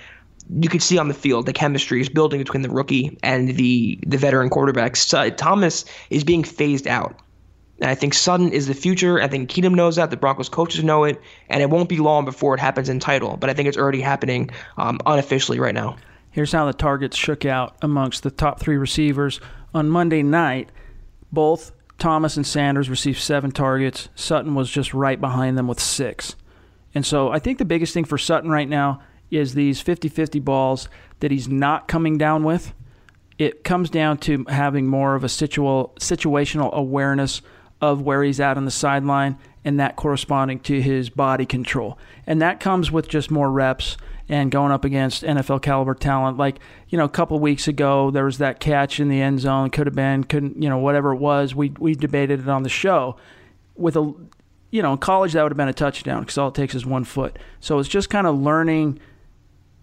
you 0.60 0.68
could 0.68 0.82
see 0.82 0.98
on 0.98 1.09
the 1.09 1.14
field 1.14 1.47
the 1.47 1.52
chemistry 1.52 2.01
is 2.01 2.09
building 2.09 2.39
between 2.39 2.62
the 2.62 2.70
rookie 2.70 3.18
and 3.22 3.56
the 3.56 3.98
the 4.06 4.16
veteran 4.16 4.51
quarterbacks. 4.51 4.98
So, 4.98 5.31
Thomas 5.31 5.85
is 6.10 6.24
being 6.24 6.44
phased 6.44 6.86
out. 6.86 7.20
And 7.81 7.90
I 7.90 7.94
think 7.94 8.12
Sutton 8.12 8.52
is 8.52 8.66
the 8.66 8.74
future. 8.74 9.22
I 9.22 9.27
think 9.27 9.48
Keenum 9.51 9.74
knows 9.74 9.97
that. 9.97 10.10
The 10.10 10.16
Broncos 10.16 10.51
coaches 10.51 10.85
know 10.85 11.05
it. 11.05 11.20
And 11.48 11.62
it 11.62 11.70
won't 11.70 11.89
be 11.89 11.97
long 11.97 12.27
before 12.27 12.55
it 12.55 12.60
happens 12.60 12.90
in 12.90 13.01
title. 13.01 13.39
But 13.39 13.48
I 13.48 13.55
think 13.55 13.68
it's 13.68 13.78
already 13.78 14.02
happening 14.02 14.51
um, 14.77 14.98
unofficially 15.06 15.59
right 15.59 15.74
now. 15.74 15.97
Here's 16.31 16.52
how 16.52 16.66
the 16.66 16.74
targets 16.74 17.16
shook 17.16 17.44
out 17.44 17.77
amongst 17.81 18.22
the 18.22 18.31
top 18.31 18.60
three 18.60 18.77
receivers. 18.77 19.40
On 19.72 19.89
Monday 19.89 20.22
night, 20.22 20.70
both 21.32 21.72
Thomas 21.98 22.36
and 22.36 22.47
Sanders 22.47 22.90
received 22.90 23.18
seven 23.18 23.51
targets. 23.51 24.10
Sutton 24.14 24.55
was 24.55 24.70
just 24.70 24.93
right 24.93 25.20
behind 25.20 25.56
them 25.56 25.66
with 25.66 25.81
six. 25.81 26.36
And 26.94 27.06
so 27.06 27.31
I 27.31 27.39
think 27.39 27.59
the 27.59 27.64
biggest 27.64 27.94
thing 27.94 28.05
for 28.05 28.18
Sutton 28.18 28.51
right 28.51 28.68
now 28.68 29.02
is 29.31 29.55
these 29.55 29.81
50 29.81 30.09
50 30.09 30.40
balls 30.40 30.89
that 31.20 31.31
he's 31.31 31.48
not 31.48 31.89
coming 31.89 32.19
down 32.19 32.44
with. 32.44 32.73
It 33.39 33.65
comes 33.65 33.89
down 33.89 34.19
to 34.19 34.44
having 34.48 34.86
more 34.86 35.15
of 35.15 35.24
a 35.24 35.28
situal, 35.28 35.94
situational 35.98 36.73
awareness 36.73 37.40
of 37.81 38.02
where 38.02 38.23
he's 38.23 38.40
at 38.40 38.57
on 38.57 38.65
the 38.65 38.70
sideline 38.70 39.39
and 39.65 39.81
that 39.81 39.97
corresponding 39.97 40.61
to 40.61 40.81
his 40.81 41.11
body 41.11 41.47
control. 41.47 41.98
And 42.27 42.40
that 42.43 42.61
comes 42.61 42.90
with 42.90 43.09
just 43.09 43.31
more 43.31 43.51
reps 43.51 43.97
and 44.28 44.51
going 44.51 44.73
up 44.73 44.85
against 44.85 45.23
NFL 45.23 45.62
caliber 45.62 45.94
talent. 45.94 46.39
Like, 46.39 46.61
you 46.89 46.97
know, 46.97 47.05
a 47.05 47.11
couple 47.11 47.39
weeks 47.40 47.66
ago, 47.66 48.11
there 48.11 48.24
was 48.24 48.39
that 48.39 48.61
catch 48.61 49.01
in 49.01 49.09
the 49.09 49.20
end 49.20 49.40
zone. 49.40 49.70
Could 49.70 49.86
have 49.86 49.94
been, 49.94 50.24
couldn't, 50.24 50.62
you 50.62 50.69
know, 50.69 50.78
whatever 50.78 51.12
it 51.12 51.19
was. 51.19 51.55
We, 51.55 51.70
we 51.78 51.94
debated 51.94 52.40
it 52.40 52.48
on 52.48 52.62
the 52.62 52.69
show. 52.69 53.16
With 53.74 53.97
a, 53.97 54.15
you 54.70 54.82
know, 54.82 54.93
in 54.93 54.98
college, 54.98 55.32
that 55.32 55.43
would 55.43 55.52
have 55.52 55.57
been 55.57 55.69
a 55.69 55.73
touchdown 55.73 56.20
because 56.20 56.39
all 56.39 56.48
it 56.48 56.55
takes 56.55 56.74
is 56.74 56.86
one 56.86 57.05
foot. 57.05 57.39
So 57.59 57.78
it's 57.78 57.89
just 57.89 58.09
kind 58.09 58.27
of 58.27 58.39
learning 58.39 59.01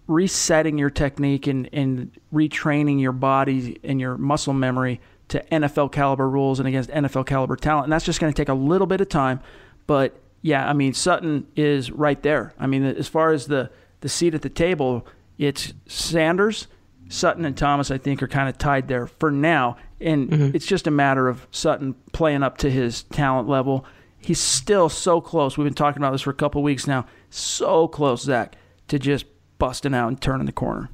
resetting 0.08 0.78
your 0.78 0.90
technique 0.90 1.46
and, 1.46 1.68
and 1.72 2.10
retraining 2.32 3.00
your 3.00 3.12
body 3.12 3.78
and 3.84 4.00
your 4.00 4.18
muscle 4.18 4.52
memory 4.52 5.00
to 5.28 5.44
NFL 5.52 5.92
caliber 5.92 6.28
rules 6.28 6.58
and 6.58 6.66
against 6.66 6.90
NFL 6.90 7.26
caliber 7.26 7.54
talent. 7.54 7.84
And 7.84 7.92
that's 7.92 8.04
just 8.04 8.18
going 8.18 8.32
to 8.32 8.36
take 8.36 8.48
a 8.48 8.54
little 8.54 8.86
bit 8.86 9.00
of 9.00 9.08
time. 9.08 9.40
But 9.86 10.18
yeah, 10.42 10.68
I 10.68 10.72
mean, 10.72 10.94
Sutton 10.94 11.46
is 11.54 11.92
right 11.92 12.20
there. 12.22 12.54
I 12.58 12.66
mean, 12.66 12.84
as 12.84 13.06
far 13.06 13.32
as 13.32 13.46
the, 13.46 13.70
the 14.00 14.08
seat 14.08 14.34
at 14.34 14.42
the 14.42 14.48
table, 14.48 15.06
it's 15.36 15.74
Sanders, 15.86 16.66
Sutton, 17.08 17.44
and 17.44 17.56
Thomas, 17.56 17.90
I 17.90 17.98
think, 17.98 18.22
are 18.22 18.28
kind 18.28 18.48
of 18.48 18.58
tied 18.58 18.88
there 18.88 19.06
for 19.06 19.30
now. 19.30 19.76
And 20.00 20.30
mm-hmm. 20.30 20.56
it's 20.56 20.66
just 20.66 20.86
a 20.86 20.90
matter 20.90 21.28
of 21.28 21.46
Sutton 21.50 21.94
playing 22.12 22.42
up 22.42 22.58
to 22.58 22.70
his 22.70 23.04
talent 23.04 23.48
level 23.48 23.86
he's 24.20 24.40
still 24.40 24.88
so 24.88 25.20
close. 25.20 25.56
We've 25.56 25.64
been 25.64 25.74
talking 25.74 26.02
about 26.02 26.12
this 26.12 26.22
for 26.22 26.30
a 26.30 26.34
couple 26.34 26.62
weeks 26.62 26.86
now. 26.86 27.06
So 27.30 27.88
close, 27.88 28.22
Zach, 28.22 28.56
to 28.88 28.98
just 28.98 29.26
busting 29.58 29.94
out 29.94 30.08
and 30.08 30.20
turning 30.20 30.46
the 30.46 30.52
corner. 30.52 30.88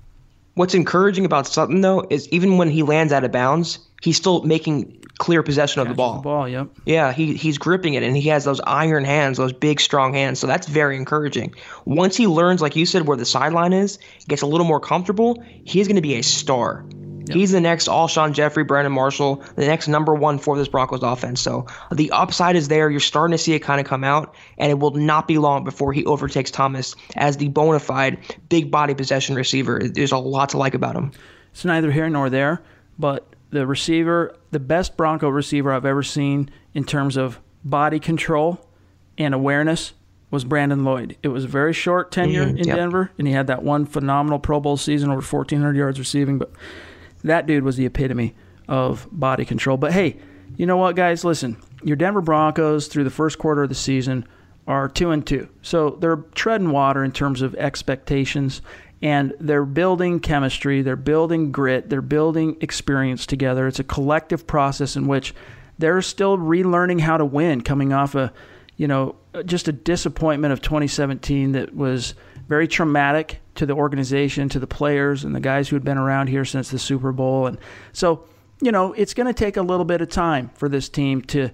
What's 0.54 0.74
encouraging 0.74 1.24
about 1.24 1.46
Sutton 1.46 1.80
though 1.80 2.06
is 2.10 2.28
even 2.28 2.58
when 2.58 2.70
he 2.70 2.82
lands 2.82 3.12
out 3.12 3.24
of 3.24 3.32
bounds, 3.32 3.78
he's 4.02 4.16
still 4.16 4.42
making 4.42 5.00
clear 5.18 5.42
possession 5.42 5.80
of 5.80 5.88
the 5.88 5.94
ball. 5.94 6.16
The 6.16 6.22
ball, 6.22 6.48
yep. 6.48 6.68
Yeah, 6.86 7.12
he 7.12 7.34
he's 7.34 7.58
gripping 7.58 7.94
it 7.94 8.02
and 8.02 8.16
he 8.16 8.28
has 8.28 8.44
those 8.44 8.60
iron 8.60 9.04
hands, 9.04 9.38
those 9.38 9.52
big 9.52 9.80
strong 9.80 10.14
hands. 10.14 10.38
So 10.38 10.46
that's 10.46 10.66
very 10.66 10.96
encouraging. 10.96 11.54
Once 11.84 12.16
he 12.16 12.26
learns, 12.26 12.62
like 12.62 12.76
you 12.76 12.86
said, 12.86 13.06
where 13.06 13.16
the 13.16 13.24
sideline 13.24 13.72
is, 13.72 13.98
gets 14.28 14.42
a 14.42 14.46
little 14.46 14.66
more 14.66 14.80
comfortable, 14.80 15.42
he's 15.64 15.88
going 15.88 15.96
to 15.96 16.02
be 16.02 16.14
a 16.14 16.22
star. 16.22 16.84
Yep. 17.26 17.36
He's 17.36 17.52
the 17.52 17.60
next 17.60 17.88
Alshon 17.88 18.34
Jeffery, 18.34 18.64
Brandon 18.64 18.92
Marshall, 18.92 19.42
the 19.56 19.66
next 19.66 19.88
number 19.88 20.14
one 20.14 20.38
for 20.38 20.58
this 20.58 20.68
Broncos 20.68 21.02
offense. 21.02 21.40
So 21.40 21.66
the 21.90 22.10
upside 22.10 22.54
is 22.54 22.68
there. 22.68 22.90
You're 22.90 23.00
starting 23.00 23.32
to 23.32 23.42
see 23.42 23.54
it 23.54 23.60
kind 23.60 23.80
of 23.80 23.86
come 23.86 24.04
out, 24.04 24.34
and 24.58 24.70
it 24.70 24.78
will 24.78 24.90
not 24.90 25.26
be 25.26 25.38
long 25.38 25.64
before 25.64 25.94
he 25.94 26.04
overtakes 26.04 26.50
Thomas 26.50 26.94
as 27.16 27.38
the 27.38 27.48
bona 27.48 27.78
fide 27.78 28.18
big 28.50 28.70
body 28.70 28.94
possession 28.94 29.36
receiver. 29.36 29.80
There's 29.82 30.12
a 30.12 30.18
lot 30.18 30.50
to 30.50 30.58
like 30.58 30.74
about 30.74 30.96
him. 30.96 31.12
It's 31.52 31.64
neither 31.64 31.90
here 31.90 32.10
nor 32.10 32.28
there, 32.28 32.62
but 32.98 33.26
the 33.50 33.66
receiver, 33.66 34.36
the 34.50 34.60
best 34.60 34.96
Bronco 34.96 35.28
receiver 35.28 35.72
I've 35.72 35.86
ever 35.86 36.02
seen 36.02 36.50
in 36.74 36.84
terms 36.84 37.16
of 37.16 37.40
body 37.64 38.00
control 38.00 38.68
and 39.16 39.32
awareness 39.32 39.94
was 40.30 40.44
Brandon 40.44 40.84
Lloyd. 40.84 41.16
It 41.22 41.28
was 41.28 41.44
a 41.44 41.48
very 41.48 41.72
short 41.72 42.12
tenure 42.12 42.44
mm-hmm. 42.44 42.58
in 42.58 42.64
yep. 42.66 42.76
Denver, 42.76 43.12
and 43.16 43.26
he 43.26 43.32
had 43.32 43.46
that 43.46 43.62
one 43.62 43.86
phenomenal 43.86 44.40
Pro 44.40 44.60
Bowl 44.60 44.76
season 44.76 45.08
over 45.08 45.22
1,400 45.22 45.74
yards 45.74 45.98
receiving, 45.98 46.36
but– 46.36 46.52
that 47.24 47.46
dude 47.46 47.64
was 47.64 47.76
the 47.76 47.86
epitome 47.86 48.34
of 48.68 49.08
body 49.10 49.44
control. 49.44 49.76
But 49.76 49.92
hey, 49.92 50.18
you 50.56 50.66
know 50.66 50.76
what, 50.76 50.96
guys? 50.96 51.24
Listen, 51.24 51.56
your 51.82 51.96
Denver 51.96 52.20
Broncos 52.20 52.86
through 52.86 53.04
the 53.04 53.10
first 53.10 53.38
quarter 53.38 53.64
of 53.64 53.68
the 53.68 53.74
season 53.74 54.26
are 54.66 54.88
two 54.88 55.10
and 55.10 55.26
two, 55.26 55.48
so 55.60 55.90
they're 56.00 56.24
treading 56.34 56.70
water 56.70 57.04
in 57.04 57.12
terms 57.12 57.42
of 57.42 57.54
expectations, 57.56 58.62
and 59.02 59.34
they're 59.38 59.66
building 59.66 60.20
chemistry, 60.20 60.80
they're 60.80 60.96
building 60.96 61.52
grit, 61.52 61.90
they're 61.90 62.00
building 62.00 62.56
experience 62.62 63.26
together. 63.26 63.66
It's 63.66 63.80
a 63.80 63.84
collective 63.84 64.46
process 64.46 64.96
in 64.96 65.06
which 65.06 65.34
they're 65.78 66.00
still 66.00 66.38
relearning 66.38 67.00
how 67.00 67.18
to 67.18 67.24
win, 67.24 67.60
coming 67.60 67.92
off 67.92 68.14
a, 68.14 68.32
you 68.76 68.88
know, 68.88 69.16
just 69.44 69.68
a 69.68 69.72
disappointment 69.72 70.52
of 70.52 70.62
2017 70.62 71.52
that 71.52 71.74
was 71.74 72.14
very 72.48 72.68
traumatic 72.68 73.40
to 73.54 73.66
the 73.66 73.74
organization, 73.74 74.48
to 74.50 74.58
the 74.58 74.66
players, 74.66 75.24
and 75.24 75.34
the 75.34 75.40
guys 75.40 75.68
who 75.68 75.76
had 75.76 75.84
been 75.84 75.98
around 75.98 76.28
here 76.28 76.44
since 76.44 76.70
the 76.70 76.78
Super 76.78 77.12
Bowl. 77.12 77.46
And 77.46 77.58
so, 77.92 78.24
you 78.60 78.72
know, 78.72 78.92
it's 78.92 79.14
going 79.14 79.26
to 79.26 79.32
take 79.32 79.56
a 79.56 79.62
little 79.62 79.84
bit 79.84 80.00
of 80.00 80.08
time 80.08 80.50
for 80.54 80.68
this 80.68 80.88
team 80.88 81.22
to 81.22 81.50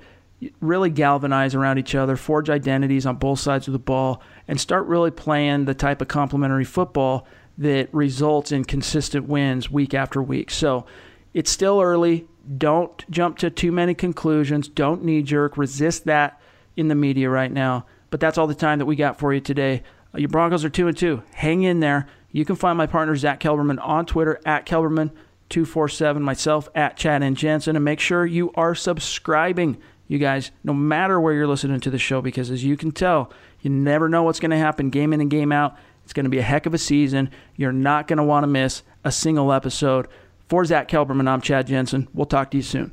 really 0.60 0.90
galvanize 0.90 1.54
around 1.54 1.78
each 1.78 1.94
other, 1.94 2.16
forge 2.16 2.48
identities 2.48 3.04
on 3.04 3.16
both 3.16 3.38
sides 3.38 3.68
of 3.68 3.72
the 3.72 3.78
ball, 3.78 4.22
and 4.48 4.58
start 4.58 4.86
really 4.86 5.10
playing 5.10 5.66
the 5.66 5.74
type 5.74 6.00
of 6.00 6.08
complementary 6.08 6.64
football 6.64 7.26
that 7.58 7.92
results 7.92 8.52
in 8.52 8.64
consistent 8.64 9.28
wins 9.28 9.70
week 9.70 9.92
after 9.92 10.22
week. 10.22 10.50
So 10.50 10.86
it's 11.34 11.50
still 11.50 11.80
early. 11.80 12.26
Don't 12.56 13.08
jump 13.10 13.36
to 13.38 13.50
too 13.50 13.70
many 13.70 13.94
conclusions. 13.94 14.66
Don't 14.66 15.04
knee 15.04 15.22
jerk. 15.22 15.58
Resist 15.58 16.06
that 16.06 16.40
in 16.76 16.88
the 16.88 16.94
media 16.94 17.28
right 17.28 17.52
now. 17.52 17.84
But 18.08 18.18
that's 18.18 18.38
all 18.38 18.46
the 18.46 18.54
time 18.54 18.78
that 18.78 18.86
we 18.86 18.96
got 18.96 19.18
for 19.18 19.34
you 19.34 19.40
today. 19.40 19.82
Your 20.14 20.28
Broncos 20.28 20.64
are 20.64 20.70
two 20.70 20.88
and 20.88 20.96
two. 20.96 21.22
Hang 21.34 21.62
in 21.62 21.80
there. 21.80 22.06
You 22.32 22.44
can 22.44 22.56
find 22.56 22.76
my 22.78 22.86
partner 22.86 23.16
Zach 23.16 23.40
Kelberman 23.40 23.78
on 23.80 24.06
Twitter 24.06 24.40
at 24.44 24.66
Kelberman247, 24.66 26.20
myself 26.20 26.68
at 26.74 26.96
Chad 26.96 27.22
and 27.22 27.36
Jensen, 27.36 27.76
and 27.76 27.84
make 27.84 28.00
sure 28.00 28.24
you 28.24 28.52
are 28.54 28.74
subscribing, 28.74 29.78
you 30.08 30.18
guys, 30.18 30.50
no 30.64 30.72
matter 30.72 31.20
where 31.20 31.34
you're 31.34 31.46
listening 31.46 31.80
to 31.80 31.90
the 31.90 31.98
show, 31.98 32.20
because 32.22 32.50
as 32.50 32.64
you 32.64 32.76
can 32.76 32.92
tell, 32.92 33.32
you 33.60 33.70
never 33.70 34.08
know 34.08 34.22
what's 34.22 34.40
going 34.40 34.50
to 34.52 34.58
happen 34.58 34.90
game 34.90 35.12
in 35.12 35.20
and 35.20 35.30
game 35.30 35.52
out. 35.52 35.76
It's 36.04 36.12
going 36.12 36.24
to 36.24 36.30
be 36.30 36.38
a 36.38 36.42
heck 36.42 36.66
of 36.66 36.74
a 36.74 36.78
season. 36.78 37.30
You're 37.56 37.72
not 37.72 38.08
going 38.08 38.16
to 38.16 38.24
want 38.24 38.44
to 38.44 38.48
miss 38.48 38.82
a 39.04 39.12
single 39.12 39.52
episode. 39.52 40.08
For 40.48 40.64
Zach 40.64 40.88
Kelberman, 40.88 41.28
I'm 41.28 41.40
Chad 41.40 41.68
Jensen. 41.68 42.08
We'll 42.12 42.26
talk 42.26 42.50
to 42.50 42.56
you 42.56 42.62
soon. 42.62 42.92